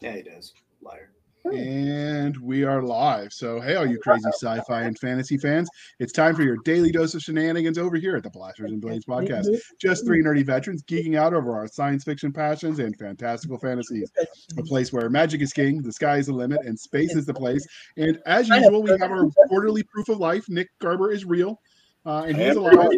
Yeah, 0.00 0.16
he 0.16 0.22
does. 0.22 0.52
Liar. 0.80 1.10
And 1.44 2.36
we 2.38 2.64
are 2.64 2.82
live. 2.82 3.32
So, 3.32 3.60
hey, 3.60 3.76
all 3.76 3.86
you 3.86 3.98
crazy 3.98 4.28
sci 4.28 4.60
fi 4.68 4.82
and 4.82 4.98
fantasy 4.98 5.38
fans, 5.38 5.68
it's 5.98 6.12
time 6.12 6.34
for 6.34 6.42
your 6.42 6.56
daily 6.64 6.90
dose 6.90 7.14
of 7.14 7.22
shenanigans 7.22 7.78
over 7.78 7.96
here 7.96 8.16
at 8.16 8.22
the 8.22 8.30
Blasters 8.30 8.70
and 8.70 8.80
Blades 8.80 9.06
podcast. 9.06 9.46
Just 9.80 10.04
three 10.04 10.22
nerdy 10.22 10.44
veterans 10.44 10.82
geeking 10.82 11.16
out 11.16 11.32
over 11.32 11.56
our 11.56 11.66
science 11.66 12.04
fiction 12.04 12.32
passions 12.32 12.80
and 12.80 12.96
fantastical 12.96 13.58
fantasies. 13.58 14.10
A 14.58 14.62
place 14.62 14.92
where 14.92 15.08
magic 15.08 15.40
is 15.40 15.52
king, 15.52 15.80
the 15.80 15.92
sky 15.92 16.18
is 16.18 16.26
the 16.26 16.32
limit, 16.32 16.60
and 16.66 16.78
space 16.78 17.14
is 17.14 17.24
the 17.24 17.34
place. 17.34 17.66
And 17.96 18.20
as 18.26 18.48
usual, 18.48 18.82
we 18.82 18.90
have 18.90 19.10
our 19.10 19.28
quarterly 19.48 19.84
proof 19.84 20.08
of 20.08 20.18
life. 20.18 20.48
Nick 20.48 20.68
Garber 20.80 21.12
is 21.12 21.24
real, 21.24 21.60
uh, 22.04 22.24
and 22.26 22.36
he's 22.36 22.56
alive. 22.56 22.90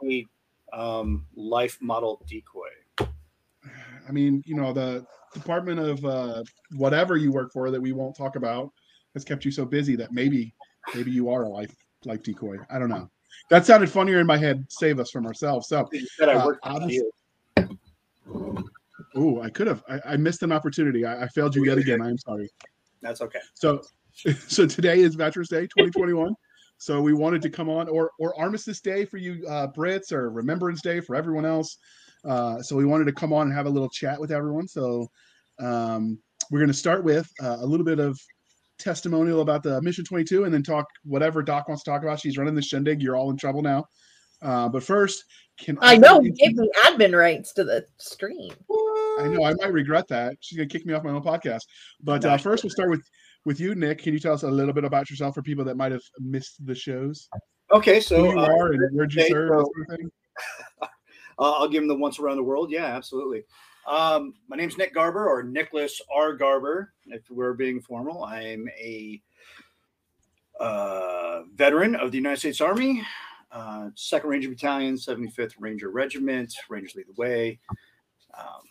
A 0.00 0.26
um, 0.72 1.26
life 1.34 1.78
model 1.80 2.24
decoy. 2.28 2.69
I 4.10 4.12
mean, 4.12 4.42
you 4.44 4.56
know, 4.56 4.72
the 4.72 5.06
department 5.32 5.78
of 5.78 6.04
uh, 6.04 6.42
whatever 6.76 7.16
you 7.16 7.30
work 7.30 7.52
for 7.52 7.70
that 7.70 7.80
we 7.80 7.92
won't 7.92 8.16
talk 8.16 8.34
about 8.34 8.72
has 9.14 9.24
kept 9.24 9.44
you 9.44 9.52
so 9.52 9.64
busy 9.64 9.94
that 9.96 10.10
maybe 10.12 10.52
maybe 10.96 11.12
you 11.12 11.30
are 11.30 11.44
a 11.44 11.48
life 11.48 11.72
life 12.04 12.20
decoy. 12.24 12.56
I 12.68 12.80
don't 12.80 12.88
know. 12.88 13.08
That 13.50 13.64
sounded 13.66 13.88
funnier 13.88 14.18
in 14.18 14.26
my 14.26 14.36
head. 14.36 14.66
Save 14.68 14.98
us 14.98 15.12
from 15.12 15.26
ourselves. 15.26 15.68
So, 15.68 15.88
You 15.92 16.04
said 16.18 16.28
I 16.28 16.34
Uh, 16.34 16.46
worked 16.46 16.64
for 16.64 16.72
obviously- 16.72 17.06
you. 17.56 18.58
ooh, 19.16 19.40
I 19.40 19.48
could 19.48 19.68
have. 19.68 19.84
I, 19.88 20.00
I 20.04 20.16
missed 20.16 20.42
an 20.42 20.50
opportunity. 20.50 21.06
I, 21.06 21.22
I 21.22 21.28
failed 21.28 21.54
you 21.54 21.64
yet 21.64 21.78
again. 21.78 22.02
I'm 22.02 22.18
sorry. 22.18 22.50
That's 23.02 23.20
okay. 23.20 23.38
So, 23.54 23.80
so 24.48 24.66
today 24.66 24.98
is 25.00 25.14
Veterans 25.14 25.48
Day 25.50 25.62
2021. 25.68 26.34
So 26.78 27.00
we 27.00 27.12
wanted 27.12 27.42
to 27.42 27.50
come 27.50 27.68
on, 27.68 27.88
or 27.88 28.10
or 28.18 28.36
Armistice 28.40 28.80
Day 28.80 29.04
for 29.04 29.18
you 29.18 29.46
uh, 29.46 29.68
Brits, 29.68 30.10
or 30.12 30.30
Remembrance 30.30 30.82
Day 30.82 30.98
for 31.00 31.14
everyone 31.14 31.44
else. 31.46 31.78
Uh, 32.24 32.62
so 32.62 32.76
we 32.76 32.84
wanted 32.84 33.04
to 33.06 33.12
come 33.12 33.32
on 33.32 33.46
and 33.46 33.54
have 33.54 33.66
a 33.66 33.70
little 33.70 33.88
chat 33.88 34.20
with 34.20 34.32
everyone. 34.32 34.68
So 34.68 35.08
um, 35.58 36.18
we're 36.50 36.58
going 36.58 36.68
to 36.68 36.74
start 36.74 37.04
with 37.04 37.28
uh, 37.42 37.58
a 37.60 37.66
little 37.66 37.84
bit 37.86 37.98
of 37.98 38.18
testimonial 38.78 39.40
about 39.40 39.62
the 39.62 39.80
Mission 39.82 40.04
22, 40.04 40.44
and 40.44 40.52
then 40.54 40.62
talk 40.62 40.86
whatever 41.04 41.42
Doc 41.42 41.68
wants 41.68 41.82
to 41.84 41.90
talk 41.90 42.02
about. 42.02 42.20
She's 42.20 42.38
running 42.38 42.54
the 42.54 42.62
shindig. 42.62 43.02
You're 43.02 43.16
all 43.16 43.30
in 43.30 43.36
trouble 43.36 43.62
now. 43.62 43.84
Uh, 44.42 44.68
but 44.68 44.82
first, 44.82 45.24
can 45.58 45.76
I 45.82 45.96
know 45.98 46.20
he 46.20 46.30
gave 46.30 46.54
me 46.56 46.70
admin 46.84 47.16
rights 47.16 47.52
to 47.54 47.64
the 47.64 47.84
stream. 47.98 48.52
I 49.18 49.28
know 49.28 49.44
I 49.44 49.52
might 49.54 49.72
regret 49.72 50.08
that. 50.08 50.36
She's 50.40 50.56
gonna 50.56 50.68
kick 50.68 50.86
me 50.86 50.94
off 50.94 51.04
my 51.04 51.10
own 51.10 51.22
podcast. 51.22 51.60
But 52.02 52.24
uh, 52.24 52.38
first, 52.38 52.64
we'll 52.64 52.70
start 52.70 52.88
with 52.88 53.02
with 53.44 53.60
you, 53.60 53.74
Nick. 53.74 53.98
Can 53.98 54.14
you 54.14 54.18
tell 54.18 54.32
us 54.32 54.42
a 54.44 54.50
little 54.50 54.72
bit 54.72 54.84
about 54.84 55.10
yourself 55.10 55.34
for 55.34 55.42
people 55.42 55.64
that 55.66 55.76
might 55.76 55.92
have 55.92 56.00
missed 56.18 56.64
the 56.64 56.74
shows? 56.74 57.28
Okay, 57.72 58.00
so 58.00 58.16
Who 58.16 58.30
you 58.32 58.38
uh, 58.38 58.46
are 58.46 58.72
and 58.72 58.96
where'd 58.96 59.12
you 59.12 59.20
okay, 59.20 59.30
serve? 59.30 59.50
so- 59.50 60.88
Uh, 61.40 61.52
I'll 61.52 61.68
give 61.68 61.82
him 61.82 61.88
the 61.88 61.96
once 61.96 62.18
around 62.18 62.36
the 62.36 62.42
world. 62.42 62.70
Yeah, 62.70 62.84
absolutely. 62.84 63.44
Um, 63.86 64.34
my 64.46 64.56
name's 64.56 64.76
Nick 64.76 64.94
Garber 64.94 65.26
or 65.26 65.42
Nicholas 65.42 66.00
R. 66.14 66.34
Garber, 66.34 66.92
if 67.06 67.22
we're 67.30 67.54
being 67.54 67.80
formal. 67.80 68.24
I'm 68.24 68.68
a 68.78 69.20
uh, 70.60 71.40
veteran 71.54 71.96
of 71.96 72.10
the 72.10 72.18
United 72.18 72.38
States 72.38 72.60
Army, 72.60 73.02
uh, 73.50 73.88
Second 73.94 74.28
Ranger 74.28 74.50
Battalion, 74.50 74.96
75th 74.96 75.54
Ranger 75.58 75.90
Regiment, 75.90 76.54
Rangers 76.68 76.94
Lead 76.94 77.06
the 77.08 77.20
Way, 77.20 77.58
um, 78.38 78.62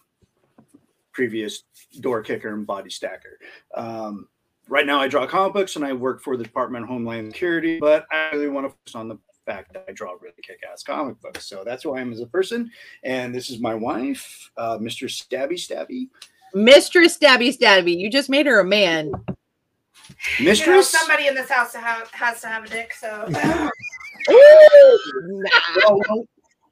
previous 1.11 1.63
door 1.99 2.21
kicker 2.21 2.53
and 2.53 2.67
body 2.67 2.91
stacker. 2.91 3.39
Um, 3.73 4.27
right 4.67 4.85
now, 4.85 4.99
I 4.99 5.07
draw 5.07 5.25
comic 5.25 5.53
books 5.53 5.75
and 5.75 5.83
I 5.83 5.93
work 5.93 6.21
for 6.21 6.37
the 6.37 6.43
Department 6.43 6.83
of 6.83 6.89
Homeland 6.89 7.33
Security, 7.33 7.79
but 7.79 8.05
I 8.11 8.29
really 8.29 8.47
want 8.47 8.67
to 8.67 8.69
focus 8.69 8.93
on 8.93 9.07
the 9.07 9.17
fact 9.49 9.73
that 9.73 9.85
I 9.87 9.91
draw 9.93 10.11
really 10.21 10.41
kick-ass 10.41 10.83
comic 10.83 11.19
books. 11.21 11.45
So 11.47 11.63
that's 11.65 11.83
who 11.83 11.95
I 11.95 12.01
am 12.01 12.11
as 12.13 12.19
a 12.19 12.27
person. 12.27 12.69
And 13.03 13.33
this 13.33 13.49
is 13.49 13.59
my 13.59 13.73
wife, 13.73 14.51
uh, 14.57 14.77
Mr. 14.77 15.05
Stabby 15.09 15.53
Stabby. 15.53 16.09
Mistress 16.53 17.17
Stabby 17.17 17.55
Stabby, 17.55 17.97
you 17.97 18.09
just 18.09 18.29
made 18.29 18.45
her 18.45 18.59
a 18.59 18.65
man. 18.65 19.05
You 19.05 20.45
know, 20.45 20.49
Mistress? 20.51 20.89
somebody 20.89 21.27
in 21.27 21.35
this 21.35 21.49
house 21.49 21.71
to 21.73 21.79
have, 21.79 22.09
has 22.11 22.41
to 22.41 22.47
have 22.47 22.65
a 22.65 22.69
dick. 22.69 22.93
So 22.93 23.25
Oh, 24.29 26.01
well, 26.09 26.27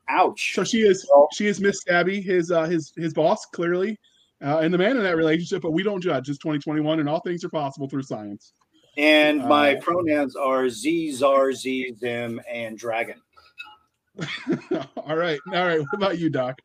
ouch. 0.10 0.54
So 0.54 0.64
she 0.64 0.80
is 0.80 1.08
she 1.34 1.48
is 1.48 1.60
Miss 1.60 1.84
Stabby, 1.84 2.24
his 2.24 2.52
uh, 2.52 2.66
his 2.66 2.94
his 2.96 3.14
boss 3.14 3.46
clearly, 3.46 3.98
uh, 4.44 4.60
and 4.60 4.74
the 4.74 4.78
man 4.78 4.98
in 4.98 5.04
that 5.04 5.18
relationship. 5.18 5.62
But 5.62 5.72
we 5.72 5.84
don't 5.84 6.02
judge. 6.02 6.30
It's 6.30 6.38
2021, 6.40 7.00
and 7.00 7.10
all 7.10 7.22
things 7.22 7.44
are 7.44 7.50
possible 7.50 7.88
through 7.90 8.04
science. 8.04 8.54
And 8.98 9.44
my 9.48 9.76
Uh, 9.76 9.82
pronouns 9.82 10.36
are 10.36 10.70
Z, 10.70 11.12
Zar, 11.12 11.54
Z, 11.54 11.94
Zim, 12.00 12.42
and 12.50 12.78
Dragon. 12.78 13.22
all 14.98 15.16
right, 15.16 15.40
all 15.54 15.66
right. 15.68 15.80
What 15.80 15.94
about 15.94 16.18
you, 16.18 16.30
Doc? 16.30 16.60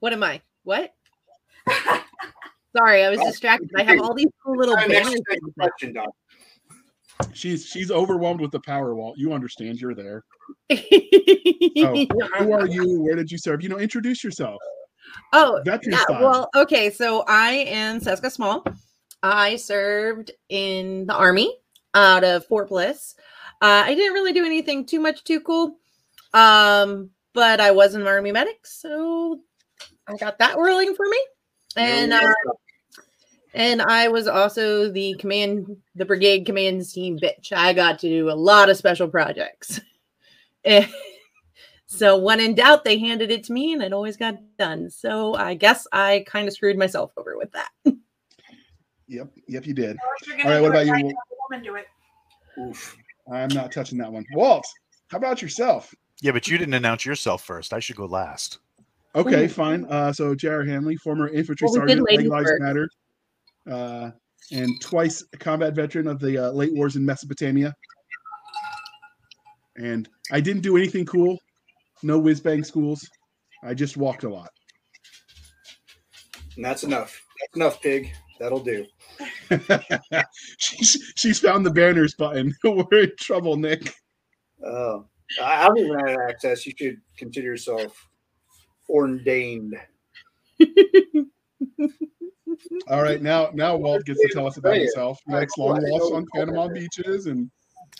What 0.00 0.12
am 0.12 0.22
I? 0.24 0.40
What? 0.64 0.92
Sorry, 2.76 3.04
I 3.04 3.10
was 3.10 3.20
distracted. 3.20 3.70
I 3.76 3.82
have 3.84 4.00
all 4.00 4.14
these 4.14 4.28
cool 4.44 4.56
little 4.56 4.74
next 4.76 4.88
banners. 4.88 5.20
question, 5.58 5.92
Doc. 5.92 6.10
She's 7.32 7.66
she's 7.66 7.90
overwhelmed 7.90 8.40
with 8.40 8.50
the 8.50 8.60
power 8.60 8.94
wall. 8.94 9.14
You 9.16 9.32
understand? 9.32 9.80
You're 9.80 9.94
there. 9.94 10.24
Oh, 11.80 12.04
who 12.38 12.52
are 12.52 12.66
you? 12.66 13.00
Where 13.00 13.14
did 13.14 13.30
you 13.30 13.38
serve? 13.38 13.62
You 13.62 13.68
know, 13.68 13.78
introduce 13.78 14.24
yourself. 14.24 14.56
Oh, 15.32 15.60
Veteran 15.64 15.92
yeah, 15.92 16.02
style. 16.02 16.20
well, 16.22 16.50
okay. 16.56 16.90
So 16.90 17.22
I 17.28 17.50
am 17.50 18.00
Seska 18.00 18.32
Small. 18.32 18.64
I 19.22 19.56
served 19.56 20.30
in 20.48 21.06
the 21.06 21.14
army 21.14 21.56
out 21.94 22.24
of 22.24 22.46
Fort 22.46 22.68
Bliss. 22.68 23.14
Uh, 23.60 23.82
I 23.86 23.94
didn't 23.94 24.14
really 24.14 24.32
do 24.32 24.44
anything 24.44 24.86
too 24.86 25.00
much 25.00 25.24
too 25.24 25.40
cool, 25.40 25.78
um, 26.32 27.10
but 27.32 27.60
I 27.60 27.72
was 27.72 27.94
an 27.94 28.06
army 28.06 28.32
medic, 28.32 28.66
so 28.66 29.40
I 30.06 30.16
got 30.16 30.38
that 30.38 30.56
rolling 30.56 30.94
for 30.94 31.06
me. 31.08 31.18
And 31.76 32.12
uh, 32.12 32.32
and 33.54 33.82
I 33.82 34.08
was 34.08 34.28
also 34.28 34.90
the 34.90 35.14
command, 35.14 35.76
the 35.96 36.04
brigade 36.04 36.44
command 36.44 36.88
team 36.88 37.18
bitch. 37.18 37.52
I 37.52 37.72
got 37.72 37.98
to 38.00 38.08
do 38.08 38.30
a 38.30 38.32
lot 38.32 38.70
of 38.70 38.76
special 38.76 39.08
projects. 39.08 39.80
So 41.90 42.18
when 42.18 42.38
in 42.38 42.54
doubt, 42.54 42.84
they 42.84 42.98
handed 42.98 43.30
it 43.30 43.44
to 43.44 43.52
me 43.52 43.72
and 43.72 43.82
it 43.82 43.94
always 43.94 44.18
got 44.18 44.36
done. 44.58 44.90
So 44.90 45.34
I 45.34 45.54
guess 45.54 45.86
I 45.90 46.22
kind 46.26 46.46
of 46.46 46.52
screwed 46.52 46.76
myself 46.76 47.12
over 47.16 47.36
with 47.36 47.50
that. 47.52 47.70
Yep, 49.08 49.28
yep, 49.48 49.66
you 49.66 49.74
did. 49.74 49.96
if 50.20 50.26
you're 50.28 50.36
All 50.36 50.42
gonna 50.42 50.54
right, 50.54 50.56
do 50.58 50.62
what 50.62 50.70
about 50.70 50.86
you? 50.86 50.92
right, 50.92 51.04
have 51.04 51.12
a 51.12 51.36
woman 51.50 51.64
do 51.64 51.74
it. 51.76 51.86
Oof. 52.60 52.96
I'm 53.32 53.48
not 53.48 53.72
touching 53.72 53.98
that 53.98 54.12
one. 54.12 54.24
Walt, 54.34 54.66
how 55.08 55.18
about 55.18 55.40
yourself? 55.42 55.94
Yeah, 56.20 56.32
but 56.32 56.48
you 56.48 56.58
didn't 56.58 56.74
announce 56.74 57.04
yourself 57.06 57.42
first. 57.44 57.72
I 57.72 57.80
should 57.80 57.96
go 57.96 58.06
last. 58.06 58.58
Okay, 59.14 59.44
Ooh. 59.44 59.48
fine. 59.48 59.84
Uh, 59.86 60.12
so 60.12 60.34
J.R. 60.34 60.64
Hanley, 60.64 60.96
former 60.96 61.28
infantry 61.28 61.66
Well, 61.66 61.74
sergeant, 61.74 62.02
Leg 62.10 62.26
Lives 62.26 62.50
first. 62.50 62.62
Matter, 62.62 62.88
uh, 63.70 64.10
and 64.52 64.68
twice 64.80 65.24
a 65.32 65.36
combat 65.38 65.74
veteran 65.74 66.06
of 66.06 66.20
the 66.20 66.48
uh, 66.48 66.50
late 66.50 66.74
wars 66.74 66.96
in 66.96 67.04
Mesopotamia. 67.04 67.74
And 69.76 70.08
I 70.32 70.40
didn't 70.40 70.62
do 70.62 70.76
anything 70.76 71.06
cool. 71.06 71.38
No 72.02 72.18
whiz 72.18 72.40
bang 72.40 72.64
schools. 72.64 73.08
I 73.62 73.74
just 73.74 73.96
walked 73.96 74.24
a 74.24 74.28
lot. 74.28 74.50
And 76.56 76.64
that's 76.64 76.82
enough. 76.82 77.22
That's 77.40 77.56
enough, 77.56 77.80
pig. 77.80 78.12
That'll 78.38 78.60
do. 78.60 78.86
she's 80.58 81.12
she's 81.16 81.40
found 81.40 81.66
the 81.66 81.70
banners 81.70 82.14
button. 82.14 82.54
We're 82.64 83.02
in 83.02 83.12
trouble, 83.18 83.56
Nick. 83.56 83.92
Uh, 84.64 84.98
I 85.42 85.64
I 85.64 85.68
don't 85.68 85.78
even 85.78 85.98
have 85.98 86.18
access. 86.28 86.66
You 86.66 86.72
should 86.76 87.00
consider 87.16 87.46
yourself 87.46 88.08
ordained. 88.88 89.74
All 92.88 93.02
right, 93.02 93.22
now 93.22 93.50
now 93.54 93.76
Walt 93.76 94.04
gets 94.04 94.20
to 94.20 94.28
tell 94.32 94.46
us 94.46 94.56
about 94.56 94.76
himself. 94.76 95.20
All 95.26 95.34
right, 95.34 95.40
Next 95.40 95.58
long 95.58 95.78
I 95.78 95.90
walks 95.90 96.12
on 96.12 96.26
Panama 96.34 96.68
beaches 96.68 97.26
and 97.26 97.50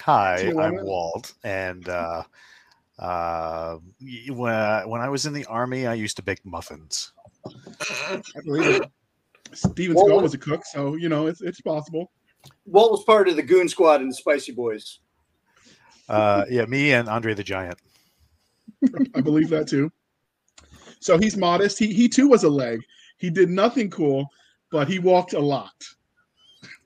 Hi, 0.00 0.52
I'm 0.58 0.84
Walt, 0.84 1.34
and 1.42 1.88
uh, 1.88 2.22
uh, 2.98 3.78
when 4.28 4.54
I, 4.54 4.86
when 4.86 5.00
I 5.00 5.08
was 5.08 5.26
in 5.26 5.32
the 5.32 5.44
army, 5.46 5.86
I 5.86 5.94
used 5.94 6.16
to 6.16 6.22
bake 6.22 6.44
muffins. 6.44 7.12
I 7.46 8.20
believe 8.44 8.82
it. 8.82 8.90
Steven 9.54 9.96
What 9.96 10.06
Skull 10.06 10.16
was- 10.16 10.22
was 10.24 10.34
a 10.34 10.38
cook, 10.38 10.64
so 10.64 10.94
you 10.96 11.08
know 11.08 11.26
it's 11.26 11.40
it's 11.40 11.60
possible. 11.60 12.10
Walt 12.66 12.92
was 12.92 13.04
part 13.04 13.28
of 13.28 13.36
the 13.36 13.42
Goon 13.42 13.68
Squad 13.68 14.00
and 14.00 14.10
the 14.10 14.14
Spicy 14.14 14.52
Boys. 14.52 15.00
Uh, 16.08 16.44
yeah, 16.50 16.64
me 16.66 16.92
and 16.92 17.08
Andre 17.08 17.34
the 17.34 17.42
Giant. 17.44 17.78
I 19.14 19.20
believe 19.20 19.48
that 19.50 19.66
too. 19.68 19.90
So 21.00 21.18
he's 21.18 21.36
modest. 21.36 21.78
He 21.78 21.92
he 21.92 22.08
too 22.08 22.28
was 22.28 22.44
a 22.44 22.48
leg. 22.48 22.80
He 23.18 23.30
did 23.30 23.50
nothing 23.50 23.90
cool, 23.90 24.26
but 24.70 24.88
he 24.88 24.98
walked 24.98 25.32
a 25.32 25.40
lot. 25.40 25.74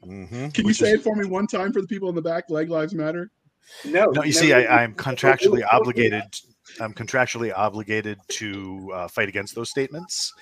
Mhm, 0.05 0.53
Can 0.53 0.67
you 0.67 0.73
say 0.75 0.89
is- 0.93 1.01
it 1.01 1.03
for 1.03 1.15
me 1.15 1.27
one 1.27 1.47
time 1.47 1.73
for 1.73 1.81
the 1.81 1.87
people 1.87 2.09
in 2.09 2.15
the 2.15 2.23
back? 2.23 2.51
Leg 2.51 2.69
lives 2.71 2.95
matter. 2.95 3.31
No, 3.85 4.07
No, 4.11 4.25
you 4.25 4.33
see, 4.33 4.53
I, 4.53 4.83
I'm 4.83 4.95
contractually 4.95 5.63
obligated. 5.71 6.23
I'm 6.81 6.95
contractually 6.95 7.53
obligated 7.55 8.19
to 8.29 8.91
uh, 8.95 9.09
fight 9.09 9.29
against 9.29 9.55
those 9.55 9.71
statements, 9.71 10.33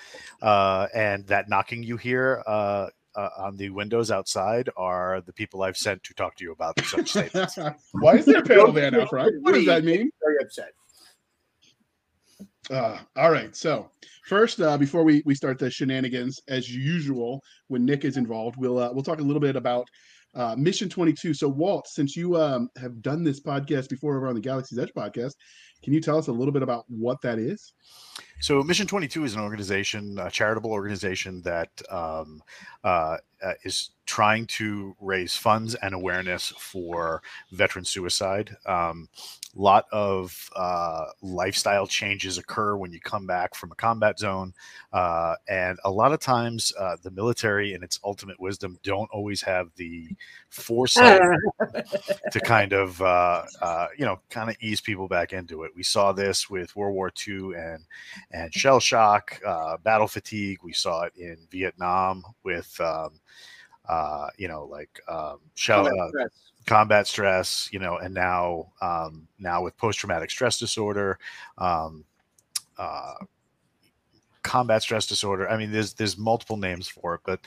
uh, 0.41 0.87
and 0.93 1.25
that 1.27 1.49
knocking 1.49 1.83
you 1.83 1.97
hear 1.97 2.43
uh, 2.47 2.87
uh, 3.15 3.29
on 3.37 3.57
the 3.57 3.69
windows 3.69 4.11
outside 4.11 4.69
are 4.77 5.21
the 5.25 5.33
people 5.33 5.63
I've 5.63 5.77
sent 5.77 6.03
to 6.03 6.13
talk 6.13 6.35
to 6.37 6.43
you 6.43 6.51
about 6.51 6.79
such 6.85 7.09
statements. 7.11 7.57
Why 7.91 8.15
is 8.15 8.25
there 8.25 8.39
a 8.39 8.43
panel 8.43 8.71
van 8.71 8.95
out 8.95 9.09
front? 9.09 9.33
What 9.41 9.53
does 9.53 9.65
that 9.65 9.83
mean? 9.83 10.09
Very 10.21 10.37
upset. 10.41 10.71
Uh, 12.69 12.99
all 13.17 13.31
right. 13.31 13.55
So 13.55 13.89
first, 14.25 14.61
uh, 14.61 14.77
before 14.77 15.03
we, 15.03 15.21
we 15.25 15.35
start 15.35 15.59
the 15.59 15.69
shenanigans, 15.69 16.39
as 16.47 16.73
usual, 16.73 17.41
when 17.67 17.85
Nick 17.85 18.05
is 18.05 18.17
involved, 18.17 18.55
we'll 18.57 18.79
uh, 18.79 18.91
we'll 18.93 19.03
talk 19.03 19.19
a 19.19 19.23
little 19.23 19.41
bit 19.41 19.55
about 19.55 19.87
uh, 20.35 20.55
Mission 20.57 20.87
22. 20.87 21.33
So 21.33 21.49
Walt, 21.49 21.87
since 21.87 22.15
you 22.15 22.37
um, 22.37 22.69
have 22.77 23.01
done 23.01 23.23
this 23.23 23.41
podcast 23.41 23.89
before 23.89 24.17
over 24.17 24.27
on 24.27 24.35
the 24.35 24.41
Galaxy's 24.41 24.79
Edge 24.79 24.93
podcast, 24.95 25.33
can 25.83 25.93
you 25.93 26.01
tell 26.01 26.17
us 26.17 26.27
a 26.27 26.31
little 26.31 26.51
bit 26.51 26.63
about 26.63 26.85
what 26.87 27.21
that 27.21 27.39
is? 27.39 27.73
So, 28.39 28.61
Mission 28.63 28.87
22 28.87 29.23
is 29.23 29.35
an 29.35 29.41
organization, 29.41 30.17
a 30.19 30.29
charitable 30.31 30.71
organization 30.71 31.41
that 31.43 31.69
um, 31.89 32.41
uh, 32.83 33.17
uh, 33.43 33.53
is 33.63 33.91
trying 34.05 34.47
to 34.47 34.95
raise 34.99 35.35
funds 35.35 35.75
and 35.75 35.93
awareness 35.93 36.53
for 36.57 37.21
veteran 37.51 37.85
suicide. 37.85 38.57
Um, 38.65 39.09
lot 39.55 39.85
of 39.91 40.49
uh, 40.55 41.05
lifestyle 41.21 41.85
changes 41.85 42.37
occur 42.37 42.75
when 42.75 42.91
you 42.91 42.99
come 42.99 43.25
back 43.25 43.55
from 43.55 43.71
a 43.71 43.75
combat 43.75 44.17
zone. 44.19 44.53
Uh, 44.93 45.35
and 45.49 45.77
a 45.83 45.91
lot 45.91 46.13
of 46.13 46.19
times, 46.19 46.71
uh, 46.79 46.95
the 47.03 47.11
military, 47.11 47.73
in 47.73 47.83
its 47.83 47.99
ultimate 48.03 48.39
wisdom, 48.39 48.77
don't 48.83 49.09
always 49.11 49.41
have 49.41 49.69
the 49.75 50.07
foresight 50.49 51.21
to 52.31 52.39
kind 52.39 52.73
of, 52.73 53.01
uh, 53.01 53.43
you 53.97 54.05
know, 54.05 54.19
kind 54.29 54.49
of 54.49 54.55
ease 54.61 54.81
people 54.81 55.07
back 55.07 55.33
into 55.33 55.63
it. 55.63 55.71
We 55.75 55.83
saw 55.83 56.11
this 56.11 56.49
with 56.49 56.75
World 56.75 56.95
War 56.95 57.11
II 57.27 57.55
and 57.55 57.83
and 58.31 58.53
shell 58.53 58.79
shock, 58.79 59.39
uh, 59.45 59.77
battle 59.77 60.07
fatigue. 60.07 60.59
We 60.63 60.73
saw 60.73 61.03
it 61.03 61.13
in 61.15 61.37
Vietnam 61.49 62.23
with, 62.43 62.79
um, 62.79 63.19
uh, 63.87 64.27
you 64.37 64.47
know, 64.47 64.65
like 64.65 65.01
um, 65.07 65.39
shell 65.55 65.87
uh. 65.87 66.27
Combat 66.65 67.07
stress. 67.07 67.69
You 67.71 67.79
know, 67.79 67.97
and 67.97 68.13
now 68.13 68.71
um, 68.81 69.27
now 69.39 69.63
with 69.63 69.77
post 69.77 69.99
traumatic 69.99 70.31
stress 70.31 70.57
disorder. 70.59 71.19
Um, 71.57 72.05
uh, 72.77 73.13
combat 74.43 74.81
stress 74.81 75.07
disorder. 75.07 75.49
I 75.49 75.57
mean, 75.57 75.71
there's 75.71 75.93
there's 75.93 76.17
multiple 76.17 76.57
names 76.57 76.87
for 76.87 77.15
it, 77.15 77.21
but 77.25 77.39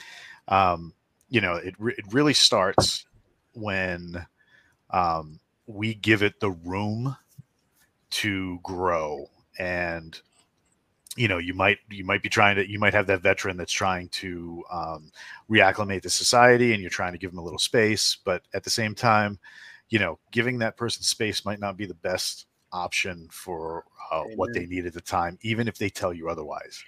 um, 0.47 0.93
you 1.29 1.41
know, 1.41 1.55
it 1.55 1.75
re- 1.77 1.95
it 1.97 2.05
really 2.13 2.33
starts 2.33 3.05
when 3.53 4.25
um, 4.91 5.39
we 5.67 5.93
give 5.93 6.23
it 6.23 6.39
the 6.39 6.51
room 6.51 7.15
to 8.11 8.59
grow 8.63 9.29
and 9.57 10.21
you 11.15 11.27
know 11.27 11.37
you 11.37 11.53
might 11.53 11.79
you 11.89 12.03
might 12.03 12.21
be 12.21 12.29
trying 12.29 12.55
to 12.55 12.69
you 12.69 12.79
might 12.79 12.93
have 12.93 13.07
that 13.07 13.21
veteran 13.21 13.57
that's 13.57 13.71
trying 13.71 14.09
to 14.09 14.63
um, 14.71 15.11
reacclimate 15.49 16.01
to 16.01 16.09
society 16.09 16.73
and 16.73 16.81
you're 16.81 16.89
trying 16.89 17.13
to 17.13 17.17
give 17.17 17.31
them 17.31 17.39
a 17.39 17.43
little 17.43 17.59
space 17.59 18.17
but 18.25 18.43
at 18.53 18.63
the 18.63 18.69
same 18.69 18.93
time 18.93 19.39
you 19.89 19.99
know 19.99 20.19
giving 20.31 20.57
that 20.59 20.77
person 20.77 21.03
space 21.03 21.45
might 21.45 21.59
not 21.59 21.77
be 21.77 21.85
the 21.85 21.93
best 21.95 22.47
option 22.75 23.27
for 23.31 23.85
uh, 24.11 24.23
what 24.35 24.53
they 24.53 24.65
need 24.65 24.85
at 24.85 24.93
the 24.93 25.01
time 25.01 25.37
even 25.41 25.67
if 25.67 25.77
they 25.77 25.89
tell 25.89 26.13
you 26.13 26.29
otherwise. 26.29 26.83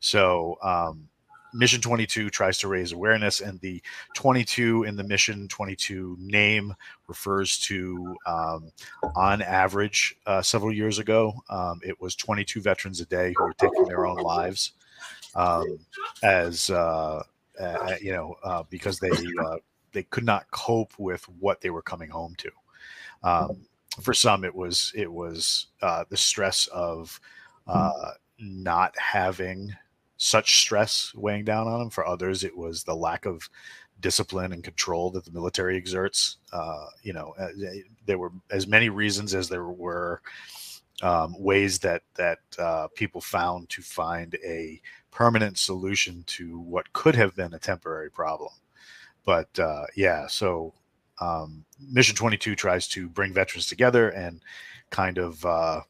So 0.00 0.56
um, 0.62 1.08
Mission 1.54 1.80
22 1.80 2.30
tries 2.30 2.58
to 2.58 2.68
raise 2.68 2.92
awareness, 2.92 3.40
and 3.40 3.60
the 3.60 3.82
22 4.14 4.84
in 4.84 4.96
the 4.96 5.04
Mission 5.04 5.48
22 5.48 6.16
name 6.18 6.74
refers 7.08 7.58
to, 7.60 8.16
um, 8.26 8.72
on 9.14 9.42
average, 9.42 10.16
uh, 10.26 10.40
several 10.40 10.72
years 10.72 10.98
ago, 10.98 11.34
um, 11.50 11.80
it 11.84 12.00
was 12.00 12.14
22 12.16 12.60
veterans 12.60 13.00
a 13.00 13.06
day 13.06 13.34
who 13.36 13.44
were 13.44 13.52
taking 13.54 13.84
their 13.84 14.06
own 14.06 14.18
lives 14.18 14.72
um, 15.34 15.78
as, 16.22 16.70
uh, 16.70 17.22
uh, 17.60 17.94
you 18.00 18.12
know, 18.12 18.34
uh, 18.42 18.62
because 18.70 18.98
they 18.98 19.10
uh, 19.10 19.56
they 19.92 20.02
could 20.04 20.24
not 20.24 20.50
cope 20.50 20.92
with 20.98 21.22
what 21.38 21.60
they 21.60 21.70
were 21.70 21.82
coming 21.82 22.08
home 22.08 22.34
to. 22.38 22.50
Um, 23.22 23.58
for 24.00 24.14
some, 24.14 24.44
it 24.44 24.54
was 24.54 24.92
it 24.94 25.10
was 25.10 25.66
uh, 25.82 26.04
the 26.08 26.16
stress 26.16 26.66
of 26.68 27.20
not 28.38 28.96
having 28.98 29.72
such 30.22 30.60
stress 30.60 31.12
weighing 31.16 31.44
down 31.44 31.66
on 31.66 31.80
them. 31.80 31.90
For 31.90 32.06
others, 32.06 32.44
it 32.44 32.56
was 32.56 32.84
the 32.84 32.94
lack 32.94 33.26
of 33.26 33.48
discipline 33.98 34.52
and 34.52 34.62
control 34.62 35.10
that 35.10 35.24
the 35.24 35.32
military 35.32 35.76
exerts. 35.76 36.36
Uh, 36.52 36.86
you 37.02 37.12
know, 37.12 37.34
uh, 37.38 37.48
there 38.06 38.18
were 38.18 38.30
as 38.50 38.68
many 38.68 38.88
reasons 38.88 39.34
as 39.34 39.48
there 39.48 39.66
were 39.66 40.22
um, 41.02 41.34
ways 41.38 41.80
that 41.80 42.02
that 42.14 42.38
uh, 42.58 42.86
people 42.94 43.20
found 43.20 43.68
to 43.70 43.82
find 43.82 44.36
a 44.44 44.80
permanent 45.10 45.58
solution 45.58 46.22
to 46.26 46.60
what 46.60 46.92
could 46.92 47.16
have 47.16 47.34
been 47.34 47.54
a 47.54 47.58
temporary 47.58 48.10
problem. 48.10 48.50
But 49.24 49.58
uh, 49.58 49.86
yeah, 49.96 50.28
so 50.28 50.72
um, 51.20 51.64
Mission 51.90 52.14
22 52.14 52.54
tries 52.54 52.86
to 52.88 53.08
bring 53.08 53.32
veterans 53.32 53.66
together 53.66 54.10
and 54.10 54.40
kind 54.90 55.18
of 55.18 55.44
uh, 55.44 55.80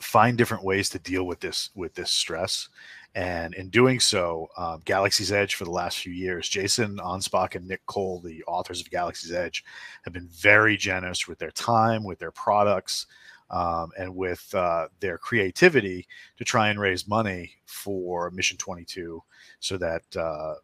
find 0.00 0.36
different 0.36 0.64
ways 0.64 0.88
to 0.90 0.98
deal 0.98 1.24
with 1.24 1.38
this 1.38 1.70
with 1.76 1.94
this 1.94 2.10
stress 2.10 2.68
and 3.16 3.54
in 3.54 3.70
doing 3.70 3.98
so 3.98 4.46
um, 4.58 4.80
galaxy's 4.84 5.32
edge 5.32 5.54
for 5.54 5.64
the 5.64 5.70
last 5.70 5.98
few 5.98 6.12
years 6.12 6.48
jason 6.48 6.98
anspach 6.98 7.56
and 7.56 7.66
nick 7.66 7.84
cole 7.86 8.20
the 8.20 8.44
authors 8.44 8.80
of 8.80 8.90
galaxy's 8.90 9.32
edge 9.32 9.64
have 10.04 10.12
been 10.12 10.28
very 10.28 10.76
generous 10.76 11.26
with 11.26 11.38
their 11.38 11.50
time 11.50 12.04
with 12.04 12.18
their 12.18 12.30
products 12.30 13.06
um, 13.50 13.90
and 13.96 14.14
with 14.14 14.52
uh, 14.54 14.88
their 15.00 15.18
creativity 15.18 16.06
to 16.36 16.44
try 16.44 16.68
and 16.68 16.78
raise 16.78 17.08
money 17.08 17.50
for 17.64 18.30
mission 18.30 18.56
22 18.58 19.22
so 19.60 19.76
that 19.78 20.02
uh, 20.16 20.54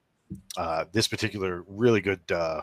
uh, 0.56 0.84
this 0.92 1.08
particular 1.08 1.64
really 1.66 2.00
good 2.00 2.20
uh, 2.30 2.60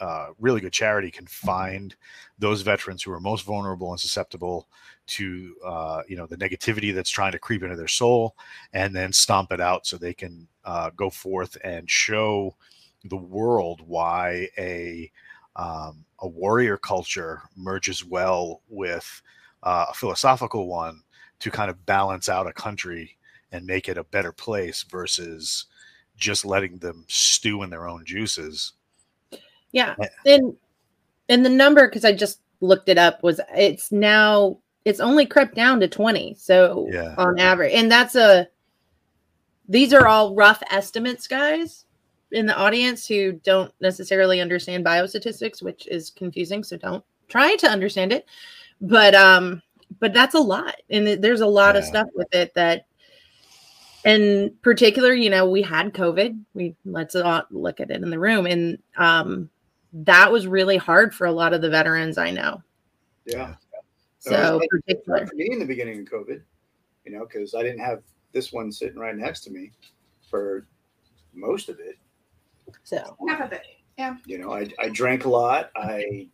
uh, 0.00 0.28
really 0.38 0.60
good 0.60 0.72
charity 0.72 1.10
can 1.10 1.26
find 1.26 1.96
those 2.38 2.62
veterans 2.62 3.02
who 3.02 3.12
are 3.12 3.20
most 3.20 3.44
vulnerable 3.44 3.90
and 3.90 4.00
susceptible 4.00 4.68
to 5.08 5.54
uh, 5.64 6.02
you 6.08 6.16
know 6.16 6.26
the 6.26 6.36
negativity 6.36 6.94
that's 6.94 7.10
trying 7.10 7.32
to 7.32 7.38
creep 7.38 7.62
into 7.62 7.76
their 7.76 7.88
soul 7.88 8.36
and 8.72 8.94
then 8.94 9.12
stomp 9.12 9.52
it 9.52 9.60
out 9.60 9.86
so 9.86 9.96
they 9.96 10.14
can 10.14 10.46
uh, 10.64 10.90
go 10.96 11.10
forth 11.10 11.56
and 11.64 11.90
show 11.90 12.54
the 13.04 13.16
world 13.16 13.80
why 13.86 14.48
a 14.58 15.10
um, 15.56 16.04
a 16.20 16.28
warrior 16.28 16.76
culture 16.76 17.42
merges 17.56 18.04
well 18.04 18.62
with 18.68 19.22
uh, 19.62 19.86
a 19.90 19.94
philosophical 19.94 20.68
one 20.68 21.02
to 21.40 21.50
kind 21.50 21.70
of 21.70 21.86
balance 21.86 22.28
out 22.28 22.46
a 22.46 22.52
country 22.52 23.16
and 23.52 23.66
make 23.66 23.88
it 23.88 23.98
a 23.98 24.04
better 24.04 24.32
place 24.32 24.84
versus 24.84 25.66
just 26.16 26.44
letting 26.44 26.78
them 26.78 27.04
stew 27.08 27.62
in 27.62 27.70
their 27.70 27.88
own 27.88 28.04
juices 28.04 28.72
yeah. 29.72 29.96
And 30.24 30.56
and 31.28 31.44
the 31.44 31.50
number 31.50 31.86
because 31.86 32.04
I 32.04 32.12
just 32.12 32.40
looked 32.60 32.88
it 32.88 32.98
up 32.98 33.22
was 33.22 33.40
it's 33.54 33.92
now 33.92 34.58
it's 34.84 35.00
only 35.00 35.26
crept 35.26 35.54
down 35.54 35.80
to 35.80 35.88
20. 35.88 36.34
So 36.34 36.88
yeah. 36.90 37.14
on 37.18 37.38
average. 37.38 37.72
And 37.74 37.90
that's 37.90 38.14
a 38.14 38.48
these 39.68 39.92
are 39.92 40.06
all 40.06 40.34
rough 40.34 40.62
estimates, 40.70 41.26
guys, 41.26 41.84
in 42.32 42.46
the 42.46 42.56
audience 42.56 43.06
who 43.06 43.32
don't 43.32 43.72
necessarily 43.80 44.40
understand 44.40 44.84
biostatistics, 44.84 45.62
which 45.62 45.86
is 45.88 46.10
confusing. 46.10 46.64
So 46.64 46.78
don't 46.78 47.04
try 47.28 47.56
to 47.56 47.68
understand 47.68 48.12
it. 48.12 48.26
But 48.80 49.14
um, 49.14 49.62
but 50.00 50.12
that's 50.12 50.34
a 50.34 50.40
lot. 50.40 50.76
And 50.90 51.22
there's 51.22 51.40
a 51.40 51.46
lot 51.46 51.74
yeah. 51.74 51.80
of 51.80 51.84
stuff 51.84 52.08
with 52.14 52.34
it 52.34 52.54
that 52.54 52.86
in 54.04 54.54
particular, 54.62 55.12
you 55.12 55.28
know, 55.30 55.48
we 55.48 55.62
had 55.62 55.92
COVID. 55.92 56.40
We 56.54 56.74
let's 56.84 57.14
not 57.14 57.52
look 57.52 57.80
at 57.80 57.90
it 57.90 58.02
in 58.02 58.10
the 58.10 58.18
room. 58.18 58.46
And 58.46 58.78
um 58.96 59.50
that 59.92 60.30
was 60.30 60.46
really 60.46 60.76
hard 60.76 61.14
for 61.14 61.26
a 61.26 61.32
lot 61.32 61.54
of 61.54 61.62
the 61.62 61.70
veterans 61.70 62.18
I 62.18 62.30
know. 62.30 62.62
Yeah. 63.26 63.54
So 64.28 64.60
particular 64.70 65.26
for 65.26 65.34
me 65.34 65.48
in 65.50 65.58
the 65.58 65.66
beginning 65.66 66.00
of 66.00 66.06
COVID, 66.06 66.42
you 67.04 67.12
know, 67.12 67.26
because 67.26 67.54
I 67.54 67.62
didn't 67.62 67.80
have 67.80 68.02
this 68.32 68.52
one 68.52 68.70
sitting 68.70 68.98
right 68.98 69.16
next 69.16 69.40
to 69.40 69.50
me 69.50 69.72
for 70.30 70.66
most 71.34 71.68
of 71.68 71.78
it. 71.80 71.96
So 72.84 73.16
half 73.28 73.40
of 73.40 73.52
it. 73.52 73.62
Yeah. 73.96 74.16
You 74.26 74.38
know, 74.38 74.52
I, 74.52 74.68
I 74.78 74.88
drank 74.90 75.24
a 75.24 75.28
lot. 75.28 75.70
I 75.76 76.28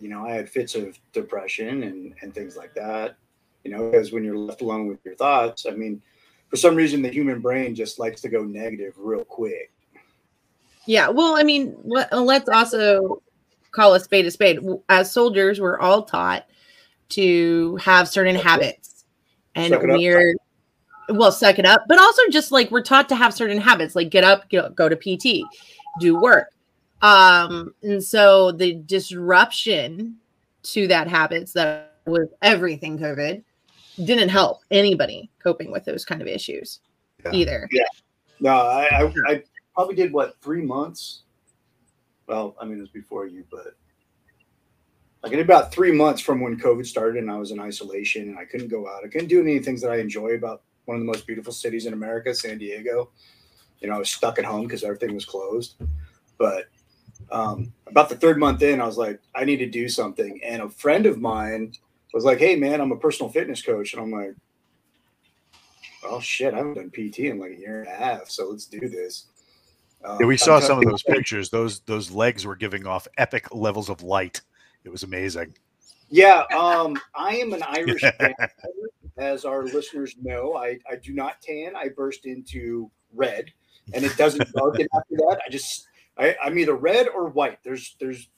you 0.00 0.08
know, 0.08 0.24
I 0.24 0.32
had 0.32 0.48
fits 0.48 0.74
of 0.74 0.98
depression 1.12 1.82
and, 1.82 2.14
and 2.22 2.32
things 2.32 2.56
like 2.56 2.74
that. 2.74 3.16
You 3.64 3.72
know, 3.72 3.90
because 3.90 4.12
when 4.12 4.24
you're 4.24 4.38
left 4.38 4.62
alone 4.62 4.86
with 4.86 4.98
your 5.04 5.16
thoughts, 5.16 5.66
I 5.66 5.72
mean, 5.72 6.00
for 6.48 6.56
some 6.56 6.76
reason 6.76 7.02
the 7.02 7.08
human 7.08 7.40
brain 7.40 7.74
just 7.74 7.98
likes 7.98 8.20
to 8.22 8.28
go 8.28 8.44
negative 8.44 8.94
real 8.96 9.24
quick. 9.24 9.72
Yeah. 10.86 11.08
Well, 11.08 11.36
I 11.36 11.42
mean, 11.42 11.76
let, 11.84 12.16
let's 12.16 12.48
also 12.48 13.22
call 13.72 13.94
a 13.94 14.00
spade 14.00 14.26
a 14.26 14.30
spade. 14.30 14.60
As 14.88 15.12
soldiers, 15.12 15.60
we're 15.60 15.78
all 15.78 16.02
taught 16.02 16.46
to 17.10 17.76
have 17.76 18.08
certain 18.08 18.36
habits, 18.36 19.04
and 19.54 19.72
we're 19.72 20.34
well, 21.08 21.32
suck 21.32 21.58
it 21.58 21.64
up. 21.64 21.84
But 21.88 21.98
also, 21.98 22.22
just 22.30 22.52
like 22.52 22.70
we're 22.70 22.82
taught 22.82 23.08
to 23.08 23.16
have 23.16 23.32
certain 23.34 23.58
habits, 23.58 23.96
like 23.96 24.10
get 24.10 24.24
up, 24.24 24.48
get, 24.48 24.74
go 24.74 24.88
to 24.88 24.96
PT, 24.96 25.44
do 26.00 26.20
work. 26.20 26.48
Um, 27.02 27.74
and 27.82 28.02
so 28.02 28.52
the 28.52 28.74
disruption 28.74 30.16
to 30.64 30.86
that 30.88 31.08
habits 31.08 31.52
that 31.52 31.96
was 32.06 32.28
everything 32.42 32.98
COVID 32.98 33.42
didn't 34.04 34.28
help 34.28 34.60
anybody 34.70 35.30
coping 35.42 35.70
with 35.70 35.84
those 35.84 36.04
kind 36.04 36.20
of 36.20 36.28
issues 36.28 36.80
yeah. 37.24 37.30
either. 37.32 37.68
Yeah. 37.72 37.84
No, 38.40 38.50
I, 38.50 39.02
I, 39.02 39.12
I 39.26 39.42
probably 39.74 39.94
did 39.94 40.12
what 40.12 40.36
three 40.40 40.62
months. 40.62 41.22
Well, 42.28 42.54
I 42.60 42.66
mean, 42.66 42.78
it 42.78 42.82
was 42.82 42.90
before 42.90 43.26
you, 43.26 43.44
but 43.50 43.74
like 45.22 45.32
in 45.32 45.40
about 45.40 45.72
three 45.72 45.90
months 45.90 46.20
from 46.20 46.40
when 46.40 46.60
COVID 46.60 46.86
started 46.86 47.22
and 47.22 47.30
I 47.30 47.38
was 47.38 47.50
in 47.50 47.58
isolation 47.58 48.28
and 48.28 48.38
I 48.38 48.44
couldn't 48.44 48.68
go 48.68 48.86
out. 48.86 49.04
I 49.04 49.08
couldn't 49.08 49.28
do 49.28 49.40
any 49.40 49.58
things 49.58 49.80
that 49.80 49.90
I 49.90 49.96
enjoy 49.96 50.34
about 50.34 50.62
one 50.84 50.96
of 50.96 51.00
the 51.00 51.06
most 51.06 51.26
beautiful 51.26 51.52
cities 51.52 51.86
in 51.86 51.94
America, 51.94 52.34
San 52.34 52.58
Diego. 52.58 53.10
You 53.80 53.88
know, 53.88 53.96
I 53.96 53.98
was 53.98 54.10
stuck 54.10 54.38
at 54.38 54.44
home 54.44 54.64
because 54.64 54.84
everything 54.84 55.14
was 55.14 55.24
closed. 55.24 55.74
But 56.38 56.66
um, 57.32 57.72
about 57.86 58.08
the 58.08 58.16
third 58.16 58.38
month 58.38 58.62
in, 58.62 58.80
I 58.80 58.86
was 58.86 58.98
like, 58.98 59.20
I 59.34 59.44
need 59.44 59.58
to 59.58 59.66
do 59.66 59.88
something. 59.88 60.40
And 60.44 60.62
a 60.62 60.68
friend 60.68 61.06
of 61.06 61.18
mine 61.18 61.72
was 62.14 62.24
like, 62.24 62.38
Hey, 62.38 62.56
man, 62.56 62.80
I'm 62.80 62.92
a 62.92 62.96
personal 62.96 63.32
fitness 63.32 63.62
coach. 63.62 63.94
And 63.94 64.02
I'm 64.02 64.12
like, 64.12 64.34
Oh, 66.04 66.20
shit, 66.20 66.54
I 66.54 66.58
haven't 66.58 66.74
done 66.74 66.90
PT 66.90 67.20
in 67.20 67.38
like 67.38 67.52
a 67.52 67.58
year 67.58 67.80
and 67.80 67.88
a 67.88 67.96
half. 67.96 68.30
So 68.30 68.48
let's 68.48 68.66
do 68.66 68.88
this. 68.88 69.26
Yeah, 70.02 70.26
we 70.26 70.36
saw 70.36 70.60
some 70.60 70.78
of 70.78 70.84
those 70.84 71.02
pictures. 71.02 71.50
Those 71.50 71.80
those 71.80 72.10
legs 72.10 72.46
were 72.46 72.56
giving 72.56 72.86
off 72.86 73.06
epic 73.18 73.54
levels 73.54 73.88
of 73.88 74.02
light. 74.02 74.40
It 74.84 74.90
was 74.90 75.02
amazing. 75.02 75.54
Yeah, 76.08 76.44
um, 76.56 76.98
I 77.14 77.36
am 77.36 77.52
an 77.52 77.62
Irish 77.68 78.02
vampire, 78.02 78.50
as 79.18 79.44
our 79.44 79.64
listeners 79.64 80.14
know. 80.22 80.54
I, 80.56 80.78
I 80.90 80.96
do 80.96 81.12
not 81.12 81.42
tan. 81.42 81.76
I 81.76 81.88
burst 81.88 82.26
into 82.26 82.90
red, 83.12 83.52
and 83.92 84.04
it 84.04 84.16
doesn't 84.16 84.50
darken 84.56 84.86
after 84.94 85.16
that. 85.16 85.40
I 85.46 85.50
just 85.50 85.86
I, 86.16 86.34
I'm 86.42 86.58
either 86.58 86.74
red 86.74 87.08
or 87.08 87.28
white. 87.28 87.58
There's 87.62 87.96
there's 88.00 88.28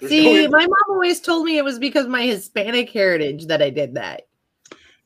there's 0.00 0.10
See, 0.10 0.44
in- 0.44 0.50
my 0.50 0.60
mom 0.60 0.90
always 0.90 1.20
told 1.20 1.44
me 1.44 1.58
it 1.58 1.64
was 1.64 1.78
because 1.78 2.04
of 2.04 2.10
my 2.10 2.22
Hispanic 2.22 2.90
heritage 2.90 3.46
that 3.46 3.60
I 3.60 3.70
did 3.70 3.94
that. 3.94 4.22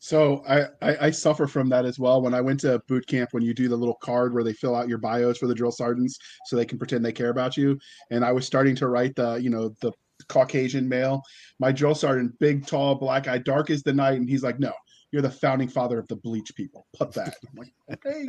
So 0.02 0.42
I, 0.49 0.62
I 0.82 1.06
I 1.06 1.11
suffer 1.12 1.47
from 1.47 1.68
that 1.68 1.85
as 1.85 1.97
well. 1.97 2.21
When 2.21 2.35
I 2.35 2.40
went 2.40 2.59
to 2.61 2.82
boot 2.88 3.06
camp, 3.06 3.28
when 3.32 3.44
you 3.44 3.54
do 3.54 3.68
the 3.68 3.76
little 3.76 3.94
card 4.02 4.35
where 4.35 4.42
they 4.42 4.52
fill 4.52 4.75
out 4.75 4.88
your 4.88 4.99
bios 4.99 5.38
for 5.38 5.47
the 5.47 5.54
drill 5.54 5.71
sergeants, 5.71 6.18
so 6.47 6.56
they 6.56 6.64
can 6.64 6.76
pretend 6.76 7.04
they 7.04 7.12
care 7.12 7.30
about 7.30 7.56
you, 7.56 7.78
and 8.11 8.25
I 8.25 8.32
was 8.32 8.44
starting 8.44 8.75
to 8.76 8.88
write 8.88 9.14
the 9.14 9.37
you 9.37 9.49
know 9.49 9.68
the 9.80 9.92
Caucasian 10.28 10.88
male, 10.88 11.23
my 11.61 11.71
drill 11.71 11.94
sergeant, 11.94 12.37
big, 12.40 12.66
tall, 12.66 12.97
black 12.97 13.28
eye, 13.28 13.38
dark 13.38 13.71
as 13.71 13.85
the 13.85 13.92
night, 13.92 14.14
and 14.14 14.28
he's 14.28 14.42
like, 14.42 14.59
"No, 14.59 14.73
you're 15.12 15.23
the 15.23 15.30
founding 15.30 15.68
father 15.68 16.00
of 16.00 16.09
the 16.09 16.16
bleach 16.16 16.52
people. 16.56 16.85
Put 16.99 17.12
that." 17.12 17.37
I'm 17.49 17.59
like, 17.59 17.73
"Okay." 17.92 18.26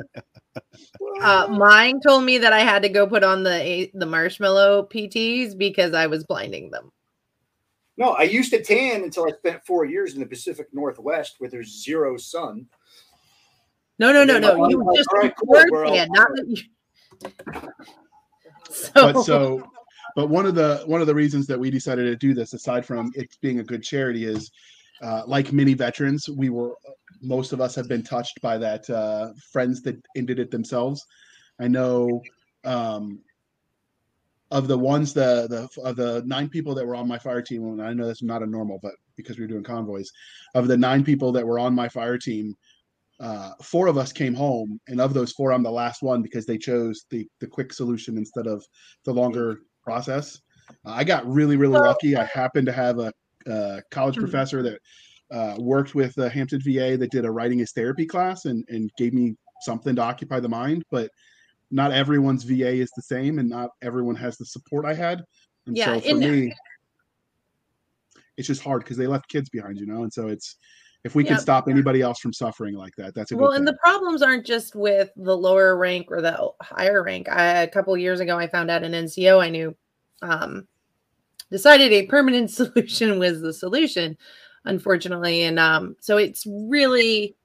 Uh, 1.24 1.48
mine 1.50 2.00
told 2.06 2.24
me 2.24 2.38
that 2.38 2.54
I 2.54 2.60
had 2.60 2.84
to 2.84 2.90
go 2.90 3.08
put 3.08 3.24
on 3.24 3.42
the 3.42 3.90
the 3.96 4.06
marshmallow 4.06 4.90
PTs 4.94 5.58
because 5.58 5.96
I 5.96 6.06
was 6.06 6.24
blinding 6.24 6.70
them. 6.70 6.92
No, 7.98 8.12
I 8.12 8.24
used 8.24 8.52
to 8.52 8.64
tan 8.64 9.04
until 9.04 9.26
I 9.26 9.32
spent 9.38 9.66
four 9.66 9.86
years 9.86 10.14
in 10.14 10.20
the 10.20 10.26
Pacific 10.26 10.68
Northwest 10.74 11.36
where 11.40 11.50
there's 11.50 11.84
zero 11.84 12.18
sun. 12.18 12.68
No, 14.00 14.12
no, 14.12 14.24
no, 14.24 14.40
no. 14.40 14.58
well, 14.58 14.70
You 14.72 14.82
all 14.82 14.96
just 14.96 15.10
right, 15.14 15.34
cool, 15.38 15.64
word 15.70 15.88
tan, 15.88 16.08
not 16.12 16.30
that 16.36 16.48
you- 16.48 16.64
So, 18.70 18.92
but 19.14 19.22
so 19.24 19.64
but 20.16 20.28
one 20.28 20.46
of 20.46 20.56
the 20.56 20.84
one 20.86 21.02
of 21.02 21.08
the 21.08 21.14
reasons 21.16 21.48
that 21.48 21.60
we 21.60 21.70
decided 21.70 22.04
to 22.06 22.16
do 22.16 22.34
this 22.34 22.54
aside 22.54 22.86
from 22.86 23.12
it 23.16 23.36
being 23.42 23.60
a 23.60 23.64
good 23.64 23.84
charity 23.84 24.26
is 24.26 24.52
uh, 25.02 25.24
like 25.28 25.52
many 25.54 25.74
veterans 25.74 26.28
we 26.30 26.50
were 26.50 26.74
most 27.22 27.54
of 27.54 27.62
us 27.62 27.76
have 27.76 27.88
been 27.88 28.04
touched 28.04 28.42
by 28.42 28.58
that 28.58 28.90
uh, 28.90 29.32
friends 29.52 29.82
that 29.84 29.96
ended 30.16 30.40
it 30.40 30.50
themselves 30.50 31.06
i 31.60 31.68
know 31.68 32.22
um, 32.64 33.20
of 34.54 34.68
the 34.70 34.78
ones 34.78 35.14
the 35.14 35.48
the 35.50 35.70
of 35.84 35.96
the 35.98 36.24
nine 36.26 36.50
people 36.50 36.76
that 36.76 36.86
were 36.88 36.96
on 36.96 37.08
my 37.08 37.20
fire 37.20 37.42
team 37.42 37.64
and 37.64 37.82
i 37.84 37.94
know 37.94 38.08
that's 38.08 38.24
not 38.24 38.44
a 38.44 38.48
normal 38.48 38.80
but 38.84 38.94
because 39.18 39.38
we 39.38 39.44
were 39.44 39.50
doing 39.50 39.64
convoys 39.64 40.10
of 40.56 40.68
the 40.68 40.78
nine 40.78 41.04
people 41.04 41.32
that 41.34 41.46
were 41.48 41.60
on 41.60 41.76
my 41.76 41.90
fire 41.90 42.18
team 42.20 42.56
uh, 43.20 43.54
four 43.64 43.88
of 43.88 43.98
us 43.98 44.12
came 44.12 44.34
home, 44.34 44.80
and 44.88 45.00
of 45.00 45.14
those 45.14 45.32
four, 45.34 45.54
I'm 45.54 45.64
the 45.64 45.72
last 45.72 46.02
one 46.02 46.22
because 46.22 46.46
they 46.46 46.58
chose 46.58 47.06
the 47.10 47.28
the 47.40 47.48
quick 47.48 47.72
solution 47.74 48.18
instead 48.18 48.48
of 48.48 48.64
the 49.06 49.14
longer 49.14 49.60
process. 49.84 50.42
Uh, 50.86 50.92
I 50.92 51.04
got 51.04 51.26
really 51.28 51.56
really 51.56 51.80
lucky. 51.80 52.16
I 52.16 52.26
happened 52.26 52.66
to 52.68 52.74
have 52.74 53.00
a, 53.00 53.14
uh 53.50 53.82
college 53.92 54.18
Mhm. 54.18 54.20
professor 54.20 54.64
that 54.64 54.80
uh, 55.32 55.56
worked 55.60 55.96
with 55.96 56.14
the 56.16 56.30
Hampton 56.30 56.62
VA 56.62 56.98
that 56.98 57.12
did 57.12 57.26
a 57.26 57.32
writing 57.32 57.60
is 57.60 57.72
therapy 57.72 58.06
class 58.06 58.46
and 58.46 58.66
and 58.70 58.90
gave 58.98 59.14
me 59.14 59.36
something 59.62 59.96
to 59.96 60.02
occupy 60.02 60.40
the 60.40 60.50
mind. 60.50 60.84
But 60.92 61.10
not 61.74 61.92
everyone's 61.92 62.44
VA 62.44 62.70
is 62.70 62.92
the 62.96 63.02
same, 63.02 63.40
and 63.40 63.50
not 63.50 63.72
everyone 63.82 64.16
has 64.16 64.38
the 64.38 64.46
support 64.46 64.86
I 64.86 64.94
had. 64.94 65.24
And 65.66 65.76
Yeah, 65.76 66.00
so 66.00 66.02
for 66.02 66.16
me, 66.16 66.54
it's 68.38 68.48
just 68.48 68.62
hard 68.62 68.84
because 68.84 68.96
they 68.96 69.08
left 69.08 69.28
kids 69.28 69.50
behind, 69.50 69.80
you 69.80 69.88
know. 69.88 70.04
And 70.04 70.14
so 70.14 70.28
it's 70.28 70.58
if 71.04 71.16
we 71.16 71.24
Yeah. 71.24 71.30
can 71.30 71.40
stop 71.40 71.68
anybody 71.68 72.02
else 72.02 72.20
from 72.20 72.32
suffering 72.32 72.76
like 72.76 72.96
that, 72.98 73.16
that's 73.16 73.32
a 73.32 73.38
well, 73.38 73.52
and 73.52 73.68
the 73.68 73.78
problems 73.84 74.22
aren't 74.22 74.46
just 74.46 74.76
with 74.76 75.10
the 75.16 75.36
lower 75.36 75.76
rank 75.76 76.08
or 76.12 76.22
the 76.22 76.52
higher 76.62 77.04
rank. 77.04 77.28
I, 77.28 77.64
a 77.64 77.68
couple 77.68 77.98
years 77.98 78.20
ago, 78.20 78.38
I 78.38 78.48
found 78.48 78.70
out 78.70 78.84
an 78.84 78.94
NCO 78.94 79.42
I 79.42 79.50
knew 79.50 79.76
um, 80.22 80.68
decided 81.52 81.92
a 81.92 82.06
permanent 82.06 82.52
solution 82.52 83.18
was 83.18 83.42
the 83.42 83.52
solution, 83.52 84.16
unfortunately. 84.66 85.44
And 85.44 85.58
um, 85.58 85.96
so 86.00 86.18
it's 86.18 86.46
really 86.46 87.36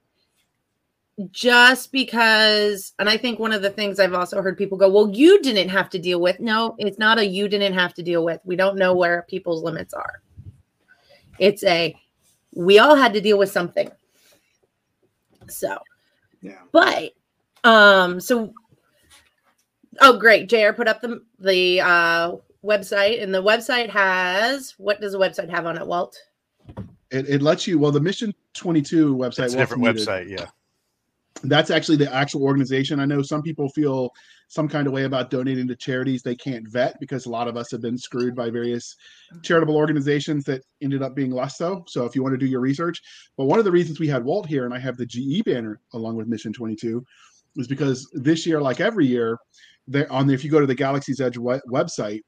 just 1.31 1.91
because, 1.91 2.93
and 2.99 3.09
I 3.09 3.17
think 3.17 3.39
one 3.39 3.51
of 3.53 3.61
the 3.61 3.69
things 3.69 3.99
I've 3.99 4.13
also 4.13 4.41
heard 4.41 4.57
people 4.57 4.77
go, 4.77 4.89
well, 4.89 5.09
you 5.09 5.41
didn't 5.41 5.69
have 5.69 5.89
to 5.91 5.99
deal 5.99 6.21
with. 6.21 6.39
No, 6.39 6.75
it's 6.77 6.97
not 6.97 7.19
a 7.19 7.25
you 7.25 7.47
didn't 7.47 7.73
have 7.73 7.93
to 7.95 8.03
deal 8.03 8.23
with. 8.23 8.39
We 8.45 8.55
don't 8.55 8.77
know 8.77 8.95
where 8.95 9.25
people's 9.29 9.63
limits 9.63 9.93
are. 9.93 10.21
It's 11.39 11.63
a 11.63 11.95
we 12.55 12.79
all 12.79 12.95
had 12.95 13.13
to 13.13 13.21
deal 13.21 13.37
with 13.37 13.51
something. 13.51 13.89
So, 15.47 15.77
Yeah. 16.41 16.59
but 16.71 17.11
um 17.65 18.21
so 18.21 18.53
oh 19.99 20.17
great 20.17 20.47
jr 20.47 20.71
put 20.73 20.87
up 20.87 21.01
the 21.01 21.21
the 21.39 21.81
uh 21.81 22.35
website 22.63 23.21
and 23.21 23.35
the 23.35 23.43
website 23.43 23.89
has 23.89 24.75
what 24.77 25.01
does 25.01 25.11
the 25.11 25.19
website 25.19 25.49
have 25.49 25.65
on 25.65 25.77
it 25.77 25.85
walt 25.85 26.17
It, 27.11 27.27
it 27.27 27.41
lets 27.41 27.67
you 27.67 27.77
well 27.79 27.91
the 27.91 27.99
mission 27.99 28.33
22 28.53 29.13
website 29.15 29.45
It's 29.45 29.53
a 29.55 29.57
different 29.57 29.83
muted. 29.83 30.07
website. 30.07 30.29
Yeah. 30.29 30.45
That's 31.43 31.71
actually 31.71 31.97
the 31.97 32.13
actual 32.13 32.43
organization. 32.43 32.99
I 32.99 33.05
know 33.05 33.21
some 33.21 33.41
people 33.41 33.69
feel 33.69 34.11
some 34.49 34.67
kind 34.67 34.87
of 34.87 34.93
way 34.93 35.03
about 35.03 35.29
donating 35.29 35.67
to 35.67 35.75
charities 35.75 36.23
they 36.23 36.35
can't 36.35 36.67
vet 36.67 36.99
because 36.99 37.25
a 37.25 37.29
lot 37.29 37.47
of 37.47 37.55
us 37.55 37.69
have 37.71 37.81
been 37.81 37.97
screwed 37.97 38.35
by 38.35 38.49
various 38.49 38.95
charitable 39.43 39.77
organizations 39.77 40.43
that 40.43 40.63
ended 40.81 41.03
up 41.03 41.15
being 41.15 41.31
less 41.31 41.57
so 41.57 41.83
so 41.87 42.03
if 42.05 42.15
you 42.15 42.23
want 42.23 42.33
to 42.33 42.37
do 42.37 42.47
your 42.47 42.59
research 42.59 43.01
but 43.37 43.45
one 43.45 43.59
of 43.59 43.65
the 43.65 43.71
reasons 43.71 43.99
we 43.99 44.07
had 44.07 44.25
walt 44.25 44.47
here 44.47 44.65
and 44.65 44.73
i 44.73 44.79
have 44.79 44.97
the 44.97 45.05
ge 45.05 45.43
banner 45.45 45.79
along 45.93 46.15
with 46.15 46.27
mission 46.27 46.51
22 46.51 47.05
is 47.57 47.67
because 47.67 48.09
this 48.13 48.45
year 48.45 48.59
like 48.59 48.81
every 48.81 49.05
year 49.05 49.37
there 49.87 50.11
on 50.11 50.25
the, 50.25 50.33
if 50.33 50.43
you 50.43 50.49
go 50.49 50.59
to 50.59 50.65
the 50.65 50.75
galaxy's 50.75 51.21
edge 51.21 51.37
we- 51.37 51.61
website 51.71 52.21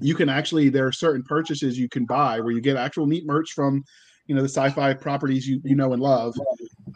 you 0.00 0.14
can 0.14 0.30
actually 0.30 0.70
there 0.70 0.86
are 0.86 0.92
certain 0.92 1.22
purchases 1.22 1.78
you 1.78 1.90
can 1.90 2.06
buy 2.06 2.40
where 2.40 2.52
you 2.52 2.60
get 2.60 2.76
actual 2.76 3.06
neat 3.06 3.26
merch 3.26 3.52
from 3.52 3.84
you 4.26 4.34
know 4.34 4.42
the 4.42 4.48
sci-fi 4.48 4.94
properties 4.94 5.46
you 5.46 5.60
you 5.64 5.76
know 5.76 5.92
and 5.92 6.02
love. 6.02 6.34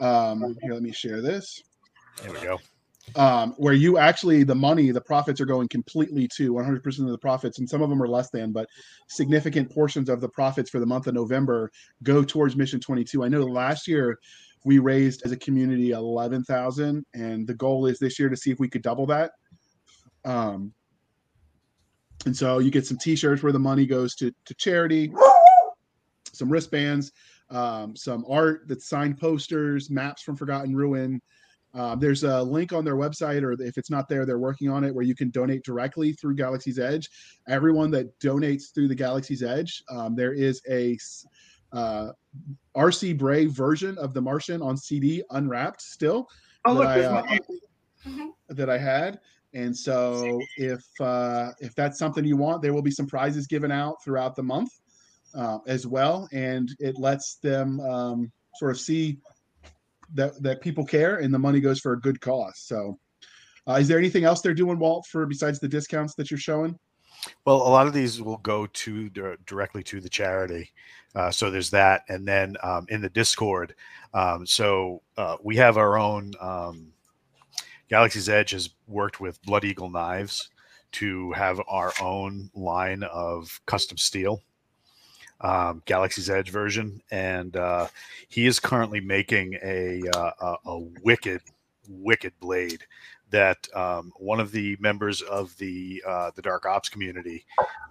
Um 0.01 0.57
here 0.63 0.73
let 0.75 0.83
me 0.83 0.93
share 0.93 1.21
this. 1.21 1.63
There 2.23 2.33
we 2.33 2.41
go. 2.41 2.59
um 3.17 3.55
where 3.57 3.75
you 3.75 3.97
actually 3.99 4.43
the 4.45 4.55
money 4.55 4.91
the 4.91 5.01
profits 5.01 5.41
are 5.41 5.47
going 5.47 5.69
completely 5.69 6.29
to 6.37 6.53
100% 6.53 6.99
of 7.01 7.11
the 7.11 7.19
profits 7.19 7.59
and 7.59 7.69
some 7.69 7.81
of 7.81 7.89
them 7.89 8.03
are 8.03 8.09
less 8.09 8.29
than 8.31 8.53
but 8.53 8.69
significant 9.09 9.71
portions 9.73 10.09
of 10.11 10.21
the 10.21 10.29
profits 10.29 10.69
for 10.69 10.79
the 10.79 10.85
month 10.85 11.07
of 11.07 11.15
november 11.15 11.71
go 12.03 12.23
towards 12.23 12.55
mission 12.55 12.79
22 12.81 13.25
i 13.25 13.29
know 13.29 13.45
last 13.45 13.89
year 13.89 14.19
we 14.65 14.79
raised 14.79 15.23
as 15.25 15.33
a 15.33 15.37
community 15.39 15.93
11000 15.93 17.07
and 17.15 17.47
the 17.47 17.55
goal 17.55 17.87
is 17.87 17.99
this 17.99 18.19
year 18.19 18.29
to 18.29 18.37
see 18.37 18.51
if 18.51 18.59
we 18.59 18.69
could 18.69 18.83
double 18.83 19.07
that. 19.07 19.31
Um 20.25 20.73
and 22.27 22.37
so 22.37 22.59
you 22.59 22.71
get 22.71 22.85
some 22.85 22.99
t-shirts 22.99 23.43
where 23.43 23.53
the 23.53 23.59
money 23.59 23.87
goes 23.87 24.15
to 24.17 24.33
to 24.45 24.55
charity 24.55 25.11
some 26.39 26.49
wristbands 26.51 27.13
um, 27.51 27.97
some 27.97 28.25
art 28.29 28.63
that's 28.67 28.89
signed 28.89 29.19
posters 29.19 29.91
maps 29.91 30.23
from 30.23 30.37
forgotten 30.37 30.75
ruin 30.75 31.21
um, 31.75 32.01
there's 32.01 32.25
a 32.25 32.43
link 32.43 32.73
on 32.73 32.83
their 32.85 32.97
website, 32.97 33.43
or 33.43 33.53
if 33.53 33.77
it's 33.77 33.91
not 33.91 34.09
there, 34.09 34.25
they're 34.25 34.39
working 34.39 34.71
on 34.71 34.85
it, 34.85 34.95
where 34.95 35.05
you 35.05 35.15
can 35.15 35.29
donate 35.31 35.63
directly 35.65 36.13
through 36.15 36.35
Galaxy's 36.35 36.79
Edge. 36.79 37.11
Everyone 37.47 37.91
that 37.91 38.19
donates 38.21 38.75
through 38.75 38.89
the 38.89 38.95
Galaxy's 38.95 39.43
Edge, 39.43 39.83
um, 39.91 40.17
there 40.17 40.33
is 40.33 40.63
a 40.71 40.97
uh, 41.73 42.13
RC 42.75 43.19
Brave 43.19 43.53
version 43.53 43.99
of 43.99 44.15
The 44.15 44.21
Martian 44.21 44.63
on 44.63 44.79
CD, 44.79 45.23
unwrapped 45.31 45.83
still 45.83 46.27
Oh, 46.65 46.75
that 46.75 46.81
look, 46.81 46.89
I, 46.89 47.05
uh, 47.05 47.23
my 47.29 47.39
Mhm. 48.07 48.29
that 48.49 48.71
I 48.71 48.79
had. 48.79 49.21
And 49.53 49.77
so, 49.77 50.41
if 50.57 50.83
uh, 51.01 51.53
if 51.61 51.75
that's 51.75 51.99
something 51.99 52.25
you 52.25 52.37
want, 52.37 52.63
there 52.63 52.73
will 52.73 52.83
be 52.83 52.91
some 52.91 53.07
prizes 53.07 53.47
given 53.47 53.71
out 53.71 54.03
throughout 54.03 54.37
the 54.37 54.43
month 54.43 54.71
uh, 55.35 55.59
as 55.67 55.87
well, 55.87 56.29
and 56.33 56.75
it 56.79 56.99
lets 56.99 57.37
them 57.37 57.81
um, 57.81 58.33
sort 58.57 58.71
of 58.71 58.81
see 58.81 59.19
that 60.15 60.43
that 60.43 60.61
people 60.61 60.85
care, 60.85 61.17
and 61.17 61.33
the 61.33 61.39
money 61.39 61.61
goes 61.61 61.81
for 61.81 61.93
a 61.93 62.01
good 62.01 62.21
cause. 62.21 62.59
So, 62.59 62.99
uh, 63.69 63.75
is 63.75 63.89
there 63.89 63.99
anything 63.99 64.25
else 64.25 64.41
they're 64.41 64.55
doing, 64.55 64.79
Walt, 64.79 65.07
for 65.07 65.27
besides 65.27 65.59
the 65.59 65.69
discounts 65.69 66.15
that 66.15 66.31
you're 66.31 66.39
showing? 66.39 66.79
Well, 67.45 67.57
a 67.57 67.69
lot 67.69 67.87
of 67.87 67.93
these 67.93 68.23
will 68.23 68.39
go 68.39 68.67
to 68.67 69.11
directly 69.47 69.83
to 69.85 70.01
the 70.01 70.09
charity. 70.09 70.73
Uh, 71.15 71.31
so 71.31 71.51
there's 71.51 71.71
that, 71.71 72.03
and 72.09 72.27
then 72.27 72.57
um, 72.63 72.87
in 72.91 73.01
the 73.01 73.09
Discord, 73.09 73.75
um, 74.15 74.47
so 74.47 75.03
uh, 75.17 75.37
we 75.43 75.57
have 75.57 75.77
our 75.77 75.99
own. 75.99 76.33
Um, 76.41 76.93
Galaxy's 77.89 78.29
Edge 78.29 78.51
has 78.51 78.71
worked 78.87 79.19
with 79.19 79.43
Blood 79.43 79.65
Eagle 79.65 79.89
Knives 79.89 80.51
to 80.93 81.33
have 81.33 81.61
our 81.69 81.93
own 82.01 82.51
line 82.55 83.03
of 83.03 83.61
custom 83.67 83.97
steel. 83.97 84.43
Um, 85.41 85.83
Galaxy's 85.87 86.31
Edge 86.31 86.51
version, 86.51 87.01
and 87.11 87.57
uh, 87.57 87.89
he 88.29 88.47
is 88.47 88.59
currently 88.59 89.01
making 89.01 89.55
a, 89.63 90.03
uh, 90.15 90.31
a 90.41 90.57
a 90.71 90.79
wicked, 91.03 91.41
wicked 91.89 92.33
blade 92.41 92.85
that 93.31 93.69
um, 93.75 94.13
one 94.17 94.41
of 94.41 94.53
the 94.53 94.77
members 94.81 95.23
of 95.23 95.57
the 95.59 96.03
uh, 96.07 96.31
the 96.35 96.43
Dark 96.43 96.67
Ops 96.67 96.89
community, 96.89 97.45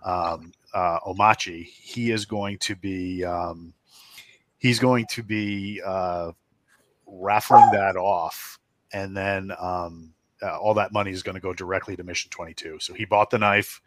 um, 0.04 0.52
uh, 0.74 1.00
Omachi, 1.02 1.64
he 1.64 2.12
is 2.12 2.26
going 2.26 2.58
to 2.60 2.76
be 2.76 3.24
um, 3.24 3.74
he's 4.58 4.80
going 4.80 5.06
to 5.12 5.24
be 5.24 5.82
uh, 5.86 6.32
raffling 7.06 7.70
that 7.72 7.96
off, 7.96 8.60
and 8.94 9.16
then 9.16 9.52
um, 9.60 10.14
uh, 10.42 10.58
all 10.58 10.74
that 10.74 10.92
money 10.92 11.12
is 11.12 11.24
going 11.24 11.36
to 11.36 11.42
go 11.42 11.54
directly 11.54 11.96
to 11.96 12.04
Mission 12.04 12.30
Twenty 12.30 12.54
Two. 12.54 12.78
So 12.80 12.94
he 12.94 13.06
bought 13.06 13.30
the 13.30 13.40
knife. 13.40 13.82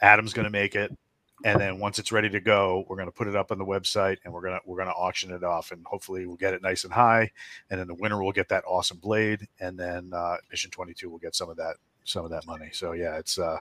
Adam's 0.00 0.32
going 0.32 0.44
to 0.44 0.50
make 0.50 0.74
it 0.74 0.96
and 1.44 1.60
then 1.60 1.78
once 1.78 1.98
it's 1.98 2.12
ready 2.12 2.30
to 2.30 2.40
go 2.40 2.84
we're 2.88 2.96
going 2.96 3.08
to 3.08 3.12
put 3.12 3.28
it 3.28 3.36
up 3.36 3.52
on 3.52 3.58
the 3.58 3.64
website 3.64 4.16
and 4.24 4.32
we're 4.32 4.40
going 4.40 4.54
to 4.54 4.60
we're 4.64 4.76
going 4.76 4.88
to 4.88 4.94
auction 4.94 5.32
it 5.32 5.44
off 5.44 5.70
and 5.70 5.84
hopefully 5.84 6.26
we'll 6.26 6.36
get 6.36 6.54
it 6.54 6.62
nice 6.62 6.84
and 6.84 6.92
high. 6.92 7.30
And 7.70 7.78
then 7.78 7.86
the 7.86 7.94
winner 7.94 8.22
will 8.22 8.32
get 8.32 8.48
that 8.48 8.64
awesome 8.66 8.98
blade 8.98 9.46
and 9.60 9.78
then 9.78 10.10
uh, 10.14 10.36
mission 10.50 10.70
22 10.70 11.10
will 11.10 11.18
get 11.18 11.34
some 11.34 11.50
of 11.50 11.56
that 11.56 11.76
some 12.04 12.24
of 12.24 12.30
that 12.30 12.46
money. 12.46 12.68
So 12.72 12.92
yeah 12.92 13.16
it's 13.16 13.38
uh 13.38 13.58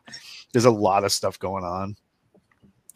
there's 0.53 0.65
a 0.65 0.71
lot 0.71 1.03
of 1.03 1.11
stuff 1.11 1.37
going 1.39 1.63
on 1.63 1.95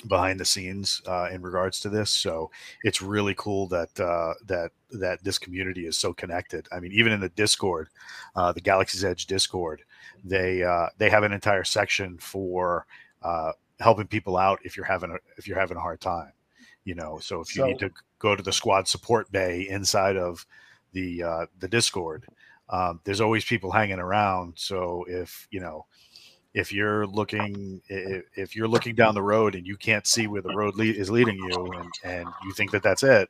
behind 0.08 0.40
the 0.40 0.46
scenes 0.46 1.02
uh, 1.08 1.28
in 1.30 1.42
regards 1.42 1.82
to 1.82 1.90
this. 1.90 2.10
So 2.10 2.50
it's 2.86 3.02
really 3.02 3.36
cool 3.38 3.68
that 3.68 4.00
uh, 4.00 4.34
that 4.48 4.72
that 4.92 5.22
this 5.24 5.38
community 5.38 5.88
is 5.88 5.98
so 5.98 6.14
connected. 6.14 6.68
I 6.72 6.80
mean 6.80 6.94
even 6.94 7.12
in 7.12 7.20
the 7.20 7.30
discord 7.30 7.90
uh, 8.36 8.54
the 8.54 8.62
galaxy's 8.62 9.04
edge 9.04 9.26
discord 9.26 9.82
they 10.24 10.64
uh, 10.64 10.88
they 10.98 11.10
have 11.10 11.24
an 11.24 11.34
entire 11.34 11.64
section 11.64 12.18
for 12.18 12.86
uh, 13.22 13.52
helping 13.80 14.08
people 14.08 14.38
out 14.38 14.60
if 14.64 14.76
you're 14.76 14.86
having 14.86 15.12
a 15.12 15.18
if 15.38 15.48
you're 15.48 15.60
having 15.60 15.78
a 15.78 15.82
hard 15.82 16.00
time 16.02 16.32
you 16.86 16.96
know? 16.96 17.20
So 17.20 17.42
if 17.42 17.56
you 17.56 17.62
So- 17.62 17.68
need 17.68 17.80
to 17.80 17.92
go 18.20 18.36
to 18.36 18.42
the 18.42 18.54
squad 18.54 18.88
support 18.88 19.32
bay 19.32 19.68
inside 19.70 20.18
of 20.18 20.46
the 20.94 21.22
uh 21.22 21.46
the 21.60 21.68
discord 21.68 22.26
um 22.70 23.00
there's 23.04 23.22
always 23.22 23.46
people 23.46 23.72
hanging 23.72 24.00
around. 24.00 24.54
So 24.56 25.06
if 25.08 25.48
you 25.52 25.60
know 25.60 25.86
if 26.54 26.74
you're 26.74 27.06
looking 27.06 27.82
if, 27.90 28.24
if 28.36 28.56
you're 28.56 28.68
looking 28.68 28.96
down 28.96 29.14
the 29.14 29.22
road 29.22 29.54
and 29.56 29.68
you 29.68 29.78
can't 29.78 30.08
see 30.08 30.26
where 30.26 30.42
the 30.42 30.56
road 30.56 30.76
lead, 30.76 30.96
is 30.96 31.12
leading 31.12 31.38
you 31.38 31.72
and 31.74 31.92
and 32.04 32.28
you 32.44 32.54
think 32.54 32.72
that 32.72 32.82
that's 32.82 33.04
it 33.04 33.30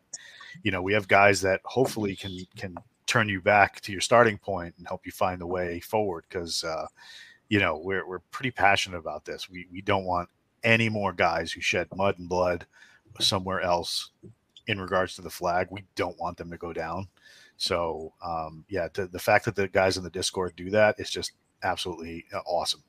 you 0.63 0.71
know 0.71 0.81
we 0.81 0.93
have 0.93 1.07
guys 1.07 1.41
that 1.41 1.59
hopefully 1.65 2.15
can 2.15 2.37
can 2.55 2.75
turn 3.07 3.27
you 3.27 3.41
back 3.41 3.81
to 3.81 3.91
your 3.91 4.01
starting 4.01 4.37
point 4.37 4.73
and 4.77 4.87
help 4.87 5.05
you 5.05 5.11
find 5.11 5.41
the 5.41 5.47
way 5.47 5.79
forward 5.81 6.23
because 6.29 6.63
uh 6.63 6.87
you 7.49 7.59
know 7.59 7.77
we're 7.83 8.07
we're 8.07 8.19
pretty 8.31 8.51
passionate 8.51 8.97
about 8.99 9.25
this. 9.25 9.49
We 9.49 9.67
we 9.71 9.81
don't 9.81 10.05
want 10.05 10.29
any 10.63 10.89
more 10.89 11.13
guys 11.13 11.51
who 11.51 11.61
shed 11.61 11.87
mud 11.95 12.19
and 12.19 12.29
blood 12.29 12.65
somewhere 13.19 13.61
else 13.61 14.11
in 14.67 14.79
regards 14.79 15.15
to 15.15 15.21
the 15.21 15.29
flag. 15.29 15.67
We 15.71 15.83
don't 15.95 16.19
want 16.19 16.37
them 16.37 16.51
to 16.51 16.57
go 16.57 16.73
down. 16.73 17.07
So, 17.57 18.13
um, 18.23 18.63
yeah, 18.69 18.87
the, 18.93 19.07
the 19.07 19.19
fact 19.19 19.45
that 19.45 19.55
the 19.55 19.67
guys 19.67 19.97
in 19.97 20.03
the 20.03 20.09
Discord 20.09 20.55
do 20.55 20.69
that 20.69 20.95
is 20.97 21.09
just 21.09 21.33
absolutely 21.63 22.25
uh, 22.33 22.39
awesome. 22.45 22.83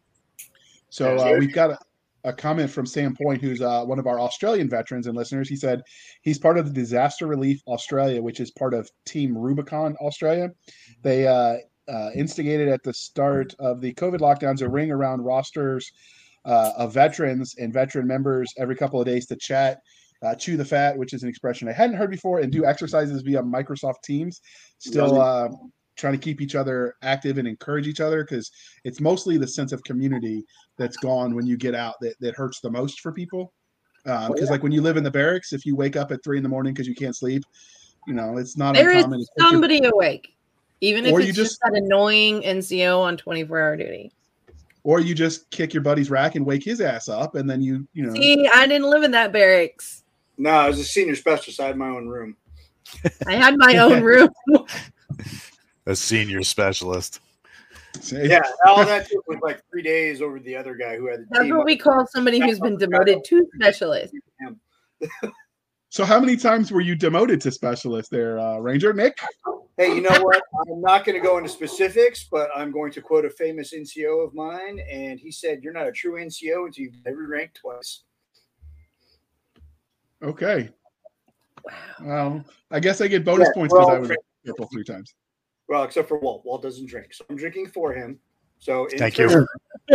So 0.91 1.17
uh, 1.17 1.37
we've 1.39 1.55
got 1.55 1.71
a, 1.71 1.79
a 2.25 2.33
comment 2.33 2.71
from 2.71 2.87
Sam 2.87 3.17
Point, 3.17 3.41
who's 3.41 3.63
uh, 3.63 3.85
one 3.85 3.99
of 3.99 4.07
our 4.07 4.21
Australian 4.21 4.69
veterans 4.69 5.07
and 5.07 5.17
listeners. 5.17 5.49
He 5.49 5.57
said 5.57 5.83
he's 6.23 6.39
part 6.39 6.59
of 6.59 6.67
the 6.67 6.73
Disaster 6.73 7.27
Relief 7.27 7.63
Australia, 7.67 8.23
which 8.23 8.41
is 8.41 8.51
part 8.51 8.75
of 8.75 8.91
Team 9.07 9.37
Rubicon 9.37 9.97
Australia. 10.01 10.51
They 11.03 11.27
uh, 11.27 11.57
uh, 11.89 12.11
instigated 12.15 12.69
at 12.69 12.83
the 12.83 12.93
start 12.93 13.55
of 13.59 13.81
the 13.81 13.95
COVID 13.95 14.19
lockdowns 14.19 14.63
a 14.63 14.69
ring 14.69 14.91
around 14.91 15.23
rosters 15.23 15.93
uh, 16.45 16.73
of 16.77 16.95
veterans 16.95 17.55
and 17.59 17.73
veteran 17.73 18.07
members 18.07 18.53
every 18.59 18.77
couple 18.77 19.01
of 19.01 19.07
days 19.07 19.27
to 19.27 19.37
chat. 19.37 19.81
Uh, 20.23 20.35
chew 20.35 20.59
the 20.59 20.65
fat, 20.65 20.99
which 20.99 21.15
is 21.15 21.23
an 21.23 21.31
expression 21.31 21.67
I 21.67 21.73
hadn't 21.73 21.97
heard 21.97 22.11
before, 22.11 22.41
and 22.41 22.53
do 22.53 22.67
exercises 22.67 23.23
via 23.23 23.43
Microsoft 23.43 24.03
Teams. 24.05 24.43
Still 24.79 25.19
uh, 25.19 25.49
trying 25.97 26.13
to 26.13 26.19
keep 26.19 26.41
each 26.41 26.55
other 26.55 26.95
active 27.03 27.39
and 27.39 27.49
encourage 27.49 27.87
each 27.87 28.01
other 28.01 28.25
because 28.25 28.51
it's 28.85 29.01
mostly 29.01 29.39
the 29.39 29.47
sense 29.47 29.73
of 29.73 29.83
community 29.85 30.45
that's 30.77 30.97
gone 30.97 31.35
when 31.35 31.47
you 31.47 31.57
get 31.57 31.75
out 31.75 31.95
that, 32.01 32.15
that 32.21 32.35
hurts 32.35 32.61
the 32.61 32.71
most 32.71 33.01
for 33.01 33.13
people. 33.13 33.53
Because 34.05 34.35
yeah. 34.43 34.51
like 34.51 34.63
when 34.63 34.73
you 34.73 34.83
live 34.83 34.97
in 34.97 35.05
the 35.05 35.11
barracks, 35.11 35.53
if 35.53 35.67
you 35.67 35.77
wake 35.77 35.97
up 35.97 36.11
at 36.11 36.25
three 36.25 36.39
in 36.39 36.43
the 36.43 36.49
morning 36.49 36.73
because 36.73 36.89
you 36.89 36.95
can't 36.95 37.15
sleep, 37.15 37.45
you 38.07 38.15
know 38.15 38.39
it's 38.39 38.57
not 38.57 38.75
There 38.75 38.91
uncommon. 38.91 39.25
somebody 39.39 39.85
awake, 39.85 40.35
even 40.81 41.05
if 41.05 41.15
it's 41.15 41.27
you 41.27 41.33
just, 41.33 41.53
just- 41.53 41.61
that 41.63 41.75
annoying 41.75 42.43
NCO 42.43 42.99
on 42.99 43.17
24 43.17 43.61
hour 43.61 43.77
duty. 43.77 44.13
Or 44.83 45.01
you 45.01 45.15
just 45.15 45.51
kick 45.51 45.73
your 45.75 45.83
buddy's 45.83 46.11
rack 46.11 46.35
and 46.35 46.45
wake 46.47 46.65
his 46.65 46.81
ass 46.81 47.09
up, 47.09 47.35
and 47.35 47.49
then 47.49 47.61
you 47.63 47.87
you 47.93 48.05
know 48.07 48.13
See, 48.15 48.49
I 48.55 48.67
didn't 48.67 48.91
live 48.91 49.03
in 49.03 49.11
that 49.13 49.33
barracks. 49.33 50.05
No, 50.39 50.51
I 50.51 50.69
was 50.69 50.79
a 50.79 50.85
senior 50.85 51.15
specialist. 51.17 51.61
I 51.61 51.67
had 51.67 51.77
my 51.77 51.89
own 51.89 52.09
room. 52.09 52.37
I 53.27 53.35
had 53.35 53.57
my 53.59 53.77
own 53.79 54.03
room. 54.03 54.29
A 55.87 55.95
senior 55.95 56.43
specialist. 56.43 57.21
say, 58.01 58.29
Yeah, 58.29 58.43
all 58.67 58.85
that 58.85 59.09
took 59.09 59.27
was 59.29 59.39
like 59.43 59.61
three 59.71 59.83
days 59.83 60.23
over 60.23 60.39
the 60.41 60.57
other 60.57 60.75
guy 60.75 60.97
who 60.97 61.07
had 61.09 61.21
the 61.21 61.27
That's 61.31 61.45
team. 61.45 61.57
what 61.57 61.67
we 61.67 61.77
call 61.77 62.07
somebody 62.07 62.41
who's 62.41 62.59
been 62.61 62.77
demoted 62.79 63.23
to 63.25 63.47
specialist. 63.57 64.15
So 65.91 66.05
how 66.05 66.21
many 66.21 66.37
times 66.37 66.71
were 66.71 66.81
you 66.81 66.95
demoted 66.95 67.41
to 67.41 67.51
specialist 67.51 68.13
there, 68.13 68.39
uh, 68.39 68.59
Ranger 68.59 68.93
Nick? 68.93 69.19
Hey, 69.77 69.89
you 69.89 70.01
know 70.01 70.23
what? 70.23 70.41
I'm 70.71 70.81
not 70.81 71.05
going 71.05 71.21
to 71.21 71.25
go 71.25 71.37
into 71.37 71.49
specifics, 71.49 72.29
but 72.31 72.49
I'm 72.55 72.71
going 72.71 72.93
to 72.93 73.01
quote 73.01 73.25
a 73.25 73.31
famous 73.31 73.75
NCO 73.75 74.25
of 74.25 74.33
mine, 74.33 74.81
and 74.91 75.19
he 75.19 75.33
said, 75.33 75.65
"You're 75.65 75.73
not 75.73 75.89
a 75.89 75.93
true 75.93 76.13
NCO 76.13 76.67
until 76.67 76.85
you've 76.85 76.95
never 77.05 77.27
ranked 77.27 77.57
twice." 77.61 78.05
Okay, 80.23 80.69
Wow. 81.65 81.73
well, 82.05 82.45
I 82.71 82.79
guess 82.79 83.01
I 83.01 83.09
get 83.09 83.25
bonus 83.25 83.49
Yeah, 83.49 83.55
points 83.55 83.75
because 83.75 83.89
I 83.89 83.99
was 83.99 84.11
purple 84.47 84.69
three 84.73 84.85
times. 84.85 85.15
Well, 85.67 85.83
except 85.83 86.09
for 86.09 86.19
Walt. 86.21 86.45
Walt 86.45 86.63
doesn't 86.63 86.87
drink, 86.87 87.13
so 87.15 87.25
I'm 87.29 87.37
drinking 87.37 87.69
for 87.69 87.93
him. 87.93 88.21
So 88.59 88.87
Thank 88.97 89.19
you. 89.19 89.47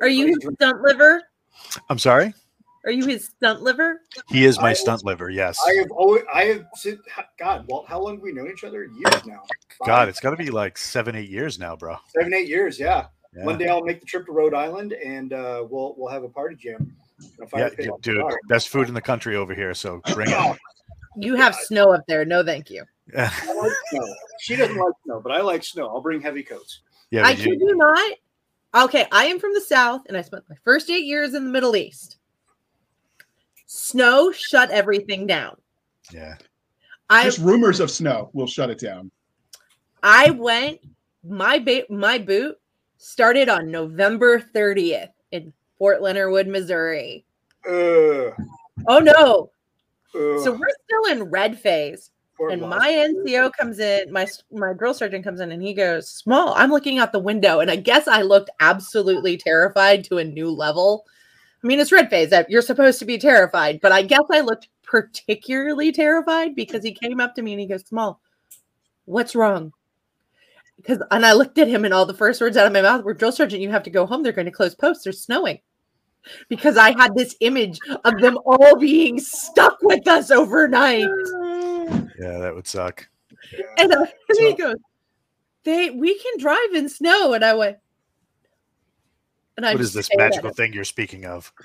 Are 0.00 0.08
you 0.08 0.26
his 0.26 0.48
stunt 0.54 0.82
liver? 0.82 1.22
I'm 1.88 1.98
sorry. 1.98 2.34
Are 2.86 2.92
you 2.92 3.06
his 3.06 3.24
stunt 3.26 3.62
liver? 3.62 4.00
He 4.28 4.44
is 4.44 4.58
my 4.60 4.70
I- 4.70 4.74
stunt 4.74 5.04
liver. 5.04 5.28
Yes. 5.28 5.58
I 5.68 5.74
have 5.74 5.90
always, 5.90 6.22
I 6.32 6.44
have, 6.44 6.64
God, 7.38 7.66
Walt, 7.68 7.86
how 7.88 8.00
long 8.00 8.14
have 8.14 8.22
we 8.22 8.32
known 8.32 8.50
each 8.50 8.64
other? 8.64 8.84
Years 8.84 9.26
now. 9.26 9.42
God, 9.84 10.08
it's 10.08 10.20
got 10.20 10.30
to 10.30 10.36
be 10.36 10.50
like 10.50 10.78
seven, 10.78 11.14
eight 11.16 11.28
years 11.28 11.58
now, 11.58 11.76
bro. 11.76 11.96
seven, 12.16 12.32
eight 12.32 12.48
years. 12.48 12.78
Yeah. 12.78 13.06
Yeah. 13.34 13.44
One 13.44 13.58
day 13.58 13.68
I'll 13.68 13.82
make 13.84 14.00
the 14.00 14.06
trip 14.06 14.24
to 14.26 14.32
Rhode 14.32 14.54
Island, 14.54 14.94
and 14.94 15.34
uh, 15.34 15.66
we'll 15.68 15.94
we'll 15.98 16.10
have 16.10 16.22
a 16.22 16.28
party 16.28 16.56
jam. 16.56 16.96
A 17.42 17.58
Yeah, 17.58 17.68
pit 17.68 17.78
d- 17.80 17.88
up 17.90 17.96
the 17.96 18.02
dude, 18.12 18.20
bar. 18.22 18.38
best 18.48 18.68
food 18.70 18.88
in 18.88 18.94
the 18.94 19.02
country 19.02 19.36
over 19.36 19.52
here. 19.54 19.74
So 19.74 20.00
bring 20.14 20.28
Oh, 20.32 20.52
it. 20.52 20.58
You 21.18 21.34
have 21.34 21.54
snow 21.54 21.92
up 21.92 22.02
there. 22.08 22.24
No, 22.24 22.42
thank 22.42 22.70
you. 22.70 22.84
yeah, 23.12 23.30
I 23.42 23.52
like 23.52 23.72
snow. 23.90 24.14
She 24.40 24.56
doesn't 24.56 24.76
like 24.76 24.94
snow, 25.04 25.20
but 25.20 25.32
I 25.32 25.42
like 25.42 25.64
snow. 25.64 25.86
I'll 25.88 26.00
bring 26.00 26.22
heavy 26.22 26.42
coats. 26.42 26.80
Yeah, 27.10 27.26
I 27.26 27.32
but 27.34 27.38
kid 27.44 27.60
you, 27.60 27.68
you 27.68 27.76
not. 27.76 28.12
Okay, 28.86 29.06
I 29.12 29.26
am 29.26 29.38
from 29.38 29.52
the 29.54 29.60
South 29.60 30.02
and 30.08 30.16
I 30.16 30.22
spent 30.22 30.44
my 30.48 30.56
first 30.64 30.88
eight 30.88 31.04
years 31.04 31.34
in 31.34 31.44
the 31.44 31.50
Middle 31.50 31.76
East. 31.76 32.16
Snow 33.66 34.32
shut 34.32 34.70
everything 34.70 35.26
down. 35.26 35.56
yeah. 36.12 36.36
I 37.08 37.22
Just 37.22 37.38
rumors 37.38 37.78
of 37.78 37.90
snow 37.90 38.30
will 38.32 38.48
shut 38.48 38.68
it 38.68 38.80
down. 38.80 39.10
I 40.02 40.30
went 40.30 40.80
my 41.24 41.58
ba- 41.60 41.86
my 41.88 42.18
boot 42.18 42.58
started 42.96 43.48
on 43.48 43.70
November 43.70 44.40
30th 44.40 45.10
in 45.30 45.52
Fort 45.78 46.02
Leonard 46.02 46.32
Wood, 46.32 46.48
Missouri. 46.48 47.24
Uh, 47.64 48.30
Oh 48.88 48.98
no. 49.00 49.50
uh, 50.14 50.42
So 50.42 50.52
we're 50.52 50.68
still 50.84 51.12
in 51.12 51.24
red 51.30 51.58
phase. 51.58 52.10
And 52.50 52.60
my 52.60 52.90
NCO 52.90 53.50
comes 53.52 53.78
in, 53.78 54.12
my 54.12 54.26
my 54.52 54.72
drill 54.74 54.92
sergeant 54.92 55.24
comes 55.24 55.40
in, 55.40 55.52
and 55.52 55.62
he 55.62 55.72
goes, 55.72 56.10
"Small." 56.10 56.52
I'm 56.54 56.70
looking 56.70 56.98
out 56.98 57.10
the 57.12 57.18
window, 57.18 57.60
and 57.60 57.70
I 57.70 57.76
guess 57.76 58.06
I 58.06 58.20
looked 58.22 58.50
absolutely 58.60 59.38
terrified 59.38 60.04
to 60.04 60.18
a 60.18 60.24
new 60.24 60.50
level. 60.50 61.06
I 61.62 61.66
mean, 61.66 61.80
it's 61.80 61.92
red 61.92 62.10
phase. 62.10 62.30
that 62.30 62.50
You're 62.50 62.62
supposed 62.62 62.98
to 63.00 63.04
be 63.04 63.18
terrified, 63.18 63.80
but 63.80 63.92
I 63.92 64.02
guess 64.02 64.24
I 64.30 64.40
looked 64.40 64.68
particularly 64.82 65.92
terrified 65.92 66.54
because 66.54 66.84
he 66.84 66.92
came 66.92 67.20
up 67.20 67.34
to 67.34 67.42
me 67.42 67.52
and 67.52 67.60
he 67.60 67.66
goes, 67.66 67.86
"Small, 67.86 68.20
what's 69.04 69.34
wrong?" 69.34 69.72
Because 70.76 71.02
and 71.10 71.24
I 71.24 71.32
looked 71.32 71.58
at 71.58 71.68
him, 71.68 71.84
and 71.84 71.92
all 71.94 72.06
the 72.06 72.14
first 72.14 72.40
words 72.40 72.56
out 72.56 72.66
of 72.66 72.72
my 72.72 72.82
mouth 72.82 73.04
were, 73.04 73.14
"Drill 73.14 73.32
sergeant, 73.32 73.62
you 73.62 73.70
have 73.70 73.82
to 73.84 73.90
go 73.90 74.06
home. 74.06 74.22
They're 74.22 74.32
going 74.32 74.46
to 74.46 74.52
close 74.52 74.74
posts. 74.74 75.04
They're 75.04 75.12
snowing." 75.12 75.60
Because 76.48 76.76
I 76.76 76.90
had 76.98 77.14
this 77.14 77.36
image 77.40 77.78
of 78.04 78.20
them 78.20 78.36
all 78.44 78.76
being 78.76 79.20
stuck 79.20 79.78
with 79.82 80.06
us 80.08 80.30
overnight. 80.30 81.06
Yeah, 82.18 82.38
that 82.38 82.54
would 82.54 82.66
suck. 82.66 83.06
And, 83.78 83.92
uh, 83.92 84.06
and 84.28 84.38
he 84.38 84.54
goes, 84.54 84.76
"They 85.64 85.90
we 85.90 86.18
can 86.18 86.38
drive 86.38 86.74
in 86.74 86.88
snow." 86.88 87.34
And 87.34 87.44
I 87.44 87.54
went, 87.54 87.76
and 89.56 89.66
I 89.66 89.72
What 89.72 89.80
is 89.80 89.92
just 89.92 90.10
this 90.10 90.18
magical 90.18 90.50
him. 90.50 90.54
thing 90.54 90.72
you're 90.72 90.84
speaking 90.84 91.24
of? 91.26 91.52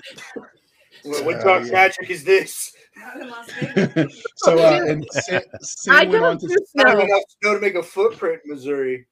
What, 1.04 1.24
what 1.24 1.36
Uh, 1.36 1.42
dark 1.44 1.64
yeah. 1.66 1.72
magic 1.72 2.10
is 2.10 2.22
this? 2.22 2.72
Not 2.96 3.20
in 3.20 3.28
Las 3.28 3.50
Vegas. 3.60 4.22
so 4.36 4.58
uh, 4.60 4.80
and 4.86 5.04
Sam, 5.10 5.40
I 5.52 5.58
Sam 5.62 6.08
went 6.10 6.22
on 6.24 6.30
don't 6.38 6.40
to 6.42 6.46
do 6.46 6.56
Not 6.76 6.86
snow. 6.92 7.00
enough 7.00 7.22
snow 7.42 7.54
to 7.54 7.60
make 7.60 7.74
a 7.74 7.82
footprint 7.82 8.40
in 8.44 8.52
Missouri. 8.52 9.06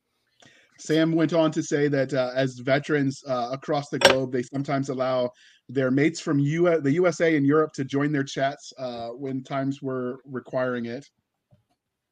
Sam 0.79 1.11
went 1.13 1.33
on 1.33 1.51
to 1.51 1.65
say 1.65 1.89
that 1.89 2.15
uh, 2.15 2.31
as 2.37 2.59
veterans 2.61 3.25
uh, 3.27 3.49
across 3.51 3.89
the 3.89 3.99
globe, 3.99 4.31
they 4.31 4.43
sometimes 4.43 4.89
allow 4.89 5.31
their 5.69 5.91
mates 5.91 6.21
from 6.21 6.39
U- 6.39 6.81
the 6.81 6.93
USA 6.93 7.35
and 7.37 7.45
Europe 7.45 7.73
to 7.73 7.85
join 7.85 8.13
their 8.13 8.23
chats 8.25 8.73
uh, 8.79 9.09
when 9.09 9.43
times 9.43 9.83
were 9.83 10.19
requiring 10.25 10.87
it. 10.87 11.09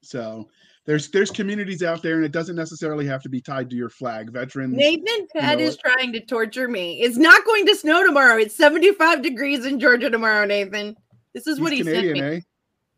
So 0.02 0.48
there's 0.88 1.10
there's 1.10 1.30
communities 1.30 1.82
out 1.82 2.02
there, 2.02 2.16
and 2.16 2.24
it 2.24 2.32
doesn't 2.32 2.56
necessarily 2.56 3.04
have 3.04 3.22
to 3.22 3.28
be 3.28 3.42
tied 3.42 3.68
to 3.68 3.76
your 3.76 3.90
flag. 3.90 4.32
Veterans. 4.32 4.74
Nathan 4.74 5.26
Ped 5.36 5.58
know 5.58 5.64
is 5.64 5.76
trying 5.76 6.14
to 6.14 6.20
torture 6.24 6.66
me. 6.66 7.02
It's 7.02 7.18
not 7.18 7.44
going 7.44 7.66
to 7.66 7.74
snow 7.74 8.06
tomorrow. 8.06 8.38
It's 8.38 8.56
75 8.56 9.20
degrees 9.20 9.66
in 9.66 9.78
Georgia 9.78 10.08
tomorrow, 10.08 10.46
Nathan. 10.46 10.96
This 11.34 11.46
is 11.46 11.60
what 11.60 11.74
he 11.74 11.80
Canadian, 11.80 12.16
sent 12.16 12.30
me. 12.30 12.36
eh? 12.38 12.40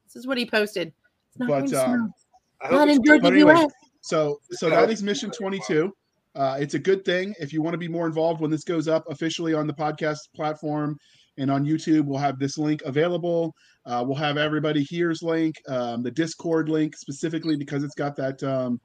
This 0.04 0.14
is 0.14 0.24
what 0.24 0.38
he 0.38 0.46
posted. 0.46 0.92
It's 1.30 1.38
not 1.40 1.48
But, 1.48 1.58
going 1.58 1.70
to 1.70 1.84
um, 1.84 1.90
snow. 1.90 2.08
I 2.62 2.70
Not 2.70 2.88
in 2.90 3.04
Georgia, 3.04 3.22
But 3.22 3.32
anyway, 3.32 3.54
US. 3.54 3.72
So 4.02 4.38
so 4.52 4.70
that 4.70 4.88
is 4.88 5.02
mission 5.02 5.32
22. 5.32 5.92
Uh, 6.36 6.58
it's 6.60 6.74
a 6.74 6.78
good 6.78 7.04
thing 7.04 7.34
if 7.40 7.52
you 7.52 7.60
want 7.60 7.74
to 7.74 7.78
be 7.78 7.88
more 7.88 8.06
involved 8.06 8.40
when 8.40 8.52
this 8.52 8.62
goes 8.62 8.86
up 8.86 9.04
officially 9.10 9.52
on 9.52 9.66
the 9.66 9.74
podcast 9.74 10.18
platform 10.36 10.96
and 11.40 11.50
on 11.50 11.64
YouTube. 11.64 12.04
We'll 12.04 12.18
have 12.18 12.38
this 12.38 12.58
link 12.58 12.82
available. 12.84 13.54
Uh, 13.86 14.04
we'll 14.06 14.16
have 14.16 14.36
everybody 14.36 14.86
here's 14.88 15.22
link, 15.22 15.56
um, 15.68 16.02
the 16.02 16.10
Discord 16.10 16.68
link 16.68 16.96
specifically 16.96 17.56
because 17.56 17.82
it's 17.82 17.94
got 17.94 18.14
that 18.16 18.42
um, 18.42 18.80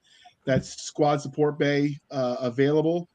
that 0.45 0.65
squad 0.65 1.21
support 1.21 1.59
bay 1.59 1.97
uh, 2.11 2.37
available. 2.39 3.07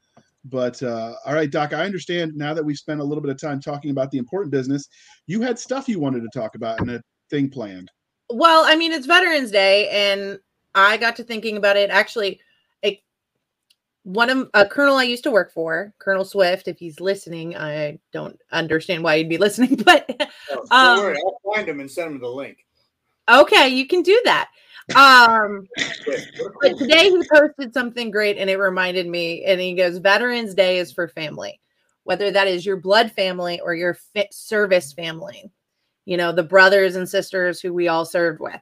But 0.45 0.81
uh, 0.81 1.15
all 1.25 1.33
right, 1.33 1.51
Doc, 1.51 1.73
I 1.73 1.83
understand 1.83 2.33
now 2.35 2.53
that 2.53 2.63
we've 2.63 2.77
spent 2.77 3.01
a 3.01 3.03
little 3.03 3.21
bit 3.21 3.31
of 3.31 3.39
time 3.39 3.59
talking 3.59 3.91
about 3.91 4.11
the 4.11 4.17
important 4.17 4.51
business. 4.51 4.87
You 5.27 5.41
had 5.41 5.59
stuff 5.59 5.89
you 5.89 5.99
wanted 5.99 6.21
to 6.21 6.39
talk 6.39 6.55
about 6.55 6.79
and 6.79 6.91
a 6.91 7.01
thing 7.29 7.49
planned. 7.49 7.91
Well, 8.29 8.63
I 8.65 8.75
mean, 8.75 8.91
it's 8.91 9.07
Veterans 9.07 9.51
Day, 9.51 9.89
and 9.89 10.39
I 10.73 10.97
got 10.97 11.15
to 11.17 11.23
thinking 11.23 11.57
about 11.57 11.77
it. 11.77 11.89
Actually, 11.89 12.39
one 14.03 14.29
of 14.29 14.49
a 14.53 14.65
colonel 14.65 14.95
I 14.97 15.03
used 15.03 15.23
to 15.23 15.31
work 15.31 15.51
for, 15.53 15.93
Colonel 15.99 16.25
Swift. 16.25 16.67
If 16.67 16.79
he's 16.79 16.99
listening, 16.99 17.55
I 17.55 17.99
don't 18.11 18.39
understand 18.51 19.03
why 19.03 19.17
he'd 19.17 19.29
be 19.29 19.37
listening, 19.39 19.75
but 19.75 20.09
Oh, 20.49 20.65
Um, 20.71 20.97
worry, 20.99 21.17
I'll 21.25 21.53
find 21.53 21.67
him 21.67 21.79
and 21.79 21.89
send 21.89 22.13
him 22.13 22.19
the 22.19 22.27
link. 22.27 22.65
okay, 23.29 23.69
you 23.69 23.87
can 23.87 24.01
do 24.01 24.19
that. 24.25 24.49
Um, 24.95 25.67
Wait, 26.07 26.19
what 26.37 26.51
a 26.65 26.69
but 26.69 26.77
today 26.79 27.09
he 27.09 27.21
posted 27.33 27.73
something 27.73 28.11
great, 28.11 28.37
and 28.37 28.49
it 28.49 28.57
reminded 28.57 29.07
me. 29.07 29.43
And 29.45 29.61
he 29.61 29.73
goes, 29.75 29.99
"Veterans 29.99 30.53
Day 30.55 30.79
is 30.79 30.91
for 30.91 31.07
family, 31.07 31.59
whether 32.03 32.31
that 32.31 32.47
is 32.47 32.65
your 32.65 32.77
blood 32.77 33.11
family 33.11 33.59
or 33.61 33.75
your 33.75 33.93
fit 33.93 34.33
service 34.33 34.91
family. 34.93 35.51
You 36.05 36.17
know, 36.17 36.31
the 36.31 36.43
brothers 36.43 36.95
and 36.95 37.07
sisters 37.07 37.61
who 37.61 37.73
we 37.73 37.87
all 37.87 38.05
served 38.05 38.39
with. 38.41 38.59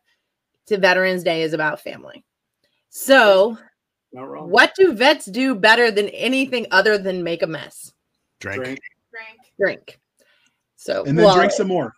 To 0.68 0.78
Veterans 0.78 1.24
Day 1.24 1.44
is 1.44 1.54
about 1.54 1.80
family. 1.82 2.24
So." 2.90 3.58
Not 4.12 4.24
wrong. 4.30 4.50
What 4.50 4.74
do 4.76 4.94
vets 4.94 5.26
do 5.26 5.56
better 5.56 5.92
than 5.92 6.10
anything 6.10 6.66
other 6.72 6.98
than 6.98 7.24
make 7.24 7.44
a 7.44 7.48
mess? 7.48 7.94
Drink. 8.40 8.64
Drink. 8.64 8.80
Frank. 9.12 9.40
Drink. 9.60 10.00
So, 10.76 11.04
And 11.06 11.18
then 11.18 11.26
well, 11.26 11.36
drink 11.36 11.52
some 11.52 11.68
more. 11.68 11.94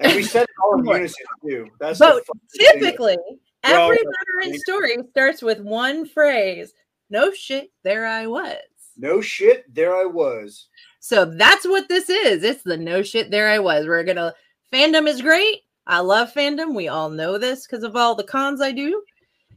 And 0.00 0.14
we 0.14 0.22
said 0.22 0.42
it 0.44 0.50
all 0.62 0.78
in 0.78 0.84
unison 0.86 1.24
too. 1.44 1.68
That's 1.80 1.98
But 1.98 2.16
the 2.16 2.24
fun 2.24 2.40
thing. 2.56 2.80
typically, 2.80 3.16
every 3.64 3.96
that's 3.96 4.16
veteran 4.26 4.50
drink. 4.50 4.62
story 4.62 4.96
starts 5.10 5.42
with 5.42 5.60
one 5.60 6.06
phrase 6.06 6.72
No 7.10 7.32
shit, 7.32 7.70
there 7.82 8.06
I 8.06 8.26
was. 8.26 8.56
No 8.96 9.20
shit, 9.20 9.72
there 9.74 9.96
I 9.96 10.04
was. 10.04 10.68
So 11.00 11.24
that's 11.24 11.66
what 11.66 11.88
this 11.88 12.10
is. 12.10 12.44
It's 12.44 12.62
the 12.62 12.76
no 12.76 13.02
shit, 13.02 13.30
there 13.30 13.48
I 13.48 13.58
was. 13.58 13.86
We're 13.86 14.04
going 14.04 14.16
to, 14.16 14.34
fandom 14.72 15.08
is 15.08 15.22
great. 15.22 15.62
I 15.86 16.00
love 16.00 16.32
fandom. 16.34 16.74
We 16.74 16.88
all 16.88 17.08
know 17.08 17.38
this 17.38 17.66
because 17.66 17.82
of 17.82 17.96
all 17.96 18.14
the 18.14 18.24
cons 18.24 18.60
I 18.60 18.72
do. 18.72 19.02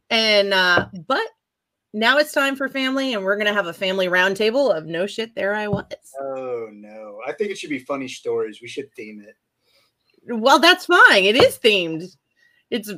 And, 0.09 0.53
uh, 0.53 0.87
but 1.07 1.25
now 1.93 2.17
it's 2.17 2.31
time 2.33 2.55
for 2.55 2.69
family, 2.69 3.13
and 3.13 3.23
we're 3.23 3.35
going 3.35 3.47
to 3.47 3.53
have 3.53 3.67
a 3.67 3.73
family 3.73 4.07
roundtable 4.07 4.75
of 4.75 4.85
no 4.85 5.05
shit, 5.05 5.35
there 5.35 5.53
I 5.53 5.67
was. 5.67 5.85
Oh 6.19 6.69
no. 6.71 7.19
I 7.27 7.33
think 7.33 7.51
it 7.51 7.57
should 7.57 7.69
be 7.69 7.79
funny 7.79 8.07
stories. 8.07 8.61
We 8.61 8.67
should 8.67 8.93
theme 8.95 9.21
it. 9.27 9.35
Well, 10.27 10.59
that's 10.59 10.85
fine. 10.85 11.23
It 11.23 11.35
is 11.35 11.57
themed. 11.57 12.05
It's 12.69 12.91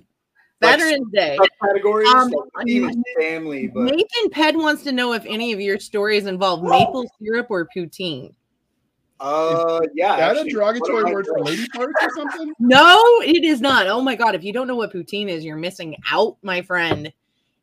Veterans 0.61 1.07
Day. 1.11 1.37
Categories 1.61 2.13
Um, 2.13 2.29
like 2.29 2.65
theme 2.65 2.89
is 2.89 2.97
family, 3.17 3.67
but 3.67 3.83
Nathan 3.83 4.29
Ped 4.31 4.55
wants 4.55 4.83
to 4.83 4.91
know 4.91 5.13
if 5.13 5.25
any 5.25 5.51
of 5.53 5.59
your 5.59 5.79
stories 5.79 6.25
involve 6.25 6.63
maple 6.63 7.09
syrup 7.21 7.47
or 7.49 7.67
poutine. 7.75 8.33
uh 9.19 9.79
yeah. 9.93 10.31
Is 10.31 10.37
that 10.37 10.47
a 10.47 10.49
derogatory 10.49 10.93
one 10.93 11.03
of 11.03 11.07
my 11.09 11.13
word 11.13 11.25
for 11.27 11.39
lady 11.39 11.67
parts 11.69 11.93
or 12.01 12.09
something? 12.15 12.53
No, 12.59 13.01
it 13.23 13.43
is 13.43 13.61
not. 13.61 13.87
Oh 13.87 14.01
my 14.01 14.15
god! 14.15 14.35
If 14.35 14.43
you 14.43 14.53
don't 14.53 14.67
know 14.67 14.75
what 14.75 14.93
poutine 14.93 15.27
is, 15.29 15.43
you're 15.43 15.57
missing 15.57 15.95
out, 16.11 16.37
my 16.43 16.61
friend. 16.61 17.11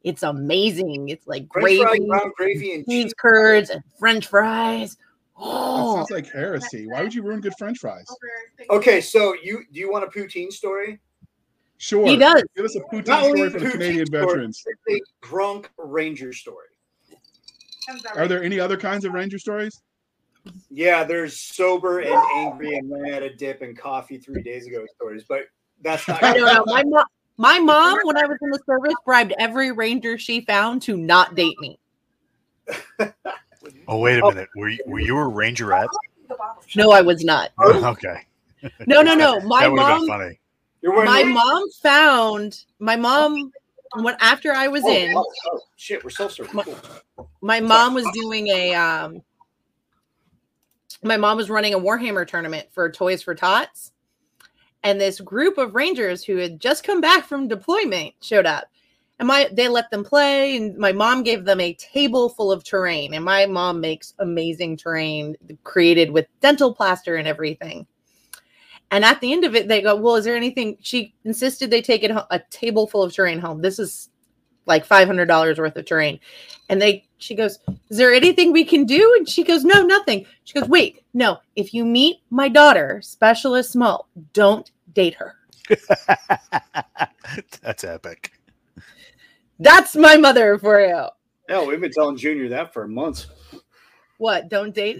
It's 0.02 0.22
amazing. 0.22 1.08
It's 1.10 1.26
like 1.26 1.46
French 1.52 1.78
fries, 1.78 1.86
gravy, 1.88 2.06
brown 2.06 2.32
gravy, 2.36 2.74
and 2.74 2.86
cheese 2.86 3.04
cheese. 3.04 3.14
curds, 3.18 3.70
and 3.70 3.82
French 3.98 4.26
fries. 4.26 4.96
Oh, 5.36 5.96
That 5.96 5.98
sounds 5.98 6.10
like 6.10 6.30
heresy. 6.32 6.86
Why 6.86 7.02
would 7.02 7.14
you 7.14 7.22
ruin 7.22 7.40
good 7.40 7.54
French 7.58 7.78
fries? 7.78 8.06
Okay, 8.70 9.00
so 9.00 9.34
you 9.42 9.64
do 9.72 9.80
you 9.80 9.90
want 9.90 10.04
a 10.04 10.06
poutine 10.08 10.50
story? 10.52 10.98
Sure. 11.78 12.06
he 12.06 12.16
does. 12.16 12.42
Give 12.54 12.64
us 12.66 12.76
a 12.76 12.80
poutine 12.80 13.06
Not 13.08 13.24
story 13.24 13.50
for 13.50 13.58
the 13.58 13.70
Canadian 13.70 14.06
story, 14.06 14.20
veterans. 14.26 14.62
it's 14.66 15.02
a 15.02 15.26
drunk 15.26 15.70
ranger 15.78 16.32
story. 16.32 16.66
Are 18.14 18.28
there 18.28 18.42
any 18.42 18.60
other 18.60 18.76
kinds 18.76 19.04
of 19.04 19.12
ranger 19.12 19.38
stories? 19.38 19.80
Yeah, 20.70 21.04
there's 21.04 21.38
sober 21.38 22.00
and 22.00 22.14
angry 22.36 22.76
and 22.76 22.90
ran 22.90 23.14
out 23.14 23.22
of 23.22 23.36
dip 23.36 23.62
and 23.62 23.76
coffee 23.76 24.18
three 24.18 24.42
days 24.42 24.66
ago 24.66 24.84
stories, 24.94 25.24
but 25.28 25.44
that's 25.82 26.06
not. 26.06 26.22
I 26.22 26.34
don't. 26.34 26.66
My 26.66 26.82
mom, 26.84 27.04
my 27.40 27.58
mom, 27.58 27.98
when 28.04 28.18
I 28.18 28.26
was 28.26 28.36
in 28.42 28.50
the 28.50 28.60
service, 28.66 28.94
bribed 29.04 29.32
every 29.38 29.72
ranger 29.72 30.18
she 30.18 30.42
found 30.42 30.82
to 30.82 30.96
not 30.96 31.34
date 31.34 31.58
me. 31.58 31.78
Oh 33.88 33.98
wait 33.98 34.18
a 34.18 34.24
Oh. 34.24 34.28
minute. 34.30 34.48
Were 34.54 34.68
you, 34.68 34.78
were 34.86 35.00
you 35.00 35.16
a 35.16 35.22
rangerette? 35.22 35.88
No, 36.76 36.90
I 36.90 37.00
was 37.00 37.24
not. 37.24 37.50
Okay. 37.58 38.26
No, 38.86 39.00
no, 39.00 39.14
no. 39.14 39.40
My 39.46 39.62
that 39.62 39.74
mom, 39.74 40.00
been 40.00 40.06
funny. 40.08 40.38
You're 40.82 40.92
wearing 40.92 41.06
my 41.10 41.22
mom 41.24 41.62
found 41.82 42.62
my 42.78 42.94
mom 42.96 43.50
when 44.02 44.16
after 44.20 44.52
I 44.52 44.68
was 44.68 44.82
Oh, 44.84 44.90
in. 44.94 45.16
oh, 45.16 45.24
oh, 45.46 45.60
shit, 45.76 46.04
we're 46.04 46.10
self 46.10 46.32
serving. 46.32 46.54
My- 46.54 46.64
Cool. 46.64 47.30
my 47.40 47.60
mom 47.60 47.94
was 47.94 48.06
doing 48.12 48.48
a 48.48 48.74
um 48.74 49.22
my 51.02 51.16
mom 51.16 51.38
was 51.38 51.48
running 51.48 51.72
a 51.72 51.78
warhammer 51.78 52.26
tournament 52.26 52.68
for 52.72 52.90
toys 52.90 53.22
for 53.22 53.34
tots 53.34 53.92
and 54.82 55.00
this 55.00 55.20
group 55.20 55.58
of 55.58 55.74
rangers 55.74 56.24
who 56.24 56.36
had 56.36 56.60
just 56.60 56.84
come 56.84 57.00
back 57.00 57.24
from 57.24 57.48
deployment 57.48 58.14
showed 58.20 58.46
up. 58.46 58.64
And 59.18 59.28
my 59.28 59.50
they 59.52 59.68
let 59.68 59.90
them 59.90 60.02
play 60.02 60.56
and 60.56 60.76
my 60.78 60.92
mom 60.92 61.22
gave 61.22 61.44
them 61.44 61.60
a 61.60 61.74
table 61.74 62.30
full 62.30 62.50
of 62.50 62.64
terrain 62.64 63.12
and 63.12 63.24
my 63.24 63.44
mom 63.44 63.80
makes 63.80 64.14
amazing 64.18 64.78
terrain 64.78 65.36
created 65.62 66.10
with 66.10 66.26
dental 66.40 66.74
plaster 66.74 67.16
and 67.16 67.28
everything. 67.28 67.86
And 68.90 69.04
at 69.04 69.20
the 69.20 69.32
end 69.32 69.44
of 69.44 69.54
it 69.54 69.68
they 69.68 69.82
go 69.82 69.94
well 69.94 70.16
is 70.16 70.24
there 70.24 70.36
anything 70.36 70.78
she 70.80 71.14
insisted 71.24 71.70
they 71.70 71.82
take 71.82 72.02
it 72.02 72.10
a 72.10 72.42
table 72.50 72.86
full 72.86 73.02
of 73.02 73.12
terrain 73.12 73.40
home. 73.40 73.60
This 73.60 73.78
is 73.78 74.09
like 74.66 74.86
$500 74.86 75.58
worth 75.58 75.76
of 75.76 75.84
terrain. 75.84 76.20
And 76.68 76.80
they 76.80 77.04
she 77.18 77.34
goes 77.34 77.58
is 77.88 77.98
there 77.98 78.12
anything 78.12 78.52
we 78.52 78.64
can 78.64 78.84
do? 78.84 79.14
And 79.18 79.28
she 79.28 79.42
goes 79.44 79.64
no 79.64 79.82
nothing. 79.82 80.26
She 80.44 80.58
goes 80.58 80.68
wait 80.68 81.02
no 81.14 81.38
if 81.56 81.74
you 81.74 81.84
meet 81.84 82.18
my 82.30 82.48
daughter 82.48 83.00
specialist 83.02 83.72
small 83.72 84.08
don't 84.32 84.70
date 84.92 85.14
her. 85.14 85.34
That's 87.62 87.84
epic. 87.84 88.32
that's 89.60 89.94
my 89.94 90.16
mother 90.16 90.58
for 90.58 90.80
you. 90.80 91.06
Yeah, 91.48 91.64
we've 91.64 91.80
been 91.80 91.92
telling 91.92 92.16
Junior 92.16 92.48
that 92.48 92.72
for 92.72 92.88
months. 92.88 93.26
what 94.18 94.48
don't 94.48 94.74
date? 94.74 94.98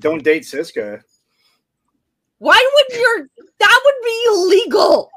Don't 0.00 0.24
date 0.24 0.42
Siska. 0.42 1.00
why 2.38 2.70
would 2.74 2.98
your 2.98 3.28
that 3.58 3.80
would 3.84 4.04
be 4.04 4.24
illegal 4.28 5.10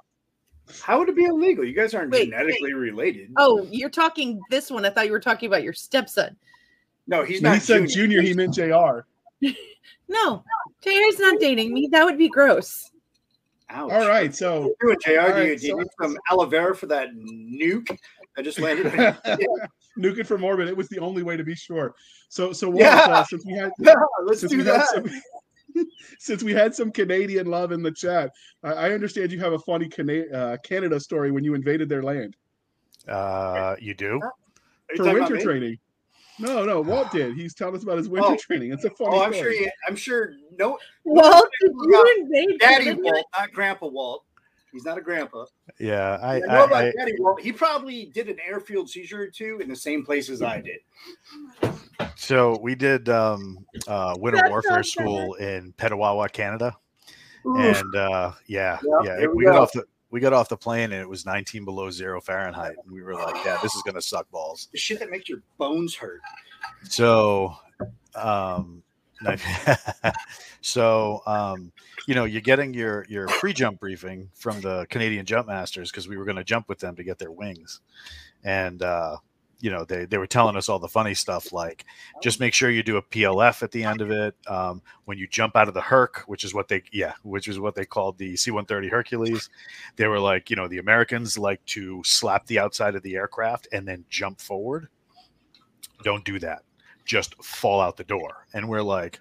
How 0.83 0.99
would 0.99 1.09
it 1.09 1.15
be 1.15 1.25
illegal? 1.25 1.63
You 1.63 1.73
guys 1.73 1.93
aren't 1.93 2.11
Wait, 2.11 2.29
genetically 2.29 2.73
related. 2.73 3.31
oh 3.37 3.67
you're 3.71 3.89
talking 3.89 4.39
this 4.49 4.69
one 4.69 4.85
i 4.85 4.89
thought 4.89 5.05
you 5.05 5.11
were 5.11 5.19
talking 5.19 5.47
about 5.47 5.63
your 5.63 5.73
stepson 5.73 6.35
No, 7.07 7.23
he's 7.23 7.41
not. 7.41 7.55
he 7.55 7.59
said 7.59 7.87
junior. 7.89 8.19
junior, 8.19 8.21
he 8.21 8.33
meant 8.33 8.53
JR. 8.53 9.05
no 10.09 10.43
jr's 10.83 11.19
not 11.19 11.39
dating 11.39 11.73
me 11.73 11.87
that 11.91 12.03
would 12.05 12.17
be 12.17 12.29
gross 12.29 12.91
Ouch. 13.69 13.91
All 13.91 14.07
right, 14.07 14.33
so 14.33 14.61
What 14.61 14.63
are 14.63 14.89
you 14.91 14.95
doing, 14.95 14.97
JR? 15.17 15.19
All 15.19 15.27
do 15.27 15.43
you, 15.43 15.49
right, 15.49 15.59
do 15.59 15.65
you 15.67 15.71
so- 15.73 15.77
need 15.79 15.87
some 16.01 16.17
aloe 16.31 16.45
vera 16.45 16.73
for 16.73 16.85
that 16.87 17.09
nuke 17.13 17.97
that 18.37 18.43
just 18.43 18.59
landed? 18.59 18.87
on 19.25 19.37
your- 19.39 19.67
nuke 19.99 20.19
it 20.19 20.25
from 20.27 20.41
orbit. 20.45 20.69
It 20.69 20.77
was 20.77 20.87
the 20.87 20.99
only 20.99 21.21
way 21.21 21.35
to 21.35 21.43
be 21.43 21.53
sure. 21.53 21.93
So, 22.29 22.53
so 22.53 22.69
Walt, 22.69 22.79
Yeah. 22.79 22.95
uh, 23.09 23.25
since 23.25 23.45
we 23.45 23.53
had 23.55 23.71
yeah, 23.79 23.93
let's 24.23 24.39
do 24.39 24.57
we 24.57 24.63
had 24.63 24.67
that. 24.75 24.87
some, 24.87 25.03
since 26.19 26.43
we 26.43 26.53
had 26.53 26.73
some 26.73 26.91
Canadian 26.91 27.47
love 27.47 27.71
in 27.71 27.83
the 27.83 27.91
chat, 27.91 28.31
I, 28.63 28.73
I 28.73 28.91
understand 28.91 29.31
you 29.31 29.39
have 29.39 29.53
a 29.53 29.59
funny 29.59 29.87
Cana- 29.87 30.27
uh, 30.33 30.57
Canada 30.63 30.99
story 30.99 31.31
when 31.31 31.43
you 31.43 31.53
invaded 31.53 31.89
their 31.89 32.03
land 32.03 32.35
Uh, 33.07 33.75
you 33.79 33.93
do? 33.93 34.19
Are 34.21 34.33
you 34.95 34.97
for 35.03 35.13
winter 35.13 35.37
training. 35.39 35.77
No, 36.39 36.65
no, 36.65 36.81
Walt 36.81 37.11
did. 37.11 37.35
He's 37.35 37.55
telling 37.55 37.75
us 37.75 37.83
about 37.83 37.97
his 37.97 38.09
winter 38.09 38.33
Oh. 38.33 38.37
training. 38.37 38.71
It's 38.71 38.85
a 38.85 38.91
funny 38.91 39.17
Oh, 39.17 39.21
I'm 39.23 39.33
story. 39.33 39.55
sure. 39.55 39.63
He, 39.63 39.71
I'm 39.87 39.95
sure. 39.95 40.33
No, 40.57 40.77
well 41.03 41.47
did 41.61 41.71
you 41.71 42.15
invade 42.19 42.59
Daddy 42.59 42.93
Walt, 42.93 43.25
not 43.35 43.51
Grandpa 43.51 43.87
Walt. 43.87 44.23
He's 44.77 44.85
not 44.85 44.99
a 44.99 45.01
grandpa. 45.01 45.45
Yeah, 45.79 46.19
I, 46.21 46.35
I, 46.35 46.39
know 46.41 46.63
about 46.65 46.71
I, 46.71 46.89
I 46.89 46.91
Daddy. 46.95 47.13
Well, 47.17 47.35
he 47.35 47.51
probably 47.51 48.05
did 48.05 48.29
an 48.29 48.37
airfield 48.47 48.87
seizure 48.87 49.23
or 49.23 49.27
two 49.27 49.57
in 49.59 49.67
the 49.67 49.75
same 49.75 50.05
place 50.05 50.29
as 50.29 50.43
I 50.43 50.61
did. 50.61 51.73
so 52.15 52.59
we 52.61 52.75
did 52.75 53.09
um, 53.09 53.65
uh, 53.87 54.15
winter 54.19 54.47
warfare 54.47 54.83
school 54.83 55.33
in 55.33 55.73
Petawawa, 55.79 56.31
Canada, 56.31 56.75
Oof. 57.47 57.81
and 57.81 57.95
uh, 57.95 58.33
yeah, 58.45 58.77
Yep, 58.83 59.05
yeah, 59.05 59.17
here 59.19 59.31
we 59.31 59.37
we 59.37 59.45
got 59.45 59.53
go. 59.53 59.61
off 59.63 59.71
the 59.71 59.83
we 60.11 60.19
got 60.19 60.31
off 60.31 60.47
the 60.47 60.55
plane 60.57 60.91
and 60.91 61.01
it 61.01 61.09
was 61.09 61.25
19 61.25 61.65
below 61.65 61.89
zero 61.89 62.21
Fahrenheit, 62.21 62.75
and 62.83 62.93
we 62.93 63.01
were 63.01 63.15
like, 63.15 63.43
yeah, 63.43 63.57
this 63.63 63.73
is 63.73 63.81
gonna 63.81 63.99
suck 63.99 64.29
balls. 64.29 64.67
the 64.71 64.77
shit 64.77 64.99
that 64.99 65.09
makes 65.09 65.27
your 65.27 65.41
bones 65.57 65.95
hurt. 65.95 66.21
So, 66.83 67.55
um, 68.13 68.83
so 70.61 71.21
um, 71.25 71.71
you 72.07 72.15
know, 72.15 72.25
you're 72.25 72.41
getting 72.41 72.73
your 72.73 73.05
your 73.09 73.27
pre-jump 73.27 73.79
briefing 73.79 74.29
from 74.33 74.61
the 74.61 74.85
Canadian 74.89 75.25
Jump 75.25 75.47
Masters 75.47 75.91
because 75.91 76.07
we 76.07 76.17
were 76.17 76.25
going 76.25 76.37
to 76.37 76.43
jump 76.43 76.69
with 76.69 76.79
them 76.79 76.95
to 76.95 77.03
get 77.03 77.19
their 77.19 77.31
wings, 77.31 77.81
and 78.43 78.81
uh, 78.81 79.17
you 79.59 79.71
know, 79.71 79.83
they 79.85 80.05
they 80.05 80.17
were 80.17 80.27
telling 80.27 80.55
us 80.55 80.69
all 80.69 80.79
the 80.79 80.87
funny 80.87 81.13
stuff 81.13 81.51
like 81.51 81.85
just 82.21 82.39
make 82.39 82.53
sure 82.53 82.69
you 82.69 82.83
do 82.83 82.97
a 82.97 83.01
PLF 83.01 83.63
at 83.63 83.71
the 83.71 83.83
end 83.83 84.01
of 84.01 84.11
it 84.11 84.35
um, 84.47 84.81
when 85.05 85.17
you 85.17 85.27
jump 85.27 85.55
out 85.55 85.67
of 85.67 85.73
the 85.73 85.81
Herc, 85.81 86.23
which 86.27 86.43
is 86.43 86.53
what 86.53 86.67
they 86.67 86.83
yeah, 86.91 87.13
which 87.23 87.47
is 87.47 87.59
what 87.59 87.75
they 87.75 87.85
called 87.85 88.17
the 88.17 88.35
C-130 88.35 88.89
Hercules. 88.89 89.49
They 89.95 90.07
were 90.07 90.19
like, 90.19 90.49
you 90.49 90.55
know, 90.55 90.67
the 90.67 90.77
Americans 90.77 91.37
like 91.37 91.63
to 91.67 92.01
slap 92.05 92.45
the 92.45 92.59
outside 92.59 92.95
of 92.95 93.03
the 93.03 93.15
aircraft 93.15 93.67
and 93.71 93.87
then 93.87 94.05
jump 94.09 94.39
forward. 94.39 94.89
Don't 96.03 96.23
do 96.23 96.37
that 96.39 96.61
just 97.07 97.41
fall 97.43 97.81
out 97.81 97.97
the 97.97 98.03
door. 98.03 98.45
And 98.53 98.69
we're 98.69 98.81
like, 98.83 99.19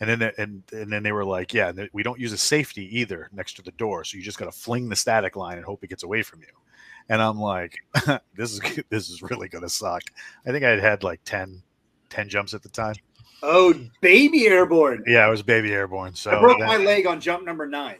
and 0.00 0.10
then 0.10 0.30
and 0.36 0.62
and 0.72 0.92
then 0.92 1.02
they 1.02 1.12
were 1.12 1.24
like, 1.24 1.54
yeah, 1.54 1.68
and 1.68 1.88
we 1.92 2.02
don't 2.02 2.20
use 2.20 2.32
a 2.32 2.38
safety 2.38 2.98
either 2.98 3.30
next 3.32 3.54
to 3.54 3.62
the 3.62 3.70
door, 3.72 4.04
so 4.04 4.16
you 4.16 4.22
just 4.22 4.38
got 4.38 4.46
to 4.46 4.52
fling 4.52 4.88
the 4.88 4.96
static 4.96 5.36
line 5.36 5.56
and 5.56 5.64
hope 5.64 5.82
it 5.84 5.88
gets 5.88 6.02
away 6.02 6.22
from 6.22 6.40
you. 6.40 6.48
And 7.08 7.22
I'm 7.22 7.38
like, 7.38 7.78
this 8.34 8.52
is 8.52 8.60
this 8.90 9.08
is 9.08 9.22
really 9.22 9.48
gonna 9.48 9.68
suck. 9.68 10.02
I 10.46 10.50
think 10.50 10.64
I 10.64 10.70
had 10.70 10.80
had 10.80 11.02
like 11.02 11.20
10, 11.24 11.62
10 12.10 12.28
jumps 12.28 12.52
at 12.52 12.62
the 12.62 12.68
time. 12.68 12.96
Oh, 13.42 13.74
baby 14.00 14.46
airborne. 14.48 15.04
Yeah, 15.06 15.20
I 15.20 15.28
was 15.28 15.42
baby 15.42 15.72
airborne. 15.72 16.14
So 16.14 16.30
I 16.32 16.40
broke 16.40 16.58
then- 16.58 16.68
my 16.68 16.78
leg 16.78 17.06
on 17.06 17.20
jump 17.20 17.44
number 17.44 17.66
nine. 17.66 17.98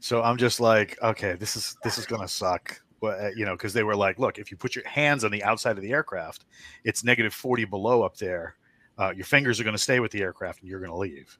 So 0.00 0.22
I'm 0.22 0.36
just 0.36 0.60
like, 0.60 1.00
okay, 1.02 1.34
this 1.34 1.56
is 1.56 1.76
this 1.84 1.98
is 1.98 2.06
gonna 2.06 2.28
suck. 2.28 2.80
Uh, 3.02 3.30
you 3.36 3.44
know, 3.44 3.52
because 3.52 3.72
they 3.72 3.82
were 3.82 3.96
like, 3.96 4.18
look, 4.18 4.38
if 4.38 4.50
you 4.50 4.56
put 4.56 4.74
your 4.76 4.86
hands 4.86 5.24
on 5.24 5.30
the 5.30 5.42
outside 5.42 5.76
of 5.76 5.82
the 5.82 5.92
aircraft, 5.92 6.44
it's 6.84 7.02
negative 7.04 7.34
40 7.34 7.64
below 7.64 8.02
up 8.02 8.16
there. 8.16 8.56
Uh, 8.98 9.12
your 9.16 9.24
fingers 9.24 9.58
are 9.60 9.64
going 9.64 9.74
to 9.76 9.82
stay 9.82 10.00
with 10.00 10.12
the 10.12 10.20
aircraft, 10.20 10.60
and 10.60 10.68
you're 10.68 10.80
going 10.80 10.92
to 10.92 10.96
leave. 10.96 11.36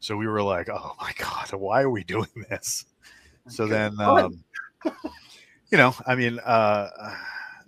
So 0.00 0.16
we 0.16 0.26
were 0.26 0.42
like, 0.42 0.68
oh 0.68 0.92
my 1.00 1.12
god, 1.18 1.50
why 1.52 1.82
are 1.82 1.90
we 1.90 2.04
doing 2.04 2.28
this? 2.50 2.84
So 3.48 3.66
then, 3.66 3.98
um, 4.00 4.42
you 5.70 5.78
know, 5.78 5.94
I 6.06 6.14
mean, 6.14 6.38
uh, 6.44 6.88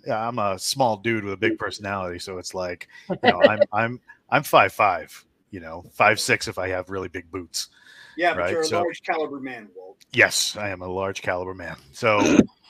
yeah, 0.07 0.27
I'm 0.29 0.39
a 0.39 0.59
small 0.59 0.97
dude 0.97 1.25
with 1.25 1.35
a 1.35 1.37
big 1.37 1.59
personality, 1.59 2.19
so 2.19 2.39
it's 2.39 2.55
like, 2.55 2.89
you 3.09 3.17
know, 3.25 3.43
I'm 3.43 3.61
I'm 3.73 4.01
I'm 4.31 4.43
five 4.43 4.73
five, 4.73 5.25
you 5.51 5.61
know, 5.61 5.85
five 5.93 6.21
six 6.21 6.49
if 6.49 6.59
I 6.59 6.69
have 6.69 6.91
really 6.91 7.09
big 7.09 7.31
boots. 7.31 7.69
Yeah, 8.17 8.33
but 8.35 8.41
Right, 8.41 8.51
you're 8.53 8.63
a 8.63 8.65
so- 8.65 8.83
large 8.83 9.03
caliber 9.03 9.41
man, 9.41 9.69
Walt. 9.77 9.99
Yes, 10.13 10.57
I 10.57 10.71
am 10.71 10.81
a 10.83 10.89
large 10.89 11.23
caliber 11.23 11.55
man. 11.55 11.77
So 11.93 12.19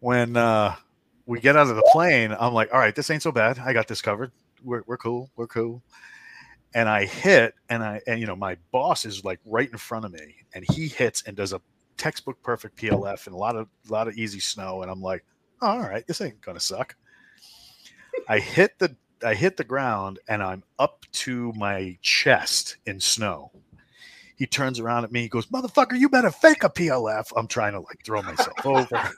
when 0.00 0.36
uh, 0.36 0.76
we 1.26 1.40
get 1.40 1.56
out 1.56 1.68
of 1.68 1.76
the 1.76 1.88
plane, 1.92 2.34
I'm 2.38 2.54
like, 2.54 2.72
all 2.72 2.78
right, 2.78 2.94
this 2.94 3.10
ain't 3.10 3.22
so 3.22 3.32
bad. 3.32 3.58
I 3.58 3.72
got 3.72 3.88
this 3.88 4.02
covered. 4.02 4.32
We're, 4.62 4.82
we're 4.86 4.96
cool. 4.96 5.30
We're 5.36 5.46
cool. 5.46 5.82
And 6.74 6.88
I 6.88 7.06
hit, 7.06 7.54
and 7.70 7.82
I 7.82 8.02
and 8.06 8.20
you 8.20 8.26
know 8.26 8.36
my 8.36 8.56
boss 8.70 9.06
is 9.06 9.24
like 9.24 9.40
right 9.46 9.70
in 9.70 9.78
front 9.78 10.04
of 10.04 10.12
me, 10.12 10.36
and 10.54 10.64
he 10.70 10.88
hits 10.88 11.22
and 11.22 11.34
does 11.34 11.54
a 11.54 11.60
textbook 11.96 12.42
perfect 12.42 12.76
PLF 12.76 13.26
and 13.26 13.34
a 13.34 13.38
lot 13.38 13.56
of 13.56 13.68
a 13.88 13.92
lot 13.92 14.08
of 14.08 14.14
easy 14.14 14.40
snow, 14.40 14.82
and 14.82 14.90
I'm 14.90 15.00
like, 15.00 15.24
oh, 15.62 15.68
all 15.68 15.80
right, 15.80 16.06
this 16.06 16.20
ain't 16.20 16.40
gonna 16.42 16.60
suck. 16.60 16.94
I 18.28 18.40
hit 18.40 18.78
the 18.78 18.94
I 19.24 19.34
hit 19.34 19.56
the 19.56 19.64
ground, 19.64 20.18
and 20.28 20.42
I'm 20.42 20.64
up 20.78 21.06
to 21.12 21.52
my 21.56 21.96
chest 22.02 22.76
in 22.84 23.00
snow 23.00 23.50
he 24.36 24.46
turns 24.46 24.78
around 24.78 25.04
at 25.04 25.12
me. 25.12 25.22
He 25.22 25.28
goes, 25.28 25.46
"Motherfucker, 25.46 25.98
you 25.98 26.08
better 26.08 26.30
fake 26.30 26.62
a 26.62 26.70
PLF." 26.70 27.32
I'm 27.36 27.48
trying 27.48 27.72
to 27.72 27.80
like 27.80 28.04
throw 28.04 28.22
myself 28.22 28.64
over. 28.64 29.10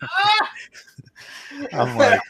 I'm 1.73 1.97
like, 1.97 2.21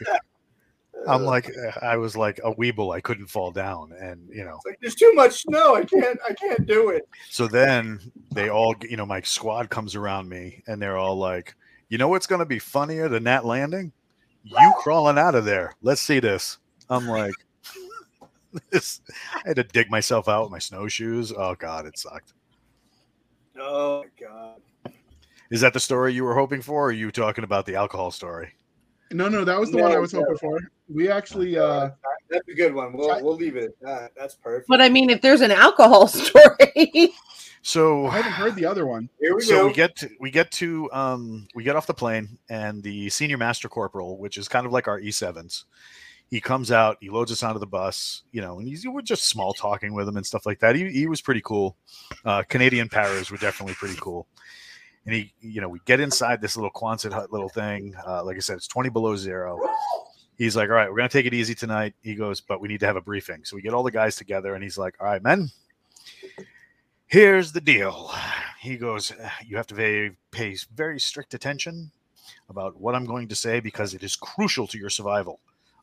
I'm 1.07 1.21
uh. 1.21 1.25
like, 1.25 1.51
I 1.81 1.97
was 1.97 2.17
like 2.17 2.39
a 2.43 2.53
weeble. 2.53 2.93
I 2.93 2.99
couldn't 2.99 3.27
fall 3.27 3.51
down, 3.51 3.93
and 3.99 4.27
you 4.29 4.43
know. 4.43 4.55
It's 4.55 4.65
like 4.65 4.79
there's 4.81 4.95
too 4.95 5.13
much 5.13 5.43
snow. 5.43 5.75
I 5.75 5.85
can't. 5.85 6.19
I 6.27 6.33
can't 6.33 6.65
do 6.65 6.89
it. 6.89 7.07
So 7.29 7.47
then 7.47 7.99
they 8.33 8.49
all, 8.49 8.75
you 8.81 8.97
know, 8.97 9.05
my 9.05 9.21
squad 9.21 9.69
comes 9.69 9.95
around 9.95 10.27
me, 10.27 10.63
and 10.67 10.81
they're 10.81 10.97
all 10.97 11.17
like, 11.17 11.55
"You 11.89 11.97
know 11.97 12.07
what's 12.07 12.27
going 12.27 12.39
to 12.39 12.45
be 12.45 12.59
funnier 12.59 13.07
than 13.07 13.23
that 13.25 13.45
landing? 13.45 13.93
You 14.43 14.73
crawling 14.79 15.17
out 15.17 15.35
of 15.35 15.45
there. 15.45 15.73
Let's 15.81 16.01
see 16.01 16.19
this." 16.19 16.57
I'm 16.89 17.07
like, 17.07 17.35
this. 18.71 19.01
I 19.35 19.49
had 19.49 19.57
to 19.57 19.63
dig 19.63 19.91
myself 19.91 20.27
out 20.27 20.43
with 20.43 20.51
my 20.51 20.59
snowshoes. 20.59 21.31
Oh 21.31 21.55
God, 21.55 21.85
it 21.85 21.97
sucked. 21.97 22.33
Oh 23.59 24.03
my 24.03 24.27
god. 24.27 24.93
Is 25.51 25.61
that 25.61 25.73
the 25.73 25.79
story 25.79 26.13
you 26.13 26.23
were 26.23 26.35
hoping 26.35 26.61
for, 26.61 26.85
or 26.85 26.89
are 26.89 26.91
you 26.91 27.11
talking 27.11 27.43
about 27.43 27.65
the 27.65 27.75
alcohol 27.75 28.11
story? 28.11 28.53
No, 29.11 29.27
no, 29.27 29.43
that 29.43 29.59
was 29.59 29.71
the 29.71 29.77
one 29.77 29.91
I 29.91 29.95
No, 29.95 30.01
was 30.01 30.11
hoping 30.11 30.37
for. 30.37 30.59
We 30.87 31.09
actually, 31.09 31.57
uh, 31.57 31.89
That's 32.29 32.47
a 32.47 32.53
good 32.53 32.73
one. 32.75 32.93
We'll 32.93 33.23
we'll 33.23 33.35
leave 33.35 33.55
it 33.55 33.63
at 33.63 33.79
that. 33.81 34.11
That's 34.15 34.35
perfect. 34.35 34.67
But 34.67 34.81
I 34.81 34.89
mean, 34.89 35.09
if 35.09 35.21
there's 35.21 35.41
an 35.41 35.51
alcohol 35.51 36.07
story, 36.07 37.11
So 37.61 38.05
I 38.07 38.17
haven't 38.17 38.31
heard 38.33 38.55
the 38.55 38.65
other 38.65 38.85
one. 38.85 39.09
Here 39.19 39.35
we 39.35 39.41
so 39.41 39.61
go. 39.61 39.67
we 39.67 39.73
get 39.73 39.95
to, 39.97 40.09
we 40.19 40.31
get 40.31 40.51
to 40.53 40.89
um 40.91 41.47
we 41.55 41.63
get 41.63 41.75
off 41.75 41.87
the 41.87 41.93
plane 41.93 42.37
and 42.49 42.81
the 42.83 43.09
senior 43.09 43.37
master 43.37 43.67
corporal 43.67 44.17
which 44.17 44.37
is 44.37 44.47
kind 44.47 44.65
of 44.65 44.71
like 44.71 44.87
our 44.87 44.99
e7s 44.99 45.65
he 46.29 46.39
comes 46.39 46.71
out 46.71 46.97
he 47.01 47.09
loads 47.09 47.31
us 47.31 47.43
onto 47.43 47.59
the 47.59 47.67
bus 47.67 48.23
you 48.31 48.41
know 48.41 48.59
and 48.59 48.67
he's 48.67 48.85
we're 48.87 49.01
just 49.01 49.27
small 49.27 49.53
talking 49.53 49.93
with 49.93 50.07
him 50.07 50.17
and 50.17 50.25
stuff 50.25 50.45
like 50.45 50.59
that. 50.59 50.75
He, 50.75 50.89
he 50.89 51.07
was 51.07 51.21
pretty 51.21 51.41
cool. 51.41 51.75
Uh 52.25 52.43
canadian 52.43 52.89
paras 52.89 53.31
were 53.31 53.37
definitely 53.37 53.75
pretty 53.75 53.95
cool. 53.99 54.27
And 55.05 55.15
he 55.15 55.33
you 55.41 55.61
know 55.61 55.69
we 55.69 55.79
get 55.85 55.99
inside 55.99 56.41
this 56.41 56.55
little 56.55 56.71
quonset 56.71 57.13
hut 57.13 57.31
little 57.31 57.49
thing. 57.49 57.95
Uh, 58.05 58.23
like 58.23 58.37
i 58.37 58.39
said 58.39 58.57
it's 58.57 58.67
20 58.67 58.89
below 58.89 59.15
zero. 59.15 59.59
He's 60.37 60.55
like 60.55 60.69
all 60.69 60.75
right 60.75 60.89
we're 60.89 60.97
gonna 60.97 61.09
take 61.09 61.25
it 61.25 61.33
easy 61.33 61.55
tonight. 61.55 61.93
He 62.01 62.15
goes 62.15 62.41
but 62.41 62.61
we 62.61 62.67
need 62.67 62.79
to 62.81 62.85
have 62.85 62.95
a 62.95 63.01
briefing. 63.01 63.43
So 63.43 63.55
we 63.55 63.61
get 63.61 63.73
all 63.73 63.83
the 63.83 63.91
guys 63.91 64.15
together 64.15 64.53
and 64.55 64.63
he's 64.63 64.77
like 64.77 64.95
all 64.99 65.07
right 65.07 65.23
men 65.23 65.49
here's 67.09 67.51
the 67.51 67.61
deal. 67.61 68.11
He 68.61 68.77
goes, 68.77 69.11
You 69.45 69.57
have 69.57 69.67
to 69.67 69.75
pay, 69.75 70.11
pay 70.31 70.55
very 70.73 70.99
strict 70.99 71.33
attention 71.33 71.91
about 72.49 72.79
what 72.79 72.95
I'm 72.95 73.05
going 73.05 73.27
to 73.27 73.35
say 73.35 73.59
because 73.59 73.93
it 73.93 74.03
is 74.03 74.15
crucial 74.15 74.67
to 74.67 74.77
your 74.77 74.89
survival 74.89 75.39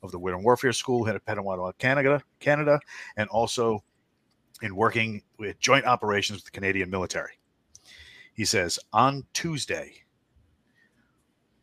of 0.07 0.13
the 0.13 0.19
Winter 0.19 0.39
Warfare 0.39 0.73
School 0.73 1.07
in 1.07 1.19
Petawawa, 1.21 1.77
Canada, 1.79 2.23
Canada, 2.41 2.81
and 3.17 3.29
also 3.29 3.83
in 4.63 4.75
working 4.75 5.23
with 5.39 5.59
joint 5.61 5.85
operations 5.85 6.39
with 6.39 6.45
the 6.47 6.51
Canadian 6.51 6.89
military. 6.91 7.39
He 8.35 8.45
says, 8.45 8.79
On 8.93 9.25
Tuesday, 9.33 9.93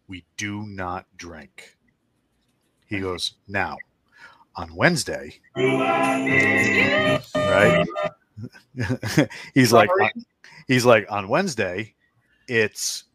we 0.08 0.25
do 0.38 0.65
not 0.67 1.06
drink. 1.17 1.77
He 2.86 2.99
goes, 2.99 3.34
Now, 3.47 3.77
on 4.56 4.75
Wednesday, 4.75 5.39
right? 7.36 7.86
he's 9.53 9.71
like 9.71 9.89
he's 10.67 10.86
like 10.86 11.06
on 11.12 11.27
wednesday 11.27 11.93
it's 12.47 13.06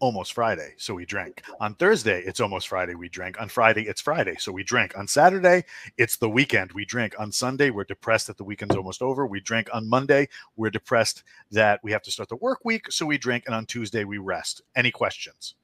almost 0.00 0.32
friday 0.32 0.74
so 0.76 0.94
we 0.94 1.06
drank. 1.06 1.42
On 1.60 1.74
thursday 1.74 2.20
it's 2.22 2.40
almost 2.40 2.68
friday 2.68 2.94
we 2.94 3.08
drank. 3.08 3.40
On 3.40 3.48
friday 3.48 3.84
it's 3.86 4.00
friday 4.00 4.36
so 4.38 4.52
we 4.52 4.64
drank. 4.64 4.96
On 4.98 5.06
saturday 5.06 5.64
it's 5.96 6.16
the 6.16 6.28
weekend 6.28 6.72
we 6.72 6.84
drink 6.84 7.14
on 7.18 7.30
sunday 7.32 7.70
we're 7.70 7.84
depressed 7.84 8.26
that 8.26 8.36
the 8.36 8.44
weekend's 8.44 8.76
almost 8.76 9.02
over 9.02 9.26
we 9.26 9.40
drink 9.40 9.68
on 9.72 9.88
monday 9.88 10.28
we're 10.56 10.70
depressed 10.70 11.22
that 11.52 11.80
we 11.82 11.92
have 11.92 12.02
to 12.02 12.10
start 12.10 12.28
the 12.28 12.36
work 12.36 12.64
week 12.64 12.90
so 12.90 13.06
we 13.06 13.18
drink 13.18 13.44
and 13.46 13.54
on 13.54 13.66
tuesday 13.66 14.04
we 14.04 14.18
rest. 14.18 14.62
Any 14.76 14.90
questions? 14.90 15.54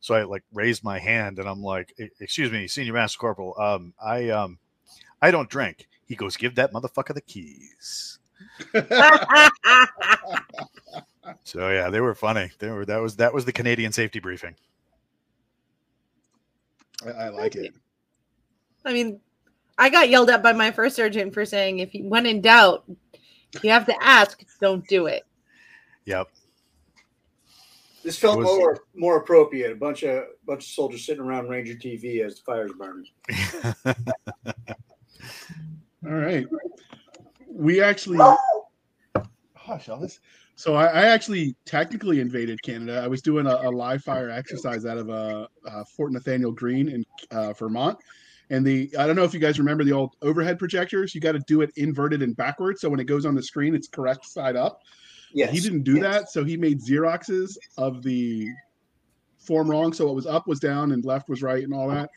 So 0.00 0.14
i 0.14 0.24
like 0.24 0.42
raised 0.52 0.84
my 0.84 0.98
hand 0.98 1.38
and 1.38 1.48
i'm 1.48 1.62
like 1.62 1.94
"E- 1.98 2.08
excuse 2.20 2.50
me 2.50 2.66
senior 2.66 2.92
master 2.92 3.18
corporal 3.18 3.54
um 3.60 3.94
i 4.04 4.28
um 4.30 4.58
i 5.22 5.30
don't 5.30 5.48
drink. 5.48 5.88
He 6.06 6.14
goes 6.14 6.36
give 6.36 6.54
that 6.56 6.72
motherfucker 6.72 7.14
the 7.14 7.20
keys 7.22 8.18
so 11.44 11.70
yeah, 11.70 11.90
they 11.90 12.00
were 12.00 12.14
funny. 12.14 12.50
They 12.58 12.70
were 12.70 12.84
that 12.84 13.00
was 13.00 13.16
that 13.16 13.32
was 13.32 13.44
the 13.44 13.52
Canadian 13.52 13.92
safety 13.92 14.18
briefing. 14.18 14.54
I, 17.04 17.10
I 17.10 17.28
like 17.28 17.56
it. 17.56 17.74
I 18.84 18.92
mean, 18.92 19.20
I 19.78 19.90
got 19.90 20.08
yelled 20.08 20.30
at 20.30 20.42
by 20.42 20.52
my 20.52 20.70
first 20.70 20.96
sergeant 20.96 21.34
for 21.34 21.44
saying 21.44 21.80
if 21.80 21.94
you 21.94 22.04
when 22.04 22.26
in 22.26 22.40
doubt, 22.40 22.84
you 23.62 23.70
have 23.70 23.86
to 23.86 24.02
ask, 24.02 24.42
don't 24.60 24.86
do 24.88 25.06
it. 25.06 25.24
Yep. 26.04 26.28
This 28.02 28.18
felt 28.18 28.38
was- 28.38 28.46
more 28.46 28.84
more 28.94 29.16
appropriate. 29.18 29.72
A 29.72 29.74
bunch 29.74 30.04
of 30.04 30.24
bunch 30.46 30.64
of 30.64 30.70
soldiers 30.70 31.04
sitting 31.04 31.22
around 31.22 31.48
Ranger 31.48 31.74
TV 31.74 32.24
as 32.24 32.36
the 32.36 32.42
fires 32.42 32.72
burning. 32.78 33.06
All 36.06 36.12
right. 36.12 36.46
We 37.48 37.82
actually, 37.82 38.18
oh! 38.20 38.36
hush, 39.54 39.86
Elvis. 39.86 40.20
So 40.56 40.74
I, 40.74 40.86
I 40.86 41.02
actually 41.04 41.54
technically 41.66 42.20
invaded 42.20 42.60
Canada. 42.62 43.00
I 43.04 43.06
was 43.06 43.20
doing 43.20 43.46
a, 43.46 43.56
a 43.56 43.70
live 43.70 44.02
fire 44.02 44.30
exercise 44.30 44.86
out 44.86 44.96
of 44.96 45.10
uh, 45.10 45.46
uh, 45.68 45.84
Fort 45.84 46.12
Nathaniel 46.12 46.50
Green 46.50 46.88
in 46.88 47.04
uh, 47.30 47.52
Vermont, 47.52 47.98
and 48.48 48.66
the 48.66 48.90
I 48.98 49.06
don't 49.06 49.16
know 49.16 49.24
if 49.24 49.34
you 49.34 49.40
guys 49.40 49.58
remember 49.58 49.84
the 49.84 49.92
old 49.92 50.16
overhead 50.22 50.58
projectors. 50.58 51.14
You 51.14 51.20
got 51.20 51.32
to 51.32 51.40
do 51.40 51.60
it 51.60 51.70
inverted 51.76 52.22
and 52.22 52.34
backwards, 52.34 52.80
so 52.80 52.88
when 52.88 53.00
it 53.00 53.04
goes 53.04 53.26
on 53.26 53.34
the 53.34 53.42
screen, 53.42 53.74
it's 53.74 53.86
correct 53.86 54.24
side 54.24 54.56
up. 54.56 54.80
Yes. 55.34 55.52
He 55.52 55.60
didn't 55.60 55.82
do 55.82 55.96
yes. 55.96 56.02
that, 56.02 56.30
so 56.30 56.42
he 56.42 56.56
made 56.56 56.80
xeroxes 56.80 57.58
of 57.76 58.02
the 58.02 58.48
form 59.38 59.70
wrong. 59.70 59.92
So 59.92 60.06
what 60.06 60.14
was 60.14 60.26
up 60.26 60.48
was 60.48 60.58
down 60.58 60.92
and 60.92 61.04
left 61.04 61.28
was 61.28 61.42
right 61.42 61.62
and 61.62 61.74
all 61.74 61.88
that. 61.90 62.10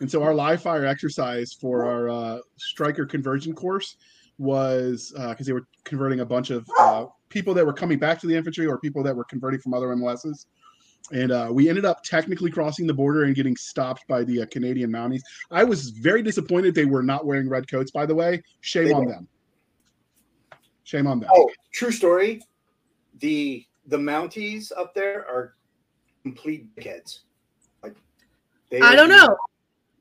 And 0.00 0.10
so 0.10 0.22
our 0.22 0.34
live 0.34 0.60
fire 0.62 0.84
exercise 0.84 1.52
for 1.52 1.84
our 1.84 2.08
uh, 2.10 2.38
Stryker 2.56 3.06
conversion 3.06 3.54
course 3.54 3.96
was 4.38 5.12
because 5.16 5.46
they 5.46 5.52
were 5.52 5.66
converting 5.84 6.20
a 6.20 6.26
bunch 6.26 6.50
of 6.50 6.68
uh, 6.78 7.06
people 7.34 7.52
that 7.52 7.66
were 7.66 7.72
coming 7.72 7.98
back 7.98 8.18
to 8.20 8.26
the 8.26 8.34
infantry 8.34 8.64
or 8.66 8.78
people 8.78 9.02
that 9.02 9.14
were 9.14 9.24
converting 9.24 9.60
from 9.60 9.74
other 9.74 9.94
MOSs. 9.94 10.46
And 11.12 11.32
uh, 11.32 11.48
we 11.52 11.68
ended 11.68 11.84
up 11.84 12.02
technically 12.02 12.50
crossing 12.50 12.86
the 12.86 12.94
border 12.94 13.24
and 13.24 13.34
getting 13.34 13.56
stopped 13.56 14.06
by 14.08 14.24
the 14.24 14.42
uh, 14.42 14.46
Canadian 14.50 14.90
Mounties. 14.90 15.20
I 15.50 15.62
was 15.64 15.90
very 15.90 16.22
disappointed 16.22 16.74
they 16.74 16.86
were 16.86 17.02
not 17.02 17.26
wearing 17.26 17.46
red 17.48 17.68
coats. 17.70 17.90
By 17.90 18.06
the 18.06 18.14
way, 18.14 18.42
shame 18.62 18.86
They 18.86 18.92
on 18.94 19.04
were. 19.04 19.12
them. 19.12 19.28
Shame 20.84 21.06
on 21.06 21.20
them. 21.20 21.28
Oh, 21.34 21.50
true 21.74 21.90
story. 21.90 22.40
The 23.20 23.66
the 23.86 23.98
Mounties 23.98 24.72
up 24.76 24.94
there 24.94 25.26
are 25.28 25.54
complete 26.22 26.74
dickheads. 26.76 27.20
Like 27.82 27.96
they 28.70 28.80
I 28.80 28.94
don't 28.94 29.10
the- 29.10 29.16
know. 29.16 29.36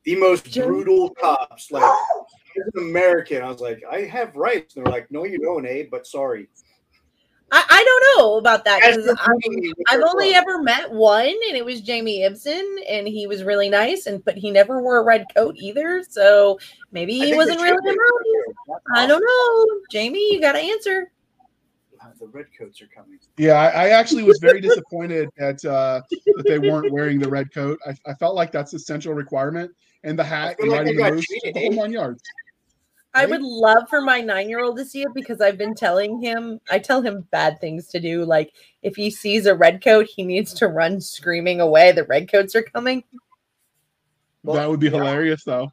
The 0.05 0.15
most 0.17 0.45
Jim- 0.45 0.67
brutal 0.67 1.09
cops. 1.15 1.71
Like 1.71 1.83
as 1.83 2.75
an 2.75 2.83
American, 2.89 3.41
I 3.41 3.49
was 3.49 3.59
like, 3.61 3.81
I 3.89 4.01
have 4.01 4.35
rights. 4.35 4.75
And 4.75 4.85
they're 4.85 4.91
like, 4.93 5.09
No, 5.11 5.25
you 5.25 5.39
don't, 5.39 5.65
Abe, 5.65 5.89
but 5.91 6.05
sorry. 6.07 6.47
I, 7.55 7.63
I 7.69 7.83
don't 7.83 8.17
know 8.17 8.37
about 8.39 8.65
that 8.65 8.81
because 8.81 9.07
I've, 9.07 9.37
beating 9.37 9.59
me 9.59 9.73
with 9.77 9.87
I've 9.87 10.01
only 10.01 10.33
ever 10.33 10.57
met 10.63 10.91
one, 10.91 11.27
and 11.27 11.55
it 11.55 11.63
was 11.63 11.81
Jamie 11.81 12.23
Ibsen, 12.23 12.77
and 12.89 13.07
he 13.07 13.27
was 13.27 13.43
really 13.43 13.69
nice, 13.69 14.07
and 14.07 14.25
but 14.25 14.35
he 14.35 14.49
never 14.49 14.81
wore 14.81 14.97
a 14.97 15.03
red 15.03 15.27
coat 15.35 15.55
either. 15.59 16.03
So 16.09 16.59
maybe 16.91 17.13
he 17.13 17.35
wasn't 17.35 17.61
really 17.61 17.77
should 17.85 17.93
a 17.93 18.73
be. 18.73 18.73
I 18.95 19.05
don't 19.05 19.21
know, 19.21 19.81
Jamie. 19.91 20.33
You 20.33 20.41
got 20.41 20.53
to 20.53 20.59
answer. 20.59 21.11
The 22.19 22.27
red 22.27 22.47
coats 22.57 22.81
are 22.81 22.87
coming. 22.87 23.19
Yeah, 23.37 23.53
I, 23.53 23.67
I 23.67 23.89
actually 23.89 24.23
was 24.23 24.39
very 24.39 24.59
disappointed 24.59 25.29
that 25.37 25.63
uh, 25.63 26.01
that 26.35 26.45
they 26.45 26.57
weren't 26.57 26.91
wearing 26.91 27.19
the 27.19 27.29
red 27.29 27.53
coat. 27.53 27.79
I, 27.85 27.95
I 28.09 28.13
felt 28.15 28.35
like 28.35 28.51
that's 28.51 28.73
a 28.73 28.79
central 28.79 29.13
requirement, 29.13 29.71
and 30.03 30.17
the 30.17 30.23
hat, 30.23 30.57
feel 30.59 30.69
like 30.69 30.79
riding 30.79 30.97
they 30.97 31.03
the 31.03 31.09
got 31.09 31.13
moose, 31.13 31.25
cheated, 31.25 31.53
the 31.53 31.59
whole 31.59 31.71
nine 31.71 31.93
yards. 31.93 32.21
I 33.15 33.25
would 33.27 33.41
love 33.41 33.83
for 33.89 34.01
my 34.01 34.21
nine 34.21 34.49
year 34.49 34.63
old 34.63 34.77
to 34.77 34.85
see 34.85 35.03
it 35.03 35.13
because 35.13 35.39
I've 35.39 35.57
been 35.57 35.75
telling 35.75 36.19
him, 36.21 36.59
I 36.71 36.79
tell 36.79 37.01
him 37.01 37.27
bad 37.31 37.59
things 37.61 37.87
to 37.89 37.99
do. 37.99 38.25
Like 38.25 38.53
if 38.81 38.95
he 38.95 39.09
sees 39.11 39.45
a 39.45 39.53
red 39.55 39.83
coat, 39.83 40.07
he 40.07 40.23
needs 40.23 40.53
to 40.55 40.67
run 40.67 40.99
screaming 40.99 41.61
away. 41.61 41.91
The 41.91 42.05
red 42.05 42.31
coats 42.31 42.55
are 42.55 42.63
coming. 42.63 43.03
Well, 44.43 44.55
that 44.55 44.69
would 44.69 44.79
be 44.79 44.87
yeah. 44.87 44.97
hilarious, 44.97 45.43
though. 45.43 45.71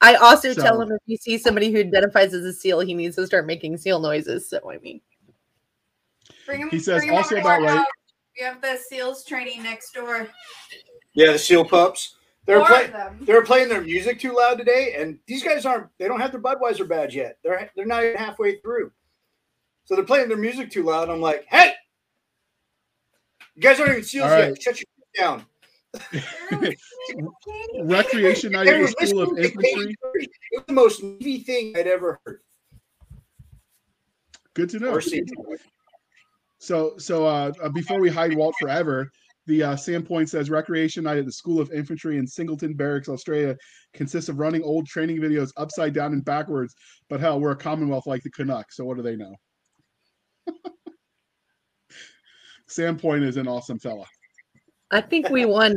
I 0.00 0.14
also 0.14 0.54
tell 0.54 0.80
him 0.80 0.92
if 0.92 1.00
he 1.06 1.16
sees 1.16 1.42
somebody 1.42 1.70
who 1.72 1.80
identifies 1.80 2.32
as 2.32 2.44
a 2.44 2.52
seal, 2.52 2.80
he 2.80 2.94
needs 2.94 3.16
to 3.16 3.26
start 3.26 3.46
making 3.46 3.76
seal 3.76 3.98
noises. 4.00 4.48
So 4.48 4.58
I 4.70 4.78
mean, 4.78 5.00
Bring 6.46 6.62
'em- 6.62 6.70
He 6.70 6.78
says 6.78 7.00
bring 7.00 7.10
'em 7.10 7.16
also 7.16 7.34
over 7.36 7.42
to 7.42 7.48
our 7.48 7.58
about 7.58 7.66
right- 7.66 7.76
house. 7.78 7.86
We 8.38 8.44
have 8.44 8.60
the 8.62 8.76
SEALs 8.76 9.24
training 9.24 9.62
next 9.64 9.92
door. 9.92 10.28
Yeah, 11.14 11.32
the 11.32 11.38
seal 11.38 11.64
pups. 11.64 12.14
They're 12.48 12.60
Four 12.60 12.66
playing. 12.66 12.92
They 13.20 13.34
were 13.34 13.42
playing 13.42 13.68
their 13.68 13.82
music 13.82 14.18
too 14.18 14.34
loud 14.34 14.56
today, 14.56 14.94
and 14.96 15.18
these 15.26 15.42
guys 15.42 15.66
aren't. 15.66 15.88
They 15.98 16.08
don't 16.08 16.18
have 16.18 16.32
their 16.32 16.40
Budweiser 16.40 16.88
badge 16.88 17.14
yet. 17.14 17.36
They're 17.44 17.70
they're 17.76 17.84
not 17.84 18.02
even 18.04 18.16
halfway 18.16 18.56
through, 18.60 18.90
so 19.84 19.94
they're 19.94 20.02
playing 20.02 20.28
their 20.28 20.38
music 20.38 20.70
too 20.70 20.82
loud. 20.82 21.10
I'm 21.10 21.20
like, 21.20 21.44
hey, 21.50 21.74
you 23.54 23.60
guys 23.60 23.78
aren't 23.78 23.92
even 23.92 24.02
seals 24.02 24.30
All 24.30 24.38
yet. 24.38 24.62
Shut 24.62 24.80
your 24.80 24.86
down. 25.14 25.44
Recreation 27.82 28.52
night 28.52 28.64
They 28.64 28.82
at 28.82 28.94
the 28.98 29.06
School 29.06 29.20
of 29.20 29.32
listening 29.32 29.66
Infantry. 29.66 29.96
It 30.50 30.56
was 30.56 30.64
the 30.68 30.72
most 30.72 31.02
Navy 31.02 31.40
thing 31.40 31.76
I'd 31.76 31.86
ever 31.86 32.18
heard 32.24 32.40
Good 34.54 34.70
to 34.70 34.78
know. 34.78 34.98
So, 36.60 36.96
so 36.96 37.26
uh, 37.26 37.52
uh, 37.62 37.68
before 37.68 38.00
we 38.00 38.08
hide 38.08 38.34
Walt 38.34 38.54
forever, 38.58 39.12
the 39.48 39.62
uh, 39.62 39.74
Sandpoint 39.74 40.28
says 40.28 40.50
recreation 40.50 41.04
night 41.04 41.16
at 41.16 41.24
the 41.24 41.32
School 41.32 41.58
of 41.58 41.72
Infantry 41.72 42.18
in 42.18 42.26
Singleton 42.26 42.74
Barracks, 42.74 43.08
Australia, 43.08 43.56
consists 43.94 44.28
of 44.28 44.38
running 44.38 44.62
old 44.62 44.86
training 44.86 45.16
videos 45.18 45.50
upside 45.56 45.94
down 45.94 46.12
and 46.12 46.24
backwards. 46.24 46.74
But 47.08 47.20
hell, 47.20 47.40
we're 47.40 47.52
a 47.52 47.56
Commonwealth 47.56 48.06
like 48.06 48.22
the 48.22 48.30
Canucks, 48.30 48.76
so 48.76 48.84
what 48.84 48.98
do 48.98 49.02
they 49.02 49.16
know? 49.16 49.34
Sandpoint 52.68 53.24
is 53.26 53.38
an 53.38 53.48
awesome 53.48 53.78
fella. 53.78 54.04
I 54.90 55.00
think 55.00 55.30
we 55.30 55.46
won. 55.46 55.74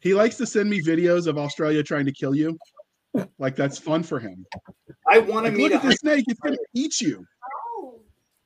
He 0.00 0.14
likes 0.14 0.36
to 0.36 0.46
send 0.46 0.70
me 0.70 0.80
videos 0.80 1.26
of 1.26 1.36
Australia 1.38 1.82
trying 1.82 2.06
to 2.06 2.12
kill 2.12 2.36
you. 2.36 2.56
Like 3.40 3.56
that's 3.56 3.78
fun 3.78 4.04
for 4.04 4.20
him. 4.20 4.46
I 5.10 5.18
want 5.18 5.46
to 5.46 5.50
Like, 5.50 5.54
meet 5.54 5.72
look 5.72 5.82
a 5.82 5.86
at 5.86 5.90
the 5.90 5.96
snake; 5.96 6.24
it's 6.28 6.38
gonna 6.38 6.56
eat 6.74 7.00
you. 7.00 7.24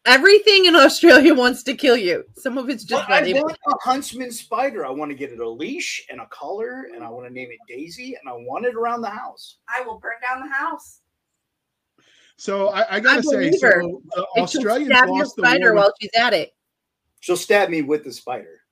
Everything 0.05 0.65
in 0.65 0.75
Australia 0.75 1.35
wants 1.43 1.62
to 1.65 1.75
kill 1.75 1.97
you. 1.97 2.25
Some 2.37 2.59
of 2.59 2.69
it's 2.69 2.85
just 2.85 3.07
But 3.09 3.25
I 3.25 3.33
want 3.33 3.57
a 3.67 3.75
huntsman 3.83 4.33
spider. 4.33 4.85
I 4.85 4.91
want 4.91 5.11
to 5.11 5.15
get 5.17 5.31
it 5.31 5.38
a 5.38 5.49
leash 5.49 6.05
and 6.11 6.21
a 6.21 6.27
collar, 6.27 6.88
and 6.95 7.05
I 7.05 7.09
want 7.09 7.27
to 7.27 7.33
name 7.33 7.51
it 7.51 7.59
Daisy, 7.69 8.17
and 8.21 8.29
I 8.29 8.33
want 8.33 8.67
it 8.67 8.75
around 8.75 9.03
the 9.03 9.11
house. 9.11 9.59
I 9.69 9.83
will 9.83 9.99
burn 9.99 10.15
down 10.23 10.47
the 10.47 10.53
house. 10.53 11.01
So 12.37 12.69
I, 12.71 12.97
I 12.97 13.01
gotta 13.01 13.23
say, 13.23 13.51
believe 13.51 13.55
so 13.55 13.69
the 13.69 14.27
And 14.35 14.51
she'll 14.51 14.61
Australians 14.62 14.88
stab 14.88 15.07
your 15.07 15.19
lost 15.19 15.37
the 15.37 15.43
spider 15.43 15.75
war. 15.75 15.83
while 15.83 15.93
she's 16.01 16.11
at 16.19 16.33
it. 16.33 16.51
She'll 17.21 17.37
stab 17.37 17.69
me 17.69 17.83
with 17.83 18.03
the 18.03 18.12
spider. 18.12 18.62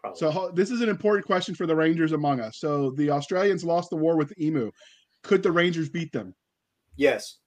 Probably. 0.00 0.18
So 0.18 0.50
this 0.54 0.70
is 0.70 0.82
an 0.82 0.90
important 0.90 1.24
question 1.24 1.54
for 1.54 1.66
the 1.66 1.74
Rangers 1.74 2.12
among 2.12 2.40
us. 2.40 2.58
So 2.58 2.90
the 2.90 3.10
Australians 3.10 3.64
lost 3.64 3.88
the 3.88 3.96
war 3.96 4.16
with 4.16 4.28
the 4.28 4.44
emu. 4.44 4.70
Could 5.22 5.42
the 5.42 5.50
Rangers 5.52 5.88
beat 5.88 6.12
them? 6.12 6.34
yes. 6.96 7.38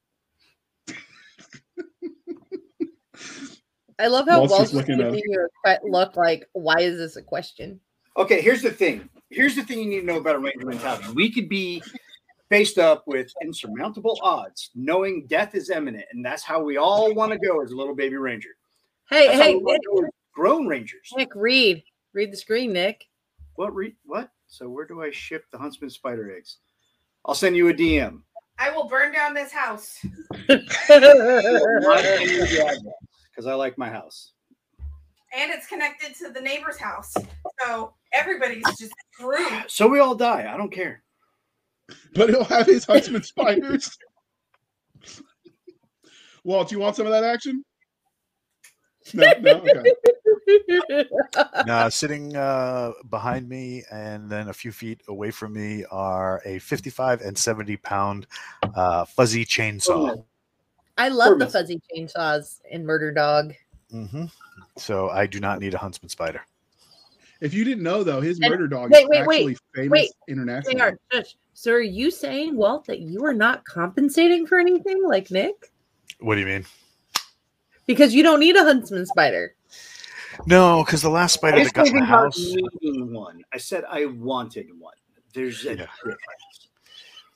I 4.00 4.08
love 4.08 4.28
how 4.28 4.40
Walt's 4.40 4.52
Welsh 4.52 4.64
just 4.64 4.74
looking 4.74 5.02
at 5.02 5.12
giving 5.12 5.22
you 5.26 5.48
a 5.66 5.78
look 5.84 6.16
like, 6.16 6.48
why 6.54 6.80
is 6.80 6.98
this 6.98 7.18
a 7.18 7.22
question? 7.22 7.80
Okay, 8.18 8.42
here's 8.42 8.62
the 8.62 8.72
thing. 8.72 9.10
Here's 9.30 9.56
the 9.56 9.64
thing 9.64 9.80
you 9.80 9.86
need 9.86 10.02
to 10.02 10.06
know 10.06 10.18
about 10.18 10.36
a 10.36 10.40
ranger 10.40 10.66
mentality. 10.66 11.06
We 11.14 11.32
could 11.32 11.50
be 11.50 11.84
faced 12.50 12.80
up 12.80 13.04
with 13.08 13.32
insurmountable 13.44 14.18
odds, 14.24 14.72
knowing 14.74 15.28
death 15.28 15.54
is 15.54 15.70
imminent, 15.70 16.06
and 16.12 16.26
that's 16.26 16.44
how 16.44 16.64
we 16.64 16.78
all 16.78 17.14
want 17.14 17.32
to 17.32 17.38
go 17.38 17.62
as 17.62 17.72
a 17.72 17.76
little 17.76 17.96
baby 17.96 18.16
ranger. 18.16 18.50
Hey, 19.10 19.28
That's 19.28 19.40
how 19.40 19.46
hey, 19.46 19.56
we 19.56 19.74
Nick, 19.74 19.82
grown 20.34 20.68
rangers. 20.68 21.12
Nick, 21.16 21.30
read. 21.36 21.84
Read 22.14 22.32
the 22.32 22.38
screen, 22.38 22.74
Nick. 22.74 23.06
What? 23.56 23.76
Re- 23.76 23.96
what? 24.06 24.30
So 24.48 24.70
where 24.70 24.86
do 24.86 25.02
I 25.02 25.12
ship 25.12 25.46
the 25.52 25.58
huntsman 25.58 25.90
spider 25.90 26.36
eggs? 26.36 26.58
I'll 27.26 27.36
send 27.36 27.56
you 27.56 27.70
a 27.70 27.74
DM. 27.74 28.22
I 28.58 28.72
will 28.72 28.88
burn 28.88 29.14
down 29.14 29.34
this 29.34 29.52
house. 29.52 30.04
Because 33.40 33.54
I 33.54 33.56
like 33.56 33.78
my 33.78 33.90
house. 33.90 34.34
And 35.34 35.50
it's 35.50 35.66
connected 35.66 36.14
to 36.16 36.30
the 36.30 36.42
neighbor's 36.42 36.78
house. 36.78 37.14
So 37.62 37.94
everybody's 38.12 38.66
just 38.78 38.92
screwed. 39.14 39.64
So 39.70 39.88
we 39.88 40.00
all 40.00 40.14
die. 40.14 40.52
I 40.54 40.58
don't 40.58 40.74
care. 40.74 41.04
But 42.16 42.28
he'll 42.32 42.44
have 42.44 42.66
his 42.66 42.84
huntsman 42.90 43.24
spiders. 43.24 43.98
Walt, 46.44 46.68
do 46.68 46.76
you 46.76 46.82
want 46.82 46.98
some 46.98 47.06
of 47.06 47.14
that 47.14 47.24
action? 47.24 47.64
No, 49.14 49.32
no, 49.40 49.62
okay. 49.62 51.06
Now, 51.66 51.88
sitting 51.88 52.36
uh, 52.36 52.92
behind 53.10 53.48
me 53.48 53.86
and 53.90 54.30
then 54.30 54.50
a 54.50 54.54
few 54.54 54.74
feet 54.74 55.02
away 55.08 55.32
from 55.32 55.54
me 55.54 55.86
are 55.90 56.42
a 56.44 56.60
55 56.60 57.22
and 57.22 57.38
70 57.38 57.78
pound 57.78 58.28
uh, 58.76 59.06
fuzzy 59.06 59.46
chainsaw. 59.46 60.26
I 61.00 61.08
love 61.08 61.40
the 61.40 61.48
fuzzy 61.48 61.82
chainsaws 61.96 62.60
in 62.70 62.86
Murder 62.86 63.12
Dog. 63.12 63.54
hmm 63.90 64.26
So 64.78 65.10
I 65.10 65.26
do 65.28 65.40
not 65.40 65.60
need 65.60 65.74
a 65.74 65.78
huntsman 65.78 66.10
spider. 66.10 66.42
If 67.40 67.54
you 67.54 67.64
didn't 67.64 67.84
know, 67.84 68.04
though, 68.04 68.20
his 68.20 68.38
And- 68.42 68.52
murder 68.52 68.68
dog 68.68 68.92
wait, 68.92 69.04
is 69.04 69.10
wait, 69.10 69.26
wait, 69.26 69.38
actually 69.38 69.58
famous 69.74 69.92
wait. 69.92 70.12
internationally. 70.28 70.78
Hang 70.78 70.92
on, 70.92 70.98
shush. 71.12 71.38
So 71.54 71.72
are 71.72 71.80
you 71.80 72.12
saying, 72.12 72.58
Walt, 72.58 72.86
that 72.88 73.00
you 73.00 73.24
are 73.24 73.34
not 73.34 73.64
compensating 73.64 74.46
for 74.46 74.60
anything 74.60 75.02
like 75.08 75.32
Nick? 75.32 75.72
What 76.20 76.36
do 76.36 76.42
you 76.42 76.48
mean? 76.48 76.66
Because 77.86 78.14
you 78.14 78.24
don't 78.24 78.42
need 78.42 78.58
a 78.58 78.64
huntsman 78.66 79.06
spider. 79.06 79.56
No, 80.48 80.84
because 80.84 81.02
the 81.02 81.10
last 81.10 81.38
I 81.38 81.40
spider 81.40 81.64
that 81.64 81.74
got 81.74 81.88
in 81.88 81.94
the 81.94 82.00
about 82.00 82.08
house, 82.08 82.38
needing 82.38 83.14
one. 83.14 83.42
I 83.54 83.58
said 83.58 83.86
I 83.90 84.04
wanted 84.06 84.68
one. 84.78 84.94
There's 85.34 85.64
a 85.66 85.70
Yeah. 85.70 85.76
difference. 85.76 86.20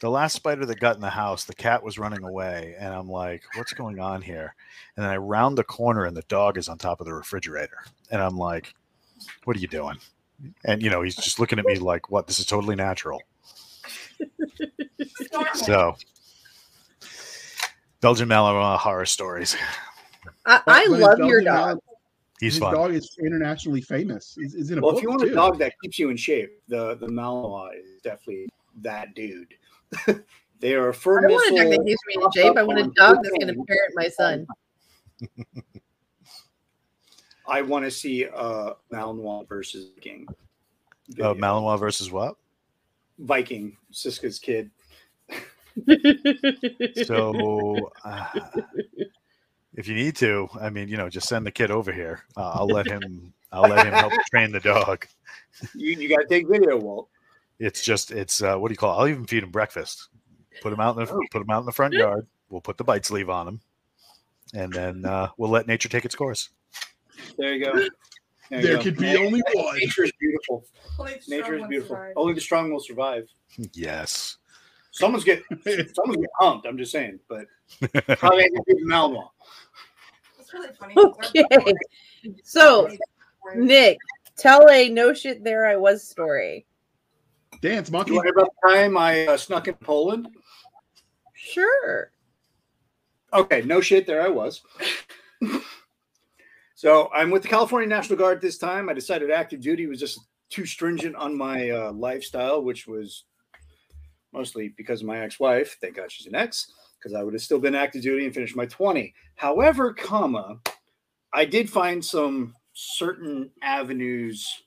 The 0.04 0.10
last 0.10 0.36
spider 0.36 0.66
that 0.66 0.82
got 0.82 0.95
in 0.95 1.01
the 1.01 1.10
house, 1.10 1.45
the 1.45 1.56
cat 1.56 1.82
was 1.82 1.97
running 1.97 2.26
away, 2.26 2.76
and 2.78 2.93
I'm 2.93 3.08
like, 3.08 3.41
"What's 3.56 3.72
going 3.72 4.01
on 4.01 4.22
here?" 4.22 4.54
And 4.97 5.06
then 5.06 5.10
I 5.10 5.16
round 5.16 5.58
the 5.58 5.64
corner, 5.64 6.04
and 6.04 6.16
the 6.16 6.24
dog 6.24 6.58
is 6.58 6.68
on 6.68 6.78
top 6.78 6.99
of 6.99 7.06
the 7.06 7.14
refrigerator, 7.14 7.78
and 8.12 8.22
I'm 8.22 8.38
like, 8.38 8.74
"What 9.45 9.56
are 9.56 9.62
you 9.62 9.70
doing?" 9.70 9.97
And 10.66 10.84
you 10.84 10.89
know, 10.89 11.04
he's 11.04 11.16
just 11.16 11.39
looking 11.39 11.58
at 11.58 11.64
me 11.64 11.76
like, 11.78 12.12
"What? 12.12 12.28
This 12.28 12.38
is 12.41 12.45
totally 12.45 12.76
natural." 12.76 13.22
So, 15.54 15.95
Belgian 18.01 18.28
Malinois 18.28 18.78
horror 18.80 19.06
stories. 19.06 19.56
I, 20.45 20.62
I 20.68 20.88
But- 20.89 20.99
but 20.99 21.20
love 21.20 21.30
your 21.30 21.41
dog. 21.41 21.76
Mal- 21.76 21.84
He's 22.41 22.56
His 22.56 22.60
fun. 22.62 22.74
dog 22.74 22.93
is 22.93 23.16
internationally 23.24 23.80
famous. 23.80 24.36
He's, 24.38 24.54
he's 24.54 24.70
in 24.70 24.80
a 24.80 24.82
Well, 24.82 24.91
book 24.91 24.97
if 24.97 25.04
you 25.04 25.10
want 25.10 25.22
too. 25.22 25.30
a 25.30 25.34
dog 25.34 25.58
that 25.60 25.72
keeps 25.82 25.97
you 25.97 26.10
in 26.10 26.18
shape, 26.18 26.51
the 26.68 26.95
the 26.95 27.08
Malinois 27.08 27.78
is 27.80 28.01
definitely 28.01 28.49
that 28.82 29.16
dude. 29.16 29.54
they 30.59 30.73
are 30.73 30.89
a 30.89 30.93
I 30.93 30.95
fur 30.95 31.21
don't 31.21 31.31
want 31.31 31.53
a 31.53 31.63
dog 31.63 31.71
that 31.71 31.85
keeps 31.85 32.01
me 32.07 32.15
in 32.15 32.31
shape. 32.31 32.57
I 32.57 32.63
want 32.63 32.79
a 32.79 32.91
dog 32.95 33.17
that's 33.23 33.29
going 33.37 33.47
to 33.47 33.63
parent 33.65 33.93
my 33.95 34.07
son. 34.09 34.47
I 37.47 37.61
want 37.61 37.85
to 37.85 37.91
see 37.91 38.25
uh 38.25 38.73
Malinois 38.91 39.47
versus 39.47 39.89
Viking. 39.95 40.25
Uh, 40.29 40.33
video. 41.09 41.33
Malinois 41.35 41.79
versus 41.79 42.11
what? 42.11 42.35
Viking, 43.19 43.77
Siska's 43.91 44.39
kid. 44.39 44.71
So, 47.05 47.91
uh, 48.05 48.27
if 49.73 49.87
you 49.87 49.95
need 49.95 50.15
to, 50.17 50.47
I 50.61 50.69
mean, 50.69 50.87
you 50.87 50.97
know, 50.97 51.09
just 51.09 51.27
send 51.27 51.47
the 51.47 51.51
kid 51.51 51.71
over 51.71 51.91
here. 51.91 52.21
Uh, 52.37 52.51
I'll 52.51 52.67
let 52.67 52.85
him. 52.85 53.33
I'll 53.51 53.69
let 53.69 53.85
him 53.85 53.93
help 53.93 54.13
train 54.29 54.51
the 54.51 54.59
dog. 54.59 55.07
You 55.73 55.93
you 55.93 56.09
gotta 56.09 56.27
take 56.27 56.47
video, 56.47 56.77
Walt. 56.77 57.09
It's 57.60 57.84
just, 57.84 58.12
it's 58.12 58.41
uh, 58.41 58.58
what 58.58 58.70
do 58.70 58.74
you 58.74 58.78
call? 58.78 58.93
It? 58.93 59.01
I'll 59.01 59.08
even 59.08 59.26
feed 59.26 59.43
him 59.43 59.51
breakfast. 59.51 60.10
Put 60.62 60.74
him 60.74 60.80
out 60.80 60.97
in 60.97 61.06
the 61.06 61.28
put 61.32 61.41
him 61.41 61.49
out 61.49 61.60
in 61.60 61.66
the 61.66 61.72
front 61.72 61.93
yard. 61.93 62.28
We'll 62.49 62.62
put 62.62 62.78
the 62.78 62.84
bite 62.84 63.06
sleeve 63.06 63.30
on 63.30 63.47
him, 63.47 63.62
and 64.54 64.72
then 64.72 65.06
uh, 65.06 65.30
we'll 65.38 65.49
let 65.49 65.68
nature 65.68 65.89
take 65.89 66.06
its 66.06 66.16
course. 66.16 66.49
There 67.38 67.54
you 67.56 67.66
go. 67.66 67.74
There, 68.49 68.62
there 68.62 68.78
could 68.80 68.97
be 68.97 69.14
Na- 69.14 69.22
only 69.22 69.41
one. 69.54 69.78
Nature 69.80 70.04
is 70.04 70.12
beautiful. 70.20 70.66
Nature 71.28 71.56
is 71.56 71.68
beautiful. 71.68 71.95
survive. 71.95 72.14
Only 72.16 72.34
the 72.34 72.41
strong 72.41 72.72
will 72.72 72.80
survive. 72.80 73.28
Yes. 73.74 74.38
Someone's 74.91 75.24
get 75.24 75.41
someone's 75.95 76.22
get 76.22 76.30
humped. 76.39 76.68
I'm 76.68 76.78
just 76.78 76.91
saying, 76.91 77.20
but 77.28 77.45
probably 78.20 78.43
ain't 78.43 78.54
gonna 78.54 78.64
be 78.68 78.74
the 78.74 78.86
Malinois. 78.88 79.28
It's 80.39 80.54
really 80.54 80.70
funny. 80.80 80.93
Okay. 80.95 81.43
So, 82.43 82.89
Nick, 83.56 83.97
tell 84.38 84.70
a 84.70 84.89
no 84.89 85.14
shit 85.14 85.43
there 85.43 85.66
I 85.66 85.76
was 85.76 86.08
story. 86.08 86.68
Dance 87.62 87.89
You 87.89 87.93
monkey. 87.93 88.12
want 88.14 88.26
to 88.26 88.34
hear 88.34 88.34
about 88.34 88.49
the 88.62 88.70
time 88.70 88.97
I 88.97 89.26
uh, 89.28 89.38
snuck 89.38 89.68
in 89.68 89.76
Poland? 89.76 90.28
Sure. 91.34 92.12
Okay, 93.34 93.62
no 93.64 93.82
shit, 93.82 94.06
there 94.06 94.22
I 94.22 94.30
was. 94.30 94.62
so 96.76 97.10
I'm 97.14 97.32
with 97.32 97.41
the 97.41 97.47
California 97.47 97.89
National 97.89 98.18
Guard 98.18 98.41
this 98.41 98.58
time. 98.58 98.89
I 98.89 98.93
decided 98.93 99.32
active 99.32 99.62
duty 99.62 99.88
was 99.88 99.99
just 99.99 100.20
too 100.49 100.66
stringent 100.66 101.16
on 101.16 101.36
my 101.36 101.70
uh, 101.70 101.91
lifestyle, 101.93 102.62
which 102.64 102.88
was 102.88 103.26
mostly 104.32 104.74
because 104.78 105.01
of 105.01 105.08
my 105.08 105.20
ex-wife. 105.20 105.78
Thank 105.82 105.95
God 105.95 106.12
she's 106.12 106.28
an 106.28 106.36
ex, 106.36 106.72
because 106.97 107.16
I 107.16 107.24
would 107.24 107.34
have 107.34 107.41
still 107.41 107.60
been 107.60 107.76
active 107.76 108.04
duty 108.04 108.26
and 108.26 108.34
finished 108.34 108.56
my 108.56 108.66
20. 108.68 109.14
However, 109.36 109.93
comma, 109.93 110.60
I 111.34 111.45
did 111.45 111.70
find 111.70 112.04
some 112.04 112.56
certain 112.74 113.49
avenues 113.62 114.62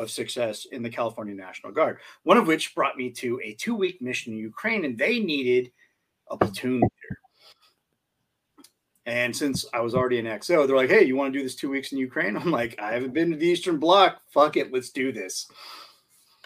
of 0.00 0.10
success 0.10 0.66
in 0.72 0.82
the 0.82 0.90
California 0.90 1.34
National 1.34 1.72
Guard. 1.72 1.98
One 2.22 2.38
of 2.38 2.46
which 2.46 2.74
brought 2.74 2.96
me 2.96 3.10
to 3.10 3.40
a 3.44 3.52
two-week 3.54 4.00
mission 4.00 4.32
in 4.32 4.38
Ukraine, 4.38 4.84
and 4.84 4.96
they 4.96 5.20
needed 5.20 5.70
a 6.30 6.38
platoon 6.38 6.76
leader. 6.76 7.18
And 9.06 9.34
since 9.34 9.64
I 9.74 9.80
was 9.80 9.94
already 9.94 10.18
an 10.18 10.26
XO, 10.26 10.66
they're 10.66 10.76
like, 10.76 10.88
hey, 10.88 11.04
you 11.04 11.16
want 11.16 11.32
to 11.32 11.38
do 11.38 11.42
this 11.42 11.54
two 11.54 11.70
weeks 11.70 11.92
in 11.92 11.98
Ukraine? 11.98 12.36
I'm 12.36 12.50
like, 12.50 12.78
I 12.80 12.92
haven't 12.92 13.12
been 13.12 13.30
to 13.30 13.36
the 13.36 13.46
Eastern 13.46 13.78
Bloc. 13.78 14.20
Fuck 14.28 14.56
it, 14.56 14.72
let's 14.72 14.90
do 14.90 15.12
this. 15.12 15.48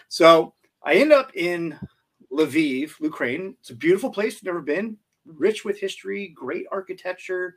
So 0.09 0.53
I 0.83 0.95
end 0.95 1.13
up 1.13 1.31
in 1.35 1.79
Lviv, 2.31 2.99
Ukraine. 2.99 3.55
It's 3.59 3.69
a 3.69 3.75
beautiful 3.75 4.09
place. 4.09 4.35
I've 4.37 4.43
never 4.43 4.61
been. 4.61 4.97
Rich 5.25 5.65
with 5.65 5.79
history, 5.79 6.27
great 6.35 6.65
architecture, 6.71 7.55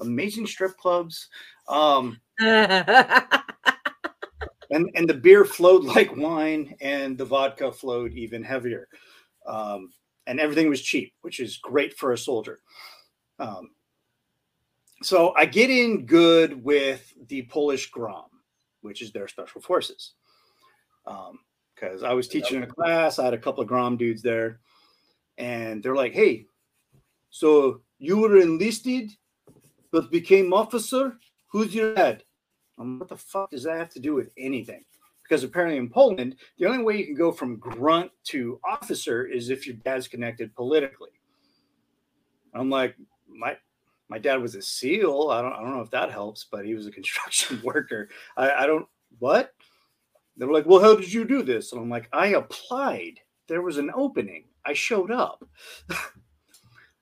amazing 0.00 0.46
strip 0.46 0.76
clubs. 0.76 1.28
Um, 1.68 2.20
and 4.72 4.90
and 4.94 5.08
the 5.08 5.14
beer 5.14 5.44
flowed 5.44 5.84
like 5.84 6.16
wine 6.16 6.74
and 6.80 7.16
the 7.16 7.24
vodka 7.24 7.70
flowed 7.72 8.12
even 8.12 8.42
heavier. 8.42 8.88
Um, 9.46 9.90
and 10.26 10.38
everything 10.38 10.68
was 10.68 10.82
cheap 10.82 11.12
which 11.22 11.40
is 11.40 11.56
great 11.58 11.96
for 11.96 12.12
a 12.12 12.18
soldier. 12.18 12.60
Um, 13.38 13.70
so 15.02 15.34
i 15.36 15.44
get 15.44 15.68
in 15.68 16.06
good 16.06 16.62
with 16.62 17.12
the 17.28 17.42
polish 17.42 17.90
grom 17.90 18.26
which 18.82 19.02
is 19.02 19.12
their 19.12 19.28
special 19.28 19.60
forces. 19.60 20.12
Because 21.74 22.02
i 22.04 22.12
was 22.12 22.28
teaching 22.28 22.58
in 22.58 22.62
a 22.62 22.66
class 22.66 23.18
i 23.18 23.24
had 23.24 23.34
a 23.34 23.38
couple 23.38 23.62
of 23.62 23.68
grom 23.68 23.96
dudes 23.96 24.22
there 24.22 24.60
and 25.38 25.82
they're 25.82 25.96
like 25.96 26.12
hey 26.12 26.46
so 27.30 27.80
you 27.98 28.18
were 28.18 28.36
enlisted 28.36 29.10
but 29.92 30.10
became 30.10 30.52
officer? 30.52 31.18
Who's 31.48 31.74
your 31.74 31.94
dad 31.94 32.24
what 32.82 33.08
the 33.08 33.16
fuck 33.16 33.50
does 33.50 33.64
that 33.64 33.78
have 33.78 33.90
to 33.90 34.00
do 34.00 34.14
with 34.14 34.30
anything? 34.36 34.84
Because 35.22 35.44
apparently 35.44 35.78
in 35.78 35.88
Poland, 35.88 36.36
the 36.58 36.66
only 36.66 36.82
way 36.82 36.98
you 36.98 37.06
can 37.06 37.14
go 37.14 37.32
from 37.32 37.56
grunt 37.56 38.10
to 38.24 38.60
officer 38.68 39.26
is 39.26 39.50
if 39.50 39.66
your 39.66 39.76
dad's 39.76 40.08
connected 40.08 40.54
politically. 40.54 41.10
I'm 42.54 42.70
like, 42.70 42.96
my 43.28 43.56
my 44.08 44.18
dad 44.18 44.42
was 44.42 44.54
a 44.54 44.62
SEAL. 44.62 45.30
I 45.30 45.40
don't 45.40 45.52
I 45.52 45.60
don't 45.60 45.74
know 45.74 45.80
if 45.80 45.90
that 45.90 46.10
helps, 46.10 46.46
but 46.50 46.66
he 46.66 46.74
was 46.74 46.86
a 46.86 46.90
construction 46.98 47.60
worker. 47.62 48.08
I, 48.36 48.50
I 48.50 48.66
don't 48.66 48.86
what? 49.18 49.52
They're 50.36 50.50
like, 50.50 50.66
well, 50.66 50.80
how 50.80 50.96
did 50.96 51.12
you 51.12 51.24
do 51.24 51.42
this? 51.42 51.72
And 51.72 51.80
I'm 51.80 51.90
like, 51.90 52.08
I 52.12 52.28
applied. 52.28 53.20
There 53.48 53.62
was 53.62 53.78
an 53.78 53.90
opening. 53.94 54.44
I 54.64 54.72
showed 54.72 55.10
up. 55.10 55.44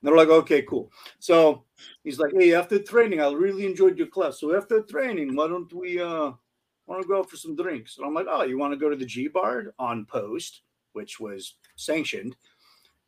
They're 0.03 0.17
like, 0.17 0.29
okay, 0.29 0.63
cool. 0.63 0.91
So 1.19 1.65
he's 2.05 2.19
like, 2.19 2.33
hey, 2.33 2.55
after 2.55 2.79
training, 2.79 3.21
I 3.21 3.31
really 3.33 3.67
enjoyed 3.67 3.99
your 3.99 4.07
class. 4.07 4.41
So 4.41 4.57
after 4.57 4.81
training, 4.83 5.35
why 5.35 5.49
don't 5.49 5.73
we 5.73 6.01
uh 6.01 6.33
want 6.87 7.03
to 7.03 7.09
go 7.09 7.19
out 7.19 7.31
for 7.31 7.37
some 7.37 7.55
drinks? 7.55 7.99
And 7.99 8.07
I'm 8.07 8.15
like, 8.15 8.27
oh, 8.29 8.43
you 8.43 8.59
want 8.59 8.73
to 8.73 8.79
go 8.79 8.89
to 8.89 8.97
the 8.97 9.05
G 9.05 9.29
bar 9.29 9.75
on 9.79 10.07
post, 10.07 10.63
which 10.93 11.21
was 11.21 11.55
sanctioned. 11.77 12.37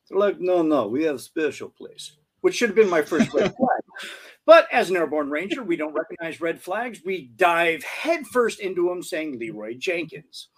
They're 0.08 0.18
like, 0.18 0.40
no, 0.40 0.62
no, 0.62 0.86
we 0.86 1.04
have 1.04 1.16
a 1.16 1.20
special 1.20 1.70
place, 1.70 2.16
which 2.42 2.54
should 2.54 2.68
have 2.68 2.76
been 2.76 2.90
my 2.90 3.02
first 3.02 3.32
red 3.32 3.54
flag. 3.56 4.10
But 4.44 4.66
as 4.72 4.90
an 4.90 4.96
airborne 4.96 5.30
ranger, 5.30 5.62
we 5.62 5.76
don't 5.76 5.94
recognize 5.94 6.40
red 6.40 6.60
flags. 6.60 7.00
We 7.04 7.30
dive 7.36 7.82
headfirst 7.84 8.60
into 8.60 8.88
them 8.88 9.02
saying 9.02 9.38
Leeroy 9.38 9.76
Jenkins. 9.78 10.48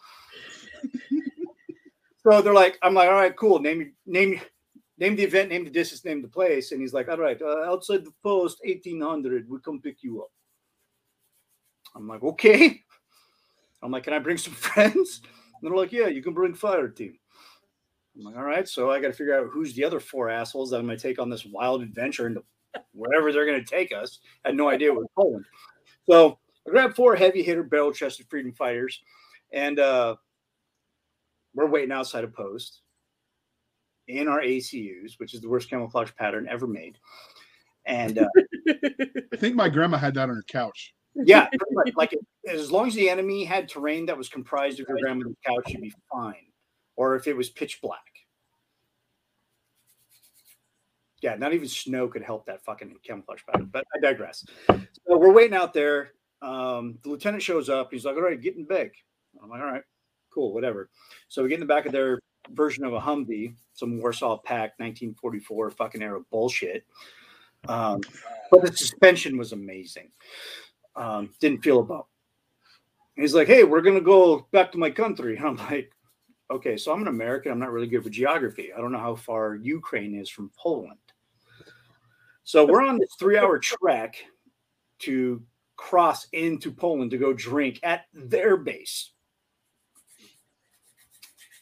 so 2.23 2.41
they're 2.41 2.55
like, 2.55 2.79
I'm 2.83 2.95
like, 2.95 3.09
all 3.09 3.15
right, 3.15 3.37
cool. 3.37 3.61
Name 3.61 3.93
name 4.07 4.41
name 4.99 5.17
the 5.17 5.23
event, 5.23 5.51
name 5.51 5.65
the 5.65 5.71
distance, 5.71 6.05
name 6.05 6.23
the 6.23 6.29
place. 6.29 6.73
And 6.73 6.81
he's 6.81 6.93
like, 6.93 7.09
all 7.09 7.19
right, 7.19 7.41
uh, 7.41 7.65
outside 7.65 8.05
the 8.05 8.13
post, 8.23 8.61
1800, 8.65 9.49
we 9.49 9.59
come 9.61 9.81
pick 9.81 10.03
you 10.03 10.23
up. 10.23 10.31
I'm 11.97 12.09
like, 12.09 12.23
okay. 12.23 12.81
I'm 13.83 13.91
like, 13.91 14.05
can 14.05 14.13
I 14.13 14.19
bring 14.19 14.39
some 14.39 14.55
friends? 14.55 15.21
And 15.25 15.71
they're 15.71 15.77
like, 15.77 15.93
yeah, 15.93 16.07
you 16.07 16.23
can 16.23 16.35
bring 16.35 16.55
fire 16.55 16.89
team. 16.89 17.19
I'm 18.17 18.25
like, 18.25 18.37
all 18.37 18.45
right. 18.45 18.69
So 18.69 18.91
I 18.91 19.01
got 19.01 19.09
to 19.09 19.13
figure 19.13 19.39
out 19.39 19.51
who's 19.53 19.75
the 19.75 19.85
other 19.85 20.01
four 20.01 20.31
assholes 20.31 20.71
that 20.71 20.79
I'm 20.79 20.87
going 20.87 20.97
to 20.97 21.03
take 21.03 21.19
on 21.19 21.31
this 21.31 21.45
wild 21.45 21.83
adventure 21.83 22.27
into 22.27 22.43
wherever 22.93 23.33
they're 23.33 23.47
going 23.47 23.63
to 23.63 23.71
take 23.71 23.93
us. 23.93 24.21
I 24.45 24.49
had 24.49 24.57
no 24.57 24.69
idea 24.69 24.93
it 24.93 24.99
Poland. 25.17 25.45
So 26.09 26.39
I 26.67 26.71
grabbed 26.71 26.97
four 26.97 27.17
heavy 27.17 27.43
hitter 27.43 27.63
barrel 27.63 27.93
chested 27.93 28.27
freedom 28.29 28.53
fighters 28.53 29.01
and 29.53 29.79
uh, 29.79 30.17
we're 31.55 31.67
waiting 31.67 31.93
outside 31.93 32.25
a 32.25 32.29
post 32.29 32.81
in 34.09 34.29
our 34.29 34.41
ACUs, 34.41 35.19
which 35.19 35.35
is 35.35 35.41
the 35.41 35.49
worst 35.49 35.71
camouflage 35.71 36.11
pattern 36.17 36.47
ever 36.51 36.67
made. 36.67 36.99
And 37.87 38.19
uh, 38.19 38.29
I 39.33 39.37
think 39.37 39.57
my 39.57 39.69
grandma 39.69 39.99
had 39.99 40.15
that 40.15 40.29
on 40.29 40.37
her 40.37 40.45
couch. 40.49 40.95
yeah, 41.15 41.49
like 41.95 42.15
as 42.49 42.73
long 42.73 42.89
as 42.89 42.95
the 42.95 43.09
enemy 43.09 43.45
had 43.45 43.69
terrain 43.69 44.07
that 44.07 44.17
was 44.17 44.29
comprised 44.29 44.81
of 44.81 44.87
your 44.89 44.99
grandmother's 45.01 45.37
couch, 45.47 45.65
you'd 45.69 45.83
be 45.83 45.93
fine. 46.13 46.47
Or 46.97 47.15
if 47.17 47.27
it 47.27 47.37
was 47.37 47.51
pitch 47.51 47.81
black. 47.83 48.01
Yeah, 51.21 51.37
not 51.37 51.55
even 51.55 51.69
snow 51.69 52.09
could 52.09 52.23
help 52.23 52.47
that 52.47 52.63
fucking 52.65 52.97
camouflage 53.03 53.41
pattern. 53.51 53.71
But 53.73 53.85
I 53.97 54.01
digress. 54.01 54.45
So 54.69 55.17
we're 55.17 55.33
waiting 55.33 55.57
out 55.57 55.73
there. 55.73 56.13
Um, 56.43 56.99
the 57.03 57.09
lieutenant 57.09 57.43
shows 57.43 57.71
up. 57.71 57.89
He's 57.91 58.05
like, 58.05 58.17
"All 58.17 58.23
right, 58.23 58.41
get 58.41 58.57
in 58.57 58.65
back." 58.67 58.93
I'm 59.43 59.49
like, 59.49 59.61
"All 59.61 59.67
right, 59.67 59.83
cool, 60.33 60.53
whatever." 60.53 60.91
So 61.29 61.43
we 61.43 61.49
get 61.49 61.55
in 61.55 61.61
the 61.61 61.67
back 61.67 61.87
of 61.87 61.93
their 61.93 62.21
version 62.51 62.85
of 62.85 62.93
a 62.93 63.01
Humvee, 63.01 63.55
some 63.73 63.99
Warsaw 63.99 64.39
Pact 64.39 64.81
1944 64.81 65.71
fucking 65.71 66.03
era 66.03 66.21
bullshit. 66.31 66.85
Um, 67.69 68.01
but 68.51 68.63
the 68.63 68.77
suspension 68.77 69.39
was 69.39 69.53
amazing. 69.53 70.11
Um, 70.97 71.31
didn't 71.41 71.63
feel 71.63 71.81
a 71.81 71.85
bump. 71.85 72.07
He's 73.17 73.35
like, 73.35 73.49
"Hey, 73.49 73.65
we're 73.65 73.81
gonna 73.81 74.01
go 74.01 74.47
back 74.53 74.73
to 74.73 74.79
my 74.79 74.91
country." 74.91 75.39
I'm 75.43 75.57
like, 75.57 75.93
"Okay, 76.51 76.77
so 76.77 76.93
I'm 76.93 77.03
an 77.03 77.09
American. 77.09 77.53
I'm 77.53 77.59
not 77.59 77.73
really 77.73 77.87
good 77.87 78.05
with 78.05 78.13
geography. 78.13 78.73
I 78.73 78.81
don't 78.81 78.93
know 78.93 78.99
how 78.99 79.17
far 79.17 79.55
Ukraine 79.55 80.15
is 80.15 80.29
from 80.29 80.51
Poland." 80.57 80.99
So 82.45 82.67
we're 82.67 82.83
on 82.83 82.99
this 82.99 83.15
three-hour 83.19 83.59
trek 83.59 84.17
to 85.01 85.43
cross 85.77 86.29
into 86.33 86.71
Poland 86.71 87.11
to 87.11 87.19
go 87.19 87.33
drink 87.33 87.81
at 87.83 88.05
their 88.13 88.57
base. 88.57 89.14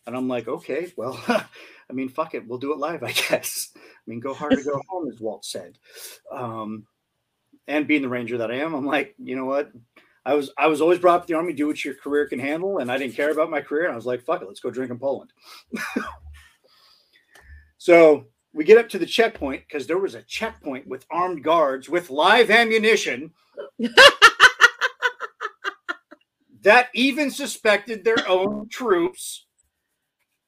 And 0.06 0.16
I'm 0.16 0.28
like, 0.28 0.48
okay, 0.48 0.92
well, 0.96 1.22
I 1.28 1.92
mean, 1.92 2.08
fuck 2.08 2.34
it, 2.34 2.46
we'll 2.46 2.58
do 2.58 2.72
it 2.72 2.78
live, 2.78 3.02
I 3.02 3.12
guess. 3.12 3.70
I 3.76 3.80
mean, 4.06 4.20
go 4.20 4.34
hard 4.34 4.54
or 4.54 4.62
go 4.62 4.80
home, 4.88 5.08
as 5.08 5.20
Walt 5.20 5.44
said. 5.44 5.78
Um, 6.30 6.86
and 7.68 7.86
being 7.86 8.02
the 8.02 8.08
ranger 8.08 8.38
that 8.38 8.50
I 8.50 8.56
am, 8.56 8.74
I'm 8.74 8.86
like, 8.86 9.14
you 9.22 9.36
know 9.36 9.44
what? 9.44 9.70
I 10.24 10.34
was 10.34 10.50
I 10.56 10.68
was 10.68 10.80
always 10.80 11.00
brought 11.00 11.20
up 11.20 11.26
the 11.26 11.34
army, 11.34 11.52
do 11.52 11.66
what 11.66 11.84
your 11.84 11.94
career 11.94 12.28
can 12.28 12.38
handle, 12.38 12.78
and 12.78 12.92
I 12.92 12.98
didn't 12.98 13.16
care 13.16 13.32
about 13.32 13.50
my 13.50 13.60
career. 13.60 13.84
And 13.84 13.92
I 13.92 13.96
was 13.96 14.06
like, 14.06 14.22
fuck 14.22 14.40
it, 14.40 14.46
let's 14.46 14.60
go 14.60 14.70
drink 14.70 14.90
in 14.90 14.98
Poland. 14.98 15.32
so 17.78 18.26
we 18.52 18.64
get 18.64 18.78
up 18.78 18.88
to 18.90 18.98
the 18.98 19.06
checkpoint 19.06 19.62
because 19.66 19.86
there 19.86 19.98
was 19.98 20.14
a 20.14 20.22
checkpoint 20.22 20.86
with 20.86 21.06
armed 21.10 21.42
guards 21.42 21.88
with 21.88 22.10
live 22.10 22.50
ammunition 22.50 23.32
that 26.62 26.88
even 26.94 27.30
suspected 27.30 28.04
their 28.04 28.28
own 28.28 28.68
troops, 28.68 29.46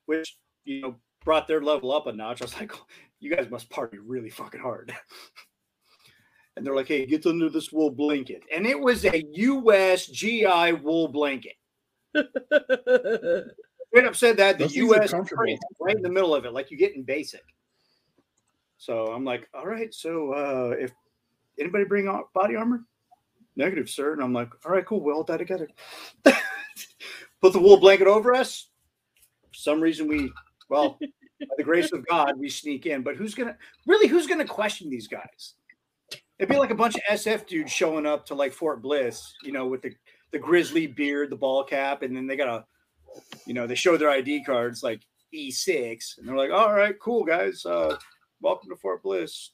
which 0.07 0.37
you 0.65 0.81
know 0.81 0.97
brought 1.25 1.49
their 1.49 1.63
level 1.63 1.93
up 1.93 2.07
a 2.07 2.13
notch. 2.13 2.43
I 2.43 2.45
was 2.45 2.55
like, 2.59 2.73
you 3.21 3.35
guys 3.35 3.51
must 3.51 3.71
party 3.71 3.99
really 3.99 4.31
fucking 4.31 4.61
hard. 4.61 4.95
and 6.57 6.65
they're 6.65 6.77
like, 6.77 6.89
hey, 6.89 7.07
get 7.07 7.27
under 7.27 7.49
this 7.49 7.73
wool 7.73 7.91
blanket. 7.91 8.43
And 8.55 8.67
it 8.67 8.79
was 8.79 9.05
a 9.05 9.25
US 9.33 10.07
GI 10.07 10.73
wool 10.83 11.09
blanket. 11.09 11.55
Straight 12.15 14.07
up 14.07 14.17
said 14.17 14.37
that 14.37 14.59
the 14.59 14.65
Those 14.65 14.77
US 14.77 15.13
right 15.13 15.97
in 15.97 16.03
the 16.03 16.11
middle 16.11 16.35
of 16.35 16.45
it, 16.45 16.53
like 16.53 16.71
you 16.71 16.77
get 16.77 16.95
in 16.95 17.03
basic. 17.03 17.43
So 18.77 19.07
I'm 19.07 19.25
like, 19.25 19.49
all 19.55 19.67
right, 19.67 19.93
so 19.95 20.33
uh 20.33 20.75
if 20.79 20.93
anybody 21.59 21.85
bring 21.85 22.07
body 22.35 22.57
armor? 22.57 22.85
Negative, 23.57 23.89
sir. 23.89 24.13
And 24.13 24.23
I'm 24.23 24.33
like, 24.33 24.51
all 24.65 24.73
right, 24.73 24.85
cool, 24.85 25.01
we'll 25.01 25.17
all 25.17 25.23
die 25.23 25.37
together. 25.37 25.69
Put 27.41 27.53
the 27.53 27.61
wool 27.61 27.77
blanket 27.77 28.07
over 28.09 28.35
us. 28.35 28.69
Some 29.65 29.81
reason 29.81 30.07
we 30.07 30.31
well, 30.69 30.99
by 31.01 31.47
the 31.57 31.65
grace 31.65 31.91
of 31.93 32.07
God, 32.07 32.39
we 32.39 32.51
sneak 32.51 32.85
in. 32.85 33.03
But 33.03 33.17
who's 33.17 33.35
gonna 33.35 33.57
really 33.87 34.09
who's 34.09 34.27
gonna 34.27 34.45
question 34.45 34.91
these 34.91 35.09
guys? 35.09 35.55
It'd 36.39 36.51
be 36.51 36.59
like 36.59 36.71
a 36.71 36.75
bunch 36.75 36.97
of 36.97 37.03
SF 37.11 37.47
dudes 37.47 37.73
showing 37.73 38.05
up 38.05 38.27
to 38.27 38.35
like 38.35 38.53
Fort 38.53 38.83
Bliss, 38.83 39.33
you 39.43 39.53
know, 39.53 39.67
with 39.67 39.81
the 39.81 39.93
the 40.33 40.39
grizzly 40.39 40.87
beard, 40.87 41.31
the 41.31 41.37
ball 41.37 41.65
cap, 41.65 42.03
and 42.03 42.15
then 42.15 42.27
they 42.27 42.37
got 42.37 42.49
a, 42.49 42.65
you 43.47 43.55
know, 43.55 43.67
they 43.67 43.75
show 43.75 43.97
their 43.97 44.11
ID 44.11 44.45
cards 44.45 44.83
like 44.83 45.01
E6, 45.33 46.19
and 46.19 46.29
they're 46.29 46.37
like, 46.37 46.51
all 46.51 46.75
right, 46.75 46.99
cool 47.01 47.25
guys, 47.25 47.65
uh, 47.65 47.97
welcome 48.43 48.69
to 48.69 48.77
Fort 48.77 49.03
Bliss, 49.03 49.53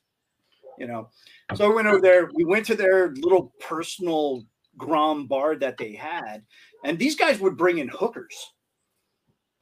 you 0.76 0.88
know. 0.88 1.08
So 1.54 1.68
we 1.68 1.74
went 1.76 1.86
over 1.86 2.00
there. 2.00 2.30
We 2.34 2.44
went 2.44 2.66
to 2.66 2.74
their 2.74 3.12
little 3.14 3.52
personal 3.60 4.42
Grom 4.76 5.26
bar 5.26 5.54
that 5.56 5.76
they 5.76 5.92
had, 5.92 6.42
and 6.84 6.98
these 6.98 7.14
guys 7.14 7.38
would 7.38 7.56
bring 7.56 7.78
in 7.78 7.88
hookers. 7.88 8.34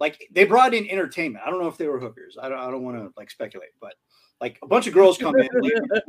Like 0.00 0.28
they 0.32 0.44
brought 0.44 0.74
in 0.74 0.88
entertainment. 0.88 1.44
I 1.46 1.50
don't 1.50 1.60
know 1.60 1.68
if 1.68 1.76
they 1.76 1.88
were 1.88 1.98
hookers. 1.98 2.36
I 2.40 2.48
don't. 2.48 2.58
I 2.58 2.70
don't 2.70 2.82
want 2.82 2.96
to 2.98 3.12
like 3.16 3.30
speculate, 3.30 3.70
but 3.80 3.94
like 4.40 4.58
a 4.62 4.66
bunch 4.66 4.86
of 4.86 4.94
girls 4.94 5.18
come 5.18 5.34
in. 5.36 5.48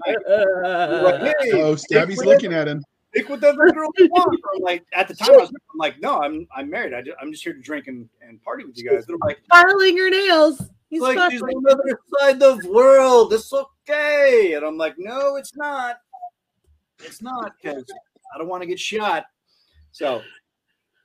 Like, 0.05 0.17
like, 1.03 1.21
hey, 1.41 1.51
Oh, 1.53 1.75
Stabby's 1.75 2.23
looking 2.23 2.53
at 2.53 2.67
him. 2.67 2.83
pick 3.13 3.27
whatever 3.29 3.71
girl 3.71 3.89
you 3.97 4.07
want. 4.09 4.39
I'm 4.55 4.61
like, 4.61 4.85
at 4.93 5.07
the 5.07 5.15
time, 5.15 5.31
I 5.33 5.37
was 5.37 5.49
I'm 5.49 5.77
like, 5.77 5.99
no, 5.99 6.21
I'm 6.21 6.47
I'm 6.55 6.69
married. 6.69 6.93
I 6.93 7.03
am 7.21 7.31
just 7.31 7.43
here 7.43 7.53
to 7.53 7.61
drink 7.61 7.87
and, 7.87 8.07
and 8.21 8.41
party 8.43 8.65
with 8.65 8.77
you 8.77 8.87
guys. 8.89 9.05
They're 9.07 9.17
like, 9.23 9.39
Filing 9.49 9.95
your 9.97 10.11
nails. 10.11 10.61
He's 10.89 11.01
like 11.01 11.17
filing. 11.17 11.39
there's 11.39 11.53
another 11.55 11.99
side 12.19 12.41
of 12.43 12.61
the 12.61 12.71
world. 12.71 13.33
It's 13.33 13.51
okay. 13.53 14.53
And 14.53 14.65
I'm 14.65 14.77
like, 14.77 14.95
no, 14.97 15.35
it's 15.35 15.55
not. 15.55 15.97
It's 17.03 17.21
not 17.21 17.53
because 17.61 17.85
I 18.33 18.37
don't 18.37 18.47
want 18.47 18.61
to 18.61 18.67
get 18.67 18.79
shot. 18.79 19.25
So 19.91 20.21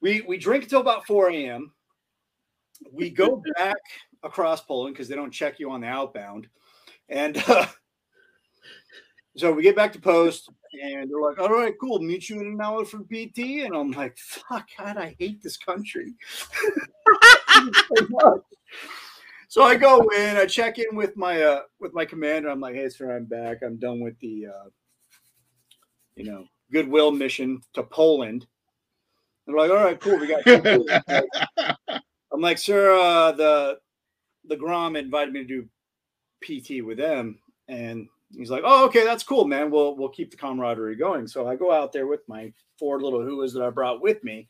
we 0.03 0.21
we 0.23 0.37
drink 0.37 0.65
until 0.65 0.81
about 0.81 1.07
4 1.07 1.31
a.m. 1.31 1.73
We 2.93 3.11
go 3.11 3.43
back 3.57 3.77
across 4.23 4.61
Poland 4.61 4.95
because 4.95 5.09
they 5.09 5.17
don't 5.17 5.31
check 5.31 5.59
you 5.59 5.71
on 5.71 5.81
the 5.81 5.87
outbound. 5.87 6.49
And 7.09 7.43
uh, 7.49 7.67
so 9.37 9.53
we 9.53 9.63
get 9.63 9.77
back 9.77 9.93
to 9.95 10.01
post 10.01 10.51
and 10.83 11.11
they're 11.11 11.21
like, 11.21 11.39
all 11.39 11.53
right, 11.53 11.75
cool. 11.81 11.99
Meet 12.01 12.31
you 12.31 12.41
in 12.41 12.47
an 12.47 12.61
hour 12.61 12.85
for 12.85 13.01
PT. 13.01 13.65
And 13.65 13.75
I'm 13.75 13.93
like, 13.93 14.17
fuck, 14.19 14.69
God, 14.79 14.97
I 14.97 15.15
hate 15.19 15.43
this 15.43 15.57
country. 15.57 16.15
So. 18.11 18.45
So 19.55 19.63
I 19.63 19.77
go 19.77 20.01
in, 20.09 20.37
I 20.37 20.47
check 20.47 20.81
in 20.81 20.97
with 20.97 21.17
my 21.17 21.41
uh 21.41 21.61
with 21.79 21.95
my 21.95 22.05
commander. 22.05 22.49
I'm 22.49 22.59
like, 22.59 22.75
hey 22.75 22.89
sir, 22.89 23.15
I'm 23.15 23.25
back. 23.25 23.59
I'm 23.63 23.77
done 23.77 24.01
with 24.01 24.19
the 24.19 24.49
uh 24.49 24.69
you 26.17 26.25
know 26.25 26.47
goodwill 26.73 27.13
mission 27.13 27.61
to 27.75 27.85
Poland. 27.85 28.49
They're 29.47 29.55
like, 29.55 29.71
all 29.71 29.77
right, 29.77 30.01
cool. 30.01 30.19
We 30.19 30.27
got 30.27 30.43
I'm 32.35 32.41
like, 32.41 32.59
sir, 32.59 32.93
uh 32.99 33.33
the 33.33 33.79
the 34.47 34.57
Grom 34.57 34.97
invited 34.97 35.33
me 35.33 35.45
to 35.45 35.47
do 35.47 35.69
PT 36.43 36.85
with 36.85 36.99
them. 36.99 37.39
And 37.69 38.09
he's 38.37 38.51
like, 38.51 38.63
Oh, 38.65 38.85
okay, 38.87 39.05
that's 39.05 39.25
cool, 39.25 39.45
man. 39.47 39.71
We'll 39.71 39.97
we'll 39.97 40.09
keep 40.09 40.31
the 40.31 40.37
camaraderie 40.37 40.97
going. 40.97 41.27
So 41.27 41.47
I 41.47 41.57
go 41.57 41.73
out 41.73 41.93
there 41.93 42.07
with 42.07 42.21
my 42.29 42.53
four 42.79 43.01
little 43.01 43.21
whoas 43.21 43.53
that 43.55 43.63
I 43.63 43.71
brought 43.71 44.03
with 44.03 44.23
me. 44.25 44.49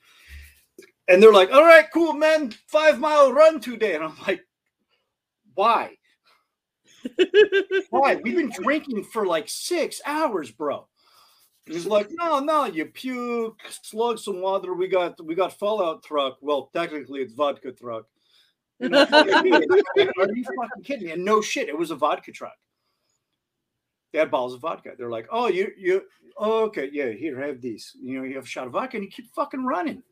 And 1.08 1.22
they're 1.22 1.32
like, 1.32 1.52
All 1.52 1.62
right, 1.62 1.86
cool, 1.92 2.14
man, 2.14 2.52
five 2.68 2.98
mile 2.98 3.32
run 3.32 3.60
today. 3.60 3.94
And 3.94 4.04
I'm 4.04 4.16
like, 4.26 4.40
why? 5.54 5.96
Why? 7.90 8.16
We've 8.16 8.36
been 8.36 8.50
drinking 8.50 9.04
for 9.04 9.26
like 9.26 9.48
six 9.48 10.00
hours, 10.06 10.50
bro. 10.50 10.88
He's 11.66 11.86
like, 11.86 12.10
no, 12.10 12.40
no, 12.40 12.66
you 12.66 12.84
puke, 12.86 13.58
slug 13.82 14.18
some 14.18 14.42
water. 14.42 14.74
We 14.74 14.86
got 14.86 15.24
we 15.24 15.34
got 15.34 15.58
Fallout 15.58 16.02
truck. 16.02 16.36
Well, 16.42 16.70
technically 16.74 17.20
it's 17.20 17.32
vodka 17.32 17.72
truck. 17.72 18.04
You 18.80 18.90
know, 18.90 19.06
are 19.12 19.46
you 19.46 20.44
fucking 20.44 20.82
kidding 20.84 21.06
me? 21.06 21.12
And 21.12 21.24
no 21.24 21.40
shit, 21.40 21.68
it 21.68 21.78
was 21.78 21.90
a 21.90 21.96
vodka 21.96 22.32
truck. 22.32 22.56
They 24.12 24.18
had 24.18 24.30
bottles 24.30 24.54
of 24.54 24.60
vodka. 24.60 24.92
They're 24.98 25.10
like, 25.10 25.26
oh, 25.30 25.48
you 25.48 25.72
you 25.78 26.02
oh, 26.36 26.64
okay, 26.64 26.90
yeah, 26.92 27.10
here, 27.10 27.40
have 27.40 27.60
these. 27.62 27.96
You 28.00 28.18
know, 28.18 28.24
you 28.24 28.34
have 28.34 28.44
a 28.44 28.48
shot 28.48 28.66
of 28.66 28.72
vodka 28.72 28.98
and 28.98 29.04
you 29.04 29.10
keep 29.10 29.32
fucking 29.34 29.64
running. 29.64 30.02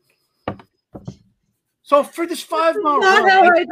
So 1.82 2.02
for 2.02 2.26
this 2.26 2.42
five 2.42 2.76
mile 2.80 3.00
run, 3.00 3.28
I- 3.28 3.64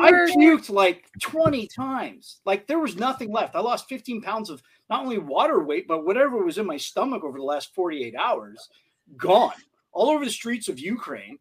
I 0.00 0.10
puked 0.12 0.70
like 0.70 1.08
20 1.20 1.68
times. 1.68 2.40
Like 2.44 2.66
there 2.66 2.78
was 2.80 2.96
nothing 2.96 3.30
left. 3.30 3.54
I 3.54 3.60
lost 3.60 3.88
15 3.88 4.22
pounds 4.22 4.50
of 4.50 4.62
not 4.90 5.02
only 5.02 5.18
water 5.18 5.62
weight, 5.62 5.86
but 5.86 6.04
whatever 6.04 6.44
was 6.44 6.58
in 6.58 6.66
my 6.66 6.76
stomach 6.76 7.24
over 7.24 7.38
the 7.38 7.44
last 7.44 7.74
48 7.74 8.14
hours, 8.14 8.68
gone 9.16 9.52
all 9.92 10.10
over 10.10 10.24
the 10.24 10.30
streets 10.30 10.68
of 10.68 10.78
Ukraine. 10.78 11.38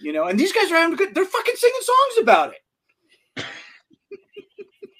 You 0.00 0.12
know, 0.12 0.24
and 0.24 0.38
these 0.38 0.52
guys 0.52 0.70
are 0.70 0.76
having 0.76 0.96
good, 0.96 1.14
they're 1.14 1.24
fucking 1.24 1.56
singing 1.56 1.80
songs 1.80 2.22
about 2.22 2.52
it. 2.54 3.44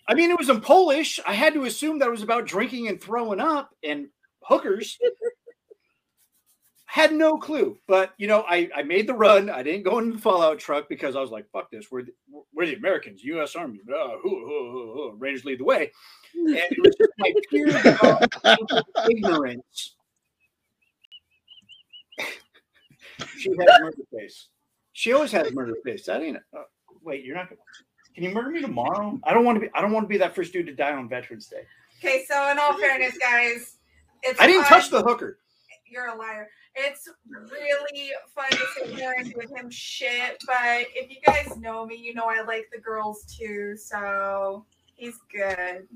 I 0.09 0.15
mean, 0.15 0.31
it 0.31 0.39
was 0.39 0.49
in 0.49 0.61
Polish. 0.61 1.21
I 1.27 1.35
had 1.35 1.53
to 1.55 1.65
assume 1.65 1.99
that 1.99 2.09
it 2.09 2.11
was 2.11 2.23
about 2.23 2.47
drinking 2.47 2.89
and 2.89 3.01
throwing 3.01 3.41
up 3.41 3.71
and 3.85 4.09
hookers. 4.43 4.99
Had 6.99 7.13
no 7.13 7.37
clue, 7.39 7.79
but 7.87 8.13
you 8.19 8.27
know, 8.27 8.45
I, 8.49 8.69
I 8.75 8.83
made 8.83 9.07
the 9.07 9.15
run. 9.15 9.49
I 9.51 9.63
didn't 9.63 9.85
go 9.85 10.01
in 10.01 10.11
the 10.11 10.19
Fallout 10.19 10.59
truck 10.59 10.89
because 10.89 11.15
I 11.15 11.21
was 11.21 11.31
like, 11.31 11.49
"Fuck 11.53 11.71
this! 11.71 11.93
We're 11.93 12.03
the, 12.03 12.13
we're 12.53 12.67
the 12.67 12.75
Americans, 12.75 13.23
U.S. 13.23 13.55
Army, 13.55 13.79
blah, 13.87 14.17
hoo, 14.21 14.29
hoo, 14.29 14.71
hoo, 14.73 14.93
hoo. 14.95 15.17
Rangers 15.17 15.45
lead 15.45 15.61
the 15.61 15.65
way." 15.65 15.93
And 16.35 16.57
it 16.57 16.77
was 16.85 16.97
just 16.97 17.13
my 17.19 17.33
pure 17.51 17.69
ignorance. 19.11 19.95
she 23.37 23.51
has 23.51 23.81
murder 23.81 23.97
face. 24.13 24.49
She 24.93 25.13
always 25.13 25.31
has 25.31 25.53
murder 25.53 25.77
face. 25.85 26.05
That 26.07 26.21
ain't. 26.21 26.39
Uh, 26.53 26.63
wait, 27.05 27.25
you're 27.25 27.37
not. 27.37 27.49
gonna 27.49 27.61
Can 28.13 28.25
you 28.25 28.31
murder 28.31 28.51
me 28.51 28.61
tomorrow? 28.61 29.21
I 29.23 29.33
don't 29.35 29.45
want 29.45 29.55
to 29.55 29.61
be. 29.61 29.69
I 29.73 29.83
don't 29.83 29.93
want 29.93 30.03
to 30.03 30.09
be 30.09 30.19
that 30.19 30.35
first 30.35 30.53
dude 30.53 30.67
to 30.67 30.75
die 30.75 30.95
on 30.95 31.09
Veterans 31.09 31.47
Day. 31.47 31.63
Okay, 32.01 32.25
so 32.29 32.51
in 32.51 32.59
all 32.59 32.77
fairness, 32.77 33.17
guys, 33.19 33.77
it's 34.25 34.41
I 34.41 34.49
didn't 34.49 34.65
fun. 34.65 34.81
touch 34.81 34.91
the 34.91 35.01
hooker. 35.05 35.39
You're 35.91 36.09
a 36.09 36.17
liar. 36.17 36.49
It's 36.75 37.09
really 37.51 38.11
fun 38.35 38.51
to 38.51 38.67
sit 38.77 38.99
here 38.99 39.15
and 39.19 39.33
give 39.35 39.51
him 39.55 39.71
shit, 39.71 40.43
but 40.47 40.87
if 40.95 41.11
you 41.11 41.17
guys 41.27 41.57
know 41.59 41.87
me, 41.87 41.97
you 41.97 42.15
know 42.15 42.27
I 42.27 42.43
like 42.43 42.69
the 42.73 42.81
girls 42.81 43.25
too, 43.25 43.77
so 43.77 44.65
he's 44.95 45.19
good. 45.33 45.87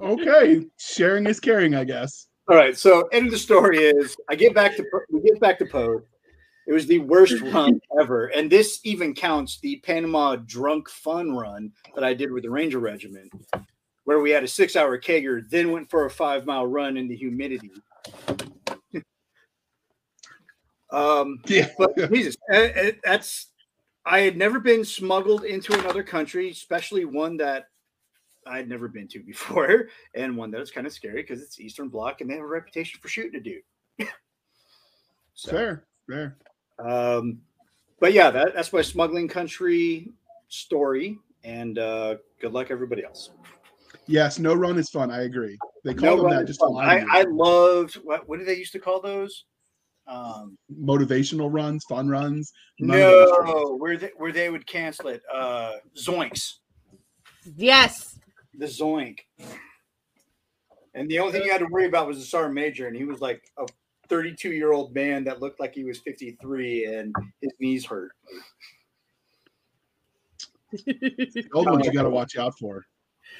okay, 0.00 0.66
sharing 0.78 1.26
is 1.26 1.40
caring, 1.40 1.74
I 1.74 1.84
guess. 1.84 2.28
All 2.50 2.56
right. 2.56 2.76
So 2.76 3.06
end 3.12 3.26
of 3.26 3.32
the 3.32 3.38
story 3.38 3.78
is 3.78 4.16
I 4.28 4.34
get 4.34 4.54
back 4.54 4.76
to 4.76 4.84
we 5.10 5.20
get 5.20 5.38
back 5.38 5.58
to 5.60 5.66
Poe. 5.66 6.02
It 6.66 6.72
was 6.72 6.86
the 6.86 6.98
worst 6.98 7.40
run 7.42 7.80
ever, 8.00 8.26
and 8.26 8.50
this 8.50 8.80
even 8.82 9.14
counts 9.14 9.60
the 9.60 9.76
Panama 9.84 10.36
drunk 10.36 10.88
fun 10.88 11.32
run 11.32 11.72
that 11.94 12.02
I 12.02 12.12
did 12.12 12.32
with 12.32 12.42
the 12.42 12.50
Ranger 12.50 12.80
Regiment, 12.80 13.32
where 14.04 14.20
we 14.20 14.30
had 14.30 14.42
a 14.42 14.48
six-hour 14.48 15.00
kegger, 15.00 15.48
then 15.48 15.70
went 15.70 15.90
for 15.90 16.06
a 16.06 16.10
five-mile 16.10 16.66
run 16.66 16.96
in 16.96 17.06
the 17.06 17.16
humidity. 17.16 17.70
Um, 20.92 21.40
Yeah. 21.46 21.68
but 21.78 21.96
Jesus, 22.12 22.36
uh, 22.52 22.56
uh, 22.56 22.90
that's 23.04 23.48
I 24.06 24.20
had 24.20 24.36
never 24.36 24.58
been 24.60 24.84
smuggled 24.84 25.44
into 25.44 25.78
another 25.78 26.02
country, 26.02 26.50
especially 26.50 27.04
one 27.04 27.36
that 27.38 27.66
I'd 28.46 28.68
never 28.68 28.88
been 28.88 29.06
to 29.08 29.20
before, 29.20 29.88
and 30.14 30.36
one 30.36 30.50
that 30.50 30.60
was 30.60 30.70
kind 30.70 30.86
of 30.86 30.92
scary 30.92 31.22
because 31.22 31.42
it's 31.42 31.60
Eastern 31.60 31.88
Bloc 31.88 32.20
and 32.20 32.30
they 32.30 32.34
have 32.34 32.44
a 32.44 32.46
reputation 32.46 32.98
for 33.00 33.08
shooting 33.08 33.38
a 33.38 33.42
dude. 33.42 33.62
so, 35.34 35.50
Fair, 35.50 35.84
fair. 36.08 36.36
um, 36.78 37.40
but 38.00 38.12
yeah, 38.12 38.30
that, 38.30 38.54
that's 38.54 38.72
my 38.72 38.82
smuggling 38.82 39.28
country 39.28 40.10
story, 40.48 41.18
and 41.44 41.78
uh, 41.78 42.16
good 42.40 42.52
luck 42.52 42.68
everybody 42.70 43.04
else. 43.04 43.30
Yes, 44.06 44.38
no 44.38 44.54
run 44.54 44.78
is 44.78 44.88
fun. 44.88 45.10
I 45.10 45.22
agree. 45.22 45.58
They 45.84 45.94
call 45.94 46.16
No 46.16 46.22
them 46.22 46.30
that 46.30 46.46
just 46.46 46.62
I, 46.62 47.04
I 47.10 47.22
loved 47.28 47.94
what 47.96 48.28
what 48.28 48.38
did 48.38 48.48
they 48.48 48.56
used 48.56 48.72
to 48.72 48.78
call 48.78 49.00
those? 49.00 49.44
Um, 50.10 50.58
motivational 50.82 51.48
runs, 51.52 51.84
fun 51.88 52.08
runs. 52.08 52.52
None 52.80 52.96
of 53.00 53.02
it 53.02 53.14
was 53.14 53.36
true. 53.36 53.46
no, 53.54 53.76
where 53.76 53.96
they 53.96 54.10
where 54.16 54.32
they 54.32 54.50
would 54.50 54.66
cancel 54.66 55.06
it. 55.08 55.22
Uh, 55.32 55.74
Zoinks, 55.96 56.54
Yes. 57.56 58.18
the 58.54 58.66
Zoink, 58.66 59.18
and 60.94 61.08
the 61.08 61.20
only 61.20 61.32
thing 61.32 61.42
you 61.44 61.52
had 61.52 61.60
to 61.60 61.68
worry 61.70 61.86
about 61.86 62.08
was 62.08 62.18
the 62.18 62.24
sergeant 62.24 62.54
major, 62.54 62.88
and 62.88 62.96
he 62.96 63.04
was 63.04 63.20
like 63.20 63.40
a 63.56 63.66
32 64.08 64.50
year 64.50 64.72
old 64.72 64.92
man 64.96 65.22
that 65.24 65.40
looked 65.40 65.60
like 65.60 65.72
he 65.74 65.84
was 65.84 66.00
53, 66.00 66.86
and 66.86 67.14
his 67.40 67.52
knees 67.60 67.86
hurt. 67.86 68.10
The 70.86 71.44
old 71.54 71.68
ones 71.70 71.84
you 71.86 71.92
got 71.92 72.02
to 72.04 72.10
watch 72.10 72.36
out 72.36 72.56
for. 72.58 72.84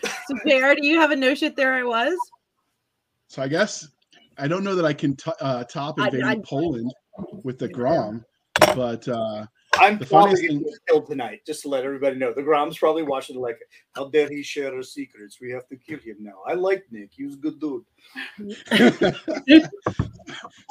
So, 0.05 0.35
JR, 0.47 0.75
do 0.75 0.87
you 0.87 0.99
have 1.01 1.11
a 1.13 1.17
no 1.17 1.35
shit 1.35 1.55
there 1.57 1.75
I 1.75 1.85
was? 1.85 2.17
So 3.29 3.41
I 3.43 3.49
guess 3.49 3.87
I 4.39 4.49
don't 4.49 4.65
know 4.65 4.75
that 4.75 4.85
I 4.85 4.93
can 4.93 5.17
t- 5.17 5.33
uh, 5.41 5.65
top 5.65 5.99
invading 5.99 6.25
I- 6.25 6.37
Poland 6.45 6.93
with 7.45 7.59
the 7.59 7.69
Grom, 7.69 8.25
but 8.75 9.07
uh, 9.09 9.47
I'm 9.79 9.99
The 9.99 10.07
probably 10.07 10.35
funniest 10.35 10.49
going 10.49 10.59
to 10.59 10.65
get 10.71 10.79
killed 10.89 11.07
tonight, 11.07 11.41
just 11.47 11.63
to 11.63 11.69
let 11.69 11.85
everybody 11.85 12.17
know. 12.17 12.33
The 12.33 12.43
Grom's 12.43 12.77
probably 12.77 13.03
watching 13.03 13.41
like, 13.41 13.59
how 13.95 14.09
dare 14.09 14.29
he 14.29 14.43
share 14.43 14.75
our 14.75 14.83
secrets? 14.83 15.39
We 15.41 15.51
have 15.53 15.69
to 15.69 15.77
kill 15.77 15.99
him 15.99 16.17
now. 16.21 16.43
I 16.47 16.55
like 16.55 16.85
Nick. 16.91 17.11
He 17.17 17.25
was 17.25 17.35
a 17.35 17.39
good 17.39 17.61
dude. 17.61 17.85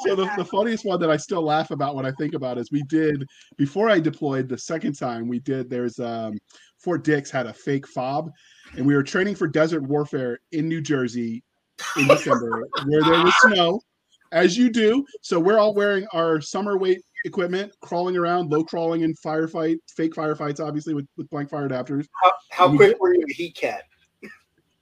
so 0.00 0.14
the, 0.14 0.30
the 0.36 0.44
funniest 0.44 0.84
one 0.84 1.00
that 1.00 1.10
I 1.10 1.16
still 1.16 1.42
laugh 1.42 1.70
about 1.70 1.94
when 1.94 2.04
I 2.04 2.12
think 2.12 2.34
about 2.34 2.58
is 2.58 2.70
we 2.70 2.82
did 2.84 3.26
before 3.56 3.88
I 3.88 4.00
deployed 4.00 4.48
the 4.48 4.58
second 4.58 4.98
time 4.98 5.28
we 5.28 5.38
did 5.38 5.70
there's 5.70 5.98
um 5.98 6.38
Fort 6.78 7.04
Dix 7.04 7.30
had 7.30 7.46
a 7.46 7.52
fake 7.52 7.86
fob 7.86 8.30
and 8.76 8.86
we 8.86 8.94
were 8.94 9.02
training 9.02 9.34
for 9.34 9.46
desert 9.46 9.82
warfare 9.82 10.40
in 10.52 10.68
New 10.68 10.80
Jersey 10.80 11.42
in 11.96 12.06
December 12.08 12.66
where 12.86 13.02
there 13.02 13.24
was 13.24 13.34
snow 13.42 13.80
as 14.32 14.56
you 14.56 14.70
do 14.70 15.04
so 15.22 15.38
we're 15.40 15.58
all 15.58 15.74
wearing 15.74 16.06
our 16.12 16.40
summer 16.40 16.78
weight 16.78 17.00
equipment 17.24 17.72
crawling 17.82 18.16
around 18.16 18.50
low 18.50 18.62
crawling 18.64 19.02
in 19.02 19.14
firefight 19.24 19.76
fake 19.96 20.14
firefights 20.14 20.64
obviously 20.64 20.94
with, 20.94 21.06
with 21.16 21.28
blank 21.30 21.50
fire 21.50 21.68
adapters 21.68 22.06
How, 22.22 22.32
how 22.50 22.68
We 22.68 22.76
quick 22.76 23.00
were 23.00 23.14
you 23.14 23.24
a 23.28 23.32
heat 23.32 23.56
cat? 23.56 23.82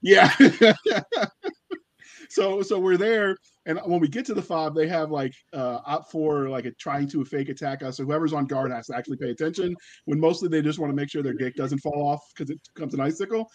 yeah. 0.01 0.33
so 2.29 2.63
so 2.63 2.79
we're 2.79 2.97
there, 2.97 3.37
and 3.67 3.81
when 3.85 4.01
we 4.01 4.09
get 4.09 4.25
to 4.27 4.35
the 4.35 4.43
fob, 4.43 4.75
they 4.75 4.87
have 4.89 5.11
like 5.11 5.33
uh 5.53 5.81
OPFOR 5.81 6.49
like 6.51 6.67
a, 6.67 6.71
trying 6.73 7.09
to 7.09 7.25
fake 7.25 7.49
attack 7.49 7.83
us. 7.83 7.97
So 7.97 8.05
whoever's 8.05 8.33
on 8.33 8.47
guard 8.47 8.71
has 8.71 8.87
to 8.89 8.97
actually 8.97 9.17
pay 9.17 9.31
attention. 9.31 9.75
When 10.05 10.21
mostly 10.21 10.49
they 10.49 10.63
just 10.63 10.79
want 10.79 10.91
to 10.91 10.97
make 10.97 11.11
sure 11.11 11.23
their 11.23 11.33
dick 11.35 11.57
doesn't 11.57 11.79
fall 11.79 12.07
off 12.07 12.21
because 12.37 12.51
it 12.51 12.61
becomes 12.75 12.95
an 12.95 13.01
icicle. 13.01 13.49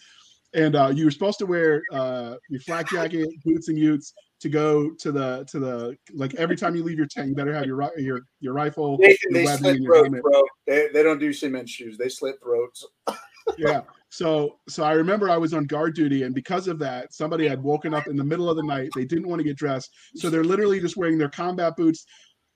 And 0.54 0.76
uh, 0.76 0.92
you 0.94 1.04
were 1.04 1.10
supposed 1.10 1.38
to 1.40 1.46
wear 1.46 1.82
uh, 1.92 2.36
your 2.48 2.60
flak 2.60 2.88
jacket, 2.88 3.28
boots, 3.44 3.68
and 3.68 3.78
utes 3.78 4.14
to 4.40 4.48
go 4.48 4.90
to 4.90 5.10
the 5.10 5.44
to 5.48 5.58
the 5.58 5.96
like 6.12 6.34
every 6.34 6.56
time 6.56 6.76
you 6.76 6.84
leave 6.84 6.98
your 6.98 7.06
tent, 7.06 7.28
you 7.28 7.34
better 7.34 7.54
have 7.54 7.64
your 7.64 7.90
your 7.96 8.20
your 8.40 8.52
rifle, 8.52 8.98
Nathan, 8.98 9.16
your 9.30 9.32
they 9.32 9.56
slit 9.56 9.76
and 9.76 9.84
your 9.84 9.94
throats, 9.94 10.04
helmet 10.04 10.22
bro. 10.22 10.42
They, 10.66 10.88
they 10.92 11.02
don't 11.02 11.18
do 11.18 11.32
cement 11.32 11.68
shoes. 11.68 11.96
They 11.96 12.08
slit 12.08 12.36
throats. 12.42 12.86
yeah. 13.58 13.80
So 14.10 14.58
so 14.68 14.84
I 14.84 14.92
remember 14.92 15.30
I 15.30 15.38
was 15.38 15.54
on 15.54 15.64
guard 15.64 15.94
duty, 15.94 16.22
and 16.24 16.34
because 16.34 16.68
of 16.68 16.78
that, 16.80 17.12
somebody 17.12 17.48
had 17.48 17.62
woken 17.62 17.94
up 17.94 18.06
in 18.06 18.16
the 18.16 18.24
middle 18.24 18.48
of 18.48 18.56
the 18.56 18.62
night. 18.62 18.90
They 18.94 19.04
didn't 19.04 19.28
want 19.28 19.40
to 19.40 19.44
get 19.44 19.56
dressed, 19.56 19.90
so 20.14 20.30
they're 20.30 20.44
literally 20.44 20.78
just 20.78 20.96
wearing 20.96 21.18
their 21.18 21.30
combat 21.30 21.74
boots, 21.76 22.04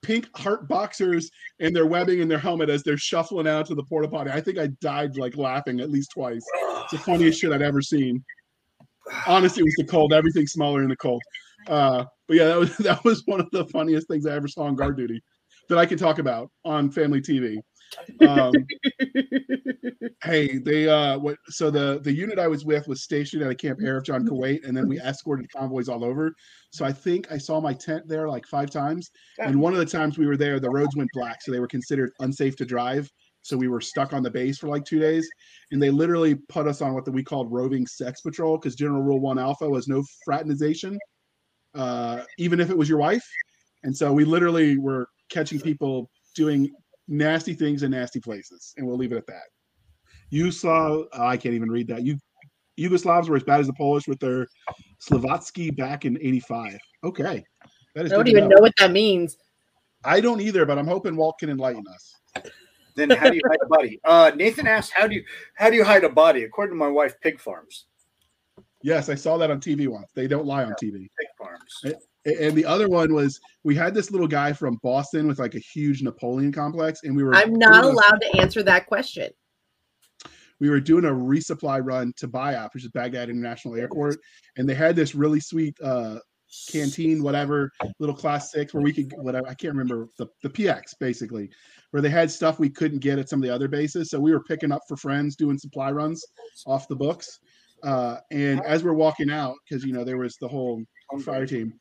pink 0.03 0.28
heart 0.36 0.68
boxers, 0.68 1.30
and 1.61 1.74
their 1.74 1.86
webbing 1.86 2.20
and 2.20 2.30
their 2.30 2.38
helmet 2.38 2.70
as 2.70 2.82
they're 2.82 2.96
shuffling 2.96 3.49
out 3.49 3.66
to 3.66 3.74
the 3.74 3.82
porta 3.84 4.09
potty. 4.09 4.30
I 4.30 4.40
think 4.40 4.59
I 4.59 4.68
died 4.80 5.16
like 5.16 5.36
laughing 5.36 5.80
at 5.80 5.90
least 5.90 6.12
twice. 6.12 6.44
It's 6.82 6.92
the 6.92 6.99
funniest 6.99 7.40
shit 7.40 7.53
I'd 7.53 7.62
ever 7.62 7.82
seen. 7.82 8.24
Honestly, 9.26 9.62
it 9.62 9.64
was 9.64 9.74
the 9.78 9.84
cold. 9.84 10.12
Everything's 10.12 10.53
smaller 10.53 10.82
in 10.82 10.88
the 10.88 10.96
cold. 10.96 11.22
Uh, 11.66 12.05
but 12.26 12.36
yeah, 12.36 12.44
that 12.44 12.59
was 12.59 12.76
that 12.78 13.05
was 13.05 13.22
one 13.26 13.40
of 13.40 13.51
the 13.53 13.66
funniest 13.66 14.09
things 14.09 14.26
I 14.26 14.34
ever 14.34 14.49
saw 14.49 14.62
on 14.62 14.74
guard 14.74 14.96
duty 14.96 15.22
that 15.68 15.78
I 15.78 15.86
can 15.86 15.98
talk 15.98 16.18
about 16.18 16.50
on 16.64 16.90
family 16.90 17.20
TV. 17.20 17.58
Um, 18.26 18.52
hey, 20.24 20.58
they 20.58 20.88
uh 20.88 21.18
what 21.18 21.36
so 21.48 21.70
the 21.70 22.00
the 22.02 22.12
unit 22.12 22.38
I 22.38 22.48
was 22.48 22.64
with 22.64 22.86
was 22.86 23.02
stationed 23.02 23.42
at 23.42 23.50
a 23.50 23.54
Camp 23.54 23.80
Arifjan 23.80 24.26
Kuwait, 24.28 24.66
and 24.66 24.76
then 24.76 24.88
we 24.88 25.00
escorted 25.00 25.50
convoys 25.54 25.88
all 25.88 26.04
over. 26.04 26.32
So 26.70 26.84
I 26.84 26.92
think 26.92 27.30
I 27.32 27.38
saw 27.38 27.60
my 27.60 27.72
tent 27.72 28.06
there 28.06 28.28
like 28.28 28.46
five 28.46 28.70
times. 28.70 29.10
And 29.38 29.60
one 29.60 29.72
of 29.72 29.78
the 29.78 29.86
times 29.86 30.18
we 30.18 30.26
were 30.26 30.36
there, 30.36 30.60
the 30.60 30.70
roads 30.70 30.96
went 30.96 31.10
black, 31.14 31.40
so 31.42 31.52
they 31.52 31.60
were 31.60 31.68
considered 31.68 32.10
unsafe 32.20 32.56
to 32.56 32.66
drive. 32.66 33.10
So 33.42 33.56
we 33.56 33.68
were 33.68 33.80
stuck 33.80 34.12
on 34.12 34.22
the 34.22 34.30
base 34.30 34.58
for 34.58 34.68
like 34.68 34.84
two 34.84 34.98
days, 34.98 35.28
and 35.70 35.82
they 35.82 35.90
literally 35.90 36.34
put 36.34 36.66
us 36.66 36.82
on 36.82 36.92
what 36.92 37.04
the, 37.04 37.12
we 37.12 37.22
called 37.22 37.50
roving 37.50 37.86
sex 37.86 38.20
patrol 38.20 38.58
because 38.58 38.74
General 38.74 39.02
Rule 39.02 39.20
One 39.20 39.38
Alpha 39.38 39.68
was 39.68 39.88
no 39.88 40.04
fraternization, 40.24 40.98
uh, 41.74 42.24
even 42.36 42.60
if 42.60 42.68
it 42.68 42.76
was 42.76 42.88
your 42.88 42.98
wife. 42.98 43.24
And 43.84 43.96
so 43.96 44.12
we 44.12 44.24
literally 44.24 44.76
were 44.76 45.08
catching 45.29 45.61
people 45.61 46.11
doing 46.35 46.70
nasty 47.09 47.55
things 47.55 47.83
in 47.83 47.91
nasty 47.91 48.20
places, 48.20 48.74
and 48.76 48.87
we'll 48.87 48.97
leave 48.97 49.12
it 49.12 49.16
at 49.16 49.26
that. 49.26 49.45
Yugoslav, 50.33 51.07
oh, 51.12 51.26
I 51.26 51.37
can't 51.37 51.55
even 51.55 51.70
read 51.70 51.89
that. 51.89 52.03
You 52.03 52.18
Yugoslavs 52.79 53.29
were 53.29 53.37
as 53.37 53.43
bad 53.43 53.61
as 53.61 53.66
the 53.66 53.72
Polish 53.72 54.07
with 54.07 54.20
their 54.20 54.47
Slovatsky 55.01 55.74
back 55.76 56.05
in 56.05 56.16
'85. 56.18 56.79
Okay, 57.05 57.45
that 57.95 58.07
is. 58.07 58.12
I 58.12 58.16
don't 58.16 58.29
even 58.29 58.49
know 58.49 58.61
what 58.61 58.74
that 58.79 58.93
means. 58.93 59.37
I 60.05 60.20
don't 60.20 60.41
either, 60.41 60.64
but 60.64 60.79
I'm 60.79 60.87
hoping 60.87 61.16
Walt 61.16 61.39
can 61.39 61.51
enlighten 61.51 61.85
us. 61.93 62.14
Then 62.95 63.11
how 63.11 63.31
do 63.31 63.37
you 63.37 63.43
hide 63.49 63.59
a 63.62 63.66
body? 63.66 64.01
Uh, 64.05 64.31
Nathan 64.35 64.66
asked, 64.66 64.93
"How 64.93 65.07
do 65.07 65.14
you 65.14 65.24
how 65.55 65.70
do 65.70 65.76
you 65.76 65.85
hide 65.85 66.05
a 66.05 66.09
body?" 66.09 66.45
According 66.45 66.74
to 66.74 66.79
my 66.79 66.89
wife, 66.89 67.14
pig 67.20 67.41
farms. 67.41 67.87
Yes, 68.83 69.09
I 69.09 69.16
saw 69.16 69.37
that 69.39 69.51
on 69.51 69.61
TV 69.61 69.89
once. 69.89 70.11
They 70.14 70.29
don't 70.29 70.47
lie 70.47 70.64
on 70.64 70.72
TV. 70.72 71.09
Pig 71.18 71.29
farms. 71.37 71.97
And 72.37 72.57
the 72.57 72.64
other 72.64 72.89
one 72.89 73.14
was 73.14 73.41
we 73.64 73.74
had 73.74 73.95
this 73.95 74.11
little 74.11 74.29
guy 74.29 74.53
from 74.53 74.79
Boston 74.83 75.26
with 75.26 75.39
like 75.39 75.55
a 75.55 75.61
huge 75.61 76.03
Napoleon 76.03 76.53
complex, 76.53 77.01
and 77.05 77.16
we 77.16 77.22
were 77.22 77.35
I'm 77.35 77.55
not 77.55 77.83
doing 77.83 77.85
a- 77.85 77.97
allowed 77.97 78.20
to 78.20 78.41
answer 78.41 78.62
that 78.64 78.87
question. 78.87 79.31
we 80.61 80.68
were 80.68 80.81
doing 80.81 81.05
a 81.05 81.11
resupply 81.11 81.81
run 81.85 82.12
to 82.16 82.29
BIAP, 82.29 82.74
which 82.74 82.85
is 82.85 82.91
Baghdad 82.91 83.31
International 83.31 83.76
Airport, 83.76 84.16
and 84.57 84.68
they 84.68 84.74
had 84.74 84.97
this 84.97 85.14
really 85.14 85.41
sweet 85.41 85.76
uh, 85.83 86.18
canteen, 86.70 87.22
whatever, 87.22 87.70
little 88.01 88.14
class 88.14 88.51
six 88.53 88.74
where 88.74 88.83
we 88.83 88.93
could 88.93 89.12
whatever 89.18 89.47
I 89.49 89.55
can't 89.55 89.74
remember 89.74 90.09
the, 90.18 90.26
the 90.43 90.49
PX 90.51 90.95
basically, 90.99 91.51
where 91.91 92.03
they 92.03 92.11
had 92.11 92.31
stuff 92.31 92.59
we 92.59 92.70
couldn't 92.70 92.99
get 92.99 93.18
at 93.18 93.29
some 93.29 93.39
of 93.41 93.47
the 93.47 93.55
other 93.55 93.68
bases. 93.68 94.11
So 94.11 94.18
we 94.18 94.33
were 94.33 94.43
picking 94.43 94.72
up 94.72 94.83
for 94.89 94.97
friends 94.97 95.37
doing 95.37 95.59
supply 95.59 95.91
runs 95.93 96.24
off 96.66 96.89
the 96.89 96.97
books. 96.97 97.39
Uh, 97.85 98.16
and 98.33 98.61
as 98.64 98.83
we're 98.83 98.93
walking 98.93 99.31
out, 99.31 99.55
because 99.68 99.85
you 99.85 99.93
know 99.93 100.03
there 100.05 100.18
was 100.18 100.37
the 100.41 100.49
whole 100.49 100.83
fire 101.24 101.47
team. 101.47 101.72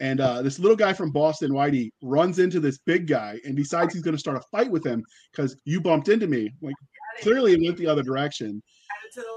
And 0.00 0.20
uh, 0.20 0.40
this 0.40 0.58
little 0.58 0.76
guy 0.76 0.94
from 0.94 1.10
Boston, 1.10 1.50
Whitey, 1.52 1.90
runs 2.02 2.38
into 2.38 2.58
this 2.58 2.78
big 2.86 3.06
guy 3.06 3.38
and 3.44 3.54
decides 3.54 3.92
he's 3.92 4.02
going 4.02 4.14
to 4.16 4.18
start 4.20 4.38
a 4.38 4.42
fight 4.50 4.70
with 4.70 4.84
him 4.84 5.04
because 5.30 5.56
you 5.66 5.80
bumped 5.80 6.08
into 6.08 6.26
me. 6.26 6.50
Like 6.62 6.74
clearly 7.20 7.52
it 7.52 7.60
went 7.62 7.76
the 7.76 7.86
other 7.86 8.02
direction. 8.02 8.62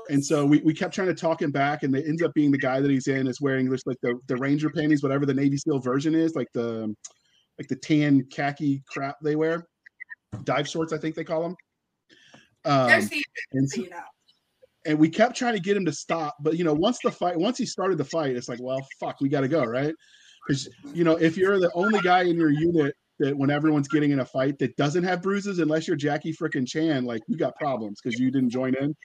And 0.09 0.23
so 0.23 0.45
we, 0.45 0.59
we 0.59 0.73
kept 0.73 0.93
trying 0.93 1.07
to 1.09 1.13
talk 1.15 1.41
him 1.41 1.51
back, 1.51 1.83
and 1.83 1.93
it 1.95 2.05
ends 2.07 2.21
up 2.21 2.33
being 2.33 2.51
the 2.51 2.57
guy 2.57 2.79
that 2.79 2.89
he's 2.91 3.07
in 3.07 3.27
is 3.27 3.41
wearing 3.41 3.69
this 3.69 3.81
like 3.85 3.97
the, 4.01 4.17
the 4.27 4.37
Ranger 4.37 4.69
panties, 4.69 5.03
whatever 5.03 5.25
the 5.25 5.33
Navy 5.33 5.57
SEAL 5.57 5.79
version 5.79 6.15
is, 6.15 6.35
like 6.35 6.47
the 6.53 6.95
like 7.59 7.67
the 7.67 7.75
tan 7.75 8.23
khaki 8.31 8.83
crap 8.87 9.17
they 9.23 9.35
wear, 9.35 9.67
dive 10.43 10.67
shorts, 10.67 10.93
I 10.93 10.97
think 10.97 11.15
they 11.15 11.23
call 11.23 11.41
them. 11.43 11.55
Um, 12.65 12.89
and 13.51 13.69
so- 13.69 13.75
so 13.75 13.81
you 13.83 13.89
know. 13.89 13.97
and 14.85 14.97
we 14.99 15.09
kept 15.09 15.35
trying 15.35 15.53
to 15.55 15.59
get 15.59 15.75
him 15.75 15.85
to 15.85 15.91
stop 15.91 16.35
but 16.39 16.57
you 16.57 16.63
know 16.63 16.73
once 16.73 16.97
the 17.03 17.11
fight 17.11 17.37
once 17.37 17.57
he 17.57 17.65
started 17.65 17.97
the 17.97 18.05
fight 18.05 18.35
it's 18.37 18.47
like 18.47 18.59
well 18.61 18.79
fuck 18.99 19.17
we 19.21 19.27
got 19.29 19.41
to 19.41 19.47
go 19.49 19.63
right 19.65 19.93
because 20.45 20.69
you 20.93 21.03
know 21.03 21.15
if 21.15 21.37
you're 21.37 21.59
the 21.59 21.71
only 21.73 21.99
guy 22.01 22.23
in 22.23 22.35
your 22.35 22.51
unit 22.51 22.95
that 23.19 23.35
when 23.37 23.49
everyone's 23.49 23.87
getting 23.87 24.11
in 24.11 24.19
a 24.19 24.25
fight 24.25 24.57
that 24.59 24.75
doesn't 24.75 25.03
have 25.03 25.21
bruises 25.21 25.59
unless 25.59 25.87
you're 25.87 25.95
jackie 25.95 26.33
frickin' 26.33 26.67
chan 26.67 27.05
like 27.05 27.21
you 27.27 27.37
got 27.37 27.55
problems 27.55 27.99
because 28.01 28.19
you 28.19 28.31
didn't 28.31 28.49
join 28.49 28.73
in 28.75 28.95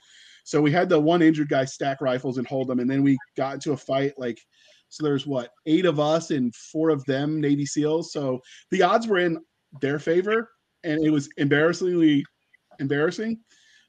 so 0.43 0.61
we 0.61 0.71
had 0.71 0.89
the 0.89 0.99
one 0.99 1.21
injured 1.21 1.49
guy 1.49 1.65
stack 1.65 2.01
rifles 2.01 2.37
and 2.37 2.47
hold 2.47 2.67
them 2.67 2.79
and 2.79 2.89
then 2.89 3.03
we 3.03 3.17
got 3.37 3.53
into 3.55 3.71
a 3.71 3.77
fight 3.77 4.13
like 4.17 4.39
so 4.89 5.03
there's 5.03 5.27
what 5.27 5.51
eight 5.67 5.85
of 5.85 5.99
us 5.99 6.31
and 6.31 6.53
four 6.55 6.89
of 6.89 7.03
them 7.05 7.39
navy 7.39 7.65
seals 7.65 8.11
so 8.11 8.39
the 8.71 8.81
odds 8.81 9.07
were 9.07 9.19
in 9.19 9.37
their 9.81 9.99
favor 9.99 10.49
and 10.83 11.05
it 11.05 11.11
was 11.11 11.29
embarrassingly 11.37 12.25
embarrassing 12.79 13.37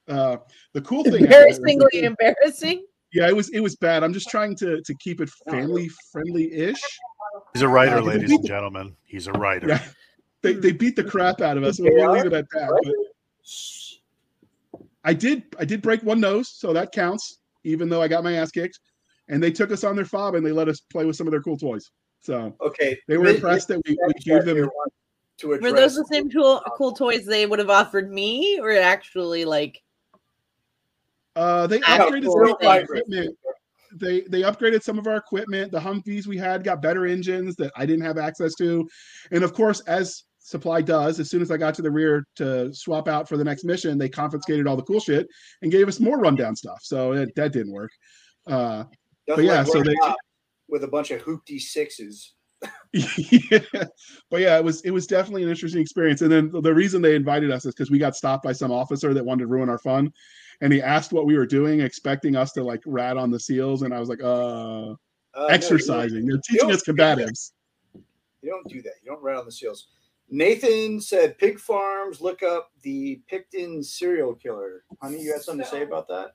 uh 0.09 0.37
the 0.75 0.81
cool 0.83 1.03
thing 1.05 1.13
that 1.13 1.23
Embarrassingly 1.23 2.03
embarrassing. 2.03 2.85
yeah, 3.13 3.29
it 3.29 3.35
was 3.35 3.49
it 3.51 3.61
was 3.61 3.77
bad. 3.77 4.03
I'm 4.05 4.13
just 4.13 4.29
trying 4.29 4.57
to 4.57 4.81
to 4.83 4.95
keep 4.97 5.21
it 5.21 5.31
family 5.49 5.89
friendly 6.13 6.53
ish. 6.53 6.81
He's 7.53 7.63
a 7.63 7.69
writer, 7.69 7.99
Uh, 7.99 8.03
ladies 8.03 8.31
and 8.31 8.47
gentlemen. 8.47 8.97
He's 9.05 9.27
a 9.27 9.33
writer. 9.33 9.69
Yeah, 9.69 9.83
they 10.43 10.55
they 10.55 10.73
beat 10.73 10.97
the 10.97 11.05
crap 11.05 11.41
out 11.41 11.57
of 11.57 11.65
us. 11.65 11.81
We'll, 11.81 11.93
we'll 11.95 12.13
leave 12.13 12.27
it 12.27 12.33
at 12.33 12.47
that. 12.51 12.71
But 12.83 12.95
I 15.05 15.15
did 15.15 15.43
I 15.59 15.65
did 15.65 15.83
break 15.83 16.03
one 16.03 16.21
nose, 16.21 16.49
so 16.49 16.73
that 16.73 16.93
counts. 16.93 17.39
Even 17.65 17.89
though 17.89 18.01
I 18.01 18.09
got 18.09 18.25
my 18.25 18.35
ass 18.35 18.51
kicked, 18.51 18.81
and 19.29 19.43
they 19.43 19.51
took 19.51 19.71
us 19.71 19.85
on 19.85 19.95
their 19.97 20.05
fob 20.05 20.35
and 20.35 20.47
they 20.47 20.53
let 20.53 20.69
us 20.69 20.81
play 20.81 21.05
with 21.05 21.17
some 21.17 21.27
of 21.27 21.31
their 21.31 21.43
cool 21.43 21.59
toys. 21.59 21.91
So 22.21 22.57
Okay, 22.61 22.99
they 23.07 23.19
were 23.19 23.27
impressed 23.29 23.69
that 23.69 23.81
we, 23.87 23.99
we 24.07 24.13
gave 24.15 24.45
them. 24.45 24.69
to 25.39 25.49
Were 25.49 25.73
those 25.73 25.95
the 25.95 26.07
same 26.11 26.31
tool, 26.31 26.63
cool 26.77 26.93
toys 26.93 27.27
they 27.27 27.47
would 27.47 27.59
have 27.59 27.71
offered 27.71 28.11
me, 28.11 28.59
or 28.61 28.73
actually 28.73 29.45
like? 29.45 29.83
Uh, 31.37 31.67
they 31.67 31.79
Yeah, 31.81 31.99
upgraded 31.99 32.25
cool 32.25 32.33
some 32.33 32.43
of 32.43 32.49
the 32.49 32.67
thing. 32.67 32.83
equipment. 32.83 33.39
They 33.95 34.22
they 34.22 34.43
upgraded 34.43 34.82
some 34.82 34.99
of 34.99 35.07
our 35.07 35.16
equipment. 35.16 35.72
The 35.72 35.80
Humvees 35.80 36.26
we 36.26 36.36
had 36.36 36.64
got 36.64 36.82
better 36.82 37.07
engines 37.07 37.57
that 37.57 37.72
I 37.76 37.86
didn't 37.86 38.05
have 38.05 38.18
access 38.18 38.55
to, 38.57 38.88
and 39.30 39.45
of 39.45 39.53
course, 39.53 39.80
as 39.80 40.24
supply 40.38 40.82
does, 40.82 41.20
as 41.20 41.30
soon 41.30 41.43
as 41.43 41.51
I 41.51 41.57
got 41.57 41.74
to 41.74 41.82
the 41.82 41.91
rear 41.91 42.26
to 42.36 42.74
swap 42.74 43.09
out 43.09 43.28
for 43.28 43.36
the 43.36 43.45
next 43.45 43.64
mission, 43.64 43.99
they 43.99 44.09
confiscated 44.09 44.66
all 44.66 44.76
the 44.76 44.82
cool 44.82 45.01
shit 45.01 45.28
and 45.62 45.70
gave 45.70 45.86
us 45.86 46.01
more 46.01 46.18
rundown 46.18 46.57
stuff. 46.57 46.80
So 46.82 47.12
it, 47.12 47.34
that 47.36 47.53
didn't 47.53 47.72
work. 47.72 47.91
Uh, 48.47 48.84
Nothing 49.28 49.47
yeah, 49.47 49.64
so 49.64 49.82
they- 49.82 49.95
with 50.68 50.84
a 50.84 50.88
bunch 50.88 51.11
of 51.11 51.22
hoopty 51.22 51.61
sixes. 51.61 52.34
yeah. 52.93 53.84
But 54.30 54.41
yeah, 54.41 54.59
it 54.59 54.64
was 54.64 54.82
it 54.82 54.91
was 54.91 55.07
definitely 55.07 55.43
an 55.43 55.49
interesting 55.49 55.80
experience. 55.80 56.20
And 56.22 56.30
then 56.30 56.51
the 56.53 56.74
reason 56.74 57.01
they 57.01 57.14
invited 57.14 57.51
us 57.51 57.64
is 57.64 57.74
because 57.74 57.91
we 57.91 57.99
got 57.99 58.16
stopped 58.16 58.45
by 58.45 58.53
some 58.53 58.70
officer 58.70 59.14
that 59.14 59.24
wanted 59.24 59.43
to 59.43 59.47
ruin 59.47 59.70
our 59.70 59.78
fun, 59.78 60.12
and 60.61 60.73
he 60.73 60.83
asked 60.83 61.13
what 61.13 61.27
we 61.27 61.37
were 61.37 61.47
doing, 61.47 61.81
expecting 61.81 62.37
us 62.37 62.53
to 62.53 62.63
like 62.63 62.83
rat 62.87 63.17
on 63.17 63.31
the 63.31 63.41
seals, 63.41 63.83
and 63.83 63.95
I 63.95 64.01
was 64.01 64.09
like, 64.09 64.23
uh, 64.23 64.93
Uh, 64.93 64.95
no, 65.37 65.47
exercising. 65.47 66.27
They're 66.27 66.39
teaching 66.39 66.69
don't 66.69 66.73
us 66.73 66.83
do 66.83 66.93
combatives. 66.93 67.53
You 68.43 68.51
don't 68.51 68.69
do 68.69 68.83
that. 68.83 68.95
You 69.03 69.13
don't 69.13 69.23
rat 69.23 69.37
on 69.37 69.45
the 69.45 69.53
seals. 69.53 69.89
Nathan 70.29 71.01
said 71.01 71.39
pig 71.39 71.59
farms. 71.59 72.21
Look 72.21 72.43
up 72.43 72.71
the 72.83 73.21
Pickton 73.31 73.85
serial 73.85 74.35
killer. 74.35 74.85
Honey, 75.03 75.23
you 75.23 75.33
had 75.33 75.43
something 75.43 75.65
to 75.65 75.71
say 75.71 75.83
about 75.83 76.09
that? 76.09 76.35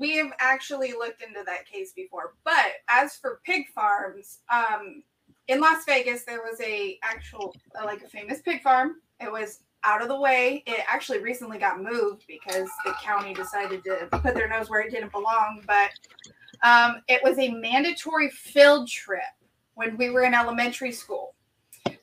we 0.00 0.16
have 0.16 0.32
actually 0.40 0.92
looked 0.92 1.22
into 1.22 1.44
that 1.44 1.66
case 1.66 1.92
before. 1.92 2.34
But 2.42 2.72
as 2.88 3.16
for 3.16 3.40
pig 3.44 3.66
farms, 3.74 4.38
um, 4.52 5.04
in 5.46 5.60
Las 5.60 5.84
Vegas, 5.84 6.24
there 6.24 6.40
was 6.40 6.58
a 6.60 6.98
actual 7.02 7.54
uh, 7.78 7.84
like 7.84 8.02
a 8.02 8.08
famous 8.08 8.40
pig 8.40 8.62
farm. 8.62 8.96
It 9.20 9.30
was 9.30 9.60
out 9.84 10.02
of 10.02 10.08
the 10.08 10.18
way. 10.18 10.62
It 10.66 10.84
actually 10.88 11.18
recently 11.18 11.58
got 11.58 11.82
moved 11.82 12.24
because 12.28 12.68
the 12.84 12.92
county 13.02 13.34
decided 13.34 13.82
to 13.84 14.08
put 14.10 14.34
their 14.34 14.48
nose 14.48 14.68
where 14.68 14.80
it 14.80 14.90
didn't 14.90 15.12
belong. 15.12 15.62
But 15.66 15.90
um, 16.62 17.02
it 17.08 17.20
was 17.22 17.38
a 17.38 17.50
mandatory 17.50 18.30
field 18.30 18.88
trip 18.88 19.22
when 19.74 19.96
we 19.96 20.10
were 20.10 20.22
in 20.22 20.34
elementary 20.34 20.92
school. 20.92 21.34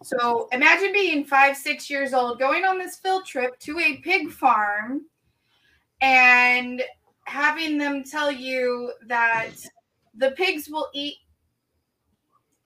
So 0.04 0.48
imagine 0.52 0.94
being 0.94 1.26
five, 1.26 1.56
six 1.56 1.90
years 1.90 2.14
old, 2.14 2.40
going 2.40 2.66
on 2.66 2.78
this 2.78 2.98
field 2.98 3.26
trip 3.26 3.60
to 3.60 3.80
a 3.80 3.98
pig 3.98 4.32
farm 4.32 5.02
and 6.02 6.82
having 7.26 7.78
them 7.78 8.04
tell 8.04 8.32
you 8.32 8.94
that 9.08 9.52
the 10.16 10.32
pigs 10.32 10.70
will 10.70 10.88
eat 10.94 11.18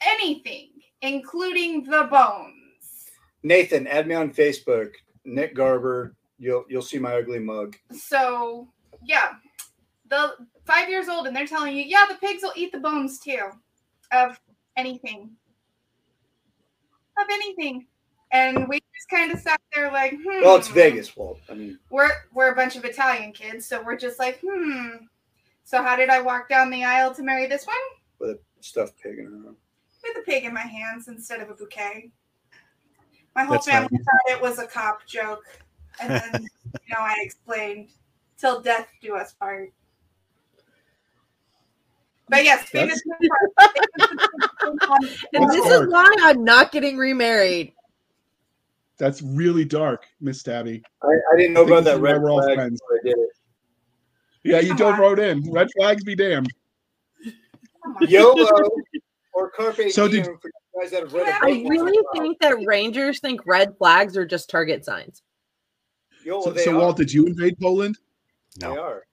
anything, 0.01 0.69
including 1.01 1.83
the 1.83 2.07
bones. 2.09 2.60
Nathan, 3.43 3.87
add 3.87 4.07
me 4.07 4.15
on 4.15 4.33
Facebook. 4.33 4.93
Nick 5.25 5.55
Garber. 5.55 6.15
You'll 6.37 6.65
you'll 6.69 6.81
see 6.81 6.97
my 6.97 7.15
ugly 7.15 7.39
mug. 7.39 7.75
So, 7.91 8.67
yeah, 9.03 9.33
the 10.09 10.35
five 10.65 10.89
years 10.89 11.07
old, 11.07 11.27
and 11.27 11.35
they're 11.35 11.47
telling 11.47 11.75
you, 11.75 11.83
yeah, 11.83 12.05
the 12.09 12.15
pigs 12.15 12.41
will 12.41 12.53
eat 12.55 12.71
the 12.71 12.79
bones 12.79 13.19
too 13.19 13.49
of 14.11 14.39
anything. 14.75 15.31
Of 17.17 17.27
anything. 17.31 17.85
And 18.31 18.67
we 18.67 18.79
just 18.79 19.09
kind 19.09 19.31
of 19.31 19.39
sat 19.39 19.59
there 19.75 19.91
like, 19.91 20.13
hmm. 20.13 20.41
Well, 20.41 20.55
it's 20.55 20.69
Vegas, 20.69 21.15
Walt. 21.15 21.39
I 21.49 21.53
mean, 21.53 21.77
we're 21.89 22.09
we're 22.33 22.51
a 22.51 22.55
bunch 22.55 22.75
of 22.75 22.85
Italian 22.85 23.33
kids, 23.33 23.67
so 23.67 23.83
we're 23.83 23.97
just 23.97 24.17
like, 24.17 24.39
hmm. 24.45 24.89
So 25.63 25.83
how 25.83 25.95
did 25.95 26.09
I 26.09 26.21
walk 26.21 26.49
down 26.49 26.69
the 26.69 26.83
aisle 26.83 27.13
to 27.13 27.23
marry 27.23 27.45
this 27.45 27.67
one? 27.67 27.75
with 28.21 28.29
a 28.29 28.39
stuffed 28.61 29.01
pig 29.01 29.17
in 29.17 29.25
her 29.25 29.47
arm. 29.47 29.57
With 30.03 30.17
a 30.17 30.21
pig 30.21 30.45
in 30.45 30.53
my 30.53 30.61
hands 30.61 31.07
instead 31.07 31.41
of 31.41 31.49
a 31.49 31.53
bouquet. 31.53 32.11
My 33.35 33.43
whole 33.43 33.53
That's 33.53 33.67
family 33.67 33.89
nice. 33.91 34.03
thought 34.03 34.35
it 34.37 34.41
was 34.41 34.59
a 34.59 34.67
cop 34.67 35.05
joke, 35.05 35.43
and 36.01 36.09
then 36.09 36.41
you 36.85 36.93
know 36.93 36.99
I 36.99 37.15
explained 37.19 37.89
till 38.37 38.61
death 38.61 38.87
do 39.01 39.15
us 39.15 39.33
part. 39.33 39.71
But 42.29 42.43
yes, 42.45 42.63
famous 42.69 43.01
And 45.33 45.49
this 45.49 45.65
hard. 45.65 45.87
is 45.87 45.93
why 45.93 46.07
I'm 46.21 46.43
not 46.43 46.71
getting 46.71 46.97
remarried. 46.97 47.73
That's 48.97 49.21
really 49.21 49.65
dark, 49.65 50.05
Miss 50.21 50.41
Stabby. 50.43 50.83
I, 51.03 51.07
I 51.07 51.35
didn't 51.37 51.53
know 51.53 51.61
I 51.63 51.65
about 51.65 51.83
that 51.83 51.83
that 51.85 51.95
is 51.95 51.99
why 52.01 52.11
red 52.11 52.21
we're 52.21 52.29
all 52.31 52.53
friends. 52.53 52.81
I 52.89 52.97
did 53.07 53.17
it. 53.17 53.29
Yeah, 54.43 54.59
you 54.59 54.69
Come 54.69 54.77
don't 54.77 54.93
on. 54.93 54.99
wrote 54.99 55.19
in. 55.19 55.51
Red 55.51 55.67
flags 55.77 56.03
be 56.03 56.15
damned. 56.15 56.51
YOLO 58.07 58.69
or 59.33 59.49
Carpe 59.51 59.89
So 59.91 60.07
Diem 60.07 60.23
did- 60.23 60.25
for 60.41 60.47
you 60.47 60.51
guys 60.79 60.91
that 60.91 61.01
have 61.03 61.13
read 61.13 61.27
a 61.27 61.35
I 61.35 61.39
book. 61.39 61.43
I 61.43 61.69
really 61.69 61.91
in 61.93 61.99
a 61.99 62.03
while. 62.03 62.13
think 62.13 62.39
that 62.39 62.65
rangers 62.65 63.19
think 63.19 63.41
red 63.45 63.77
flags 63.77 64.15
are 64.17 64.25
just 64.25 64.49
target 64.49 64.85
signs. 64.85 65.21
YOLO, 66.23 66.43
So, 66.43 66.55
so. 66.55 66.79
Walt, 66.79 66.97
did 66.97 67.11
you 67.11 67.25
invade 67.25 67.57
Poland? 67.59 67.97
No. 68.59 68.73
They 68.73 68.79
are. 68.79 69.03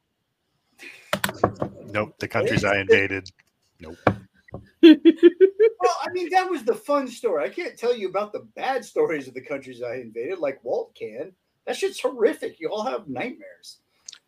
nope. 1.93 2.15
The 2.19 2.29
countries 2.29 2.65
I 2.65 2.79
invaded. 2.81 3.31
Nope. 3.81 3.97
Well, 5.81 5.95
I 6.03 6.11
mean, 6.13 6.29
that 6.31 6.51
was 6.51 6.65
the 6.65 6.75
fun 6.75 7.07
story. 7.07 7.45
I 7.45 7.49
can't 7.49 7.79
tell 7.79 7.95
you 7.97 8.09
about 8.09 8.33
the 8.33 8.41
bad 8.57 8.85
stories 8.85 9.29
of 9.29 9.35
the 9.35 9.41
countries 9.41 9.81
I 9.81 9.95
invaded 9.97 10.41
like 10.41 10.59
Walt 10.65 10.93
can. 10.97 11.33
That 11.67 11.77
shit's 11.77 12.01
horrific. 12.01 12.59
You 12.59 12.69
all 12.73 12.83
have 12.83 13.07
nightmares. 13.09 13.79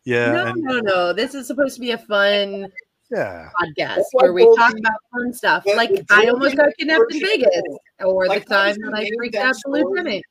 Yeah, 0.05 0.31
no, 0.31 0.45
and 0.47 0.61
no, 0.61 0.79
no. 0.79 1.13
This 1.13 1.35
is 1.35 1.47
supposed 1.47 1.75
to 1.75 1.81
be 1.81 1.91
a 1.91 1.97
fun 1.97 2.67
yeah. 3.11 3.49
podcast 3.61 3.95
That's 3.95 4.09
where 4.13 4.33
we 4.33 4.43
Goldie- 4.43 4.57
talk 4.57 4.73
about 4.77 4.99
fun 5.13 5.33
stuff. 5.33 5.63
Yeah, 5.65 5.75
Like 5.75 5.91
I 6.09 6.27
almost 6.27 6.55
got 6.55 6.63
Jordan 6.63 6.73
kidnapped 6.79 7.13
in 7.13 7.19
Vegas, 7.21 7.61
or 7.99 8.27
Like, 8.27 8.45
the 8.45 8.53
time 8.53 8.75
that 8.81 8.93
I 8.95 9.09
freaked 9.17 9.35
out 9.35 9.55
the 9.63 9.71
lieutenant. 9.71 10.23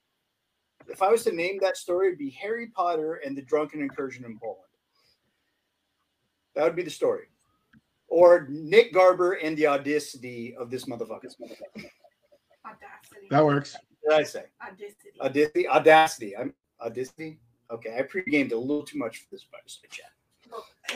If 0.88 1.02
I 1.02 1.08
was 1.08 1.22
to 1.24 1.32
name 1.32 1.58
that 1.62 1.76
story, 1.76 2.08
it'd 2.08 2.18
be 2.18 2.30
Harry 2.30 2.66
Potter 2.68 3.20
and 3.24 3.36
the 3.36 3.42
Drunken 3.42 3.80
Incursion 3.80 4.24
in 4.24 4.38
Poland. 4.38 4.64
That 6.54 6.64
would 6.64 6.74
be 6.74 6.82
the 6.82 6.90
story. 6.90 7.26
Or 8.08 8.48
Nick 8.50 8.92
Garber 8.92 9.34
and 9.34 9.56
the 9.56 9.68
audacity 9.68 10.56
of 10.56 10.68
this 10.68 10.86
motherfucker. 10.86 11.26
Audacity. 12.66 13.28
That 13.30 13.44
works. 13.44 13.76
What 14.02 14.16
did 14.16 14.20
I 14.20 14.24
say? 14.24 14.44
Audacity. 14.60 15.20
Audacity. 15.20 15.68
Audacity. 15.68 16.36
I'm 16.36 16.54
audacity. 16.80 17.38
Okay, 17.70 17.96
I 17.96 18.02
pre-gamed 18.02 18.50
a 18.50 18.58
little 18.58 18.82
too 18.82 18.98
much 18.98 19.18
for 19.18 19.26
this 19.30 19.44
fireside 19.44 19.90
chat. 19.90 20.10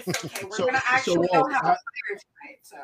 Look, 0.06 0.08
It's 0.08 0.24
okay. 0.24 0.44
We're 0.44 0.56
So- 0.56 0.66
gonna 0.66 0.82
actually 0.86 1.18
Walt, 1.18 1.30
go 1.32 1.44
have 1.48 1.62
a 1.64 1.66
how- 1.68 1.74
fire 1.74 1.76
tonight. 2.08 2.58
So 2.62 2.76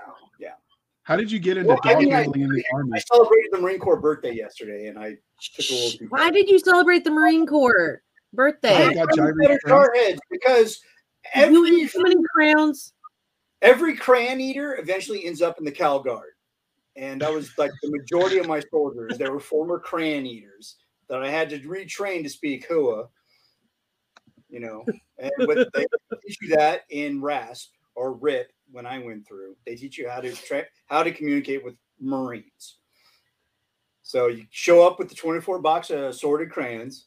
How 1.02 1.16
did 1.16 1.32
you 1.32 1.40
get 1.40 1.56
into 1.56 1.70
Well, 1.70 1.78
I 1.84 1.94
dog 1.94 2.02
mean, 2.04 2.12
I- 2.12 2.16
handling 2.22 2.42
in 2.42 2.48
the 2.50 2.64
army? 2.72 2.92
I 2.94 3.00
celebrated 3.00 3.50
the 3.52 3.58
Marine 3.58 3.80
Corps 3.80 3.96
birthday 4.00 4.32
yesterday, 4.32 4.86
and 4.86 4.96
I 4.98 5.16
took 5.56 5.66
a 5.70 5.74
little. 5.74 6.06
Why 6.08 6.30
did 6.30 6.48
you 6.48 6.58
celebrate 6.60 7.02
the 7.04 7.10
Marine 7.10 7.46
Corps 7.46 8.02
birthday? 8.32 8.74
I 8.86 8.94
got 8.94 9.08
I'm 9.10 9.16
gyrate 9.16 9.36
better 9.48 9.58
crowns. 9.64 9.88
jarheads 9.88 10.18
because 10.30 10.80
you 11.34 11.66
every 11.66 11.82
ate 11.82 11.90
so 11.90 12.00
many 12.02 12.16
crowns. 12.34 12.92
every 13.62 13.96
crayon 13.96 14.40
eater 14.40 14.78
eventually 14.78 15.24
ends 15.24 15.42
up 15.42 15.58
in 15.58 15.64
the 15.64 15.72
Cal 15.72 16.00
Guard. 16.00 16.32
And 16.96 17.22
that 17.22 17.32
was 17.32 17.56
like 17.58 17.72
the 17.82 17.90
majority 17.90 18.38
of 18.38 18.46
my 18.46 18.60
soldiers. 18.70 19.18
They 19.18 19.28
were 19.28 19.40
former 19.40 19.78
crayon 19.80 20.26
eaters 20.26 20.76
that 21.08 21.22
I 21.24 21.28
had 21.30 21.50
to 21.50 21.58
retrain 21.60 22.22
to 22.22 22.28
speak 22.30 22.68
Hooah. 22.68 23.08
You 24.50 24.60
know, 24.60 24.84
and 25.18 25.30
but 25.38 25.72
they 25.72 25.86
teach 26.26 26.38
you 26.42 26.56
that 26.56 26.82
in 26.90 27.22
RASP 27.22 27.70
or 27.94 28.14
RIP 28.14 28.52
when 28.70 28.86
I 28.86 28.98
went 28.98 29.26
through. 29.26 29.56
They 29.66 29.76
teach 29.76 29.98
you 29.98 30.08
how 30.08 30.20
to 30.20 30.32
tra- 30.32 30.66
how 30.86 31.02
to 31.02 31.12
communicate 31.12 31.64
with 31.64 31.74
Marines. 32.00 32.78
So 34.02 34.26
you 34.26 34.46
show 34.50 34.84
up 34.86 34.98
with 34.98 35.08
the 35.08 35.14
24 35.14 35.60
box 35.60 35.90
of 35.90 36.00
assorted 36.00 36.50
crayons 36.50 37.06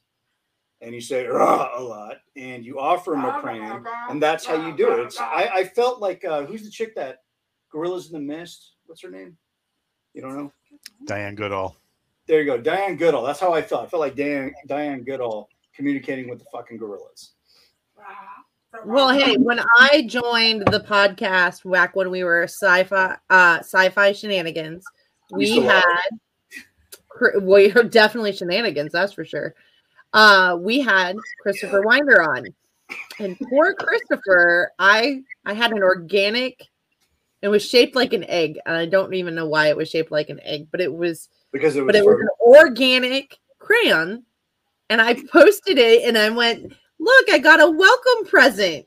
and 0.82 0.94
you 0.94 1.02
say 1.02 1.26
a 1.26 1.34
lot 1.34 2.18
and 2.38 2.66
you 2.66 2.80
offer 2.80 3.12
them 3.12 3.26
a 3.26 3.40
crayon 3.42 3.86
and 4.10 4.22
that's 4.22 4.46
how 4.46 4.68
you 4.68 4.76
do 4.76 5.02
it. 5.02 5.14
I, 5.20 5.50
I 5.54 5.64
felt 5.66 6.00
like 6.00 6.24
uh, 6.24 6.46
who's 6.46 6.64
the 6.64 6.70
chick 6.70 6.96
that 6.96 7.24
Gorillas 7.72 8.08
in 8.08 8.14
the 8.14 8.20
Mist? 8.20 8.76
What's 8.86 9.02
her 9.02 9.10
name? 9.10 9.36
You 10.14 10.22
don't 10.22 10.38
know? 10.38 10.54
Diane 11.06 11.36
Goodall. 11.36 11.78
There 12.28 12.40
you 12.40 12.46
go, 12.46 12.58
Diane 12.58 12.96
Goodall. 12.96 13.24
That's 13.24 13.40
how 13.40 13.52
I 13.52 13.62
felt. 13.62 13.86
I 13.86 13.90
felt 13.90 14.00
like 14.00 14.16
Diane 14.16 14.54
Diane 14.68 15.04
Goodall 15.04 15.50
communicating 15.76 16.30
with 16.30 16.40
the 16.40 16.46
fucking 16.52 16.78
gorillas. 16.78 17.34
Well, 18.86 19.10
hey, 19.10 19.36
when 19.38 19.60
I 19.80 20.06
joined 20.08 20.64
the 20.68 20.80
podcast 20.80 21.70
back 21.70 21.96
when 21.96 22.10
we 22.10 22.24
were 22.24 22.44
sci-fi 22.44 23.18
uh 23.30 23.60
sci-fi 23.60 24.14
shenanigans, 24.14 24.84
we 25.32 25.46
Used 25.46 25.62
to 25.62 25.68
love 25.68 25.84
had 25.84 27.44
we 27.44 27.72
are 27.74 27.84
definitely 27.84 28.34
shenanigans, 28.34 28.92
that's 28.92 29.14
for 29.14 29.26
sure. 29.26 29.54
Uh 30.12 30.58
we 30.60 30.80
had 30.80 31.16
Christopher 31.42 31.82
Winder 31.82 32.22
on. 32.22 32.48
And 33.20 33.38
poor 33.50 33.74
Christopher, 33.76 34.72
I 34.80 35.22
I 35.46 35.54
had 35.54 35.72
an 35.72 35.84
organic 35.84 36.68
it 37.44 37.50
was 37.50 37.64
shaped 37.68 37.94
like 37.94 38.14
an 38.14 38.24
egg, 38.24 38.58
and 38.66 38.76
I 38.76 38.86
don't 38.86 39.14
even 39.14 39.36
know 39.36 39.48
why 39.48 39.68
it 39.68 39.76
was 39.76 39.90
shaped 39.90 40.12
like 40.12 40.30
an 40.30 40.40
egg, 40.44 40.70
but 40.72 40.80
it 40.80 40.94
was 40.94 41.28
Because 41.52 41.76
it 41.76 41.82
was, 41.82 41.88
but 41.88 41.96
it 41.96 42.06
was 42.06 42.20
an 42.20 42.30
organic 42.40 43.38
crayon. 43.60 44.24
And 44.90 45.02
I 45.02 45.16
posted 45.32 45.78
it 45.78 46.04
and 46.08 46.18
I 46.18 46.30
went, 46.30 46.72
Look, 47.00 47.30
I 47.32 47.38
got 47.40 47.62
a 47.62 47.70
welcome 47.70 48.26
present. 48.30 48.86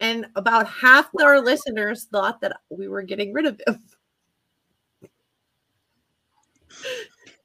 And 0.00 0.26
about 0.36 0.66
half 0.68 1.08
our 1.22 1.40
listeners 1.40 2.06
thought 2.10 2.40
that 2.40 2.56
we 2.68 2.88
were 2.88 3.02
getting 3.02 3.32
rid 3.32 3.46
of 3.46 3.60
him. 3.66 3.82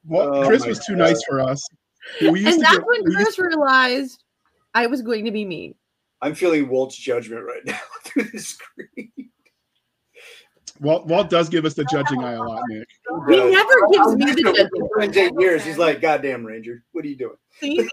Well, 0.06 0.36
Oh 0.38 0.48
Chris 0.48 0.66
was 0.66 0.80
too 0.86 0.94
God. 0.94 1.00
nice 1.00 1.24
for 1.28 1.40
us. 1.40 1.62
We 2.22 2.40
used 2.42 2.48
And 2.48 2.54
to 2.56 2.62
that's 2.62 2.78
get- 2.78 2.88
when 2.88 3.04
we 3.06 3.12
used 3.12 3.26
Chris 3.36 3.40
realized 3.40 4.24
I 4.74 4.88
was 4.88 5.02
going 5.02 5.26
to 5.26 5.32
be 5.32 5.46
mean. 5.46 5.76
I'm 6.22 6.36
feeling 6.36 6.68
Walt's 6.68 6.98
judgment 6.98 7.46
right 7.46 7.62
now 7.66 7.80
through 8.04 8.24
the 8.26 8.40
screen. 8.40 9.12
Walt 10.80 11.08
Walt 11.08 11.30
does 11.30 11.50
give 11.50 11.66
us 11.66 11.74
the 11.74 11.84
judging 11.86 12.24
eye 12.24 12.34
a 12.34 12.42
lot, 12.42 12.64
Nick. 12.70 12.88
He 13.28 13.52
never 13.52 13.74
gives 13.92 14.16
me 14.16 14.32
the 14.32 14.44
judging. 14.44 15.04
In 15.04 15.18
eight 15.18 15.34
years, 15.40 15.64
he's 15.64 15.78
like, 15.78 16.02
"Goddamn, 16.02 16.46
Ranger, 16.46 16.84
what 16.92 17.04
are 17.04 17.08
you 17.08 17.18
doing?" 17.18 17.36
See? 17.60 17.90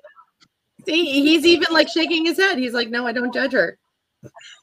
See, 0.87 1.22
he's 1.22 1.45
even 1.45 1.72
like 1.72 1.89
shaking 1.89 2.24
his 2.24 2.37
head. 2.37 2.59
He's 2.59 2.72
like, 2.72 2.91
no, 2.91 3.07
I 3.07 3.12
don't 3.12 3.34
judge 3.34 3.53
her. 3.53 3.78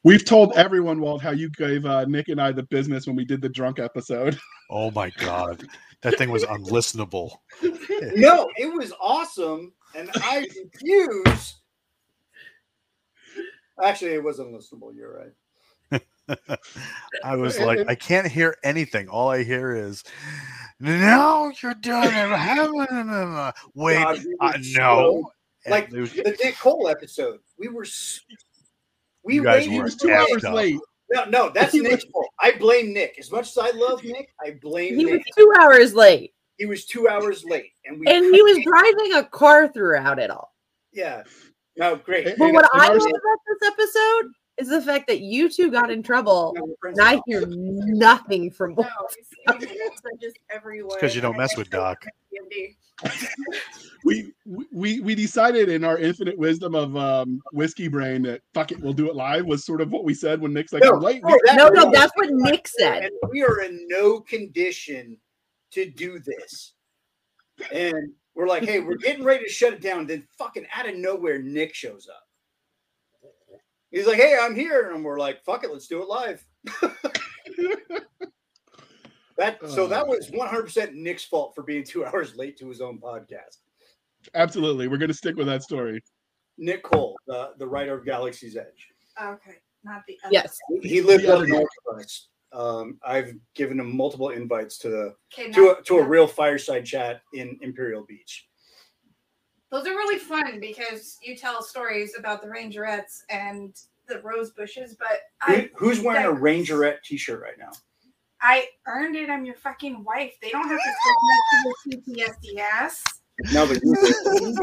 We've 0.04 0.24
told 0.24 0.52
everyone, 0.56 1.00
Walt, 1.00 1.22
how 1.22 1.30
you 1.30 1.50
gave 1.50 1.84
uh, 1.84 2.04
Nick 2.06 2.28
and 2.28 2.40
I 2.40 2.52
the 2.52 2.62
business 2.64 3.06
when 3.06 3.16
we 3.16 3.24
did 3.24 3.40
the 3.42 3.48
drunk 3.48 3.78
episode. 3.78 4.38
Oh 4.70 4.90
my 4.92 5.10
god, 5.18 5.62
that 6.00 6.16
thing 6.16 6.30
was 6.30 6.42
unlistenable. 6.44 7.32
No, 8.16 8.48
it 8.56 8.72
was 8.74 8.94
awesome, 8.98 9.74
and 9.94 10.08
I 10.14 10.48
refuse. 10.64 11.56
Actually, 13.84 14.14
it 14.14 14.24
was 14.24 14.40
unlistenable. 14.40 14.96
You're 14.96 15.14
right. 15.18 15.32
I 17.22 17.36
was 17.36 17.58
like, 17.58 17.80
I 17.88 17.94
can't 17.94 18.26
hear 18.26 18.56
anything. 18.64 19.08
All 19.08 19.30
I 19.30 19.42
hear 19.44 19.74
is, 19.74 20.02
"No, 20.80 21.52
you're 21.62 21.74
done." 21.74 23.52
Wait, 23.74 23.94
God, 24.02 24.18
we 24.18 24.36
were 24.40 24.46
uh, 24.46 24.58
no. 24.72 25.30
Like 25.68 25.90
was- 25.90 26.12
the 26.12 26.36
Dick 26.40 26.58
Cole 26.58 26.88
episode. 26.88 27.40
We 27.58 27.68
were. 27.68 27.86
We 29.22 29.40
waited. 29.40 29.78
Were 29.78 29.90
two 29.90 30.12
hours 30.12 30.44
up. 30.44 30.54
late. 30.54 30.78
No, 31.12 31.24
no, 31.24 31.50
that's 31.54 31.74
Nick's 31.74 32.04
fault. 32.04 32.26
I 32.40 32.52
blame 32.52 32.92
Nick. 32.92 33.16
As 33.18 33.30
much 33.30 33.48
as 33.50 33.58
I 33.58 33.70
love 33.70 34.02
Nick, 34.04 34.30
I 34.44 34.58
blame 34.60 34.96
He 34.98 35.06
was 35.06 35.22
two 35.36 35.52
hours 35.58 35.94
late. 35.94 36.32
He 36.58 36.66
was 36.66 36.84
two 36.84 37.08
hours 37.08 37.44
late, 37.44 37.72
and 37.84 37.98
we. 37.98 38.06
And 38.06 38.34
he 38.34 38.42
was 38.42 38.58
driving 38.64 39.14
a 39.14 39.24
car 39.24 39.68
throughout 39.68 40.18
it 40.18 40.30
all. 40.30 40.54
Yeah. 40.92 41.22
No, 41.76 41.96
great. 41.96 42.26
And- 42.26 42.38
But 42.38 42.52
what 42.52 42.68
I 42.72 42.88
love 42.88 42.96
about 42.96 43.38
this 43.48 43.68
episode 43.68 44.32
is 44.58 44.68
the 44.68 44.80
fact 44.80 45.06
that 45.08 45.20
you 45.20 45.48
two 45.48 45.70
got 45.70 45.90
in 45.90 46.02
trouble 46.02 46.52
No, 46.56 46.64
we're 46.64 46.74
friends 46.80 46.98
and 46.98 47.08
I 47.08 47.20
hear 47.26 47.44
nothing 47.48 48.50
from 48.50 48.70
No, 48.70 48.82
both. 48.84 49.16
it's 49.18 49.30
it's 49.72 50.02
just 50.20 50.36
everywhere. 50.50 50.98
'cause 51.00 51.14
you 51.14 51.20
don't 51.20 51.36
mess 51.36 51.56
with 51.56 51.70
Doc. 51.70 52.04
We 54.04 54.32
we 54.70 55.00
we 55.00 55.14
decided 55.14 55.68
in 55.70 55.82
our 55.82 55.96
infinite 55.98 56.36
wisdom 56.38 56.74
of 56.74 56.94
um, 56.96 57.40
whiskey 57.52 57.88
brain 57.88 58.20
that 58.22 58.42
fuck 58.52 58.70
it, 58.70 58.78
we'll 58.80 58.92
do 58.92 59.08
it 59.08 59.16
live 59.16 59.46
was 59.46 59.64
sort 59.64 59.80
of 59.80 59.90
what 59.90 60.04
we 60.04 60.12
said 60.12 60.40
when 60.42 60.52
Nick's 60.52 60.74
like, 60.74 60.82
No, 60.82 60.96
I'm 60.96 61.00
no, 61.00 61.38
that- 61.46 61.56
No, 61.56 61.68
no, 61.68 61.90
that's 61.90 62.12
what 62.16 62.28
Nick 62.30 62.68
said. 62.68 63.04
And 63.04 63.12
we 63.30 63.42
are 63.42 63.62
in 63.62 63.86
no 63.88 64.20
condition 64.20 65.16
to 65.72 65.88
do 65.90 66.18
this. 66.18 66.74
And 67.72 68.12
we're 68.34 68.46
like, 68.46 68.64
hey, 68.64 68.80
we're 68.80 68.96
getting 68.96 69.24
ready 69.24 69.44
to 69.44 69.50
shut 69.50 69.72
it 69.72 69.80
down. 69.80 70.06
Then 70.06 70.26
fucking 70.38 70.66
out 70.76 70.86
of 70.88 70.96
nowhere, 70.96 71.40
Nick 71.40 71.74
shows 71.74 72.06
up. 72.08 72.26
He's 73.94 74.08
like, 74.08 74.16
hey, 74.16 74.36
I'm 74.40 74.56
here. 74.56 74.90
And 74.92 75.04
we're 75.04 75.20
like, 75.20 75.44
fuck 75.44 75.62
it, 75.62 75.70
let's 75.70 75.86
do 75.86 76.02
it 76.02 76.08
live. 76.08 76.44
that 79.38 79.58
so 79.68 79.86
that 79.86 80.06
was 80.06 80.32
100% 80.32 80.94
Nick's 80.94 81.24
fault 81.24 81.54
for 81.54 81.62
being 81.62 81.84
two 81.84 82.04
hours 82.06 82.34
late 82.36 82.58
to 82.58 82.68
his 82.68 82.80
own 82.80 82.98
podcast. 82.98 83.58
Absolutely, 84.34 84.88
we're 84.88 84.96
gonna 84.96 85.14
stick 85.14 85.36
with 85.36 85.46
that 85.46 85.62
story. 85.62 86.02
Nick 86.58 86.82
Cole, 86.82 87.16
the, 87.28 87.52
the 87.58 87.66
writer 87.66 87.96
of 87.96 88.04
Galaxy's 88.04 88.56
Edge. 88.56 88.88
Okay, 89.22 89.58
not 89.84 90.02
the 90.08 90.18
other. 90.24 90.32
Yes. 90.32 90.58
He 90.82 91.00
lived 91.00 91.24
The 91.24 91.32
up 91.32 91.36
other 91.38 91.46
north 91.46 91.68
of 91.88 91.98
us. 91.98 92.28
Um, 92.52 92.98
I've 93.06 93.34
given 93.54 93.78
him 93.78 93.96
multiple 93.96 94.30
invites 94.30 94.76
to 94.78 94.88
the 94.88 95.14
Okay, 95.32 95.52
to 95.52 95.60
now- 95.66 95.70
a, 95.78 95.82
to 95.82 95.98
a 95.98 96.02
real 96.02 96.26
fireside 96.26 96.84
chat 96.84 97.22
in 97.32 97.58
Imperial 97.60 98.04
Beach. 98.04 98.48
Those 99.74 99.88
are 99.88 99.96
really 99.96 100.20
fun 100.20 100.60
because 100.60 101.18
you 101.20 101.36
tell 101.36 101.60
stories 101.60 102.14
about 102.16 102.40
the 102.40 102.46
Rangerettes 102.46 103.22
and 103.28 103.74
the 104.06 104.20
rose 104.20 104.52
bushes, 104.52 104.94
but 104.96 105.22
Who, 105.48 105.52
I 105.52 105.70
who's 105.74 105.98
wearing 105.98 106.26
a 106.26 106.40
Rangerette 106.40 107.02
T-shirt 107.02 107.42
right 107.42 107.58
now? 107.58 107.72
I 108.40 108.68
earned 108.86 109.16
it. 109.16 109.28
I'm 109.28 109.44
your 109.44 109.56
fucking 109.56 110.04
wife. 110.04 110.36
They 110.40 110.50
don't 110.50 110.68
have 110.68 110.78
to 110.78 110.94
send 111.04 111.16
that 111.26 112.04
to 112.06 112.14
your 112.14 112.28
PTSD 112.28 112.60
ass. 112.60 113.02
No, 113.52 113.66
but. 113.66 113.78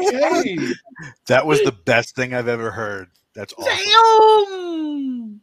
Okay. 0.08 0.56
that 1.26 1.44
was 1.44 1.60
the 1.60 1.72
best 1.72 2.16
thing 2.16 2.32
I've 2.32 2.48
ever 2.48 2.70
heard. 2.70 3.10
That's 3.34 3.52
awesome. 3.58 5.40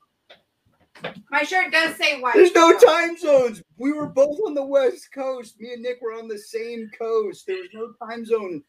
Damn! 1.03 1.20
My 1.30 1.43
shirt 1.43 1.72
does 1.72 1.95
say 1.95 2.20
white. 2.20 2.34
There's 2.34 2.55
no 2.55 2.76
time 2.76 3.15
zones. 3.20 3.61
We 3.78 3.93
were 3.93 4.07
both 4.07 4.39
on 4.47 4.55
the 4.55 4.65
West 4.65 5.11
Coast. 5.13 5.59
Me 5.59 5.74
and 5.74 5.84
Nick 5.84 6.01
were 6.01 6.13
on 6.13 6.28
the 6.28 6.39
same 6.39 6.89
coast. 6.97 7.45
There 7.45 7.57
was 7.57 7.70
no 7.72 7.93
time 8.07 8.26
zones. 8.26 8.63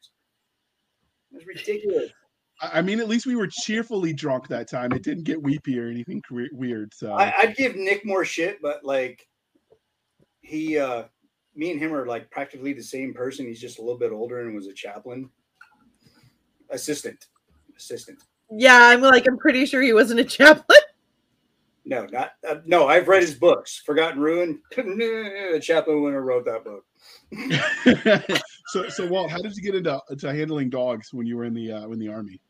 It 1.32 1.36
was 1.36 1.46
ridiculous. 1.46 2.10
I 2.60 2.78
I 2.78 2.82
mean, 2.82 3.00
at 3.00 3.08
least 3.08 3.26
we 3.26 3.36
were 3.36 3.48
cheerfully 3.48 4.12
drunk 4.12 4.48
that 4.48 4.68
time. 4.68 4.92
It 4.92 5.02
didn't 5.02 5.24
get 5.24 5.42
weepy 5.42 5.78
or 5.78 5.88
anything 5.88 6.22
weird. 6.52 6.92
So 6.94 7.12
I, 7.12 7.32
I'd 7.38 7.56
give 7.56 7.76
Nick 7.76 8.04
more 8.04 8.24
shit, 8.24 8.60
but 8.60 8.84
like 8.84 9.26
he, 10.42 10.78
uh 10.78 11.04
me 11.54 11.70
and 11.72 11.80
him 11.80 11.92
are 11.92 12.06
like 12.06 12.30
practically 12.30 12.72
the 12.72 12.82
same 12.82 13.12
person. 13.12 13.46
He's 13.46 13.60
just 13.60 13.78
a 13.78 13.82
little 13.82 13.98
bit 13.98 14.12
older 14.12 14.40
and 14.40 14.54
was 14.54 14.66
a 14.66 14.72
chaplain, 14.72 15.28
assistant, 16.70 17.26
assistant. 17.76 18.22
Yeah, 18.50 18.78
I'm 18.80 19.00
like, 19.00 19.26
I'm 19.26 19.38
pretty 19.38 19.66
sure 19.66 19.82
he 19.82 19.92
wasn't 19.92 20.20
a 20.20 20.24
chaplain. 20.24 20.78
No, 21.86 22.06
not 22.12 22.32
uh, 22.48 22.56
no. 22.66 22.86
I've 22.86 23.08
read 23.08 23.22
his 23.22 23.34
books, 23.34 23.82
Forgotten 23.84 24.20
Ruin. 24.20 24.60
the 24.76 25.58
chaplain 25.62 26.02
winner 26.02 26.20
wrote 26.22 26.44
that 26.44 26.62
book. 26.62 26.84
so 28.72 28.88
so 28.88 29.06
Walt, 29.06 29.30
how 29.30 29.38
did 29.38 29.54
you 29.56 29.62
get 29.62 29.74
into 29.74 30.00
to 30.18 30.32
handling 30.34 30.70
dogs 30.70 31.12
when 31.12 31.26
you 31.26 31.36
were 31.36 31.44
in 31.44 31.54
the 31.54 31.72
uh, 31.72 31.88
in 31.88 31.98
the 31.98 32.08
army? 32.08 32.40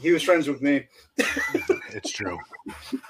He 0.00 0.12
was 0.12 0.22
friends 0.22 0.48
with 0.48 0.62
me. 0.62 0.86
It's 1.92 2.12
true. 2.12 2.38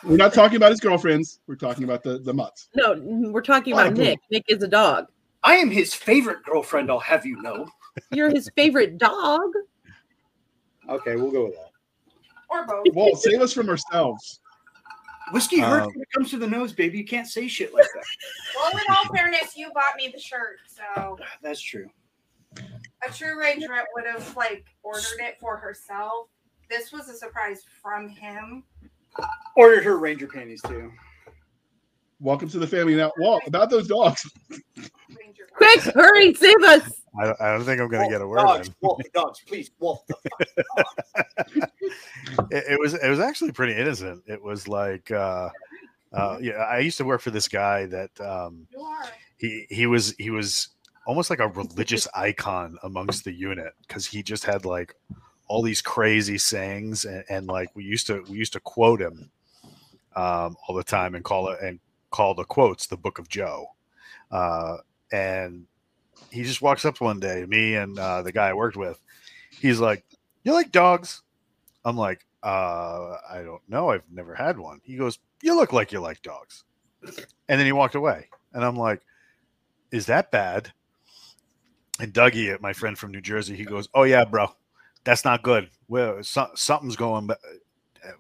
We're 0.05 0.17
not 0.17 0.33
talking 0.33 0.57
about 0.57 0.71
his 0.71 0.81
girlfriends. 0.81 1.41
We're 1.47 1.57
talking 1.57 1.85
about 1.85 2.03
the 2.03 2.19
the 2.21 2.33
mutts. 2.33 2.71
No, 2.75 2.95
we're 3.31 3.43
talking 3.43 3.75
about 3.75 3.89
Oh, 3.89 3.91
Nick. 3.91 4.19
Nick 4.31 4.45
is 4.49 4.63
a 4.63 4.69
dog. 4.69 5.09
I 5.43 5.57
am 5.57 5.71
his 5.71 5.95
favorite 5.95 6.43
girlfriend. 6.45 6.91
I'll 6.91 6.99
have 7.01 7.27
you 7.27 7.41
know. 7.43 7.67
You're 8.11 8.31
his 8.31 8.51
favorite 8.57 8.97
dog. 8.97 9.51
Okay, 10.89 11.17
we'll 11.17 11.31
go 11.31 11.45
with 11.45 11.57
that. 11.57 11.71
Or 12.49 12.67
both. 12.67 12.87
Walt, 12.95 13.19
save 13.21 13.43
us 13.43 13.53
from 13.53 13.69
ourselves. 13.69 14.41
Whiskey 15.33 15.61
hurts 15.61 15.87
Um, 15.89 15.93
when 15.93 16.01
it 16.03 16.09
comes 16.13 16.31
to 16.31 16.39
the 16.39 16.47
nose, 16.47 16.73
baby. 16.73 16.97
You 16.99 17.05
can't 17.05 17.29
say 17.29 17.47
shit 17.49 17.75
like 17.75 17.85
that. 17.95 18.05
Well, 18.57 18.73
in 18.73 18.85
all 18.89 19.15
fairness, 19.15 19.57
you 19.57 19.71
bought 19.75 19.95
me 19.97 20.09
the 20.13 20.19
shirt, 20.19 20.59
so 20.67 21.19
That's 21.43 21.61
true. 21.61 21.89
A 23.07 23.13
true 23.13 23.37
Rangerette 23.41 23.85
would 23.95 24.07
have 24.07 24.37
like 24.37 24.67
ordered 24.83 25.21
it 25.21 25.39
for 25.41 25.57
herself. 25.57 26.29
This 26.69 26.93
was 26.93 27.09
a 27.09 27.15
surprise 27.15 27.63
from 27.83 28.09
him. 28.09 28.65
Ordered 29.57 29.85
her 29.85 29.99
ranger 29.99 30.27
panties 30.27 30.63
too. 30.63 30.93
Welcome 32.21 32.49
to 32.51 32.59
the 32.59 32.67
family. 32.67 32.95
Now, 32.95 33.13
Walt, 33.19 33.43
about 33.47 33.71
those 33.71 33.89
dogs. 33.89 34.31
Quick, 35.53 35.81
hurry, 35.95 36.35
save 36.35 36.63
us. 36.65 37.03
I 37.19 37.25
don't, 37.25 37.41
I 37.41 37.53
don't 37.53 37.65
think 37.65 37.81
I'm 37.81 37.89
going 37.89 38.05
to 38.05 38.11
get 38.11 38.21
a 38.21 38.27
word 38.27 38.37
dogs, 38.37 38.69
in. 38.69 38.75
Wolf, 38.83 39.01
dogs, 39.13 39.41
please, 39.47 39.71
Wolf. 39.81 40.07
the 40.07 40.15
fuck. 40.77 41.71
It, 42.51 42.65
it 42.73 42.79
was 42.79 42.95
it 42.95 43.09
was 43.09 43.19
actually 43.19 43.53
pretty 43.53 43.75
innocent. 43.75 44.23
It 44.27 44.41
was 44.41 44.69
like 44.69 45.11
uh, 45.11 45.49
uh, 46.13 46.39
yeah, 46.41 46.53
I 46.53 46.79
used 46.79 46.99
to 46.99 47.05
work 47.05 47.21
for 47.21 47.31
this 47.31 47.49
guy 47.49 47.87
that 47.87 48.11
um, 48.21 48.67
You 48.73 48.81
are. 48.83 49.05
he 49.39 49.67
he 49.71 49.87
was 49.87 50.15
he 50.19 50.31
was 50.31 50.69
almost 51.07 51.31
like 51.31 51.41
a 51.41 51.49
religious 51.49 52.07
icon 52.15 52.77
amongst 52.83 53.25
the 53.25 53.33
unit 53.33 53.73
because 53.87 54.07
he 54.07 54.23
just 54.23 54.45
had 54.45 54.65
like 54.65 54.95
all 55.49 55.63
these 55.63 55.83
crazy 55.83 56.39
sayings 56.39 57.05
and, 57.05 57.25
and 57.29 57.47
like 57.47 57.69
we 57.75 57.83
used 57.83 58.07
to 58.07 58.23
we 58.29 58.39
used 58.39 58.53
to 58.53 58.61
quote 58.61 59.01
him 59.01 59.31
um, 60.17 60.57
all 60.67 60.75
the 60.75 60.85
time 60.85 61.15
and 61.15 61.25
call 61.25 61.49
it 61.49 61.61
and 61.61 61.81
call 62.11 62.35
the 62.35 62.45
quotes 62.45 62.87
the 62.87 62.97
book 62.97 63.19
of 63.19 63.29
joe 63.29 63.67
uh, 64.31 64.77
and 65.13 65.67
he 66.31 66.43
just 66.43 66.63
walks 66.63 66.85
up 66.85 67.01
one 67.01 67.19
day 67.19 67.45
me 67.49 67.75
and 67.75 67.99
uh, 67.99 68.23
the 68.23 68.33
guy 68.33 68.49
i 68.49 68.55
worked 68.55 68.77
with 68.77 69.01
he's 69.51 69.81
like 69.81 70.05
you 70.43 70.55
like 70.55 70.73
dogs? 70.73 71.23
I'm 71.85 71.97
like 71.97 72.25
uh, 72.43 73.17
i 73.29 73.43
don't 73.45 73.63
know 73.69 73.91
i've 73.91 74.05
never 74.11 74.35
had 74.35 74.59
one. 74.59 74.81
He 74.85 74.97
goes 74.97 75.19
you 75.43 75.57
look 75.57 75.73
like 75.73 75.93
you 75.93 76.01
like 76.01 76.23
dogs. 76.23 76.65
And 77.03 77.59
then 77.59 77.67
he 77.67 77.73
walked 77.73 77.95
away 77.95 78.29
and 78.53 78.65
i'm 78.65 78.77
like 78.77 79.01
is 79.91 80.07
that 80.07 80.31
bad? 80.31 80.73
And 82.01 82.15
Dougie, 82.15 82.55
uh, 82.55 82.59
my 82.61 82.73
friend 82.73 82.99
from 82.99 83.13
New 83.13 83.21
Jersey, 83.21 83.55
he 83.55 83.65
goes, 83.65 83.89
"Oh 83.95 84.05
yeah, 84.05 84.25
bro, 84.25 84.49
that's 85.05 85.25
not 85.25 85.43
good. 85.43 85.71
Well, 85.89 86.23
so, 86.23 86.49
something's 86.55 86.97
going. 86.97 87.29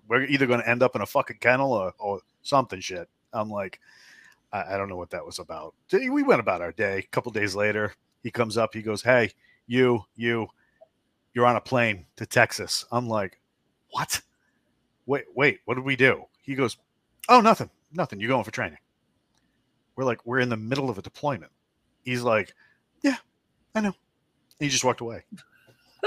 We're 0.08 0.24
either 0.24 0.46
going 0.46 0.60
to 0.60 0.68
end 0.68 0.82
up 0.82 0.94
in 0.94 1.02
a 1.02 1.06
fucking 1.06 1.38
kennel 1.40 1.72
or, 1.72 1.92
or 1.98 2.20
something 2.42 2.80
shit." 2.80 3.08
I'm 3.32 3.48
like, 3.48 3.80
I, 4.52 4.74
I 4.74 4.76
don't 4.76 4.88
know 4.88 4.96
what 4.96 5.10
that 5.10 5.24
was 5.24 5.38
about. 5.38 5.74
We 5.92 6.22
went 6.22 6.40
about 6.40 6.60
our 6.60 6.72
day. 6.72 6.98
A 6.98 7.02
couple 7.02 7.32
days 7.32 7.54
later, 7.54 7.94
he 8.22 8.30
comes 8.30 8.58
up. 8.58 8.74
He 8.74 8.82
goes, 8.82 9.02
"Hey, 9.02 9.30
you, 9.66 10.04
you, 10.16 10.48
you're 11.32 11.46
on 11.46 11.56
a 11.56 11.60
plane 11.60 12.06
to 12.16 12.26
Texas." 12.26 12.84
I'm 12.92 13.08
like, 13.08 13.40
"What? 13.90 14.20
Wait, 15.06 15.24
wait. 15.34 15.60
What 15.64 15.76
did 15.76 15.84
we 15.84 15.96
do?" 15.96 16.24
He 16.42 16.54
goes, 16.54 16.76
"Oh, 17.28 17.40
nothing, 17.40 17.70
nothing. 17.92 18.20
You're 18.20 18.28
going 18.28 18.44
for 18.44 18.50
training." 18.50 18.78
We're 19.96 20.04
like, 20.04 20.24
we're 20.24 20.40
in 20.40 20.48
the 20.48 20.56
middle 20.56 20.88
of 20.88 20.96
a 20.96 21.02
deployment. 21.02 21.52
He's 22.04 22.22
like, 22.22 22.54
I 23.74 23.80
know. 23.80 23.88
And 23.88 23.94
he 24.58 24.68
just 24.68 24.84
walked 24.84 25.00
away. 25.00 25.22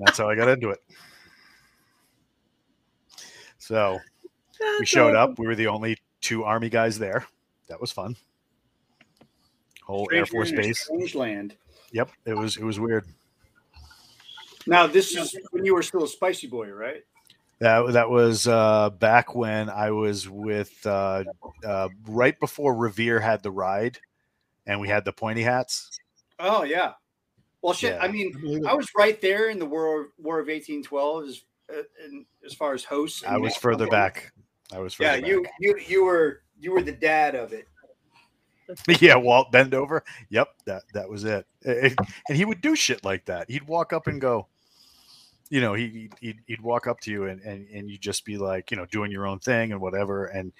That's 0.00 0.18
how 0.18 0.28
I 0.28 0.34
got 0.34 0.48
into 0.48 0.70
it. 0.70 0.78
So 3.58 3.98
we 4.78 4.86
showed 4.86 5.14
up. 5.14 5.38
We 5.38 5.46
were 5.46 5.54
the 5.54 5.66
only 5.66 5.98
two 6.20 6.44
army 6.44 6.68
guys 6.68 6.98
there. 6.98 7.26
That 7.68 7.80
was 7.80 7.92
fun. 7.92 8.16
Whole 9.84 10.08
Air 10.12 10.26
Force 10.26 10.48
Stranger 10.48 10.62
in 10.62 10.66
a 10.66 10.68
base. 10.68 10.80
Strange 10.84 11.14
land. 11.14 11.56
Yep, 11.92 12.10
it 12.26 12.34
was 12.36 12.56
it 12.56 12.64
was 12.64 12.78
weird. 12.78 13.06
Now 14.66 14.86
this 14.86 15.16
is 15.16 15.36
when 15.50 15.64
you 15.64 15.74
were 15.74 15.82
still 15.82 16.04
a 16.04 16.08
spicy 16.08 16.46
boy, 16.46 16.68
right? 16.68 17.02
That 17.60 17.92
that 17.92 18.08
was 18.08 18.46
uh, 18.46 18.90
back 18.90 19.34
when 19.34 19.68
I 19.68 19.90
was 19.90 20.28
with 20.28 20.86
uh, 20.86 21.24
uh, 21.64 21.88
right 22.06 22.38
before 22.38 22.74
Revere 22.74 23.18
had 23.18 23.42
the 23.42 23.50
ride, 23.50 23.98
and 24.68 24.80
we 24.80 24.86
had 24.86 25.04
the 25.04 25.12
pointy 25.12 25.42
hats. 25.42 25.90
Oh 26.38 26.62
yeah. 26.62 26.92
Well, 27.62 27.72
shit. 27.74 27.94
Yeah. 27.94 28.02
I 28.02 28.08
mean, 28.08 28.32
I 28.36 28.40
believe 28.40 28.62
it. 28.62 28.66
I 28.66 28.74
was 28.74 28.88
right 28.96 29.20
there 29.20 29.50
in 29.50 29.58
the 29.58 29.66
War 29.66 30.10
War 30.18 30.38
of 30.38 30.48
eighteen 30.48 30.84
twelve 30.84 31.24
as 31.24 31.42
uh, 31.72 31.82
in, 32.04 32.24
as 32.46 32.54
far 32.54 32.74
as 32.74 32.84
hosts. 32.84 33.24
I 33.26 33.38
was 33.38 33.56
further 33.56 33.84
number. 33.84 33.96
back. 33.96 34.32
I 34.72 34.78
was 34.78 34.96
Yeah, 35.00 35.16
further 35.16 35.26
you 35.26 35.46
you 35.58 35.78
you 35.86 36.04
were 36.04 36.42
you 36.60 36.72
were 36.72 36.82
the 36.82 36.92
dad 36.92 37.34
of 37.34 37.52
it. 37.52 37.66
yeah, 39.00 39.16
Walt 39.16 39.50
bend 39.50 39.74
over. 39.74 40.04
Yep, 40.28 40.48
that 40.66 40.82
that 40.92 41.08
was 41.08 41.24
it. 41.24 41.46
And 41.64 41.96
he 42.36 42.44
would 42.44 42.60
do 42.60 42.76
shit 42.76 43.04
like 43.04 43.24
that. 43.24 43.50
He'd 43.50 43.66
walk 43.66 43.92
up 43.92 44.06
and 44.06 44.20
go, 44.20 44.46
you 45.48 45.60
know, 45.60 45.72
he 45.72 46.10
he'd, 46.20 46.38
he'd 46.46 46.60
walk 46.60 46.86
up 46.86 47.00
to 47.00 47.10
you 47.10 47.24
and 47.24 47.40
and 47.40 47.66
and 47.72 47.90
you'd 47.90 48.02
just 48.02 48.24
be 48.24 48.36
like, 48.36 48.70
you 48.70 48.76
know, 48.76 48.84
doing 48.86 49.10
your 49.10 49.26
own 49.26 49.38
thing 49.38 49.72
and 49.72 49.80
whatever. 49.80 50.26
And 50.26 50.52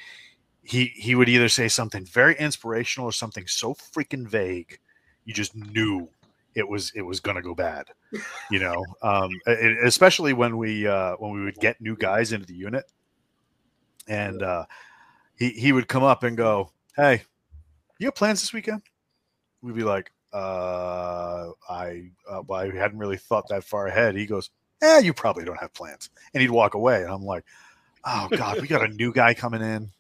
he 0.68 0.92
he 0.96 1.14
would 1.14 1.30
either 1.30 1.48
say 1.48 1.66
something 1.66 2.04
very 2.04 2.36
inspirational 2.36 3.08
or 3.08 3.12
something 3.12 3.46
so 3.46 3.72
freaking 3.72 4.28
vague, 4.28 4.78
you 5.24 5.32
just 5.32 5.56
knew 5.56 6.10
it 6.54 6.68
was 6.68 6.92
it 6.94 7.00
was 7.00 7.20
gonna 7.20 7.40
go 7.40 7.54
bad. 7.54 7.86
You 8.50 8.58
know, 8.58 8.84
um, 9.02 9.30
e- 9.48 9.76
especially 9.84 10.34
when 10.34 10.58
we 10.58 10.86
uh, 10.86 11.14
when 11.16 11.32
we 11.32 11.42
would 11.42 11.58
get 11.58 11.80
new 11.80 11.96
guys 11.96 12.32
into 12.32 12.44
the 12.44 12.54
unit, 12.54 12.84
and 14.08 14.42
uh, 14.42 14.66
he 15.36 15.50
he 15.50 15.72
would 15.72 15.88
come 15.88 16.02
up 16.02 16.22
and 16.22 16.36
go, 16.36 16.70
"Hey, 16.94 17.22
you 17.98 18.08
have 18.08 18.14
plans 18.14 18.42
this 18.42 18.52
weekend?" 18.52 18.82
We'd 19.62 19.74
be 19.74 19.84
like, 19.84 20.12
"Uh, 20.34 21.52
I 21.66 22.10
uh, 22.30 22.42
well, 22.46 22.60
I 22.60 22.76
hadn't 22.76 22.98
really 22.98 23.16
thought 23.16 23.48
that 23.48 23.64
far 23.64 23.86
ahead." 23.86 24.16
He 24.16 24.26
goes, 24.26 24.50
"Yeah, 24.82 24.98
you 24.98 25.14
probably 25.14 25.46
don't 25.46 25.60
have 25.60 25.72
plans," 25.72 26.10
and 26.34 26.42
he'd 26.42 26.50
walk 26.50 26.74
away, 26.74 27.04
and 27.04 27.10
I'm 27.10 27.24
like, 27.24 27.46
"Oh 28.04 28.28
God, 28.30 28.60
we 28.60 28.68
got 28.68 28.84
a 28.84 28.92
new 28.92 29.14
guy 29.14 29.32
coming 29.32 29.62
in." 29.62 29.92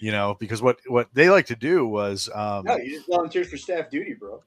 You 0.00 0.12
know, 0.12 0.36
because 0.40 0.62
what 0.62 0.78
what 0.86 1.08
they 1.12 1.28
like 1.30 1.46
to 1.46 1.56
do 1.56 1.86
was 1.86 2.28
um, 2.34 2.64
No, 2.64 2.76
you 2.78 2.96
just 2.96 3.06
volunteered 3.08 3.46
for 3.48 3.56
staff 3.58 3.90
duty, 3.90 4.14
bro. 4.14 4.42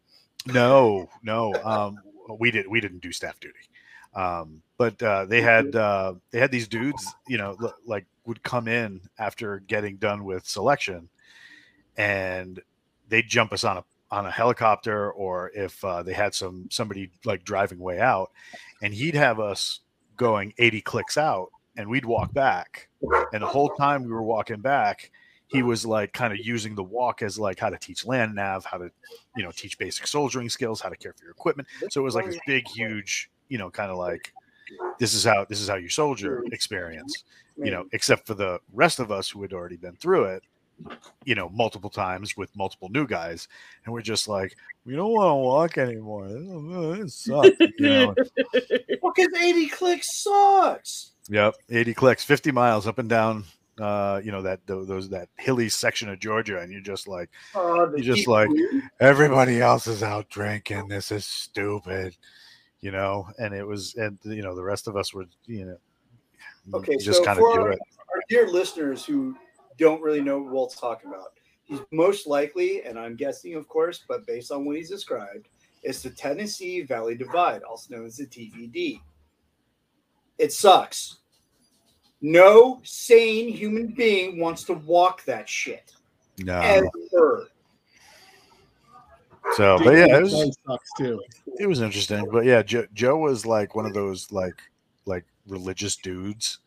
no, 0.48 1.08
no. 1.24 1.54
Um, 1.64 1.98
we 2.40 2.52
did. 2.52 2.68
We 2.68 2.82
didn't 2.82 3.02
do 3.02 3.12
staff 3.12 3.40
duty. 3.40 3.60
Um, 4.16 4.62
but 4.78 5.02
uh, 5.02 5.26
they 5.26 5.42
had 5.42 5.76
uh, 5.76 6.16
they 6.32 6.40
had 6.40 6.52
these 6.52 6.68
dudes, 6.68 7.06
you 7.28 7.38
know, 7.38 7.56
l- 7.62 7.76
like 7.86 8.06
would 8.26 8.42
come 8.44 8.68
in 8.68 9.02
after 9.20 9.60
getting 9.68 9.98
done 9.98 10.24
with 10.24 10.46
selection, 10.46 11.08
and 11.98 12.60
they'd 13.10 13.28
jump 13.28 13.54
us 13.54 13.64
on 13.64 13.78
a 13.78 13.84
on 14.12 14.26
a 14.26 14.32
helicopter, 14.32 15.12
or 15.12 15.52
if 15.56 15.84
uh, 15.84 16.04
they 16.04 16.14
had 16.14 16.34
some 16.36 16.68
somebody 16.72 17.10
like 17.26 17.44
driving 17.44 17.80
way 17.80 18.00
out, 18.00 18.32
and 18.82 18.94
he'd 18.94 19.16
have 19.16 19.40
us 19.40 19.80
going 20.18 20.54
eighty 20.58 20.82
clicks 20.82 21.18
out, 21.18 21.50
and 21.78 21.90
we'd 21.90 22.06
walk 22.06 22.34
back, 22.34 22.88
and 23.34 23.42
the 23.42 23.48
whole 23.48 23.70
time 23.70 24.04
we 24.04 24.12
were 24.12 24.24
walking 24.24 24.62
back. 24.62 25.12
He 25.54 25.64
was 25.64 25.86
like 25.86 26.12
kind 26.12 26.34
of 26.34 26.40
using 26.46 26.76
the 26.76 26.84
walk 26.84 27.22
as 27.22 27.40
like 27.40 27.60
how 27.60 27.70
to 27.70 27.78
teach 27.78 28.06
land 28.06 28.36
nav, 28.36 28.66
how 28.66 28.78
to 28.80 28.92
you 29.38 29.44
know 29.44 29.52
teach 29.52 29.78
basic 29.78 30.08
soldiering 30.08 30.50
skills 30.50 30.82
how 30.82 30.90
to 30.90 30.98
care 30.98 31.14
for 31.14 31.24
your 31.24 31.32
equipment. 31.32 31.70
So 31.92 32.02
it 32.02 32.04
was 32.04 32.16
like 32.16 32.26
this 32.26 32.40
big 32.46 32.68
huge 32.68 33.30
you 33.50 33.58
know 33.58 33.70
kind 33.70 33.92
of 33.92 33.98
like 33.98 34.34
this 35.00 35.14
is 35.14 35.24
how 35.24 35.46
this 35.48 35.62
is 35.62 35.70
how 35.70 35.76
you 35.76 35.90
soldier 35.90 36.44
experience 36.52 37.24
you 37.58 37.70
know 37.70 37.86
except 37.92 38.26
for 38.26 38.34
the 38.34 38.60
rest 38.74 39.00
of 39.00 39.12
us 39.12 39.30
who 39.30 39.42
had 39.42 39.54
already 39.54 39.76
been 39.78 39.96
through 39.98 40.24
it 40.24 40.44
you 41.26 41.36
know 41.36 41.50
multiple 41.50 41.90
times 41.90 42.36
with 42.36 42.50
multiple 42.56 42.90
new 42.90 43.06
guys 43.06 43.48
and 43.86 43.94
we're 43.94 44.02
just 44.02 44.28
like 44.28 44.56
we 44.86 44.96
don't 44.96 45.12
want 45.12 45.30
to 45.30 45.36
walk 45.36 45.78
anymore. 45.78 46.26
Uh, 46.26 46.96
this 46.96 47.16
sucks 47.16 47.50
you 47.60 47.74
know? 47.80 48.16
Because 48.56 49.42
eighty 49.42 49.68
clicks 49.68 50.24
sucks. 50.24 51.12
yep 51.30 51.54
80 51.70 51.94
clicks 51.94 52.24
50 52.24 52.52
miles 52.52 52.88
up 52.88 52.98
and 52.98 53.08
down 53.10 53.44
uh 53.82 54.22
you 54.24 54.32
know 54.32 54.42
that 54.44 54.60
those 54.68 55.10
that 55.10 55.30
hilly 55.38 55.68
section 55.68 56.08
of 56.08 56.20
georgia 56.20 56.60
and 56.60 56.72
you're 56.72 56.80
just 56.80 57.08
like 57.08 57.30
Uh, 57.56 57.88
the 57.88 57.98
You 57.98 58.04
just 58.04 58.28
like- 58.28 58.50
everybody 59.00 59.62
else 59.62 59.88
is 59.88 60.04
out 60.04 60.30
drinking. 60.30 60.88
This 60.90 61.12
is 61.12 61.26
stupid, 61.26 62.16
you 62.82 62.92
know. 62.92 63.28
And 63.40 63.54
it 63.54 63.66
was, 63.66 63.96
and 63.96 64.20
you 64.26 64.44
know, 64.44 64.54
the 64.56 64.64
rest 64.64 64.88
of 64.88 64.96
us 64.96 65.12
were, 65.14 65.26
you 65.48 65.66
know, 65.66 65.78
Okay, 66.74 66.98
just 66.98 67.20
so 67.20 67.26
kind 67.26 67.40
of 67.40 67.46
do 67.46 67.62
our, 67.62 67.72
it. 67.72 67.80
our 68.14 68.22
dear 68.30 68.48
listeners 68.48 69.04
who 69.04 69.36
don't 69.80 70.02
really 70.04 70.22
know 70.22 70.38
what 70.40 70.52
Walt's 70.54 70.80
talking 70.80 71.10
about, 71.10 71.34
he's 71.64 71.80
most 71.92 72.28
likely, 72.28 72.84
and 72.84 72.98
I'm 73.00 73.16
guessing, 73.16 73.56
of 73.56 73.68
course, 73.68 74.04
but 74.08 74.26
based 74.28 74.52
on 74.52 74.66
what 74.66 74.76
he's 74.78 74.90
described, 74.90 75.50
it's 75.82 76.02
the 76.04 76.12
Tennessee 76.12 76.82
Valley 76.84 77.16
Divide, 77.16 77.64
also 77.64 77.96
known 77.96 78.06
as 78.06 78.18
the 78.18 78.28
TVD. 78.28 79.02
It 80.38 80.54
sucks. 80.54 81.20
No 82.24 82.80
sane 82.84 83.50
human 83.50 83.88
being 83.88 84.40
wants 84.40 84.64
to 84.64 84.74
walk 84.74 85.26
that 85.26 85.48
shit 85.48 85.94
No, 86.38 86.62
ever. 86.62 87.50
so 89.58 89.78
but 89.84 89.92
yeah, 89.92 90.18
it 90.18 90.24
was 90.24 90.58
sucks 90.66 90.90
too. 90.98 91.22
it 91.60 91.68
was 91.68 91.82
interesting. 91.82 92.26
But 92.32 92.46
yeah, 92.46 92.64
Joe, 92.64 92.88
Joe 92.94 93.18
was 93.18 93.46
like 93.46 93.76
one 93.76 93.86
of 93.86 93.94
those 93.94 94.32
like 94.32 94.56
like 95.06 95.26
religious 95.48 95.98
dudes 95.98 96.60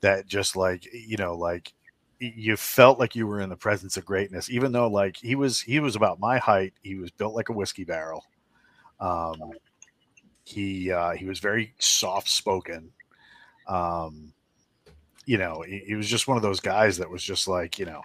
that 0.00 0.26
just 0.26 0.56
like 0.56 0.88
you 0.92 1.18
know 1.18 1.34
like 1.34 1.74
you 2.18 2.56
felt 2.56 2.98
like 2.98 3.14
you 3.14 3.26
were 3.26 3.40
in 3.40 3.50
the 3.50 3.56
presence 3.56 3.98
of 3.98 4.04
greatness 4.06 4.48
even 4.48 4.72
though 4.72 4.88
like 4.88 5.16
he 5.18 5.34
was 5.34 5.60
he 5.60 5.80
was 5.80 5.96
about 5.96 6.18
my 6.18 6.38
height 6.38 6.72
he 6.82 6.94
was 6.94 7.10
built 7.10 7.34
like 7.34 7.50
a 7.50 7.52
whiskey 7.52 7.84
barrel 7.84 8.24
um 9.00 9.38
he 10.44 10.90
uh 10.90 11.10
he 11.10 11.26
was 11.26 11.40
very 11.40 11.74
soft 11.78 12.30
spoken 12.30 12.90
um 13.68 14.32
you 15.26 15.36
know 15.38 15.62
he, 15.62 15.80
he 15.80 15.94
was 15.94 16.08
just 16.08 16.26
one 16.26 16.36
of 16.36 16.42
those 16.42 16.60
guys 16.60 16.96
that 16.98 17.10
was 17.10 17.22
just 17.22 17.46
like 17.46 17.78
you 17.78 17.84
know 17.86 18.00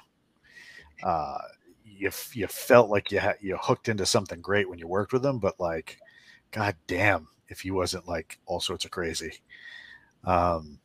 uh 1.03 1.37
you, 1.85 2.11
you 2.33 2.47
felt 2.47 2.89
like 2.89 3.11
you 3.11 3.19
had 3.19 3.37
you 3.39 3.57
hooked 3.61 3.87
into 3.87 4.05
something 4.05 4.41
great 4.41 4.69
when 4.69 4.79
you 4.79 4.87
worked 4.87 5.13
with 5.13 5.25
him 5.25 5.39
but 5.39 5.59
like 5.59 5.97
god 6.51 6.75
damn 6.87 7.27
if 7.47 7.61
he 7.61 7.71
wasn't 7.71 8.07
like 8.07 8.39
all 8.45 8.59
sorts 8.59 8.85
of 8.85 8.91
crazy 8.91 9.33
um 10.25 10.79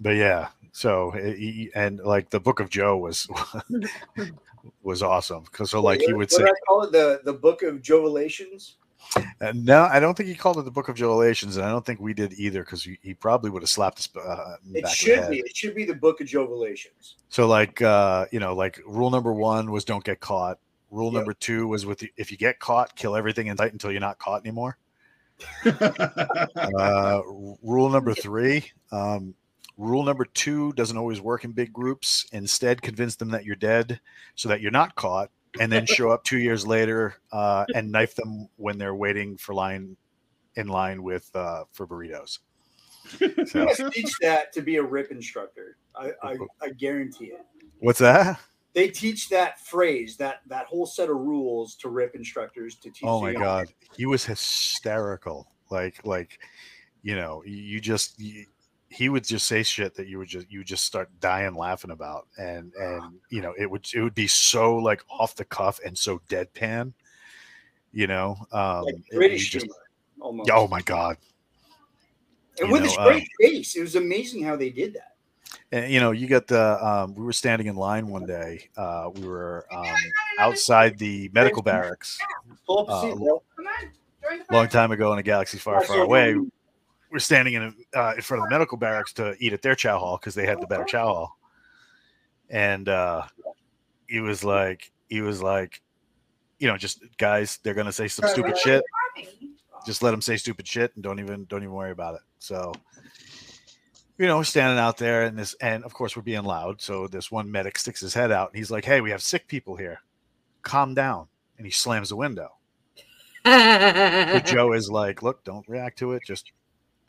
but 0.00 0.10
yeah 0.10 0.48
so 0.72 1.10
eh, 1.10 1.34
he, 1.34 1.70
and 1.74 1.98
like 2.00 2.30
the 2.30 2.40
book 2.40 2.60
of 2.60 2.70
joe 2.70 2.96
was 2.96 3.26
was 4.82 5.02
awesome 5.02 5.44
because 5.44 5.70
so 5.70 5.80
like 5.80 6.00
he 6.00 6.12
would 6.12 6.30
what 6.30 6.32
say 6.32 6.44
I 6.44 6.52
call 6.66 6.82
it 6.82 6.92
the 6.92 7.20
the 7.24 7.32
Book 7.32 7.62
of 7.62 7.82
Jovelations. 7.82 8.76
Uh, 9.16 9.52
no 9.54 9.84
i 9.84 9.98
don't 10.00 10.16
think 10.16 10.28
he 10.28 10.34
called 10.34 10.58
it 10.58 10.64
the 10.64 10.70
book 10.70 10.88
of 10.88 10.96
Jovelations, 10.96 11.56
and 11.56 11.64
i 11.64 11.70
don't 11.70 11.84
think 11.86 12.00
we 12.00 12.12
did 12.12 12.32
either 12.34 12.62
because 12.64 12.82
he, 12.84 12.98
he 13.02 13.14
probably 13.14 13.50
would 13.50 13.62
have 13.62 13.70
slapped 13.70 13.98
us 13.98 14.08
uh, 14.16 14.56
in 14.68 14.76
It 14.76 14.82
back 14.82 14.84
of 14.84 14.90
the 14.90 14.94
should 14.94 15.30
be. 15.30 15.38
It 15.38 15.56
should 15.56 15.74
be 15.74 15.84
the 15.84 15.94
Book 15.94 16.20
of 16.20 16.26
Jovelations. 16.26 17.14
so 17.28 17.46
like 17.46 17.80
uh 17.82 18.26
you 18.32 18.40
know 18.40 18.54
like 18.54 18.80
rule 18.86 19.10
number 19.10 19.32
one 19.32 19.70
was 19.70 19.84
don't 19.84 20.04
get 20.04 20.20
caught 20.20 20.58
rule 20.90 21.06
Yep. 21.12 21.14
number 21.14 21.34
two 21.34 21.68
was 21.68 21.86
with 21.86 21.98
the, 21.98 22.10
if 22.16 22.30
you 22.30 22.36
get 22.36 22.58
caught 22.58 22.94
kill 22.96 23.14
everything 23.16 23.46
in 23.48 23.56
sight 23.56 23.72
until 23.72 23.90
you're 23.92 24.00
not 24.00 24.18
caught 24.18 24.40
anymore 24.42 24.76
uh, 25.64 27.20
rule 27.62 27.88
number 27.88 28.14
three 28.14 28.64
um, 28.90 29.34
rule 29.76 30.02
number 30.02 30.24
two 30.24 30.72
doesn't 30.72 30.96
always 30.96 31.20
work 31.20 31.44
in 31.44 31.52
big 31.52 31.72
groups 31.72 32.26
instead 32.32 32.82
convince 32.82 33.14
them 33.16 33.30
that 33.30 33.44
you're 33.44 33.54
dead 33.56 34.00
so 34.34 34.48
that 34.48 34.60
you're 34.60 34.70
not 34.72 34.94
caught 34.96 35.30
and 35.60 35.70
then 35.72 35.86
show 35.86 36.10
up 36.10 36.24
two 36.24 36.38
years 36.38 36.66
later 36.66 37.14
uh, 37.32 37.64
and 37.74 37.90
knife 37.90 38.14
them 38.14 38.48
when 38.56 38.78
they're 38.78 38.94
waiting 38.94 39.36
for 39.36 39.54
line 39.54 39.96
in 40.56 40.66
line 40.68 41.02
with 41.02 41.30
uh, 41.34 41.64
for 41.72 41.86
burritos 41.86 42.38
so, 43.46 43.66
teach 43.90 44.12
that 44.20 44.52
to 44.52 44.60
be 44.60 44.76
a 44.76 44.82
rip 44.82 45.10
instructor. 45.10 45.76
I, 45.96 46.12
I, 46.22 46.36
I 46.60 46.68
guarantee 46.70 47.26
it. 47.26 47.44
what's 47.78 48.00
that 48.00 48.38
They 48.74 48.88
teach 48.88 49.28
that 49.30 49.60
phrase, 49.60 50.16
that 50.18 50.40
that 50.48 50.66
whole 50.66 50.84
set 50.86 51.08
of 51.08 51.16
rules 51.16 51.74
to 51.76 51.88
rip 51.88 52.14
instructors 52.14 52.76
to 52.76 52.90
teach. 52.90 53.04
oh 53.04 53.20
my 53.20 53.32
god 53.32 53.68
he 53.96 54.04
was 54.06 54.24
hysterical 54.24 55.46
like 55.70 56.04
like 56.04 56.38
you 57.02 57.16
know 57.16 57.42
you- 57.46 57.56
you 57.56 57.80
just 57.80 58.18
you, 58.20 58.44
he 58.90 59.08
would 59.08 59.24
just 59.24 59.46
say 59.46 59.62
shit 59.62 59.94
that 59.94 60.06
you 60.06 60.18
would 60.18 60.28
just 60.28 60.50
you 60.50 60.60
would 60.60 60.66
just 60.66 60.84
start 60.84 61.08
dying 61.20 61.54
laughing 61.54 61.90
about 61.90 62.26
and 62.38 62.72
and 62.74 63.02
you 63.30 63.42
know 63.42 63.52
it 63.58 63.70
would 63.70 63.86
it 63.94 64.00
would 64.00 64.14
be 64.14 64.26
so 64.26 64.76
like 64.76 65.02
off 65.10 65.34
the 65.34 65.44
cuff 65.44 65.78
and 65.84 65.96
so 65.96 66.20
deadpan 66.28 66.92
you 67.92 68.06
know 68.06 68.36
um 68.52 68.84
Like 68.84 68.94
British 69.12 69.50
just- 69.50 69.66
almost. 70.20 70.50
Oh 70.52 70.66
my 70.68 70.80
god 70.82 71.16
and 72.60 72.68
you 72.68 72.72
with 72.72 72.82
know, 72.82 72.88
his 72.88 72.98
um, 72.98 73.04
great 73.04 73.28
face, 73.40 73.76
it 73.76 73.82
was 73.82 73.94
amazing 73.94 74.42
how 74.42 74.56
they 74.56 74.70
did 74.70 74.94
that. 74.94 75.14
and 75.70 75.92
you 75.92 76.00
know 76.00 76.10
you 76.12 76.26
got 76.26 76.46
the 76.46 76.84
um 76.84 77.14
we 77.14 77.22
were 77.24 77.32
standing 77.32 77.66
in 77.68 77.76
line 77.76 78.08
one 78.08 78.24
day 78.26 78.68
uh 78.76 79.10
we 79.14 79.26
were 79.28 79.66
um 79.70 79.84
outside 80.40 80.98
the 80.98 81.30
medical 81.34 81.62
barracks 81.62 82.18
Pull 82.66 82.80
up 82.80 82.88
a 82.88 82.92
uh, 82.92 83.02
seat, 83.02 83.16
bro. 83.16 83.42
Come 83.56 83.66
on, 83.66 83.90
join 84.22 84.38
the 84.48 84.54
long 84.54 84.68
time 84.68 84.92
ago 84.92 85.12
in 85.12 85.18
a 85.18 85.22
galaxy 85.22 85.58
far 85.58 85.84
far 85.84 86.00
away 86.00 86.34
we're 87.10 87.18
standing 87.18 87.54
in 87.54 87.62
a, 87.94 87.98
uh, 87.98 88.14
in 88.14 88.22
front 88.22 88.42
of 88.42 88.48
the 88.48 88.54
medical 88.54 88.78
barracks 88.78 89.12
to 89.14 89.34
eat 89.38 89.52
at 89.52 89.62
their 89.62 89.74
chow 89.74 89.98
hall 89.98 90.18
because 90.18 90.34
they 90.34 90.46
had 90.46 90.60
the 90.60 90.66
better 90.66 90.84
chow 90.84 91.06
hall, 91.06 91.38
and 92.50 92.88
uh, 92.88 93.22
he 94.06 94.20
was 94.20 94.44
like, 94.44 94.90
he 95.08 95.20
was 95.20 95.42
like, 95.42 95.80
you 96.58 96.68
know, 96.68 96.76
just 96.76 97.02
guys, 97.18 97.58
they're 97.62 97.74
gonna 97.74 97.92
say 97.92 98.08
some 98.08 98.28
stupid 98.28 98.58
shit. 98.58 98.82
Just 99.86 100.02
let 100.02 100.10
them 100.10 100.20
say 100.20 100.36
stupid 100.36 100.66
shit 100.66 100.92
and 100.94 101.04
don't 101.04 101.20
even 101.20 101.44
don't 101.44 101.62
even 101.62 101.74
worry 101.74 101.92
about 101.92 102.14
it. 102.14 102.20
So, 102.40 102.72
you 104.18 104.26
know, 104.26 104.38
we're 104.38 104.44
standing 104.44 104.78
out 104.78 104.98
there 104.98 105.22
and 105.22 105.38
this, 105.38 105.54
and 105.60 105.84
of 105.84 105.94
course 105.94 106.16
we're 106.16 106.22
being 106.22 106.44
loud. 106.44 106.80
So 106.82 107.06
this 107.06 107.30
one 107.30 107.50
medic 107.50 107.78
sticks 107.78 108.00
his 108.00 108.12
head 108.12 108.32
out 108.32 108.50
and 108.50 108.58
he's 108.58 108.70
like, 108.70 108.84
"Hey, 108.84 109.00
we 109.00 109.10
have 109.10 109.22
sick 109.22 109.46
people 109.46 109.76
here. 109.76 110.00
Calm 110.62 110.94
down." 110.94 111.28
And 111.56 111.66
he 111.66 111.70
slams 111.70 112.08
the 112.08 112.16
window. 112.16 112.50
Joe 113.44 114.72
is 114.72 114.90
like, 114.90 115.22
"Look, 115.22 115.44
don't 115.44 115.66
react 115.68 115.98
to 116.00 116.12
it. 116.12 116.22
Just 116.26 116.52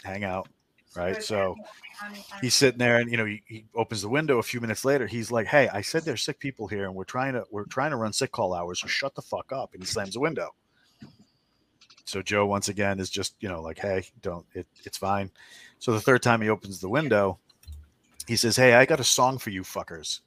hang 0.03 0.23
out." 0.23 0.47
Right. 0.95 1.21
So 1.21 1.55
he's 2.41 2.55
sitting 2.55 2.79
there 2.79 2.97
and 2.97 3.11
you 3.11 3.17
know 3.17 3.25
he, 3.25 3.43
he 3.45 3.65
opens 3.75 4.01
the 4.01 4.09
window 4.09 4.39
a 4.39 4.43
few 4.43 4.59
minutes 4.59 4.83
later. 4.83 5.05
He's 5.05 5.31
like 5.31 5.45
hey 5.45 5.69
i 5.69 5.81
said 5.81 6.03
there's 6.03 6.23
sick 6.23 6.39
people 6.39 6.67
here 6.67 6.85
and 6.85 6.95
we're 6.95 7.03
trying 7.03 7.33
to 7.33 7.45
we're 7.51 7.65
trying 7.65 7.91
to 7.91 7.97
run 7.97 8.11
sick 8.11 8.31
call 8.31 8.53
hours 8.53 8.79
so 8.79 8.87
shut 8.87 9.13
the 9.13 9.21
fuck 9.21 9.51
up. 9.51 9.73
And 9.73 9.83
he 9.83 9.87
slams 9.87 10.13
the 10.13 10.19
window. 10.19 10.49
So 12.05 12.23
joe 12.23 12.47
once 12.47 12.69
again 12.69 12.99
is 12.99 13.09
just 13.09 13.35
you 13.39 13.47
know 13.47 13.61
like 13.61 13.77
hey 13.77 14.03
don't 14.21 14.45
it, 14.53 14.65
it's 14.83 14.97
fine. 14.97 15.29
So 15.77 15.93
the 15.93 16.01
third 16.01 16.23
time 16.23 16.41
he 16.41 16.49
opens 16.49 16.79
the 16.79 16.89
window 16.89 17.37
he 18.27 18.35
says 18.35 18.55
hey 18.55 18.73
i 18.73 18.85
got 18.85 18.99
a 18.99 19.03
song 19.03 19.37
for 19.37 19.51
you 19.51 19.61
fuckers. 19.61 20.21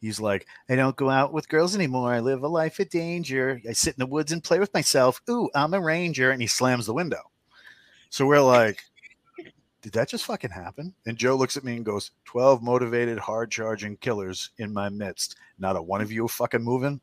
He's 0.00 0.20
like 0.20 0.46
i 0.68 0.76
don't 0.76 0.96
go 0.96 1.10
out 1.10 1.32
with 1.32 1.48
girls 1.48 1.74
anymore. 1.74 2.12
I 2.14 2.20
live 2.20 2.44
a 2.44 2.48
life 2.48 2.78
of 2.78 2.88
danger. 2.88 3.60
I 3.68 3.72
sit 3.72 3.94
in 3.94 3.98
the 3.98 4.06
woods 4.06 4.30
and 4.30 4.44
play 4.44 4.60
with 4.60 4.72
myself. 4.74 5.20
Ooh 5.28 5.50
i'm 5.56 5.74
a 5.74 5.80
ranger. 5.80 6.30
And 6.30 6.40
he 6.40 6.46
slams 6.46 6.86
the 6.86 6.94
window. 6.94 7.32
So 8.10 8.24
we're 8.24 8.40
like 8.40 8.84
did 9.82 9.92
that 9.92 10.08
just 10.08 10.24
fucking 10.24 10.50
happen? 10.50 10.92
And 11.06 11.16
Joe 11.16 11.36
looks 11.36 11.56
at 11.56 11.64
me 11.64 11.76
and 11.76 11.84
goes, 11.84 12.10
12 12.24 12.62
motivated, 12.62 13.18
hard 13.18 13.50
charging 13.50 13.96
killers 13.98 14.50
in 14.58 14.72
my 14.72 14.88
midst. 14.88 15.36
Not 15.58 15.76
a 15.76 15.82
one 15.82 16.00
of 16.00 16.10
you 16.10 16.26
fucking 16.28 16.62
moving. 16.64 17.00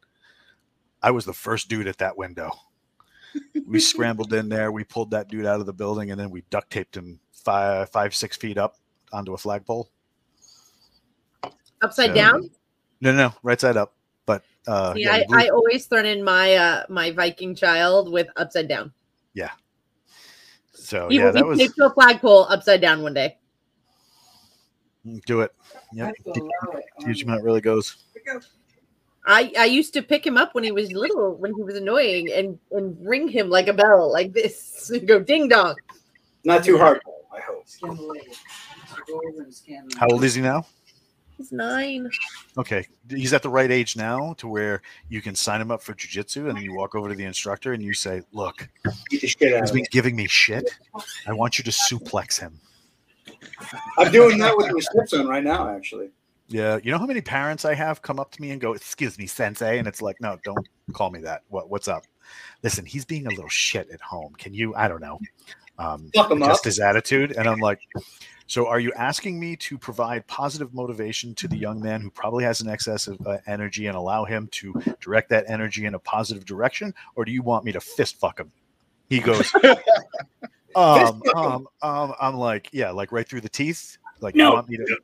I 1.02 1.12
was 1.12 1.26
the 1.26 1.34
first 1.34 1.70
dude 1.70 1.88
at 1.88 1.98
that 2.00 2.18
window. 2.18 2.52
We 3.68 3.80
scrambled 3.80 4.34
in 4.34 4.48
there. 4.50 4.72
We 4.72 4.84
pulled 4.86 5.12
that 5.12 5.28
dude 5.28 5.46
out 5.46 5.60
of 5.60 5.66
the 5.66 5.74
building 5.74 6.12
and 6.12 6.20
then 6.20 6.30
we 6.30 6.44
duct 6.50 6.70
taped 6.72 6.96
him 6.96 7.20
five, 7.34 7.90
five, 7.90 8.16
six 8.16 8.36
feet 8.38 8.58
up 8.58 8.76
onto 9.12 9.34
a 9.34 9.38
flagpole. 9.38 9.90
Upside 11.82 12.10
So- 12.10 12.16
down. 12.16 12.50
No, 13.02 13.12
no, 13.12 13.28
no, 13.28 13.34
right 13.44 13.60
side 13.60 13.76
up. 13.78 13.94
But 14.26 14.44
uh, 14.68 14.94
See, 14.94 15.02
yeah, 15.04 15.14
I, 15.16 15.26
blew- 15.28 15.38
I 15.38 15.48
always 15.50 15.86
threaten 15.86 16.24
my 16.24 16.56
uh 16.56 16.84
my 16.90 17.12
Viking 17.12 17.54
child 17.54 18.12
with 18.12 18.28
upside 18.38 18.68
down. 18.68 18.92
So 20.86 21.10
He 21.10 21.18
yeah, 21.18 21.26
will 21.26 21.32
that 21.34 21.44
be 21.44 21.48
was 21.48 21.74
to 21.74 21.86
a 21.86 21.94
flagpole 21.94 22.46
upside 22.50 22.82
down 22.82 23.02
one 23.02 23.14
day. 23.14 23.38
do 25.26 25.42
it. 25.42 25.54
Yep. 25.94 26.16
Teach 27.02 27.24
him 27.24 27.30
how 27.30 27.38
it 27.38 27.44
really 27.44 27.62
goes. 27.62 27.98
I 29.28 29.52
I 29.58 29.66
used 29.66 29.94
to 29.94 30.02
pick 30.02 30.26
him 30.26 30.38
up 30.38 30.54
when 30.54 30.64
he 30.64 30.72
was 30.72 30.92
little, 30.92 31.36
when 31.36 31.54
he 31.56 31.64
was 31.64 31.76
annoying, 31.76 32.32
and 32.32 32.60
and 32.72 32.96
ring 33.06 33.28
him 33.28 33.50
like 33.50 33.68
a 33.68 33.74
bell, 33.74 34.12
like 34.12 34.34
this, 34.34 34.92
go 35.06 35.20
ding 35.20 35.48
dong. 35.48 35.76
Not 36.44 36.64
too 36.64 36.78
hard, 36.78 37.02
I 37.34 37.40
hope. 37.40 37.66
How 39.98 40.08
old 40.12 40.24
is 40.24 40.36
he 40.36 40.42
now? 40.42 40.66
He's 41.38 41.52
nine. 41.52 42.10
Okay, 42.58 42.88
he's 43.10 43.34
at 43.34 43.42
the 43.42 43.50
right 43.50 43.70
age 43.70 43.98
now 43.98 44.34
to 44.38 44.48
where 44.48 44.82
you 45.10 45.22
can 45.22 45.36
sign 45.36 45.60
him 45.60 45.70
up 45.72 45.82
for 45.82 45.94
jujitsu, 45.94 46.50
and 46.50 46.60
you 46.60 46.74
walk 46.74 46.96
over 46.96 47.10
to 47.10 47.16
the 47.16 47.26
instructor 47.26 47.74
and 47.74 47.84
you 47.84 47.94
say, 47.94 48.22
"Look, 48.32 48.70
Beat 49.10 49.22
the 49.22 49.28
shit 49.28 49.54
out 49.54 49.62
he's 49.62 49.70
of 49.72 49.76
been 49.76 49.86
giving 49.92 50.16
me 50.16 50.28
shit. 50.28 50.70
I 51.28 51.34
want 51.34 51.58
you 51.58 51.64
to 51.66 51.72
suplex 51.72 52.40
him." 52.40 52.60
I'm 53.98 54.12
doing 54.12 54.38
that 54.40 54.56
with 54.56 54.72
my 54.72 54.80
stepson 54.80 55.28
right 55.28 55.44
now, 55.44 55.68
actually. 55.70 56.10
Yeah, 56.48 56.78
you 56.84 56.92
know 56.92 57.00
how 57.00 57.08
many 57.08 57.22
parents 57.22 57.66
I 57.66 57.74
have 57.74 58.02
come 58.02 58.20
up 58.20 58.32
to 58.32 58.42
me 58.42 58.52
and 58.52 58.62
go, 58.62 58.74
"Excuse 58.74 59.18
me, 59.18 59.26
sensei," 59.26 59.80
and 59.80 59.88
it's 59.88 60.02
like, 60.02 60.22
"No, 60.22 60.38
don't 60.44 60.66
call 60.94 61.10
me 61.10 61.20
that. 61.22 61.42
What 61.50 61.70
what's 61.70 61.88
up? 61.88 62.06
Listen, 62.64 62.86
he's 62.86 63.04
being 63.04 63.28
a 63.28 63.32
little 63.32 63.50
shit 63.50 63.90
at 63.90 64.00
home. 64.00 64.34
Can 64.38 64.54
you? 64.54 64.74
I 64.76 64.88
don't 64.88 65.02
know, 65.02 65.20
um, 65.80 66.12
Fuck 66.16 66.32
him 66.32 66.44
adjust 66.44 66.62
up. 66.62 66.66
his 66.66 66.80
attitude." 66.80 67.32
And 67.32 67.48
I'm 67.50 67.60
like, 67.60 67.80
"So, 68.48 68.68
are 68.68 68.80
you 68.80 68.92
asking 68.94 69.40
me 69.40 69.56
to 69.58 69.78
provide 69.78 70.26
positive 70.28 70.74
motivation 70.74 71.36
to 71.36 71.48
the 71.48 71.58
young 71.58 71.82
man 71.82 72.02
who 72.02 72.10
probably 72.10 72.44
has 72.44 72.62
an 72.62 72.70
excess 72.70 73.08
of 73.08 73.26
uh, 73.26 73.38
energy 73.48 73.88
and 73.88 73.98
allow 73.98 74.26
him 74.26 74.48
to 74.54 74.74
direct 75.02 75.30
that 75.30 75.46
energy 75.48 75.86
in 75.86 75.96
a 75.96 76.00
positive 76.00 76.46
direction, 76.46 76.94
or 77.16 77.26
do 77.26 77.32
you 77.32 77.42
want 77.42 77.66
me 77.66 77.72
to 77.72 77.82
fist 77.82 78.20
fuck 78.20 78.40
him?" 78.40 78.52
He 79.10 79.20
goes, 79.20 79.54
um, 80.76 81.22
um, 81.36 81.68
um, 81.82 82.14
I'm 82.20 82.36
like, 82.36 82.70
yeah, 82.72 82.92
like 82.92 83.12
right 83.12 83.28
through 83.28 83.42
the 83.42 83.50
teeth. 83.50 83.98
Like, 84.20 84.36
No. 84.36 84.50
you 84.50 84.54
want 84.54 84.70
me 84.70 84.78
to? 84.78 84.98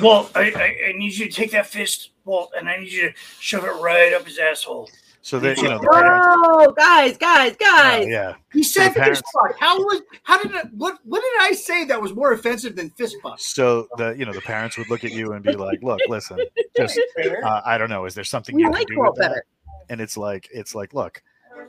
Well, 0.00 0.30
I, 0.34 0.52
I, 0.52 0.88
I 0.88 0.92
need 0.92 1.14
you 1.14 1.26
to 1.26 1.32
take 1.32 1.50
that 1.52 1.66
fist, 1.66 2.10
Walt, 2.24 2.52
and 2.56 2.68
I 2.68 2.78
need 2.78 2.92
you 2.92 3.10
to 3.10 3.14
shove 3.40 3.64
it 3.64 3.72
right 3.80 4.12
up 4.12 4.26
his 4.26 4.38
asshole. 4.38 4.90
So 5.28 5.38
that 5.40 5.58
you 5.58 5.64
know, 5.64 5.78
the 5.78 5.90
parents, 5.90 6.26
Whoa, 6.26 6.72
guys, 6.72 7.18
guys, 7.18 7.52
uh, 7.52 7.56
guys! 7.60 8.06
yeah. 8.08 8.36
He 8.50 8.62
said 8.62 8.88
The 8.88 8.92
fist 8.94 8.96
parents- 8.96 9.22
fuck. 9.30 9.58
How 9.60 9.76
was? 9.76 10.00
How 10.22 10.42
did? 10.42 10.56
I, 10.56 10.62
what? 10.72 11.00
What 11.04 11.20
did 11.20 11.42
I 11.42 11.52
say 11.52 11.84
that 11.84 12.00
was 12.00 12.14
more 12.14 12.32
offensive 12.32 12.76
than 12.76 12.88
fist 12.88 13.14
fuck? 13.22 13.38
So 13.38 13.88
the 13.98 14.12
you 14.16 14.24
know 14.24 14.32
the 14.32 14.40
parents 14.40 14.78
would 14.78 14.88
look 14.88 15.04
at 15.04 15.12
you 15.12 15.32
and 15.34 15.44
be 15.44 15.52
like, 15.52 15.82
"Look, 15.82 16.00
listen, 16.08 16.38
just 16.78 16.98
uh, 17.44 17.60
I 17.62 17.76
don't 17.76 17.90
know, 17.90 18.06
is 18.06 18.14
there 18.14 18.24
something 18.24 18.54
We 18.56 18.62
you 18.62 18.68
can 18.68 18.72
like 18.78 18.86
do 18.86 18.96
Walt 18.96 19.16
with 19.16 19.18
that?" 19.18 19.28
better. 19.28 19.44
And 19.90 20.00
it's 20.00 20.16
like 20.16 20.48
it's 20.50 20.74
like, 20.74 20.94
look, 20.94 21.22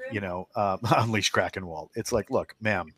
you 0.10 0.22
know, 0.22 0.48
um, 0.56 0.80
unleash 0.96 1.30
Kraken 1.30 1.68
Walt. 1.68 1.92
It's 1.96 2.14
like, 2.14 2.32
look, 2.32 2.56
ma'am, 2.62 2.94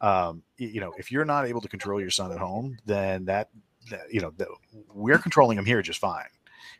um, 0.00 0.44
you 0.56 0.80
know, 0.80 0.92
if 0.98 1.10
you're 1.10 1.24
not 1.24 1.48
able 1.48 1.62
to 1.62 1.68
control 1.68 2.00
your 2.00 2.10
son 2.10 2.30
at 2.30 2.38
home, 2.38 2.78
then 2.86 3.24
that, 3.24 3.48
that 3.90 4.02
you 4.12 4.20
know, 4.20 4.30
that 4.36 4.46
we're 4.94 5.18
controlling 5.18 5.58
him 5.58 5.64
here 5.64 5.82
just 5.82 5.98
fine. 5.98 6.26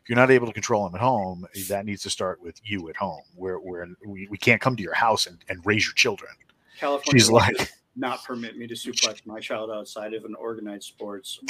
If 0.07 0.11
you're 0.11 0.15
not 0.15 0.31
able 0.31 0.47
to 0.47 0.53
control 0.53 0.85
them 0.85 0.95
at 0.95 1.01
home, 1.01 1.45
that 1.67 1.85
needs 1.85 2.01
to 2.03 2.09
start 2.09 2.41
with 2.41 2.55
you 2.63 2.87
at 2.87 2.95
home. 2.95 3.23
Where 3.35 3.59
where 3.59 3.85
we, 4.05 4.25
we 4.31 4.37
can't 4.37 4.61
come 4.61 4.77
to 4.77 4.81
your 4.81 4.93
house 4.93 5.27
and, 5.27 5.37
and 5.49 5.59
raise 5.65 5.85
your 5.85 5.95
children. 5.95 6.31
California 6.79 7.19
She's 7.19 7.29
like, 7.29 7.73
not 7.97 8.23
permit 8.23 8.57
me 8.57 8.67
to 8.67 8.73
suplex 8.73 9.25
my 9.25 9.41
child 9.41 9.69
outside 9.69 10.13
of 10.13 10.23
an 10.23 10.33
organized 10.35 10.85
sports. 10.85 11.41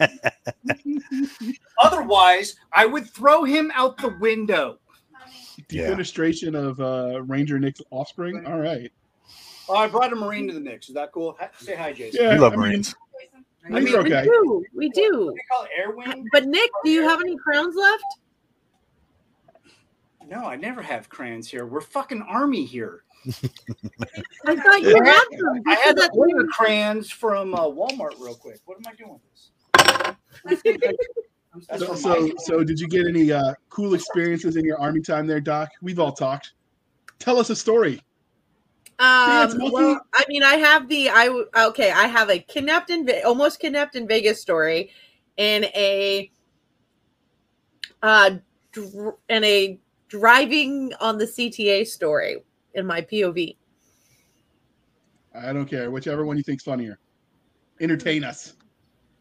Otherwise, 1.82 2.54
I 2.72 2.86
would 2.86 3.10
throw 3.10 3.42
him 3.42 3.72
out 3.74 3.96
the 3.96 4.16
window. 4.20 4.78
Yeah. 5.68 5.90
Defenestration 5.90 6.54
of 6.54 6.80
uh, 6.80 7.22
Ranger 7.22 7.58
Nick's 7.58 7.80
offspring. 7.90 8.46
All 8.46 8.60
right. 8.60 8.92
Oh, 9.68 9.74
I 9.74 9.88
brought 9.88 10.12
a 10.12 10.16
Marine 10.16 10.46
to 10.46 10.54
the 10.54 10.60
mix. 10.60 10.88
Is 10.88 10.94
that 10.94 11.10
cool? 11.10 11.36
Say 11.58 11.74
hi, 11.74 11.92
Jason. 11.92 12.22
Yeah, 12.22 12.34
we 12.34 12.38
love 12.38 12.52
I 12.52 12.56
mean, 12.56 12.66
Marines. 12.68 12.94
I 13.66 13.80
mean, 13.80 13.94
are 13.94 14.02
We 14.02 14.10
do, 14.10 14.64
we 14.74 14.88
do. 14.90 15.26
What 15.26 15.34
do 15.34 15.36
you 15.36 15.40
call 15.50 15.64
it? 15.64 15.70
Air 15.76 15.90
wing? 15.90 16.26
But 16.32 16.46
Nick, 16.46 16.70
do 16.84 16.90
you 16.90 17.02
have 17.02 17.20
any 17.20 17.36
crowns 17.36 17.74
left? 17.76 18.04
No, 20.28 20.44
I 20.44 20.56
never 20.56 20.82
have 20.82 21.08
crayons 21.08 21.48
here. 21.48 21.64
We're 21.66 21.80
fucking 21.80 22.22
army 22.22 22.64
here. 22.64 23.04
I 24.46 24.56
thought 24.56 24.82
you 24.82 25.02
had 25.02 25.24
some. 25.38 25.62
I 25.66 25.74
had 25.74 25.96
to 25.96 26.02
That's 26.02 26.16
order 26.16 26.46
crayons 26.46 27.10
from 27.10 27.54
uh, 27.54 27.62
Walmart 27.62 28.18
real 28.20 28.34
quick. 28.34 28.60
What 28.66 28.76
am 28.76 28.84
I 28.86 28.94
doing 28.94 29.12
with 29.12 29.22
this? 30.44 30.64
That's 31.68 31.84
So, 31.84 31.94
so, 31.94 32.30
so 32.38 32.62
did 32.62 32.78
you 32.78 32.88
get 32.88 33.06
any 33.06 33.32
uh, 33.32 33.54
cool 33.70 33.94
experiences 33.94 34.56
in 34.56 34.64
your 34.64 34.78
army 34.78 35.00
time 35.00 35.26
there, 35.26 35.40
Doc? 35.40 35.70
We've 35.82 35.98
all 35.98 36.12
talked. 36.12 36.52
Tell 37.18 37.38
us 37.38 37.50
a 37.50 37.56
story. 37.56 38.02
Dance 38.98 39.52
Um, 39.52 39.58
monkey? 39.58 39.74
well, 39.74 40.00
I 40.14 40.24
mean, 40.28 40.42
I 40.42 40.54
have 40.56 40.88
the 40.88 41.08
I 41.10 41.28
okay. 41.68 41.90
I 41.92 42.06
have 42.06 42.30
a 42.30 42.38
kidnapped 42.38 42.90
in 42.90 43.08
almost 43.24 43.60
kidnapped 43.60 43.94
in 43.94 44.08
Vegas 44.08 44.40
story, 44.40 44.90
and 45.36 45.64
a 45.66 46.30
uh, 48.02 48.30
dr- 48.72 49.16
and 49.28 49.44
a 49.44 49.78
driving 50.08 50.92
on 51.00 51.16
the 51.18 51.26
CTA 51.26 51.86
story 51.86 52.38
in 52.74 52.86
my 52.86 53.00
POV. 53.02 53.56
I 55.34 55.52
don't 55.52 55.66
care. 55.66 55.90
Whichever 55.90 56.24
one 56.24 56.36
you 56.36 56.42
think's 56.42 56.64
funnier. 56.64 56.98
Entertain 57.80 58.24
us. 58.24 58.54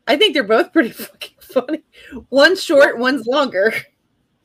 I 0.07 0.15
think 0.15 0.33
they're 0.33 0.43
both 0.43 0.73
pretty 0.73 0.89
fucking 0.91 1.35
funny. 1.39 1.83
One's 2.31 2.63
short, 2.63 2.97
one's 2.97 3.27
longer. 3.27 3.73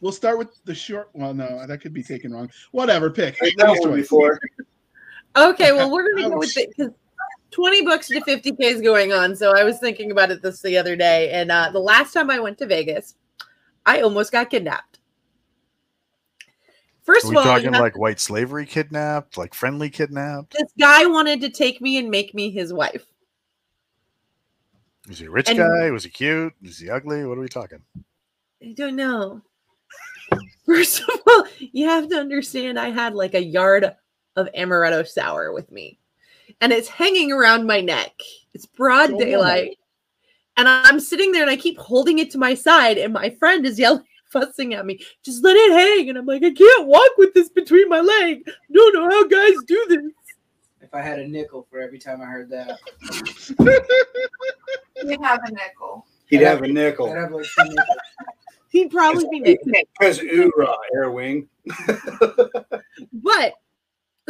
We'll 0.00 0.12
start 0.12 0.36
with 0.36 0.48
the 0.64 0.74
short. 0.74 1.08
Well, 1.14 1.32
no, 1.32 1.64
that 1.66 1.80
could 1.80 1.94
be 1.94 2.02
taken 2.02 2.32
wrong. 2.32 2.50
Whatever. 2.72 3.08
Pick. 3.10 3.38
Heard 3.38 3.52
that 3.58 3.68
Nice 3.68 3.80
one 3.80 3.90
choice. 3.90 4.00
before. 4.02 4.40
Okay, 5.36 5.72
well, 5.72 5.90
we're 5.90 6.14
gonna 6.14 6.30
go 6.30 6.38
with 6.38 6.56
it 6.56 6.70
because 6.76 6.92
twenty 7.50 7.82
bucks 7.84 8.08
to 8.08 8.20
fifty 8.22 8.52
k 8.52 8.66
is 8.66 8.80
going 8.80 9.12
on. 9.12 9.34
So 9.34 9.56
I 9.56 9.64
was 9.64 9.78
thinking 9.78 10.10
about 10.10 10.30
it 10.30 10.42
this 10.42 10.60
the 10.60 10.76
other 10.76 10.96
day, 10.96 11.30
and 11.30 11.50
uh, 11.50 11.70
the 11.72 11.78
last 11.80 12.12
time 12.12 12.30
I 12.30 12.38
went 12.38 12.58
to 12.58 12.66
Vegas, 12.66 13.14
I 13.86 14.00
almost 14.00 14.32
got 14.32 14.50
kidnapped. 14.50 14.98
First 17.04 17.26
of 17.26 17.36
all, 17.36 17.42
talking 17.42 17.72
like 17.72 17.98
white 17.98 18.20
slavery 18.20 18.64
kidnapped, 18.64 19.36
like 19.36 19.54
friendly 19.54 19.90
kidnapped? 19.90 20.52
this 20.52 20.72
guy 20.78 21.06
wanted 21.06 21.40
to 21.40 21.50
take 21.50 21.80
me 21.80 21.98
and 21.98 22.10
make 22.10 22.32
me 22.34 22.50
his 22.50 22.72
wife. 22.72 23.04
Was 25.08 25.18
he 25.18 25.26
a 25.26 25.30
rich 25.30 25.48
And- 25.48 25.58
guy? 25.58 25.90
Was 25.90 26.04
he 26.04 26.10
cute? 26.10 26.52
Was 26.62 26.78
he 26.78 26.90
ugly? 26.90 27.24
What 27.24 27.38
are 27.38 27.40
we 27.40 27.48
talking? 27.48 27.82
I 28.62 28.72
don't 28.76 28.94
know. 28.94 29.42
First 30.66 31.00
of 31.00 31.20
all, 31.26 31.44
you 31.58 31.88
have 31.88 32.08
to 32.08 32.16
understand 32.16 32.78
I 32.78 32.90
had 32.90 33.14
like 33.14 33.34
a 33.34 33.42
yard 33.42 33.96
of 34.36 34.48
amaretto 34.56 35.06
sour 35.06 35.52
with 35.52 35.70
me, 35.70 35.98
and 36.60 36.72
it's 36.72 36.88
hanging 36.88 37.32
around 37.32 37.66
my 37.66 37.80
neck. 37.80 38.12
It's 38.54 38.66
broad 38.66 39.10
So 39.10 39.18
daylight, 39.18 39.78
and 40.56 40.68
I'm 40.68 41.00
sitting 41.00 41.32
there 41.32 41.42
and 41.42 41.50
I 41.50 41.56
keep 41.56 41.78
holding 41.78 42.18
it 42.18 42.30
to 42.32 42.38
my 42.38 42.54
side, 42.54 42.98
and 42.98 43.12
my 43.12 43.30
friend 43.30 43.64
is 43.66 43.78
yelling 43.78 44.04
fussing 44.26 44.74
at 44.74 44.86
me. 44.86 45.00
Just 45.22 45.44
let 45.44 45.56
it 45.56 45.72
hang. 45.72 46.08
And 46.08 46.18
I'm 46.18 46.26
like, 46.26 46.42
I 46.42 46.50
can't 46.50 46.86
walk 46.86 47.10
with 47.18 47.34
this 47.34 47.50
between 47.50 47.88
my 47.88 48.00
leg. 48.00 48.48
Don't 48.72 48.94
know 48.94 49.08
how 49.10 49.26
guys 49.26 49.56
do 49.66 49.86
this. 49.88 50.12
If 50.80 50.94
I 50.94 51.00
had 51.02 51.18
a 51.20 51.28
nickel 51.28 51.66
for 51.70 51.80
every 51.80 51.98
time 51.98 52.20
I 52.20 52.26
heard 52.26 52.50
that, 52.50 52.78
You 55.04 55.18
have 55.22 55.40
a 55.44 55.50
nickel. 55.50 56.06
He'd 56.26 56.38
I'd 56.38 56.46
have 56.46 56.62
a 56.62 56.64
I'd 56.64 56.74
nickel 56.74 57.12
have 57.12 57.32
like 57.32 57.44
two 57.44 57.64
nickels. 57.64 57.86
He'd 58.70 58.90
probably 58.90 59.26
be 59.30 59.40
naked. 59.40 59.86
because 59.98 60.18
oorah, 60.20 60.74
air 60.94 61.10
wing. 61.10 61.48
But 63.12 63.54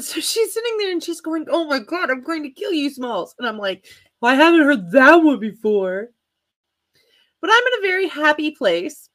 so 0.03 0.21
she's 0.21 0.53
sitting 0.53 0.77
there 0.79 0.91
and 0.93 1.03
she's 1.03 1.21
going, 1.21 1.47
Oh 1.51 1.65
my 1.67 1.79
god, 1.79 2.11
I'm 2.11 2.23
going 2.23 2.43
to 2.43 2.51
kill 2.51 2.73
you, 2.73 2.91
Smalls. 2.91 3.35
And 3.39 3.47
I'm 3.47 3.59
like, 3.59 3.87
well, 4.21 4.33
I 4.33 4.37
haven't 4.37 4.61
heard 4.63 4.91
that 4.93 5.17
one 5.17 5.41
before. 5.41 6.11
But 7.41 7.51
I'm 7.53 7.63
in 7.67 7.79
a 7.79 7.87
very 7.87 8.09
happy 8.09 8.53
place, 8.53 9.09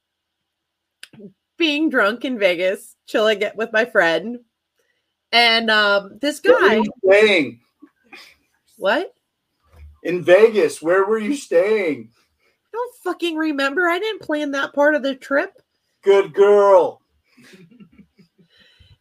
being 1.58 1.90
drunk 1.90 2.26
in 2.26 2.38
Vegas, 2.38 2.96
chilling 3.06 3.42
it 3.42 3.56
with 3.56 3.72
my 3.72 3.86
friend. 3.86 4.40
And 5.32 5.70
um 5.70 6.18
this 6.22 6.42
Where 6.42 6.54
were 6.56 6.68
guy, 6.68 6.76
you 6.76 6.92
staying 7.06 7.60
what? 8.78 9.14
in 10.04 10.24
Vegas? 10.24 10.82
Where 10.82 11.06
were 11.06 11.18
you 11.18 11.36
staying? 11.36 12.10
I 12.66 12.70
don't 12.72 12.96
fucking 13.04 13.36
remember. 13.36 13.88
I 13.88 14.00
didn't 14.00 14.22
plan 14.22 14.52
that 14.52 14.74
part 14.74 14.96
of 14.96 15.04
the 15.04 15.16
trip. 15.16 15.62
Good 16.04 16.34
girl. 16.34 17.02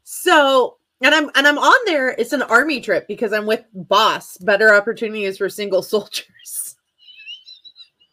So, 0.02 0.78
and 1.02 1.14
I'm 1.14 1.30
and 1.34 1.46
I'm 1.46 1.58
on 1.58 1.76
there. 1.86 2.10
It's 2.10 2.32
an 2.32 2.42
army 2.42 2.80
trip 2.80 3.06
because 3.08 3.32
I'm 3.32 3.46
with 3.46 3.64
Boss. 3.74 4.36
Better 4.38 4.74
opportunities 4.74 5.38
for 5.38 5.48
single 5.48 5.82
soldiers. 5.82 6.76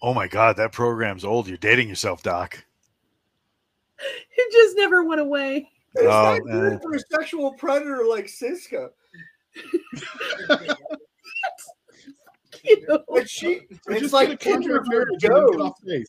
Oh 0.01 0.13
my 0.13 0.27
God, 0.27 0.57
that 0.57 0.71
program's 0.73 1.23
old. 1.23 1.47
You're 1.47 1.57
dating 1.57 1.89
yourself, 1.89 2.23
Doc. 2.23 2.63
It 4.35 4.51
just 4.51 4.75
never 4.75 5.03
went 5.05 5.21
away. 5.21 5.69
It's 5.95 6.03
Oh, 6.03 6.37
not 6.37 6.41
good 6.43 6.81
for 6.81 6.93
a 6.95 6.99
sexual 6.99 7.53
predator 7.53 8.03
like 8.05 8.25
Seska. 8.25 8.89
But 13.07 13.29
she, 13.29 13.61
it's 13.69 14.01
just 14.01 14.13
like 14.13 14.27
get 14.29 14.33
a 14.33 14.37
Tinder 14.37 14.83
for 14.83 14.89
marriage 14.89 15.23
and 15.23 15.35
then 15.35 15.47
get 15.51 15.57
Joe. 15.57 16.03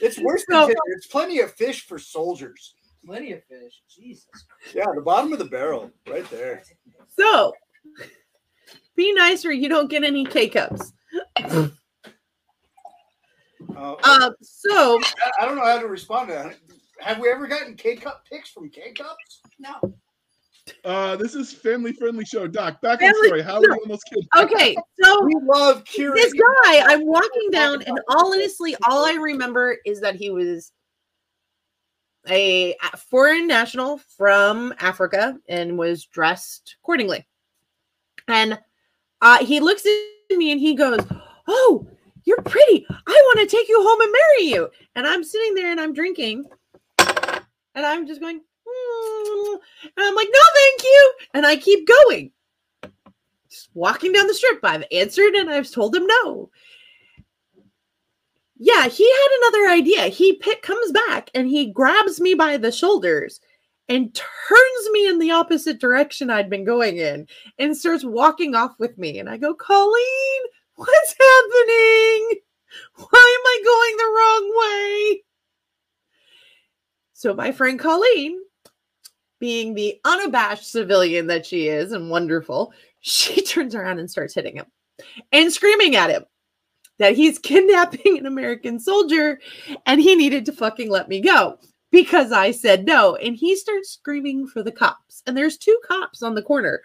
It's 0.00 0.18
worse 0.20 0.44
So- 0.48 0.54
than 0.60 0.66
Tinder. 0.68 0.80
It's 0.96 1.06
plenty 1.06 1.40
of 1.40 1.52
fish 1.54 1.84
for 1.86 1.98
soldiers. 1.98 2.75
Plenty 3.06 3.32
of 3.32 3.44
fish. 3.44 3.82
Jesus. 3.88 4.26
Yeah, 4.74 4.84
the 4.94 5.00
bottom 5.00 5.32
of 5.32 5.38
the 5.38 5.44
barrel, 5.44 5.90
right 6.08 6.28
there. 6.30 6.62
So, 7.18 7.52
be 8.96 9.12
nice 9.14 9.44
or 9.44 9.52
you 9.52 9.68
don't 9.68 9.88
get 9.88 10.02
any 10.04 10.24
K 10.24 10.48
cups. 10.48 10.92
Uh, 11.38 11.68
Um, 14.04 14.34
so 14.42 14.98
I- 15.02 15.32
I 15.42 15.46
don't 15.46 15.56
know 15.56 15.64
how 15.64 15.78
to 15.78 15.86
respond 15.86 16.28
to 16.28 16.34
that. 16.34 16.56
Have 17.00 17.18
we 17.18 17.30
ever 17.30 17.46
gotten 17.46 17.76
K 17.76 17.96
cup 17.96 18.24
pics 18.28 18.50
from 18.50 18.70
K 18.70 18.92
cups? 18.92 19.40
No. 19.58 19.94
Uh, 20.84 21.14
this 21.16 21.34
is 21.34 21.52
family 21.52 21.92
friendly 21.92 22.24
show. 22.24 22.46
Doc, 22.48 22.80
back 22.80 23.00
on 23.02 23.12
Family- 23.12 23.26
story. 23.28 23.42
How 23.42 23.56
are 23.58 23.62
you 23.62 23.72
almost 23.82 24.02
killed? 24.08 24.26
okay, 24.36 24.74
so 25.02 25.24
We 25.24 25.34
love 25.42 25.84
curating. 25.84 26.14
this 26.14 26.32
guy, 26.32 26.80
I'm 26.86 27.06
walking 27.06 27.50
down, 27.52 27.82
and 27.82 28.00
all 28.08 28.32
honestly, 28.34 28.74
all 28.88 29.04
I 29.04 29.12
remember 29.14 29.78
is 29.86 30.00
that 30.00 30.16
he 30.16 30.30
was 30.30 30.72
a 32.28 32.76
foreign 33.10 33.46
national 33.46 33.98
from 33.98 34.74
Africa 34.78 35.38
and 35.48 35.78
was 35.78 36.04
dressed 36.04 36.76
accordingly. 36.82 37.26
And 38.28 38.58
uh, 39.20 39.44
he 39.44 39.60
looks 39.60 39.84
at 39.86 40.36
me 40.36 40.52
and 40.52 40.60
he 40.60 40.74
goes, 40.74 41.00
"Oh, 41.46 41.86
you're 42.24 42.42
pretty. 42.42 42.86
I 42.90 43.22
want 43.34 43.40
to 43.40 43.56
take 43.56 43.68
you 43.68 43.82
home 43.82 44.00
and 44.00 44.12
marry 44.12 44.52
you." 44.52 44.70
And 44.94 45.06
I'm 45.06 45.24
sitting 45.24 45.54
there 45.54 45.70
and 45.70 45.80
I'm 45.80 45.92
drinking, 45.92 46.44
and 46.98 47.86
I'm 47.86 48.06
just 48.06 48.20
going, 48.20 48.40
"Hmm." 48.66 49.56
and 49.84 49.92
I'm 49.98 50.14
like, 50.14 50.28
"No, 50.32 50.40
thank 50.54 50.82
you," 50.82 51.12
and 51.34 51.46
I 51.46 51.56
keep 51.56 51.86
going 51.86 52.32
just 53.56 53.70
walking 53.74 54.12
down 54.12 54.26
the 54.26 54.34
strip. 54.34 54.60
I've 54.62 54.84
answered 54.92 55.34
and 55.34 55.50
I've 55.50 55.70
told 55.70 55.94
him 55.96 56.06
no. 56.06 56.50
Yeah, 58.58 58.88
he 58.88 59.10
had 59.10 59.28
another 59.38 59.70
idea. 59.70 60.08
He 60.08 60.34
pick, 60.34 60.62
comes 60.62 60.92
back 60.92 61.30
and 61.34 61.48
he 61.48 61.70
grabs 61.70 62.20
me 62.20 62.34
by 62.34 62.56
the 62.56 62.72
shoulders 62.72 63.40
and 63.88 64.14
turns 64.14 64.90
me 64.92 65.06
in 65.06 65.18
the 65.18 65.30
opposite 65.30 65.78
direction 65.78 66.30
I'd 66.30 66.50
been 66.50 66.64
going 66.64 66.96
in 66.96 67.26
and 67.58 67.76
starts 67.76 68.04
walking 68.04 68.54
off 68.54 68.72
with 68.78 68.96
me. 68.96 69.18
And 69.18 69.28
I 69.28 69.36
go, 69.36 69.54
Colleen, 69.54 70.42
what's 70.76 71.14
happening? 71.18 72.40
Why 72.96 73.04
am 73.04 73.46
I 73.46 73.60
going 73.64 73.96
the 73.96 74.14
wrong 74.16 74.52
way? 74.58 75.22
So, 77.12 77.34
my 77.34 77.52
friend 77.52 77.78
Colleen, 77.78 78.38
being 79.38 79.74
the 79.74 79.98
unabashed 80.04 80.70
civilian 80.70 81.26
that 81.28 81.46
she 81.46 81.68
is 81.68 81.92
and 81.92 82.10
wonderful, 82.10 82.72
she 83.00 83.42
turns 83.42 83.74
around 83.74 83.98
and 83.98 84.10
starts 84.10 84.34
hitting 84.34 84.56
him 84.56 84.66
and 85.30 85.52
screaming 85.52 85.94
at 85.94 86.10
him 86.10 86.24
that 86.98 87.16
he's 87.16 87.38
kidnapping 87.40 88.18
an 88.18 88.26
American 88.26 88.78
soldier 88.78 89.40
and 89.86 90.00
he 90.00 90.14
needed 90.14 90.46
to 90.46 90.52
fucking 90.52 90.90
let 90.90 91.08
me 91.08 91.20
go 91.20 91.58
because 91.90 92.32
I 92.32 92.50
said 92.50 92.84
no. 92.84 93.16
And 93.16 93.36
he 93.36 93.56
starts 93.56 93.90
screaming 93.90 94.46
for 94.46 94.62
the 94.62 94.72
cops. 94.72 95.22
And 95.26 95.36
there's 95.36 95.56
two 95.56 95.78
cops 95.86 96.22
on 96.22 96.34
the 96.34 96.42
corner 96.42 96.82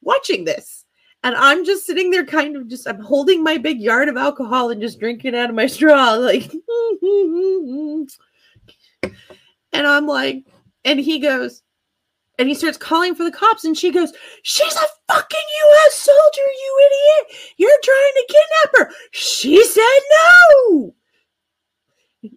watching 0.00 0.44
this. 0.44 0.84
And 1.22 1.34
I'm 1.34 1.64
just 1.64 1.86
sitting 1.86 2.10
there, 2.10 2.26
kind 2.26 2.54
of 2.54 2.68
just, 2.68 2.86
I'm 2.86 3.00
holding 3.00 3.42
my 3.42 3.56
big 3.56 3.80
yard 3.80 4.10
of 4.10 4.16
alcohol 4.16 4.70
and 4.70 4.80
just 4.80 5.00
drinking 5.00 5.34
out 5.34 5.48
of 5.48 5.56
my 5.56 5.66
straw, 5.68 6.12
like, 6.12 6.52
and 9.72 9.86
I'm 9.86 10.06
like, 10.06 10.44
and 10.84 11.00
he 11.00 11.18
goes, 11.18 11.62
and 12.38 12.48
he 12.48 12.54
starts 12.54 12.76
calling 12.76 13.14
for 13.14 13.24
the 13.24 13.30
cops, 13.30 13.64
and 13.64 13.76
she 13.76 13.90
goes, 13.90 14.12
She's 14.42 14.74
a 14.74 15.12
fucking 15.12 15.40
US 15.64 15.94
soldier, 15.94 16.40
you 16.40 16.88
idiot! 16.90 17.38
You're 17.56 17.80
trying 17.82 18.12
to 18.14 18.26
kidnap 18.28 18.88
her. 18.88 18.94
She 19.12 19.64
said 19.64 20.00
no. 20.10 20.94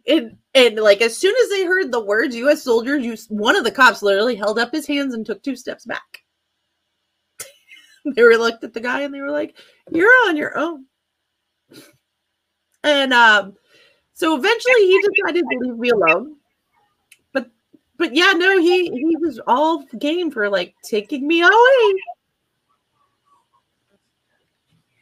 And 0.08 0.38
and 0.54 0.76
like 0.78 1.02
as 1.02 1.18
soon 1.18 1.34
as 1.42 1.50
they 1.50 1.66
heard 1.66 1.92
the 1.92 2.04
words 2.04 2.36
US 2.36 2.64
soldiers, 2.64 3.04
you 3.04 3.16
one 3.30 3.56
of 3.56 3.64
the 3.64 3.72
cops 3.72 4.04
literally 4.04 4.36
held 4.36 4.60
up 4.60 4.72
his 4.72 4.86
hands 4.86 5.14
and 5.14 5.26
took 5.26 5.42
two 5.42 5.56
steps 5.56 5.86
back. 5.86 6.24
they 8.16 8.22
were 8.22 8.38
looked 8.38 8.64
at 8.64 8.74
the 8.74 8.82
guy 8.82 9.02
and 9.02 9.14
they 9.14 9.22
were 9.22 9.32
like, 9.32 9.56
You're 9.92 10.12
on 10.28 10.38
your 10.38 10.58
own. 10.58 10.86
And 12.84 13.14
um, 13.14 13.56
so 14.14 14.36
eventually 14.38 14.86
he 14.86 15.02
decided 15.02 15.46
to 15.50 15.58
leave 15.60 15.78
me 15.78 15.90
alone 15.90 16.36
but 17.98 18.16
yeah, 18.16 18.32
no, 18.34 18.60
he 18.60 18.90
he 18.90 19.16
was 19.18 19.40
all 19.48 19.84
game 20.00 20.32
for 20.32 20.50
like 20.50 20.76
taking 20.84 21.28
me 21.28 21.42
away. 21.42 21.94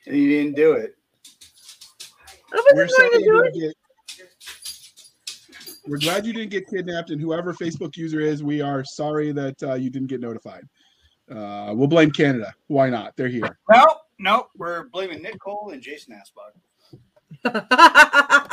And 0.07 0.17
you 0.17 0.29
didn't 0.29 0.55
do 0.55 0.73
it. 0.73 0.95
I 2.53 2.61
We're 2.73 2.83
wasn't 2.83 2.91
sorry 2.91 3.09
going 3.09 3.23
to 3.23 3.25
do 3.25 3.39
it. 3.39 3.53
get. 3.59 3.75
We're 5.87 5.99
glad 5.99 6.25
you 6.25 6.33
didn't 6.33 6.51
get 6.51 6.67
kidnapped, 6.67 7.11
and 7.11 7.21
whoever 7.21 7.53
Facebook 7.53 7.95
user 7.95 8.19
is, 8.19 8.43
we 8.43 8.59
are 8.61 8.83
sorry 8.83 9.31
that 9.33 9.61
uh, 9.61 9.75
you 9.75 9.89
didn't 9.89 10.07
get 10.07 10.19
notified. 10.19 10.63
Uh, 11.29 11.73
we'll 11.75 11.87
blame 11.87 12.11
Canada. 12.11 12.53
Why 12.67 12.89
not? 12.89 13.15
They're 13.15 13.27
here. 13.27 13.57
No, 13.71 13.85
no, 14.19 14.47
we're 14.57 14.85
blaming 14.89 15.21
Nick 15.21 15.39
Cole 15.39 15.71
and 15.73 15.81
Jason 15.81 16.15
Asbach. 16.15 16.53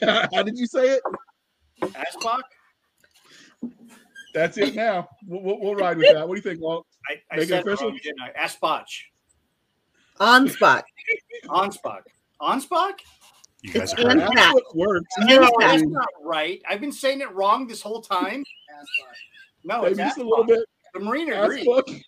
How 0.32 0.42
did 0.42 0.58
you 0.58 0.66
say 0.66 0.90
it? 0.90 1.02
Asbach? 1.82 2.40
That's 4.34 4.58
it 4.58 4.74
now. 4.74 5.08
We'll, 5.26 5.42
we'll, 5.42 5.60
we'll 5.60 5.74
ride 5.74 5.98
with 5.98 6.12
that. 6.12 6.26
What 6.28 6.34
do 6.34 6.38
you 6.38 6.42
think, 6.42 6.60
Walt? 6.60 6.86
I, 7.08 7.14
I 7.32 7.36
Make 7.36 7.44
it 7.44 7.48
said 7.48 7.58
it 7.60 7.66
official? 7.66 7.88
wrong, 7.88 7.98
didn't 8.02 8.20
I? 8.20 8.46
Asbach. 8.46 8.84
On 10.20 10.48
spot. 10.48 10.84
On 11.48 11.70
Onspach? 12.40 12.92
You 13.62 13.72
guys 13.72 13.92
It's 13.92 14.02
are 14.02 14.10
in- 14.10 14.20
hurting. 14.20 14.34
That's 14.36 14.54
what 14.54 14.76
works. 14.76 15.08
No, 15.18 15.26
No, 15.26 15.40
that's 15.40 15.52
that's 15.60 15.82
not 15.90 16.08
right. 16.22 16.62
I've 16.68 16.80
been 16.80 16.92
saying 16.92 17.20
it 17.20 17.30
wrong 17.32 17.66
this 17.66 17.82
whole 17.82 18.00
time. 18.02 18.44
No, 19.64 19.84
it's 19.84 19.96
Maybe 19.96 20.08
just 20.08 20.18
a 20.18 20.22
little 20.22 20.44
bit. 20.44 20.60
The 20.94 21.00
Marine 21.00 21.32
Ask 21.32 21.58
agreed. 21.58 21.66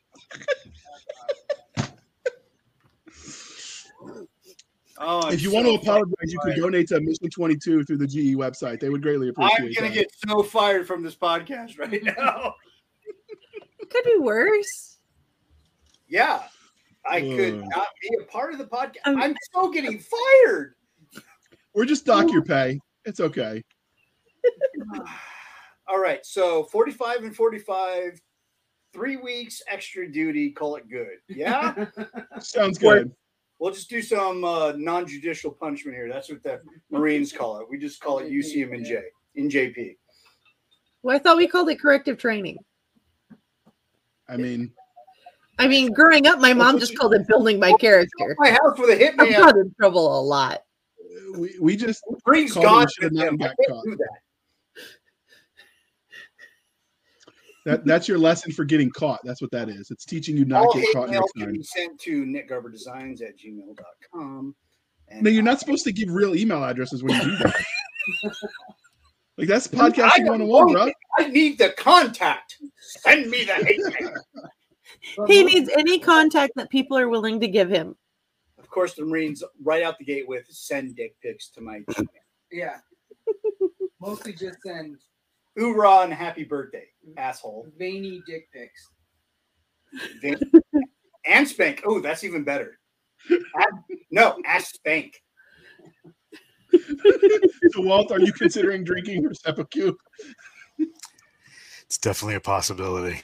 Oh, 5.04 5.28
If 5.28 5.42
you 5.42 5.50
so 5.50 5.56
want 5.56 5.66
to 5.66 5.72
fucking 5.78 5.88
apologize, 5.88 6.32
you 6.32 6.38
can 6.40 6.60
donate 6.60 6.88
to 6.88 7.00
Mission 7.00 7.28
22 7.28 7.84
through 7.84 7.96
the 7.96 8.06
GE 8.06 8.36
website. 8.36 8.78
They 8.78 8.88
would 8.88 9.02
greatly 9.02 9.28
appreciate 9.30 9.72
it. 9.72 9.78
I'm 9.78 9.82
gonna 9.84 9.94
get 9.94 10.12
so 10.28 10.42
fired 10.44 10.86
from 10.86 11.02
this 11.02 11.16
podcast 11.16 11.78
right 11.78 12.02
now. 12.02 12.54
It 13.80 13.90
could 13.90 14.04
be 14.04 14.16
worse. 14.18 14.98
yeah, 16.08 16.44
I 17.04 17.20
could 17.20 17.64
not 17.68 17.88
be 18.00 18.16
a 18.20 18.24
part 18.26 18.52
of 18.52 18.58
the 18.58 18.66
podcast. 18.66 18.98
Um, 19.06 19.20
I'm 19.20 19.34
so 19.52 19.70
getting 19.70 19.98
fired. 19.98 20.74
We're 21.74 21.84
just 21.84 22.06
dock 22.06 22.30
your 22.30 22.44
pay. 22.44 22.78
It's 23.04 23.18
okay. 23.18 23.62
All 25.88 25.98
right, 26.00 26.24
so 26.24 26.62
45 26.64 27.24
and 27.24 27.34
45, 27.34 28.20
three 28.92 29.16
weeks 29.16 29.60
extra 29.68 30.10
duty. 30.10 30.52
Call 30.52 30.76
it 30.76 30.88
good. 30.88 31.18
Yeah, 31.28 31.86
Sounds 32.38 32.78
good. 32.78 33.12
We'll 33.62 33.72
just 33.72 33.88
do 33.88 34.02
some 34.02 34.42
uh, 34.44 34.72
non-judicial 34.76 35.52
punishment 35.52 35.96
here. 35.96 36.08
That's 36.12 36.28
what 36.28 36.42
the 36.42 36.60
Marines 36.90 37.32
call 37.38 37.60
it. 37.60 37.66
We 37.70 37.78
just 37.78 38.00
call 38.00 38.18
it 38.18 38.28
UCM 38.30 38.74
and 38.74 38.84
J 38.84 39.02
in 39.36 39.48
JP. 39.48 39.96
Well, 41.04 41.14
I 41.14 41.20
thought 41.20 41.36
we 41.36 41.46
called 41.46 41.68
it 41.70 41.80
corrective 41.80 42.18
training. 42.18 42.58
I 44.28 44.36
mean, 44.36 44.72
I 45.58 45.68
mean, 45.68 45.92
growing 45.92 46.26
up, 46.26 46.40
my 46.40 46.54
mom 46.54 46.78
just 46.80 46.98
called 46.98 47.14
it 47.14 47.26
building 47.28 47.60
my 47.60 47.72
character. 47.74 48.34
My 48.38 48.50
house 48.50 48.78
with 48.78 48.90
a 48.90 49.08
I've 49.08 49.14
hitman. 49.28 49.38
got 49.38 49.56
in 49.56 49.72
trouble 49.78 50.20
a 50.20 50.22
lot. 50.22 50.62
we, 51.36 51.54
we 51.60 51.76
just 51.76 52.02
Green's 52.24 52.52
Called 52.52 52.64
him 52.66 52.72
gone. 52.72 52.86
should've 52.94 53.12
with 53.12 53.20
not 53.20 53.38
got 53.38 53.50
I 53.50 53.54
can't 53.54 53.68
caught. 53.68 53.84
do 53.84 53.96
that. 53.96 54.18
That 57.64 57.84
that's 57.84 58.08
your 58.08 58.18
lesson 58.18 58.52
for 58.52 58.64
getting 58.64 58.90
caught. 58.90 59.20
That's 59.24 59.40
what 59.40 59.50
that 59.52 59.68
is. 59.68 59.90
It's 59.90 60.04
teaching 60.04 60.36
you 60.36 60.44
not 60.44 60.66
All 60.66 60.74
get 60.74 60.92
caught 60.92 61.10
mail 61.10 61.20
next 61.20 61.32
can 61.32 61.42
time. 61.42 61.52
be 61.52 61.62
sent 61.62 62.00
to 62.00 62.24
nickgarberdesigns 62.24 63.22
at 63.22 63.38
gmail.com. 63.38 64.54
And 65.08 65.22
No, 65.22 65.30
you're 65.30 65.42
not 65.42 65.60
supposed 65.60 65.84
to 65.84 65.92
give 65.92 66.08
real 66.10 66.34
email 66.34 66.64
addresses 66.64 67.02
when 67.02 67.14
you 67.14 67.22
do 67.22 67.36
that. 67.38 67.64
like 69.38 69.48
that's 69.48 69.68
podcasting 69.68 70.26
don't 70.26 70.48
101, 70.48 70.72
bro. 70.72 70.90
I 71.18 71.28
need 71.28 71.58
the 71.58 71.70
contact. 71.78 72.56
Send 72.80 73.30
me 73.30 73.44
the 73.44 73.54
hate 73.54 73.80
mail. 74.00 74.12
He 75.26 75.42
needs 75.42 75.68
any 75.76 75.98
contact 75.98 76.52
that 76.56 76.70
people 76.70 76.96
are 76.96 77.08
willing 77.08 77.40
to 77.40 77.48
give 77.48 77.68
him. 77.68 77.96
Of 78.58 78.68
course, 78.68 78.94
the 78.94 79.04
Marines 79.04 79.42
right 79.62 79.82
out 79.82 79.98
the 79.98 80.04
gate 80.04 80.28
with 80.28 80.46
send 80.48 80.94
dick 80.94 81.16
pics 81.20 81.48
to 81.50 81.60
my 81.60 81.80
Gmail. 81.90 82.06
Yeah. 82.52 82.76
Mostly 84.00 84.32
just 84.32 84.58
send 84.64 84.98
Hoorah 85.56 86.04
and 86.04 86.12
happy 86.14 86.44
birthday, 86.44 86.86
asshole. 87.16 87.66
veiny 87.78 88.22
dick 88.26 88.48
pics. 88.52 88.88
Vin- 90.22 90.40
and 91.26 91.46
spank. 91.46 91.82
Oh, 91.84 92.00
that's 92.00 92.24
even 92.24 92.42
better. 92.44 92.78
Add- 93.30 93.98
no, 94.10 94.38
ask 94.46 94.74
spank. 94.74 95.22
So, 96.72 97.82
Walt, 97.82 98.10
are 98.10 98.20
you 98.20 98.32
considering 98.32 98.82
drinking 98.82 99.22
your 99.22 99.34
seppuku? 99.34 99.94
It's 101.82 101.98
definitely 101.98 102.36
a 102.36 102.40
possibility. 102.40 103.20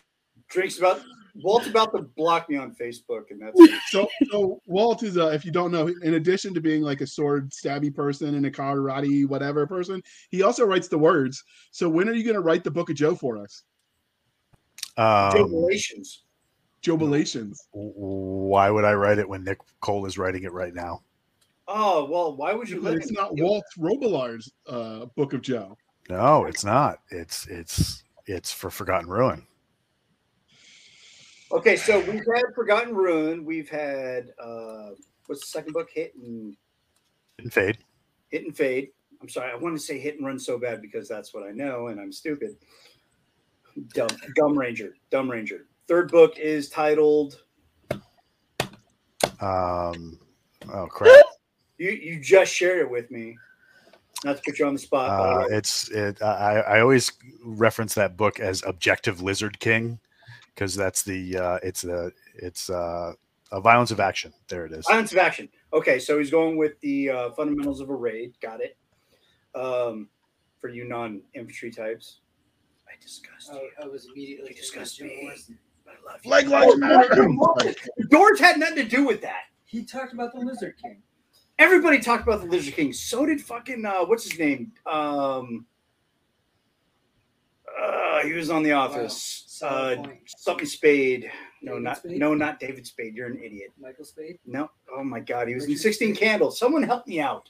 Drinks 0.50 0.78
about 0.78 1.00
Walt's 1.42 1.68
about 1.68 1.94
to 1.94 2.02
block 2.02 2.48
me 2.48 2.56
on 2.56 2.74
Facebook, 2.74 3.30
and 3.30 3.40
that's 3.40 3.58
it. 3.60 3.80
So, 3.88 4.08
so 4.30 4.60
Walt 4.66 5.02
is, 5.02 5.16
uh, 5.16 5.28
if 5.28 5.44
you 5.44 5.52
don't 5.52 5.70
know, 5.70 5.86
in 5.86 6.14
addition 6.14 6.52
to 6.54 6.60
being 6.60 6.82
like 6.82 7.00
a 7.00 7.06
sword 7.06 7.50
stabby 7.50 7.94
person 7.94 8.34
and 8.34 8.46
a 8.46 8.50
karate 8.50 9.26
whatever 9.26 9.66
person, 9.66 10.02
he 10.30 10.42
also 10.42 10.64
writes 10.64 10.88
the 10.88 10.98
words. 10.98 11.42
So, 11.70 11.88
when 11.88 12.08
are 12.08 12.12
you 12.12 12.24
going 12.24 12.34
to 12.34 12.40
write 12.40 12.64
the 12.64 12.70
book 12.70 12.90
of 12.90 12.96
Joe 12.96 13.14
for 13.14 13.38
us? 13.38 13.62
Um, 14.96 15.32
Jubilations. 15.32 16.22
Jubilations. 16.82 17.56
w- 17.72 17.92
why 17.94 18.70
would 18.70 18.84
I 18.84 18.94
write 18.94 19.18
it 19.18 19.28
when 19.28 19.44
Nick 19.44 19.58
Cole 19.80 20.06
is 20.06 20.18
writing 20.18 20.44
it 20.44 20.52
right 20.52 20.74
now? 20.74 21.02
Oh 21.68 22.04
well, 22.06 22.34
why 22.34 22.54
would 22.54 22.68
you 22.68 22.80
But 22.80 22.94
it's 22.94 23.12
not? 23.12 23.36
Walt 23.36 23.64
Robillard's 23.76 24.50
uh, 24.66 25.04
book 25.16 25.34
of 25.34 25.42
Joe. 25.42 25.76
No, 26.08 26.46
it's 26.46 26.64
not. 26.64 27.00
It's 27.10 27.46
it's 27.46 28.02
it's 28.26 28.50
for 28.50 28.70
Forgotten 28.70 29.08
Ruin. 29.08 29.46
Okay, 31.50 31.76
so 31.76 31.98
we've 32.00 32.26
had 32.34 32.44
Forgotten 32.54 32.94
Ruin. 32.94 33.44
We've 33.44 33.68
had 33.68 34.32
uh 34.38 34.90
what's 35.26 35.40
the 35.40 35.46
second 35.46 35.72
book? 35.72 35.88
Hit 35.90 36.14
and 36.14 36.54
Didn't 37.38 37.52
fade. 37.52 37.78
Hit 38.28 38.44
and 38.44 38.56
Fade. 38.56 38.90
I'm 39.22 39.28
sorry, 39.28 39.50
I 39.50 39.56
want 39.56 39.76
to 39.76 39.82
say 39.82 39.98
Hit 39.98 40.16
and 40.16 40.26
Run 40.26 40.38
so 40.38 40.58
bad 40.58 40.82
because 40.82 41.08
that's 41.08 41.32
what 41.32 41.42
I 41.42 41.50
know, 41.50 41.88
and 41.88 41.98
I'm 41.98 42.12
stupid. 42.12 42.56
Dumb, 43.94 44.08
Dumb 44.36 44.58
Ranger, 44.58 44.94
Dumb 45.10 45.30
Ranger. 45.30 45.66
Third 45.86 46.10
book 46.10 46.38
is 46.38 46.68
titled. 46.68 47.42
Um, 49.40 50.18
oh 50.72 50.86
crap! 50.90 51.24
You 51.78 51.90
you 51.90 52.20
just 52.20 52.52
shared 52.52 52.80
it 52.80 52.90
with 52.90 53.10
me. 53.10 53.36
Not 54.24 54.36
to 54.36 54.42
put 54.44 54.58
you 54.58 54.66
on 54.66 54.74
the 54.74 54.80
spot. 54.80 55.08
Uh, 55.08 55.46
it's 55.48 55.88
it. 55.88 56.20
I 56.20 56.60
I 56.60 56.80
always 56.80 57.12
reference 57.42 57.94
that 57.94 58.16
book 58.16 58.38
as 58.38 58.62
Objective 58.66 59.22
Lizard 59.22 59.58
King 59.60 59.98
because 60.58 60.74
that's 60.74 61.02
the 61.04 61.36
uh, 61.38 61.58
it's 61.62 61.84
a 61.84 62.10
it's 62.34 62.68
uh, 62.68 63.12
a 63.52 63.60
violence 63.60 63.92
of 63.92 64.00
action. 64.00 64.32
There 64.48 64.66
it 64.66 64.72
is. 64.72 64.86
Violence 64.88 65.12
of 65.12 65.18
action. 65.18 65.48
Okay, 65.72 66.00
so 66.00 66.18
he's 66.18 66.30
going 66.32 66.56
with 66.56 66.80
the 66.80 67.10
uh, 67.10 67.30
fundamentals 67.30 67.80
of 67.80 67.90
a 67.90 67.94
raid. 67.94 68.32
Got 68.42 68.60
it. 68.60 68.76
Um, 69.54 70.08
for 70.60 70.68
you 70.68 70.84
non-infantry 70.84 71.70
types, 71.70 72.20
I 72.88 73.00
discussed 73.00 73.50
Oh, 73.52 73.60
you. 73.60 73.70
I 73.80 73.86
was 73.86 74.06
immediately 74.06 74.50
You 74.50 74.56
disgust 74.56 74.98
Jim 74.98 75.06
me. 75.06 75.20
Morrison. 75.22 75.58
I 75.86 75.90
love 76.10 76.20
you. 76.24 76.28
Flag 76.28 76.48
lives 76.48 76.76
matter. 76.76 77.74
Doors 78.10 78.40
had 78.40 78.58
nothing 78.58 78.76
to 78.76 78.84
do 78.84 79.06
with 79.06 79.22
that. 79.22 79.42
He 79.64 79.84
talked 79.84 80.12
about 80.12 80.32
the 80.34 80.40
Lizard 80.40 80.74
King. 80.82 81.02
Everybody 81.60 82.00
talked 82.00 82.24
about 82.26 82.40
the 82.40 82.46
Lizard 82.48 82.74
King. 82.74 82.92
So 82.92 83.24
did 83.24 83.40
fucking 83.40 83.84
uh, 83.84 84.04
what's 84.06 84.24
his 84.28 84.38
name? 84.38 84.72
Um, 84.86 85.66
uh, 87.82 88.22
he 88.22 88.32
was 88.32 88.50
on 88.50 88.62
The 88.62 88.72
Office. 88.72 89.44
Solid 89.46 89.98
Uh, 90.06 90.10
something 90.26 90.66
Spade. 90.66 91.30
No, 91.62 91.72
David 91.72 91.84
not 91.84 91.96
Spade? 91.98 92.18
no, 92.18 92.34
not 92.34 92.60
David 92.60 92.86
Spade. 92.86 93.14
You're 93.16 93.26
an 93.28 93.42
idiot. 93.42 93.70
Michael 93.80 94.04
Spade. 94.04 94.38
No. 94.46 94.70
Oh 94.96 95.02
my 95.02 95.20
God, 95.20 95.48
he 95.48 95.54
was 95.54 95.64
in 95.66 95.76
16 95.76 96.14
Spade. 96.14 96.20
Candles. 96.22 96.58
Someone 96.58 96.82
help 96.82 97.06
me 97.06 97.20
out. 97.20 97.48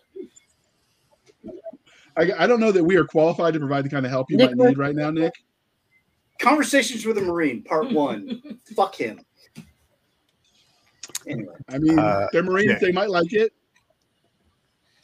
I, 2.16 2.32
I 2.38 2.46
don't 2.46 2.58
know 2.60 2.72
that 2.72 2.82
we 2.82 2.96
are 2.96 3.04
qualified 3.04 3.52
to 3.54 3.60
provide 3.60 3.84
the 3.84 3.90
kind 3.90 4.04
of 4.04 4.10
help 4.10 4.30
you 4.30 4.36
Nick, 4.38 4.56
might 4.56 4.68
need 4.68 4.78
right 4.78 4.94
now, 4.94 5.10
Nick. 5.10 5.34
Conversations 6.40 7.04
with 7.06 7.18
a 7.18 7.20
Marine, 7.20 7.62
Part 7.62 7.92
One. 7.92 8.58
Fuck 8.74 8.94
him. 8.96 9.20
Anyway, 11.26 11.54
I 11.68 11.78
mean, 11.78 11.98
Uh, 11.98 12.26
they're 12.32 12.42
Marines; 12.42 12.70
yeah. 12.72 12.78
they 12.80 12.92
might 12.92 13.10
like 13.10 13.32
it. 13.34 13.52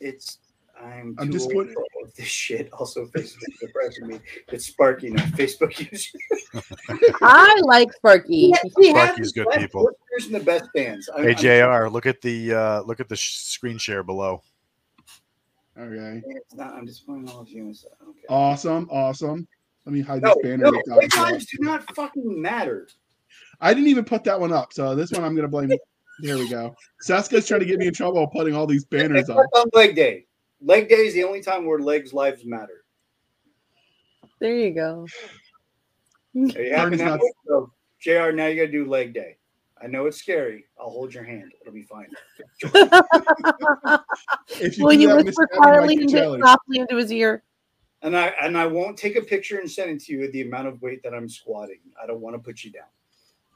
it's 0.01 0.39
I'm. 0.83 1.15
I'm 1.19 1.27
too 1.27 1.33
just 1.33 1.45
old 1.47 1.55
putting- 1.55 1.75
for 1.75 1.81
all 1.81 2.05
of 2.05 2.15
this 2.15 2.27
shit. 2.27 2.73
Also, 2.73 3.07
Facebook 3.07 3.59
depressing 3.61 4.07
me. 4.07 4.21
It's 4.49 4.67
Sparky, 4.67 5.11
not 5.11 5.27
Facebook 5.29 5.79
user. 5.91 6.19
I 7.23 7.61
like 7.65 7.93
Sparky. 7.93 8.53
We 8.77 8.89
have 8.89 9.09
Sparky's 9.11 9.33
good 9.33 9.47
best 9.49 9.59
people. 9.61 9.91
listeners 10.13 10.33
and 10.33 10.41
the 10.41 10.45
best 10.45 10.71
fans. 10.77 11.09
I'm- 11.15 11.25
Hey 11.25 11.59
I'm- 11.59 11.83
Jr. 11.87 11.89
Look 11.93 12.07
at 12.07 12.21
the 12.21 12.53
uh, 12.55 12.81
look 12.83 13.01
at 13.01 13.09
the 13.09 13.17
sh- 13.17 13.37
screen 13.39 13.79
share 13.79 14.03
below. 14.03 14.43
Okay, 15.79 16.23
It's 16.27 16.55
not, 16.55 16.73
I'm 16.75 16.85
disappointing 16.87 17.29
all 17.31 17.41
of 17.41 17.49
you. 17.49 17.75
So, 17.75 17.89
okay. 18.09 18.21
awesome, 18.29 18.89
awesome. 18.93 19.47
Let 19.85 19.93
me 19.93 20.01
hide 20.01 20.23
no, 20.23 20.29
this 20.35 20.43
banner. 20.45 20.65
no, 20.65 20.71
Nick 20.71 20.85
big 21.01 21.17
lives 21.17 21.47
do 21.47 21.57
not 21.61 21.93
fucking 21.97 22.41
matter. 22.41 22.89
I 23.61 23.75
didn't 23.75 23.89
even 23.89 24.05
put 24.05 24.23
that 24.25 24.39
one 24.39 24.53
up, 24.53 24.73
so 24.73 24.95
this 24.95 25.11
one 25.11 25.25
I'm 25.25 25.35
going 25.35 25.43
to 25.43 25.49
blame. 25.49 25.73
There 26.21 26.39
we 26.39 26.49
go. 26.49 26.77
Seska's 27.05 27.47
trying 27.49 27.59
to 27.61 27.67
get 27.67 27.81
me 27.81 27.89
in 27.89 27.93
trouble 27.93 28.25
putting 28.29 28.55
all 28.55 28.69
these 28.69 28.85
banners 28.85 29.29
up. 29.31 29.39
On 29.57 29.67
leg 29.73 29.97
day. 29.97 30.27
Leg 30.65 30.89
day 30.89 31.07
is 31.07 31.13
the 31.15 31.25
only 31.25 31.43
time 31.43 31.67
where 31.67 31.79
legs 31.79 32.15
lives 32.15 32.45
matter. 32.45 32.85
There 34.41 34.57
you 34.57 34.73
go. 34.73 35.07
Are 36.35 36.63
you 36.63 36.75
happy 36.75 36.97
Vern's 36.97 37.01
now? 37.01 37.19
So, 37.47 37.71
Jr. 38.01 38.33
Now 38.33 38.47
you 38.47 38.57
got 38.57 38.67
to 38.67 38.73
do 38.73 38.87
leg 38.87 39.13
day. 39.13 39.37
I 39.83 39.87
know 39.87 40.07
it's 40.07 40.17
scary. 40.17 40.65
I'll 40.81 40.89
hold 40.89 41.13
your 41.13 41.25
hand. 41.25 41.53
It'll 41.61 41.75
be 41.75 41.83
fine. 41.83 42.09
If 44.61 44.79
you 44.79 44.85
Will 44.85 44.95
you 44.95 45.09
that, 45.09 45.25
whisper 45.25 45.49
Miss 45.51 45.59
Abby 45.59 45.59
might 45.59 45.77
quietly 45.77 45.97
get 45.97 46.15
into, 46.15 46.39
softly 46.43 46.79
into 46.79 46.97
his 46.97 47.13
ear? 47.13 47.43
And 48.03 48.17
I 48.17 48.35
and 48.41 48.57
I 48.57 48.67
won't 48.67 48.97
take 48.97 49.17
a 49.17 49.23
picture 49.23 49.59
and 49.59 49.71
send 49.71 49.91
it 49.91 50.01
to 50.05 50.13
you. 50.13 50.25
of 50.25 50.33
The 50.33 50.43
amount 50.43 50.69
of 50.69 50.81
weight 50.81 51.03
that 51.03 51.13
I'm 51.15 51.29
squatting. 51.29 51.81
I 52.03 52.07
don't 52.07 52.21
want 52.21 52.37
to 52.37 52.39
put 52.41 52.65
you 52.65 52.71
down. 52.71 52.89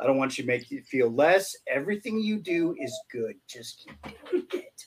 I 0.01 0.07
don't 0.07 0.19
want 0.19 0.37
you 0.37 0.45
to 0.45 0.49
make 0.49 0.71
you 0.71 0.83
feel 0.83 1.11
less. 1.11 1.57
Everything 1.67 2.21
you 2.21 2.39
do 2.39 2.77
is 2.79 2.99
good. 3.11 3.37
Just 3.47 3.87
keep 3.87 4.21
doing 4.31 4.47
it. 4.53 4.87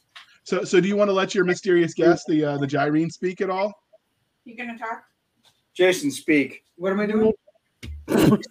So, 0.52 0.65
so 0.65 0.82
do 0.82 0.90
you 0.90 0.98
want 0.98 1.07
to 1.07 1.14
let 1.14 1.34
your 1.34 1.45
mysterious 1.45 1.94
guest, 1.94 2.26
the 2.28 2.44
uh, 2.44 2.57
the 2.57 2.68
Gyrene, 2.68 3.10
speak 3.10 3.40
at 3.40 3.49
all? 3.49 3.72
You 4.44 4.57
gonna 4.57 4.78
talk? 4.78 5.06
Jason, 5.73 6.11
speak. 6.11 6.65
What 6.76 6.91
am 6.91 6.99
I 6.99 7.06
doing? 7.06 7.32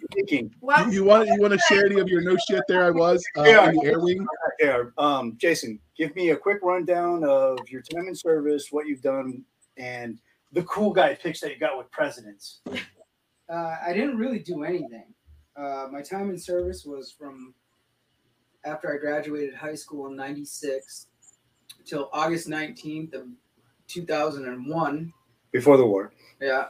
Speaking. 0.09 0.51
Well, 0.61 0.87
You, 0.87 0.93
you 0.93 1.03
want 1.03 1.27
you 1.27 1.39
want 1.39 1.53
to 1.53 1.59
share 1.59 1.85
any 1.85 1.99
of 1.99 2.07
your 2.07 2.21
no 2.21 2.35
shit? 2.49 2.63
There 2.67 2.83
I 2.83 2.89
was 2.89 3.23
uh, 3.37 3.43
Yeah. 3.43 3.69
in 3.69 3.75
the 3.75 3.85
air 3.85 3.99
wing. 3.99 4.25
Yeah, 4.59 4.85
um, 4.97 5.35
Jason, 5.37 5.79
give 5.95 6.15
me 6.15 6.31
a 6.31 6.35
quick 6.35 6.57
rundown 6.63 7.23
of 7.23 7.59
your 7.69 7.83
time 7.83 8.07
in 8.07 8.15
service, 8.15 8.69
what 8.71 8.87
you've 8.87 9.03
done, 9.03 9.43
and 9.77 10.17
the 10.53 10.63
cool 10.63 10.91
guy 10.93 11.13
picks 11.13 11.39
that 11.41 11.51
you 11.51 11.59
got 11.59 11.77
with 11.77 11.91
presidents. 11.91 12.61
Uh, 13.47 13.75
I 13.85 13.93
didn't 13.93 14.17
really 14.17 14.39
do 14.39 14.63
anything. 14.63 15.13
Uh, 15.55 15.85
my 15.91 16.01
time 16.01 16.31
in 16.31 16.39
service 16.39 16.83
was 16.83 17.11
from 17.11 17.53
after 18.65 18.91
I 18.91 18.97
graduated 18.97 19.53
high 19.53 19.75
school 19.75 20.07
in 20.07 20.15
'96 20.15 21.05
till 21.85 22.09
August 22.13 22.47
19th 22.47 23.13
of 23.13 23.27
2001. 23.87 25.13
Before 25.51 25.77
the 25.77 25.85
war. 25.85 26.11
Yeah. 26.39 26.67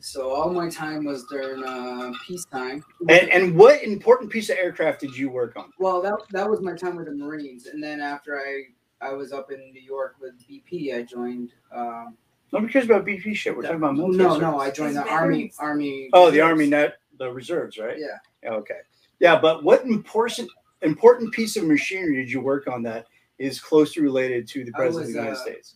So 0.00 0.30
all 0.30 0.50
my 0.50 0.68
time 0.68 1.04
was 1.04 1.24
during 1.24 1.64
uh, 1.64 2.12
peacetime. 2.26 2.84
And 3.08 3.30
and 3.30 3.56
what 3.56 3.82
important 3.82 4.30
piece 4.30 4.50
of 4.50 4.58
aircraft 4.58 5.00
did 5.00 5.16
you 5.16 5.30
work 5.30 5.56
on? 5.56 5.70
Well, 5.78 6.02
that 6.02 6.16
that 6.32 6.48
was 6.48 6.60
my 6.60 6.74
time 6.74 6.96
with 6.96 7.06
the 7.06 7.14
Marines, 7.14 7.66
and 7.66 7.82
then 7.82 8.00
after 8.00 8.38
I 8.38 8.64
I 9.00 9.12
was 9.14 9.32
up 9.32 9.50
in 9.50 9.72
New 9.72 9.80
York 9.80 10.16
with 10.20 10.34
BP, 10.46 10.94
I 10.94 11.02
joined. 11.02 11.52
Um, 11.74 12.16
Nobody 12.52 12.72
cares 12.72 12.84
about 12.84 13.06
BP 13.06 13.34
shit. 13.36 13.56
We're 13.56 13.62
talking 13.62 13.76
about 13.76 13.94
military. 13.94 14.18
no, 14.18 14.28
service. 14.34 14.42
no, 14.42 14.58
I 14.58 14.70
joined 14.70 14.96
the 14.96 15.06
Army. 15.08 15.52
Army. 15.58 16.10
Oh, 16.12 16.30
the 16.30 16.40
Army 16.40 16.66
net, 16.66 16.96
the 17.18 17.30
reserves, 17.30 17.78
right? 17.78 17.96
Yeah. 17.96 18.50
Okay. 18.50 18.80
Yeah, 19.20 19.38
but 19.40 19.62
what 19.62 19.84
important 19.84 20.50
important 20.82 21.32
piece 21.32 21.56
of 21.56 21.64
machinery 21.64 22.16
did 22.16 22.30
you 22.30 22.40
work 22.40 22.66
on 22.66 22.82
that 22.82 23.06
is 23.40 23.60
closely 23.60 24.02
related 24.02 24.46
to 24.48 24.64
the 24.64 24.72
I 24.76 24.78
president 24.78 25.08
of 25.08 25.12
the 25.14 25.18
United 25.18 25.36
uh, 25.36 25.42
States? 25.42 25.74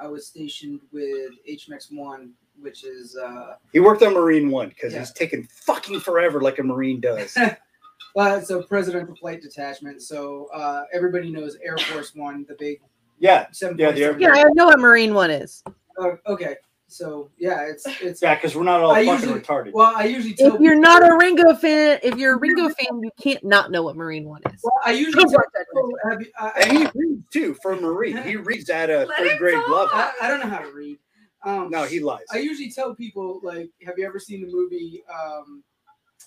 I 0.00 0.06
was 0.06 0.26
stationed 0.26 0.80
with 0.90 1.32
HMX 1.48 1.92
One 1.92 2.32
which 2.60 2.84
is 2.84 3.16
uh, 3.16 3.54
He 3.72 3.80
worked 3.80 4.02
on 4.02 4.14
Marine 4.14 4.50
One 4.50 4.68
because 4.68 4.92
Yeah. 4.92 5.00
he's 5.00 5.12
taking 5.12 5.44
fucking 5.44 6.00
forever, 6.00 6.40
like 6.40 6.58
a 6.58 6.62
Marine 6.62 7.00
does. 7.00 7.36
well, 8.14 8.36
it's 8.36 8.50
a 8.50 8.62
presidential 8.62 9.16
flight 9.16 9.42
detachment. 9.42 10.02
So 10.02 10.48
uh, 10.54 10.84
everybody 10.92 11.30
knows 11.30 11.56
Air 11.62 11.78
Force 11.78 12.14
One, 12.14 12.44
the 12.48 12.56
big 12.58 12.80
yeah, 13.18 13.46
seven. 13.52 13.78
Yeah, 13.78 13.92
the 13.92 14.04
Air 14.04 14.18
Yeah, 14.18 14.32
I 14.32 14.44
know 14.54 14.66
what 14.66 14.80
Marine 14.80 15.14
one 15.14 15.30
is. 15.30 15.62
Uh, 15.98 16.16
okay, 16.26 16.56
so 16.92 17.30
yeah, 17.38 17.62
it's 17.62 17.84
it's. 18.00 18.20
yeah, 18.22 18.34
because 18.34 18.54
we're 18.54 18.62
not 18.64 18.80
all 18.80 18.90
I 18.92 19.04
fucking 19.04 19.28
usually- 19.28 19.40
retarded. 19.40 19.72
Well, 19.72 19.92
I 19.96 20.04
usually 20.04 20.34
tell 20.34 20.54
If 20.54 20.60
you're 20.60 20.78
not 20.78 21.02
a 21.08 21.16
Ringo 21.16 21.54
fan, 21.54 21.98
if 22.02 22.16
you're 22.16 22.34
a 22.34 22.38
Ringo 22.38 22.68
fan, 22.68 23.02
you 23.02 23.10
can't 23.20 23.42
not 23.44 23.70
know 23.70 23.82
what 23.82 23.96
Marine 23.96 24.24
one 24.24 24.42
is. 24.52 24.60
Well, 24.62 24.72
I 24.84 24.92
usually 24.92 25.24
tell 25.24 25.42
people, 25.56 25.90
have 26.10 26.20
you, 26.20 26.26
I, 26.38 26.48
and 26.62 26.78
he 26.78 26.88
reads 26.94 27.22
too 27.30 27.56
for 27.62 27.72
a 27.72 27.80
Marine. 27.80 28.16
He 28.18 28.36
reads 28.50 28.68
at 28.70 28.90
a 28.90 29.06
third 29.18 29.38
grade 29.38 29.54
level. 29.54 29.88
I, 29.92 30.12
I 30.22 30.28
don't 30.28 30.40
know 30.40 30.48
how 30.48 30.58
to 30.58 30.72
read. 30.72 30.98
Um, 31.44 31.70
No, 31.70 31.82
he 31.84 31.98
lies. 31.98 32.24
I 32.32 32.38
usually 32.38 32.70
tell 32.70 32.94
people 32.94 33.40
like, 33.42 33.68
have 33.84 33.98
you 33.98 34.06
ever 34.06 34.20
seen 34.20 34.42
the 34.42 34.52
movie 34.52 35.02
um, 35.12 35.64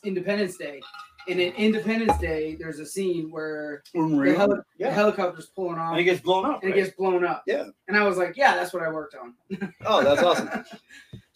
Independence 0.04 0.58
Day? 0.58 0.82
And 1.28 1.40
in 1.40 1.54
Independence 1.54 2.18
Day, 2.20 2.56
there's 2.56 2.80
a 2.80 2.86
scene 2.86 3.32
where 3.32 3.84
We're 3.94 4.04
the, 4.10 4.16
Marine. 4.16 4.36
heli- 4.36 4.60
the 4.80 4.92
helicopter's 4.92 5.48
pulling 5.48 5.78
off 5.80 5.92
and 5.92 6.00
he 6.00 6.04
gets 6.06 6.22
blown 6.22 6.46
up. 6.46 6.62
and 6.64 6.72
it 6.72 6.76
gets 6.76 6.96
blown 6.96 7.26
up. 7.26 7.44
Yeah. 7.48 7.66
And 7.88 7.98
I 7.98 8.04
was 8.04 8.18
like, 8.18 8.36
yeah, 8.38 8.56
that's 8.56 8.74
what 8.74 8.84
I 8.84 8.90
worked 8.92 9.16
on. 9.16 9.34
Oh, 9.86 10.04
that's 10.04 10.22
awesome. 10.24 10.50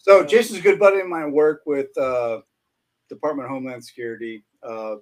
So 0.02 0.24
Jason's 0.24 0.60
a 0.60 0.62
good 0.62 0.78
buddy 0.78 0.98
of 1.00 1.08
mine. 1.08 1.30
Work 1.30 1.60
with 1.66 1.88
uh, 1.98 2.40
Department 3.10 3.44
of 3.44 3.50
Homeland 3.50 3.84
Security. 3.84 4.42
Uh, 4.62 4.94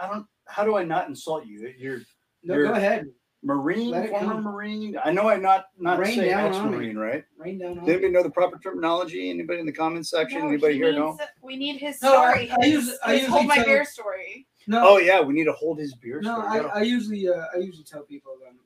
I 0.00 0.08
don't. 0.08 0.26
How 0.46 0.64
do 0.64 0.74
I 0.74 0.84
not 0.84 1.06
insult 1.08 1.44
you? 1.44 1.70
You're 1.76 1.98
No, 2.42 2.54
You're- 2.54 2.68
go 2.68 2.72
ahead. 2.74 3.08
Marine, 3.42 3.90
former 4.08 4.34
come. 4.34 4.42
Marine. 4.44 4.96
I 5.02 5.10
know 5.12 5.28
I'm 5.30 5.40
not 5.40 5.66
not 5.78 5.98
Rain 5.98 6.14
say 6.14 6.28
down 6.28 6.52
on 6.52 6.62
me. 6.62 6.76
ex-marine, 6.76 6.98
right? 6.98 7.24
Rain 7.38 7.58
down 7.58 7.70
on 7.70 7.76
Does 7.78 7.86
me. 7.86 7.92
anybody 7.94 8.12
know 8.12 8.22
the 8.22 8.30
proper 8.30 8.58
terminology? 8.58 9.30
Anybody 9.30 9.60
in 9.60 9.66
the 9.66 9.72
comments 9.72 10.10
section? 10.10 10.40
No, 10.40 10.48
Anybody 10.48 10.74
he 10.74 10.78
here 10.80 10.88
needs- 10.92 10.98
know? 10.98 11.18
We 11.42 11.56
need 11.56 11.78
his 11.78 12.02
No, 12.02 12.16
I- 12.18 12.32
story. 12.32 12.50
I 12.50 12.64
his, 12.66 12.72
usually- 12.74 12.96
I 13.04 13.12
his 13.12 13.20
usually 13.22 13.32
hold 13.38 13.46
my 13.46 13.54
tell- 13.56 13.64
beer 13.64 13.84
story. 13.86 14.46
No, 14.66 14.86
Oh 14.86 14.98
yeah, 14.98 15.20
we 15.22 15.32
need 15.32 15.44
to 15.44 15.52
hold 15.54 15.78
his 15.78 15.94
beer. 15.94 16.20
no, 16.20 16.34
story. 16.42 16.60
I, 16.70 16.80
I 16.80 16.82
usually 16.82 17.28
uh, 17.28 17.46
I 17.54 17.58
usually 17.58 17.84
tell 17.84 18.02
people 18.02 18.34
that 18.40 18.48
I'm, 18.48 18.58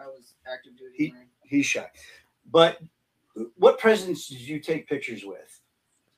I 0.00 0.06
was 0.06 0.34
active 0.52 0.76
duty. 0.76 1.12
Marine. 1.12 1.26
he's 1.44 1.64
shy. 1.66 1.90
But 2.50 2.78
what 3.56 3.78
presidents 3.78 4.28
did 4.28 4.40
you 4.40 4.58
take 4.60 4.86
pictures 4.88 5.24
with? 5.24 5.60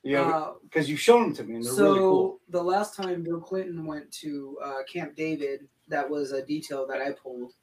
Yeah, 0.03 0.27
Uh, 0.27 0.53
because 0.63 0.89
you've 0.89 0.99
shown 0.99 1.21
them 1.23 1.33
to 1.35 1.43
me 1.43 1.55
and 1.55 1.63
they're 1.63 1.73
so 1.73 1.83
really 1.85 1.99
cool. 1.99 2.39
the 2.49 2.61
last 2.63 2.95
time 2.95 3.23
Bill 3.23 3.39
Clinton 3.39 3.85
went 3.85 4.11
to 4.13 4.57
uh, 4.63 4.79
Camp 4.91 5.15
David, 5.15 5.67
that 5.87 6.09
was 6.09 6.31
a 6.33 6.43
detail 6.43 6.85
that 6.87 7.01
I 7.01 7.11
pulled, 7.11 7.53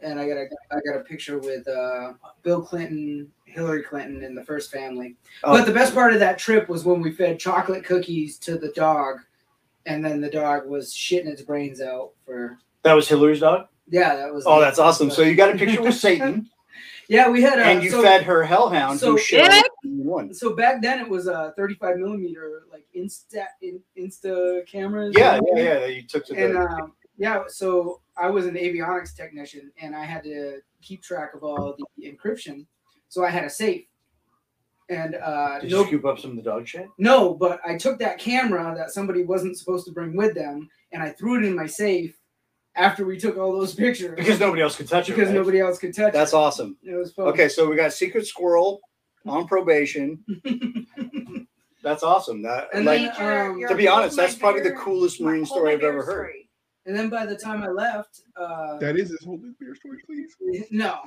and 0.00 0.18
I 0.18 0.28
got 0.28 0.36
a 0.36 0.46
I 0.70 0.76
got 0.90 1.00
a 1.00 1.04
picture 1.04 1.38
with 1.38 1.66
uh, 1.68 2.14
Bill 2.42 2.62
Clinton, 2.62 3.30
Hillary 3.44 3.82
Clinton, 3.82 4.24
and 4.24 4.36
the 4.36 4.44
first 4.44 4.70
family. 4.70 5.16
Oh. 5.44 5.52
But 5.56 5.66
the 5.66 5.72
best 5.72 5.94
part 5.94 6.12
of 6.12 6.20
that 6.20 6.38
trip 6.38 6.68
was 6.68 6.84
when 6.84 7.00
we 7.00 7.12
fed 7.12 7.38
chocolate 7.38 7.84
cookies 7.84 8.38
to 8.38 8.58
the 8.58 8.68
dog, 8.68 9.18
and 9.86 10.04
then 10.04 10.20
the 10.20 10.30
dog 10.30 10.66
was 10.66 10.92
shitting 10.92 11.26
its 11.26 11.42
brains 11.42 11.80
out 11.80 12.12
for. 12.24 12.58
That 12.82 12.94
was 12.94 13.08
Hillary's 13.08 13.40
dog. 13.40 13.66
Yeah, 13.88 14.14
that 14.16 14.32
was. 14.32 14.44
Oh, 14.46 14.60
that's 14.60 14.78
awesome. 14.78 15.10
So 15.10 15.22
you 15.22 15.34
got 15.34 15.54
a 15.54 15.58
picture 15.58 15.82
with 15.82 15.94
Satan, 15.96 16.48
yeah, 17.08 17.30
we 17.30 17.40
had 17.40 17.58
a. 17.58 17.64
and 17.64 17.82
you 17.82 17.90
so, 17.90 18.02
fed 18.02 18.22
her 18.24 18.44
hellhound 18.44 19.00
so- 19.00 19.12
who 19.12 19.18
showed 19.18 19.50
So 20.32 20.54
back 20.54 20.82
then 20.82 21.00
it 21.00 21.08
was 21.08 21.26
a 21.26 21.54
35 21.56 21.96
millimeter 21.96 22.64
like 22.70 22.84
Insta 22.94 23.46
in, 23.62 23.80
Insta 23.96 24.66
cameras. 24.66 25.14
Yeah, 25.16 25.40
yeah, 25.54 25.62
yeah. 25.62 25.86
You 25.86 26.02
took 26.02 26.26
to 26.26 26.34
And 26.34 26.54
the. 26.54 26.60
um, 26.60 26.92
yeah, 27.16 27.44
so 27.48 28.00
I 28.20 28.28
was 28.30 28.46
an 28.46 28.54
avionics 28.54 29.14
technician, 29.14 29.70
and 29.80 29.94
I 29.94 30.04
had 30.04 30.22
to 30.24 30.58
keep 30.82 31.02
track 31.02 31.34
of 31.34 31.42
all 31.44 31.76
the 31.96 32.10
encryption. 32.10 32.66
So 33.08 33.24
I 33.24 33.30
had 33.30 33.44
a 33.44 33.50
safe, 33.50 33.84
and 34.90 35.14
uh, 35.16 35.60
did 35.60 35.70
no, 35.70 35.80
you 35.80 35.86
scoop 35.86 36.04
up 36.04 36.18
some 36.18 36.30
of 36.32 36.36
the 36.36 36.42
dog 36.42 36.66
shit? 36.66 36.88
no, 36.98 37.34
but 37.34 37.60
I 37.66 37.76
took 37.76 37.98
that 38.00 38.18
camera 38.18 38.74
that 38.76 38.90
somebody 38.90 39.24
wasn't 39.24 39.56
supposed 39.58 39.86
to 39.86 39.92
bring 39.92 40.16
with 40.16 40.34
them, 40.34 40.68
and 40.92 41.02
I 41.02 41.10
threw 41.10 41.38
it 41.38 41.44
in 41.44 41.54
my 41.54 41.66
safe 41.66 42.14
after 42.76 43.04
we 43.04 43.18
took 43.18 43.36
all 43.38 43.52
those 43.58 43.74
pictures 43.84 44.14
Because 44.16 44.38
nobody 44.40 44.62
else 44.62 44.76
could 44.76 44.88
touch 44.88 45.08
it. 45.08 45.12
because 45.14 45.28
right? 45.28 45.34
nobody 45.36 45.60
else 45.60 45.78
could 45.78 45.94
touch 45.94 46.08
it. 46.08 46.12
That's 46.12 46.32
it. 46.32 46.36
awesome. 46.36 46.76
It 46.82 46.94
was 46.94 47.12
fun. 47.12 47.26
Okay, 47.28 47.48
so 47.48 47.68
we 47.68 47.76
got 47.76 47.92
Secret 47.92 48.26
Squirrel 48.26 48.80
on 49.26 49.46
probation. 49.46 50.24
That's 51.82 52.02
awesome. 52.02 52.42
That 52.42 52.68
And 52.74 52.84
like 52.84 53.16
then, 53.16 53.50
um, 53.50 53.62
to 53.68 53.74
be 53.74 53.86
honest, 53.88 54.16
that's 54.16 54.34
probably 54.34 54.62
the 54.62 54.72
coolest 54.72 55.20
Marine 55.20 55.46
story 55.46 55.72
I've 55.72 55.82
ever 55.82 56.02
heard. 56.04 56.30
story. 56.32 56.47
And 56.88 56.96
then 56.96 57.10
by 57.10 57.26
the 57.26 57.36
time 57.36 57.62
I 57.62 57.68
left, 57.68 58.22
uh, 58.34 58.78
That 58.78 58.96
is 58.96 59.10
his 59.10 59.22
whole 59.22 59.36
beer 59.36 59.74
story, 59.74 59.98
please. 60.06 60.34
no, 60.70 61.00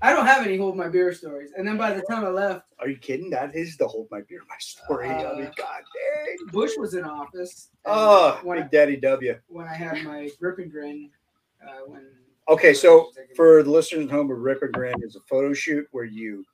I 0.00 0.12
don't 0.12 0.26
have 0.26 0.46
any 0.46 0.56
hold 0.56 0.76
my 0.76 0.88
beer 0.88 1.12
stories. 1.12 1.50
And 1.56 1.66
then 1.66 1.76
by 1.76 1.92
the 1.92 2.02
time 2.02 2.24
I 2.24 2.28
left, 2.28 2.66
Are 2.78 2.88
you 2.88 2.96
kidding? 2.96 3.30
That 3.30 3.54
is 3.56 3.76
the 3.76 3.88
hold 3.88 4.06
my 4.12 4.20
beer 4.28 4.42
my 4.48 4.54
story. 4.60 5.10
I 5.10 5.34
mean, 5.34 5.46
Uh, 5.46 5.50
god 5.56 5.82
dang. 5.92 6.46
Bush 6.52 6.70
was 6.78 6.94
in 6.94 7.04
office. 7.04 7.70
Oh, 7.84 8.38
when, 8.44 8.58
I, 8.58 8.62
Big 8.62 8.70
Daddy 8.70 8.96
W. 8.96 9.36
when 9.48 9.66
I 9.66 9.74
had 9.74 10.04
my 10.04 10.30
grip 10.38 10.58
and 10.58 10.70
grin, 10.70 11.10
uh, 11.66 11.80
when 11.86 12.06
Okay, 12.48 12.72
so 12.72 13.10
for 13.36 13.62
the 13.64 13.70
listeners 13.70 14.06
at 14.06 14.10
home, 14.10 14.30
a 14.30 14.34
rip 14.34 14.62
and 14.62 14.72
grin 14.72 14.94
is 15.02 15.16
a 15.16 15.20
photo 15.28 15.52
shoot 15.52 15.86
where 15.90 16.04
you 16.04 16.44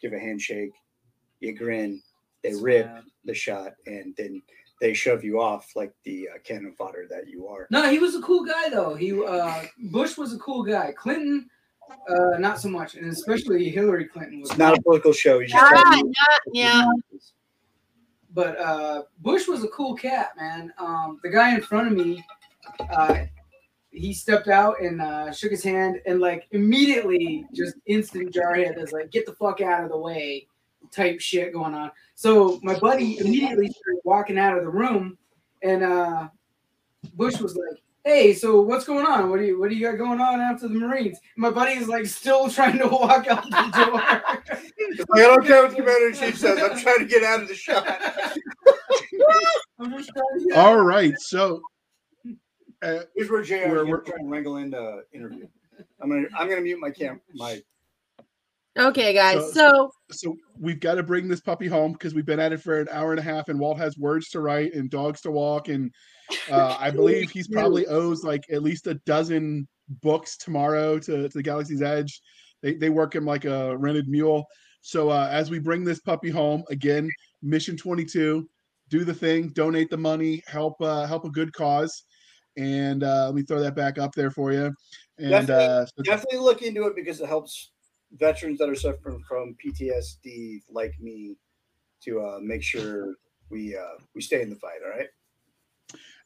give 0.00 0.12
a 0.12 0.18
handshake, 0.18 0.72
you 1.40 1.54
grin, 1.54 2.02
they 2.42 2.54
rip 2.54 2.90
the 3.24 3.34
shot, 3.34 3.72
and 3.86 4.14
then 4.16 4.42
they 4.80 4.92
shove 4.94 5.24
you 5.24 5.40
off 5.40 5.74
like 5.74 5.92
the 6.04 6.28
uh, 6.34 6.38
cannon 6.44 6.74
fodder 6.76 7.06
that 7.10 7.28
you 7.28 7.46
are. 7.48 7.66
No, 7.70 7.88
he 7.90 7.98
was 7.98 8.14
a 8.14 8.20
cool 8.20 8.44
guy 8.44 8.68
though. 8.68 8.94
He 8.94 9.12
uh, 9.24 9.62
Bush 9.90 10.16
was 10.16 10.32
a 10.34 10.38
cool 10.38 10.62
guy. 10.62 10.92
Clinton, 10.92 11.48
uh, 12.08 12.38
not 12.38 12.60
so 12.60 12.68
much, 12.68 12.94
and 12.94 13.10
especially 13.10 13.68
Hillary 13.70 14.04
Clinton 14.06 14.40
was 14.40 14.50
It's 14.50 14.58
not 14.58 14.76
a 14.78 14.82
political 14.82 15.12
show. 15.12 15.40
He's 15.40 15.50
just 15.52 15.64
Ah, 15.64 15.82
telling 15.90 16.06
you- 16.06 16.12
yeah. 16.52 16.84
But 18.34 18.58
uh, 18.60 19.02
Bush 19.20 19.48
was 19.48 19.64
a 19.64 19.68
cool 19.68 19.94
cat, 19.94 20.32
man. 20.36 20.70
Um, 20.78 21.18
the 21.22 21.30
guy 21.30 21.54
in 21.54 21.62
front 21.62 21.86
of 21.88 21.94
me, 21.94 22.22
uh, 22.90 23.24
he 23.90 24.12
stepped 24.12 24.48
out 24.48 24.78
and 24.82 25.00
uh, 25.00 25.32
shook 25.32 25.50
his 25.52 25.64
hand, 25.64 26.02
and 26.04 26.20
like 26.20 26.46
immediately, 26.50 27.46
just 27.54 27.76
instant 27.86 28.34
jarhead 28.34 28.78
is 28.82 28.92
like, 28.92 29.10
"Get 29.10 29.24
the 29.24 29.32
fuck 29.32 29.62
out 29.62 29.84
of 29.84 29.90
the 29.90 29.96
way," 29.96 30.46
type 30.92 31.20
shit 31.20 31.52
going 31.52 31.74
on. 31.74 31.90
So 32.14 32.58
my 32.62 32.78
buddy 32.78 33.18
immediately 33.18 33.68
started 33.68 34.00
walking 34.04 34.38
out 34.38 34.56
of 34.56 34.64
the 34.64 34.70
room, 34.70 35.18
and 35.62 35.82
uh, 35.82 36.28
Bush 37.14 37.38
was 37.40 37.56
like, 37.56 37.82
"Hey, 38.04 38.32
so 38.34 38.60
what's 38.60 38.84
going 38.84 39.04
on? 39.06 39.28
What 39.30 39.38
do 39.38 39.44
you 39.46 39.58
what 39.60 39.68
do 39.70 39.76
you 39.76 39.86
got 39.90 39.98
going 39.98 40.20
on 40.20 40.40
after 40.40 40.68
the 40.68 40.74
Marines?" 40.74 41.18
My 41.36 41.50
buddy 41.50 41.72
is 41.72 41.88
like 41.88 42.06
still 42.06 42.48
trying 42.50 42.78
to 42.78 42.88
walk 42.88 43.26
out 43.28 43.44
the 43.44 43.84
door. 43.84 43.92
Like, 43.94 45.20
I 45.20 45.20
don't 45.22 45.46
care 45.46 45.62
what 45.62 45.70
the 45.70 45.76
commander 45.76 46.08
in 46.08 46.14
chief 46.14 46.38
says. 46.38 46.58
I'm 46.62 46.78
trying 46.78 46.98
to 46.98 47.04
get 47.06 47.22
out 47.22 47.42
of 47.42 47.48
the 47.48 47.54
shot. 47.54 47.86
I'm 49.78 49.90
just 49.92 50.10
trying 50.10 50.38
to 50.40 50.46
get 50.48 50.56
All 50.58 50.80
right, 50.82 51.14
so 51.18 51.60
uh, 52.82 53.00
Here's 53.14 53.30
where 53.30 53.42
JR 53.42 53.54
We're- 53.54 53.70
we're, 53.70 53.86
we're- 53.86 54.04
trying 54.04 54.24
to 54.24 54.30
wrangle 54.30 54.56
in 54.56 54.70
the 54.70 55.04
interview. 55.12 55.46
I'm 56.00 56.08
gonna 56.08 56.26
I'm 56.38 56.48
gonna 56.48 56.62
mute 56.62 56.80
my 56.80 56.90
cam 56.90 57.20
my 57.34 57.60
Okay, 58.76 59.12
guys. 59.14 59.52
So- 59.54 59.90
So, 60.10 60.28
so 60.30 60.36
we've 60.58 60.80
got 60.80 60.94
to 60.96 61.02
bring 61.02 61.28
this 61.28 61.40
puppy 61.40 61.66
home 61.66 61.92
because 61.92 62.14
we've 62.14 62.26
been 62.26 62.40
at 62.40 62.52
it 62.52 62.60
for 62.60 62.80
an 62.80 62.88
hour 62.90 63.10
and 63.10 63.18
a 63.20 63.22
half, 63.22 63.48
and 63.48 63.58
Walt 63.58 63.78
has 63.78 63.96
words 63.98 64.28
to 64.30 64.40
write 64.40 64.74
and 64.74 64.90
dogs 64.90 65.20
to 65.22 65.30
walk, 65.30 65.68
and 65.68 65.90
uh, 66.50 66.76
I 66.78 66.90
believe 66.90 67.30
he's 67.30 67.48
probably 67.48 67.86
owes 67.86 68.22
like 68.24 68.44
at 68.50 68.62
least 68.62 68.86
a 68.86 68.94
dozen 69.06 69.66
books 70.02 70.36
tomorrow 70.36 70.98
to, 70.98 71.28
to 71.28 71.28
the 71.28 71.42
Galaxy's 71.42 71.82
Edge. 71.82 72.20
They 72.62 72.74
they 72.74 72.90
work 72.90 73.14
him 73.14 73.24
like 73.24 73.44
a 73.44 73.76
rented 73.78 74.08
mule. 74.08 74.44
So 74.80 75.10
uh, 75.10 75.28
as 75.30 75.50
we 75.50 75.58
bring 75.58 75.84
this 75.84 76.00
puppy 76.00 76.30
home 76.30 76.62
again, 76.70 77.08
Mission 77.42 77.76
Twenty 77.76 78.04
Two, 78.04 78.48
do 78.88 79.04
the 79.04 79.14
thing, 79.14 79.48
donate 79.50 79.90
the 79.90 79.96
money, 79.96 80.42
help 80.46 80.74
uh, 80.80 81.06
help 81.06 81.24
a 81.24 81.30
good 81.30 81.52
cause, 81.52 82.04
and 82.56 83.02
uh, 83.04 83.26
let 83.26 83.34
me 83.34 83.42
throw 83.42 83.60
that 83.60 83.74
back 83.76 83.98
up 83.98 84.14
there 84.14 84.30
for 84.30 84.52
you. 84.52 84.72
And 85.18 85.30
Definitely- 85.30 85.64
uh, 85.66 85.86
so- 85.86 86.02
definitely 86.04 86.38
look 86.40 86.62
into 86.62 86.86
it 86.86 86.94
because 86.96 87.20
it 87.20 87.26
helps 87.26 87.72
veterans 88.18 88.58
that 88.58 88.68
are 88.68 88.74
suffering 88.74 89.22
from 89.28 89.56
PTSD 89.64 90.62
like 90.70 90.94
me 91.00 91.36
to 92.02 92.20
uh, 92.20 92.38
make 92.40 92.62
sure 92.62 93.14
we 93.50 93.76
uh, 93.76 93.98
we 94.14 94.20
stay 94.20 94.42
in 94.42 94.50
the 94.50 94.56
fight. 94.56 94.80
All 94.84 94.90
right. 94.90 95.08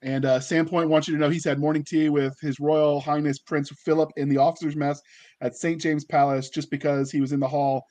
And 0.02 0.24
uh, 0.24 0.38
Sandpoint 0.38 0.88
wants 0.88 1.08
you 1.08 1.14
to 1.14 1.20
know 1.20 1.28
he's 1.28 1.44
had 1.44 1.58
morning 1.58 1.84
tea 1.84 2.08
with 2.08 2.38
His 2.40 2.58
Royal 2.58 3.00
Highness 3.00 3.38
Prince 3.38 3.70
Philip 3.70 4.10
in 4.16 4.30
the 4.30 4.38
officers' 4.38 4.76
mess 4.76 5.02
at 5.42 5.56
St. 5.56 5.80
James 5.80 6.06
Palace 6.06 6.48
just 6.48 6.70
because 6.70 7.10
he 7.10 7.20
was 7.20 7.32
in 7.32 7.40
the 7.40 7.48
hall 7.48 7.84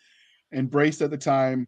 and 0.52 0.72
braced 0.72 1.04
at 1.04 1.12
the 1.12 1.18
time, 1.18 1.68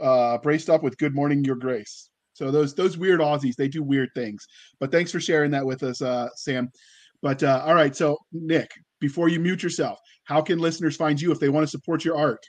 uh, 0.00 0.38
braced 0.38 0.68
up 0.68 0.82
with 0.82 0.98
"Good 0.98 1.14
morning, 1.14 1.44
Your 1.44 1.56
Grace." 1.56 2.10
So 2.32 2.50
those 2.50 2.74
those 2.74 2.98
weird 2.98 3.20
Aussies, 3.20 3.56
they 3.56 3.68
do 3.68 3.82
weird 3.82 4.10
things. 4.14 4.46
But 4.80 4.90
thanks 4.90 5.12
for 5.12 5.20
sharing 5.20 5.50
that 5.52 5.66
with 5.66 5.82
us, 5.82 6.02
uh, 6.02 6.28
Sam. 6.34 6.70
But 7.22 7.42
uh, 7.42 7.62
all 7.64 7.74
right, 7.74 7.94
so 7.94 8.16
Nick, 8.32 8.70
before 9.00 9.28
you 9.28 9.40
mute 9.40 9.62
yourself, 9.62 10.00
how 10.24 10.40
can 10.40 10.58
listeners 10.58 10.96
find 10.96 11.20
you 11.20 11.32
if 11.32 11.40
they 11.40 11.48
want 11.48 11.64
to 11.64 11.70
support 11.70 12.04
your 12.04 12.16
art? 12.16 12.48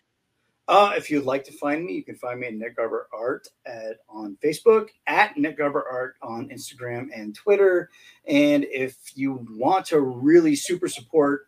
Uh, 0.67 0.93
if 0.95 1.09
you'd 1.09 1.25
like 1.25 1.43
to 1.43 1.51
find 1.51 1.83
me, 1.83 1.93
you 1.93 2.03
can 2.03 2.15
find 2.15 2.39
me 2.39 2.45
at 2.45 2.53
Nick 2.53 2.75
Garber 2.75 3.07
Art 3.11 3.47
at 3.65 3.97
on 4.07 4.37
Facebook, 4.43 4.89
at 5.07 5.35
Nick 5.35 5.57
Garber 5.57 5.83
Art 5.89 6.15
on 6.21 6.47
Instagram 6.49 7.07
and 7.15 7.33
Twitter. 7.33 7.89
And 8.27 8.65
if 8.65 8.95
you 9.15 9.47
want 9.49 9.87
to 9.87 9.99
really 9.99 10.55
super 10.55 10.87
support 10.87 11.47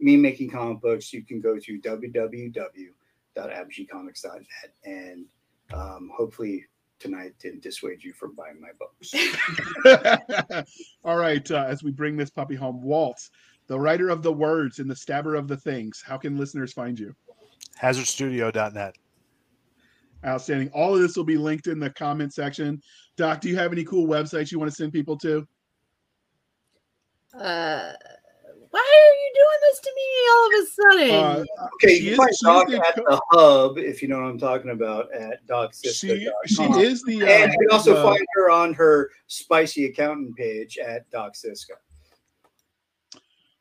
me 0.00 0.16
making 0.16 0.50
comic 0.50 0.80
books, 0.80 1.12
you 1.12 1.22
can 1.22 1.40
go 1.40 1.60
to 1.60 1.80
shop.abgcomics.net. 1.80 4.74
And 4.84 5.26
um, 5.72 6.10
hopefully 6.12 6.64
tonight 6.98 7.34
didn't 7.40 7.62
dissuade 7.62 8.02
you 8.02 8.12
from 8.12 8.34
buying 8.34 8.60
my 8.60 8.70
books. 8.78 9.14
All 11.04 11.16
right. 11.16 11.50
Uh, 11.50 11.64
as 11.68 11.82
we 11.82 11.92
bring 11.92 12.16
this 12.16 12.30
puppy 12.30 12.56
home, 12.56 12.82
Walt, 12.82 13.30
the 13.66 13.78
writer 13.78 14.08
of 14.08 14.22
the 14.22 14.32
words 14.32 14.78
and 14.78 14.90
the 14.90 14.96
stabber 14.96 15.34
of 15.34 15.48
the 15.48 15.56
things, 15.56 16.02
how 16.06 16.16
can 16.16 16.36
listeners 16.38 16.72
find 16.72 16.98
you? 16.98 17.14
hazardstudio.net. 17.80 18.94
Outstanding. 20.24 20.70
All 20.72 20.94
of 20.94 21.00
this 21.00 21.16
will 21.16 21.24
be 21.24 21.36
linked 21.36 21.66
in 21.66 21.78
the 21.78 21.90
comment 21.90 22.32
section. 22.32 22.80
Doc, 23.16 23.40
do 23.40 23.48
you 23.48 23.56
have 23.56 23.72
any 23.72 23.84
cool 23.84 24.06
websites 24.06 24.50
you 24.50 24.58
want 24.58 24.70
to 24.70 24.74
send 24.76 24.92
people 24.92 25.16
to? 25.18 25.46
Uh, 27.34 27.92
why 28.70 28.80
are 28.80 29.14
you 29.14 29.32
doing 29.34 29.58
this 29.62 29.80
to 29.80 29.90
me 29.94 30.28
all 30.32 30.46
of 30.46 30.52
a 30.54 30.66
sudden? 30.66 31.10
Uh, 31.58 31.66
Okay, 31.74 31.98
She 31.98 32.04
you 32.06 32.10
is- 32.12 32.16
find 32.16 32.32
Doc 32.42 32.68
the 32.68 32.76
at 32.86 32.94
co- 32.96 33.04
the 33.10 33.20
hub, 33.30 33.78
if 33.78 34.00
you 34.02 34.08
know 34.08 34.20
what 34.20 34.30
I'm 34.30 34.38
talking 34.38 34.70
about, 34.70 35.12
at 35.12 35.40
she 35.74 36.28
she 36.46 36.62
is 36.80 37.02
the. 37.04 37.22
Uh, 37.22 37.26
and 37.26 37.52
you 37.52 37.58
can 37.58 37.70
also 37.70 37.94
the- 37.94 38.02
find 38.02 38.26
her 38.34 38.50
on 38.50 38.72
her 38.74 39.10
spicy 39.26 39.84
accountant 39.86 40.34
page 40.36 40.78
at 40.78 41.08
Doc 41.10 41.34
Seska. 41.34 41.72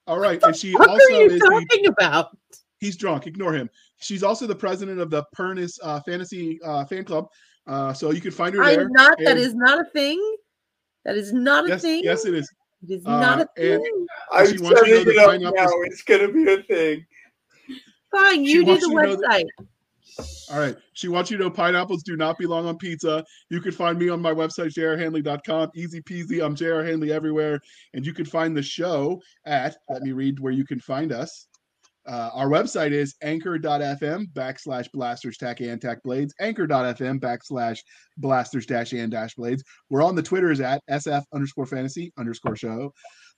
All 0.08 0.20
right, 0.20 0.42
and 0.44 0.56
she 0.56 0.74
what 0.74 0.90
also 0.90 1.04
are 1.06 1.22
you 1.22 1.30
is 1.32 1.40
the. 1.40 1.50
talking 1.50 1.88
about? 1.88 2.38
He's 2.80 2.96
drunk. 2.98 3.26
Ignore 3.28 3.54
him. 3.54 3.70
She's 3.98 4.22
also 4.24 4.46
the 4.46 4.56
president 4.56 5.00
of 5.00 5.10
the 5.10 5.24
Pernis 5.36 5.80
uh, 5.82 6.00
Fantasy 6.02 6.60
uh, 6.64 6.86
Fan 6.86 7.04
Club. 7.06 7.28
Uh, 7.68 7.94
so 7.94 8.12
you 8.12 8.22
can 8.22 8.32
find 8.32 8.54
her 8.56 8.64
there. 8.64 8.82
I'm 8.82 8.92
not. 8.92 9.18
That 9.20 9.32
and- 9.32 9.40
is 9.40 9.56
not 9.56 9.80
a 9.80 9.86
thing. 9.92 10.20
That 11.06 11.16
is 11.16 11.32
not 11.34 11.66
a 11.66 11.70
Yes, 11.70 11.82
thing. 11.82 12.04
yes, 12.04 12.26
it 12.26 12.34
is. 12.34 12.52
it 12.88 12.94
is 12.96 13.06
uh, 13.06 13.20
not 13.20 13.40
a 13.42 13.48
thing. 13.56 14.08
I'm 14.32 14.48
she 14.48 14.58
to 14.58 14.64
know 14.64 14.70
setting 14.76 15.08
it 15.08 15.18
up 15.18 15.54
now. 15.56 15.64
is- 15.66 15.72
It's 15.86 16.02
going 16.04 16.22
to 16.28 16.34
be 16.34 16.52
a 16.52 16.64
thing. 16.64 17.06
Fine, 18.12 18.46
she 18.46 18.52
you 18.52 18.66
do 18.66 18.72
wants 18.72 18.84
the 18.86 18.90
you 18.90 18.96
know 19.02 19.16
that- 19.16 19.30
website. 19.30 19.66
All 20.52 20.60
right. 20.60 20.76
She 20.94 21.08
wants 21.08 21.32
you 21.32 21.38
to 21.38 21.44
know 21.44 21.50
pineapples 21.50 22.04
do 22.04 22.16
not 22.16 22.38
belong 22.38 22.66
on 22.66 22.78
pizza. 22.78 23.24
You 23.50 23.62
can 23.62 23.72
find 23.72 23.98
me 23.98 24.10
on 24.10 24.22
my 24.22 24.34
website, 24.34 24.74
jrhanley.com. 24.74 25.72
Easy 25.76 26.02
peasy. 26.02 26.44
I'm 26.44 26.56
JR 26.56 26.82
Hanley 26.82 27.12
everywhere. 27.12 27.60
And 27.94 28.06
you 28.06 28.14
can 28.14 28.26
find 28.26 28.56
the 28.56 28.64
show 28.64 29.22
at, 29.46 29.78
let 29.90 30.02
me 30.02 30.12
read 30.12 30.40
where 30.40 30.54
you 30.54 30.66
can 30.66 30.80
find 30.80 31.12
us. 31.12 31.48
Uh, 32.08 32.30
our 32.34 32.48
website 32.48 32.92
is 32.92 33.16
anchor.fm 33.24 34.28
backslash 34.34 34.92
blasters 34.92 35.38
tack 35.38 35.60
and 35.62 35.82
tack 35.82 36.04
blades, 36.04 36.36
anchor.fm 36.40 37.20
backslash 37.20 37.80
blasters 38.18 38.68
dash 38.68 38.94
and 38.94 39.12
dash 39.12 39.34
blades. 39.34 39.64
We're 39.90 40.04
on 40.04 40.14
the 40.14 40.22
Twitters 40.22 40.60
at 40.60 40.84
SF 40.90 41.24
underscore 41.34 41.66
fantasy 41.66 42.14
underscore 42.18 42.56
show. 42.56 42.94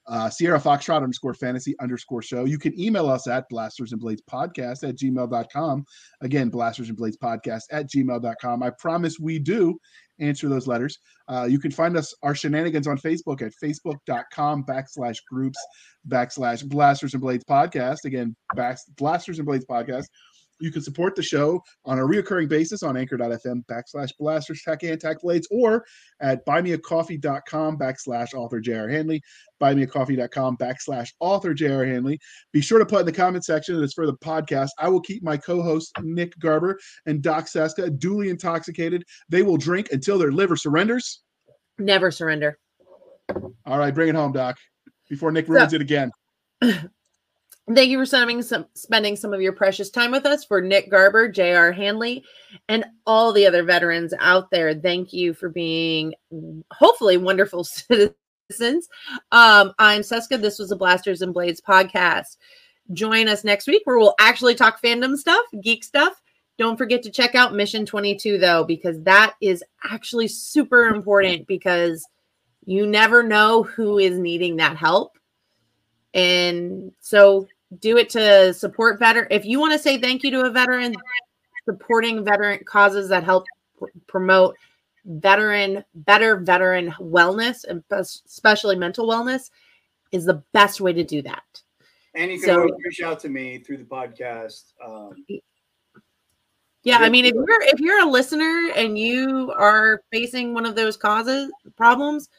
Uh, 0.07 0.29
Sierra 0.29 0.59
Foxtrot 0.59 1.03
underscore 1.03 1.33
fantasy 1.33 1.75
underscore 1.79 2.21
show. 2.21 2.45
You 2.45 2.57
can 2.57 2.79
email 2.79 3.09
us 3.09 3.27
at 3.27 3.49
blasters 3.49 3.91
and 3.91 3.99
blades 3.99 4.21
podcast 4.29 4.87
at 4.87 4.95
gmail.com. 4.95 5.85
Again, 6.21 6.49
blasters 6.49 6.89
and 6.89 6.97
blades 6.97 7.17
podcast 7.17 7.63
at 7.71 7.89
gmail.com. 7.89 8.63
I 8.63 8.69
promise 8.71 9.19
we 9.19 9.39
do 9.39 9.77
answer 10.19 10.49
those 10.49 10.67
letters. 10.67 10.97
Uh, 11.27 11.47
you 11.49 11.59
can 11.59 11.71
find 11.71 11.97
us, 11.97 12.13
our 12.23 12.33
shenanigans 12.33 12.87
on 12.87 12.97
Facebook 12.97 13.41
at 13.41 13.53
facebook.com 13.61 14.63
backslash 14.63 15.17
groups 15.29 15.59
backslash 16.07 16.67
blasters 16.67 17.13
and 17.13 17.21
blades 17.21 17.43
podcast. 17.43 18.05
Again, 18.05 18.35
back, 18.55 18.77
blasters 18.97 19.39
and 19.39 19.45
blades 19.45 19.65
podcast. 19.65 20.05
You 20.59 20.71
can 20.71 20.81
support 20.81 21.15
the 21.15 21.21
show 21.21 21.61
on 21.85 21.99
a 21.99 22.01
reoccurring 22.01 22.49
basis 22.49 22.83
on 22.83 22.97
anchor.fm 22.97 23.65
backslash 23.65 24.11
blasters 24.17 24.61
tack 24.63 24.83
and 24.83 24.99
tack 24.99 25.21
blades 25.21 25.47
or 25.51 25.85
at 26.19 26.45
buymeacoffee.com 26.45 27.77
backslash 27.77 28.33
author 28.33 28.59
J.R. 28.59 28.87
Hanley, 28.87 29.21
buymeacoffee.com 29.61 30.57
backslash 30.57 31.09
author 31.19 31.53
J.R. 31.53 31.85
Hanley. 31.85 32.19
Be 32.51 32.61
sure 32.61 32.79
to 32.79 32.85
put 32.85 33.01
in 33.01 33.05
the 33.05 33.11
comment 33.11 33.45
section 33.45 33.75
that 33.75 33.83
it's 33.83 33.93
for 33.93 34.07
the 34.07 34.17
podcast. 34.17 34.69
I 34.79 34.89
will 34.89 35.01
keep 35.01 35.23
my 35.23 35.37
co-host 35.37 35.91
Nick 36.01 36.37
Garber 36.39 36.79
and 37.05 37.21
Doc 37.21 37.45
Seska 37.45 37.97
duly 37.99 38.29
intoxicated. 38.29 39.03
They 39.29 39.43
will 39.43 39.57
drink 39.57 39.89
until 39.91 40.17
their 40.17 40.31
liver 40.31 40.55
surrenders. 40.55 41.21
Never 41.77 42.09
surrender. 42.09 42.57
All 43.65 43.77
right, 43.77 43.93
bring 43.93 44.09
it 44.09 44.15
home, 44.15 44.31
Doc, 44.31 44.57
before 45.09 45.31
Nick 45.31 45.47
ruins 45.47 45.73
it 45.73 45.81
again. 45.81 46.11
Thank 47.73 47.89
you 47.89 47.99
for 47.99 48.05
spending 48.05 48.41
some 48.41 48.65
spending 48.75 49.17
some 49.17 49.33
of 49.33 49.41
your 49.41 49.51
precious 49.51 49.89
time 49.89 50.11
with 50.11 50.25
us. 50.25 50.45
For 50.45 50.61
Nick 50.61 50.89
Garber, 50.89 51.27
J.R. 51.27 51.73
Hanley, 51.73 52.23
and 52.69 52.85
all 53.05 53.33
the 53.33 53.45
other 53.45 53.63
veterans 53.63 54.13
out 54.19 54.49
there, 54.51 54.73
thank 54.73 55.11
you 55.11 55.33
for 55.33 55.49
being 55.49 56.13
hopefully 56.71 57.17
wonderful 57.17 57.63
citizens. 57.65 58.87
Um, 59.33 59.73
I'm 59.79 60.01
Seska. 60.01 60.39
This 60.39 60.59
was 60.59 60.71
a 60.71 60.77
Blasters 60.77 61.21
and 61.21 61.33
Blades 61.33 61.59
podcast. 61.59 62.37
Join 62.93 63.27
us 63.27 63.43
next 63.43 63.67
week 63.67 63.81
where 63.83 63.97
we'll 63.97 64.15
actually 64.17 64.55
talk 64.55 64.81
fandom 64.81 65.17
stuff, 65.17 65.45
geek 65.61 65.83
stuff. 65.83 66.21
Don't 66.57 66.77
forget 66.77 67.03
to 67.03 67.11
check 67.11 67.35
out 67.35 67.53
Mission 67.53 67.85
22 67.85 68.37
though, 68.37 68.63
because 68.63 69.01
that 69.03 69.35
is 69.41 69.61
actually 69.83 70.29
super 70.29 70.85
important 70.87 71.45
because 71.47 72.07
you 72.65 72.87
never 72.87 73.23
know 73.23 73.63
who 73.63 73.99
is 73.99 74.17
needing 74.17 74.55
that 74.55 74.77
help. 74.77 75.17
And 76.13 76.93
so 77.01 77.47
do 77.79 77.97
it 77.97 78.09
to 78.11 78.53
support 78.53 78.99
veteran. 78.99 79.27
If 79.31 79.45
you 79.45 79.59
want 79.59 79.73
to 79.73 79.79
say 79.79 79.97
thank 79.97 80.23
you 80.23 80.31
to 80.31 80.41
a 80.41 80.49
veteran, 80.49 80.95
supporting 81.65 82.23
veteran 82.23 82.63
causes 82.65 83.09
that 83.09 83.23
help 83.23 83.45
pr- 83.77 83.85
promote 84.07 84.55
veteran, 85.05 85.83
better 85.95 86.37
veteran 86.37 86.93
wellness 86.99 87.63
and 87.65 87.83
especially 87.91 88.75
mental 88.75 89.07
wellness 89.07 89.49
is 90.11 90.25
the 90.25 90.43
best 90.53 90.79
way 90.81 90.93
to 90.93 91.03
do 91.03 91.21
that. 91.21 91.43
And 92.15 92.31
you 92.31 92.39
can 92.39 92.47
So- 92.47 92.69
reach 92.85 93.01
out 93.01 93.19
to 93.21 93.29
me 93.29 93.59
through 93.59 93.77
the 93.77 93.83
podcast. 93.83 94.73
Um, 94.83 95.23
Yeah, 96.83 96.99
I 96.99 97.09
mean, 97.09 97.25
if 97.25 97.33
you're 97.33 97.61
if 97.63 97.81
you're 97.81 98.01
a 98.01 98.09
listener 98.09 98.71
and 98.77 98.97
you 98.97 99.51
are 99.57 100.03
facing 100.09 100.53
one 100.53 100.65
of 100.65 100.75
those 100.75 100.95
causes 100.95 101.51
problems, 101.75 102.29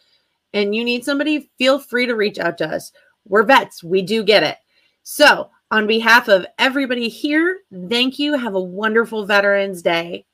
and 0.54 0.74
you 0.74 0.84
need 0.84 1.04
somebody, 1.04 1.50
feel 1.58 1.78
free 1.78 2.06
to 2.06 2.16
reach 2.16 2.38
out 2.38 2.56
to 2.58 2.66
us. 2.66 2.92
We're 3.26 3.42
vets. 3.42 3.84
We 3.84 4.00
do 4.00 4.22
get 4.22 4.42
it. 4.42 4.56
So, 5.10 5.48
on 5.70 5.86
behalf 5.86 6.28
of 6.28 6.44
everybody 6.58 7.08
here, 7.08 7.60
thank 7.88 8.18
you. 8.18 8.36
Have 8.36 8.54
a 8.54 8.60
wonderful 8.60 9.24
Veterans 9.24 9.80
Day. 9.80 10.26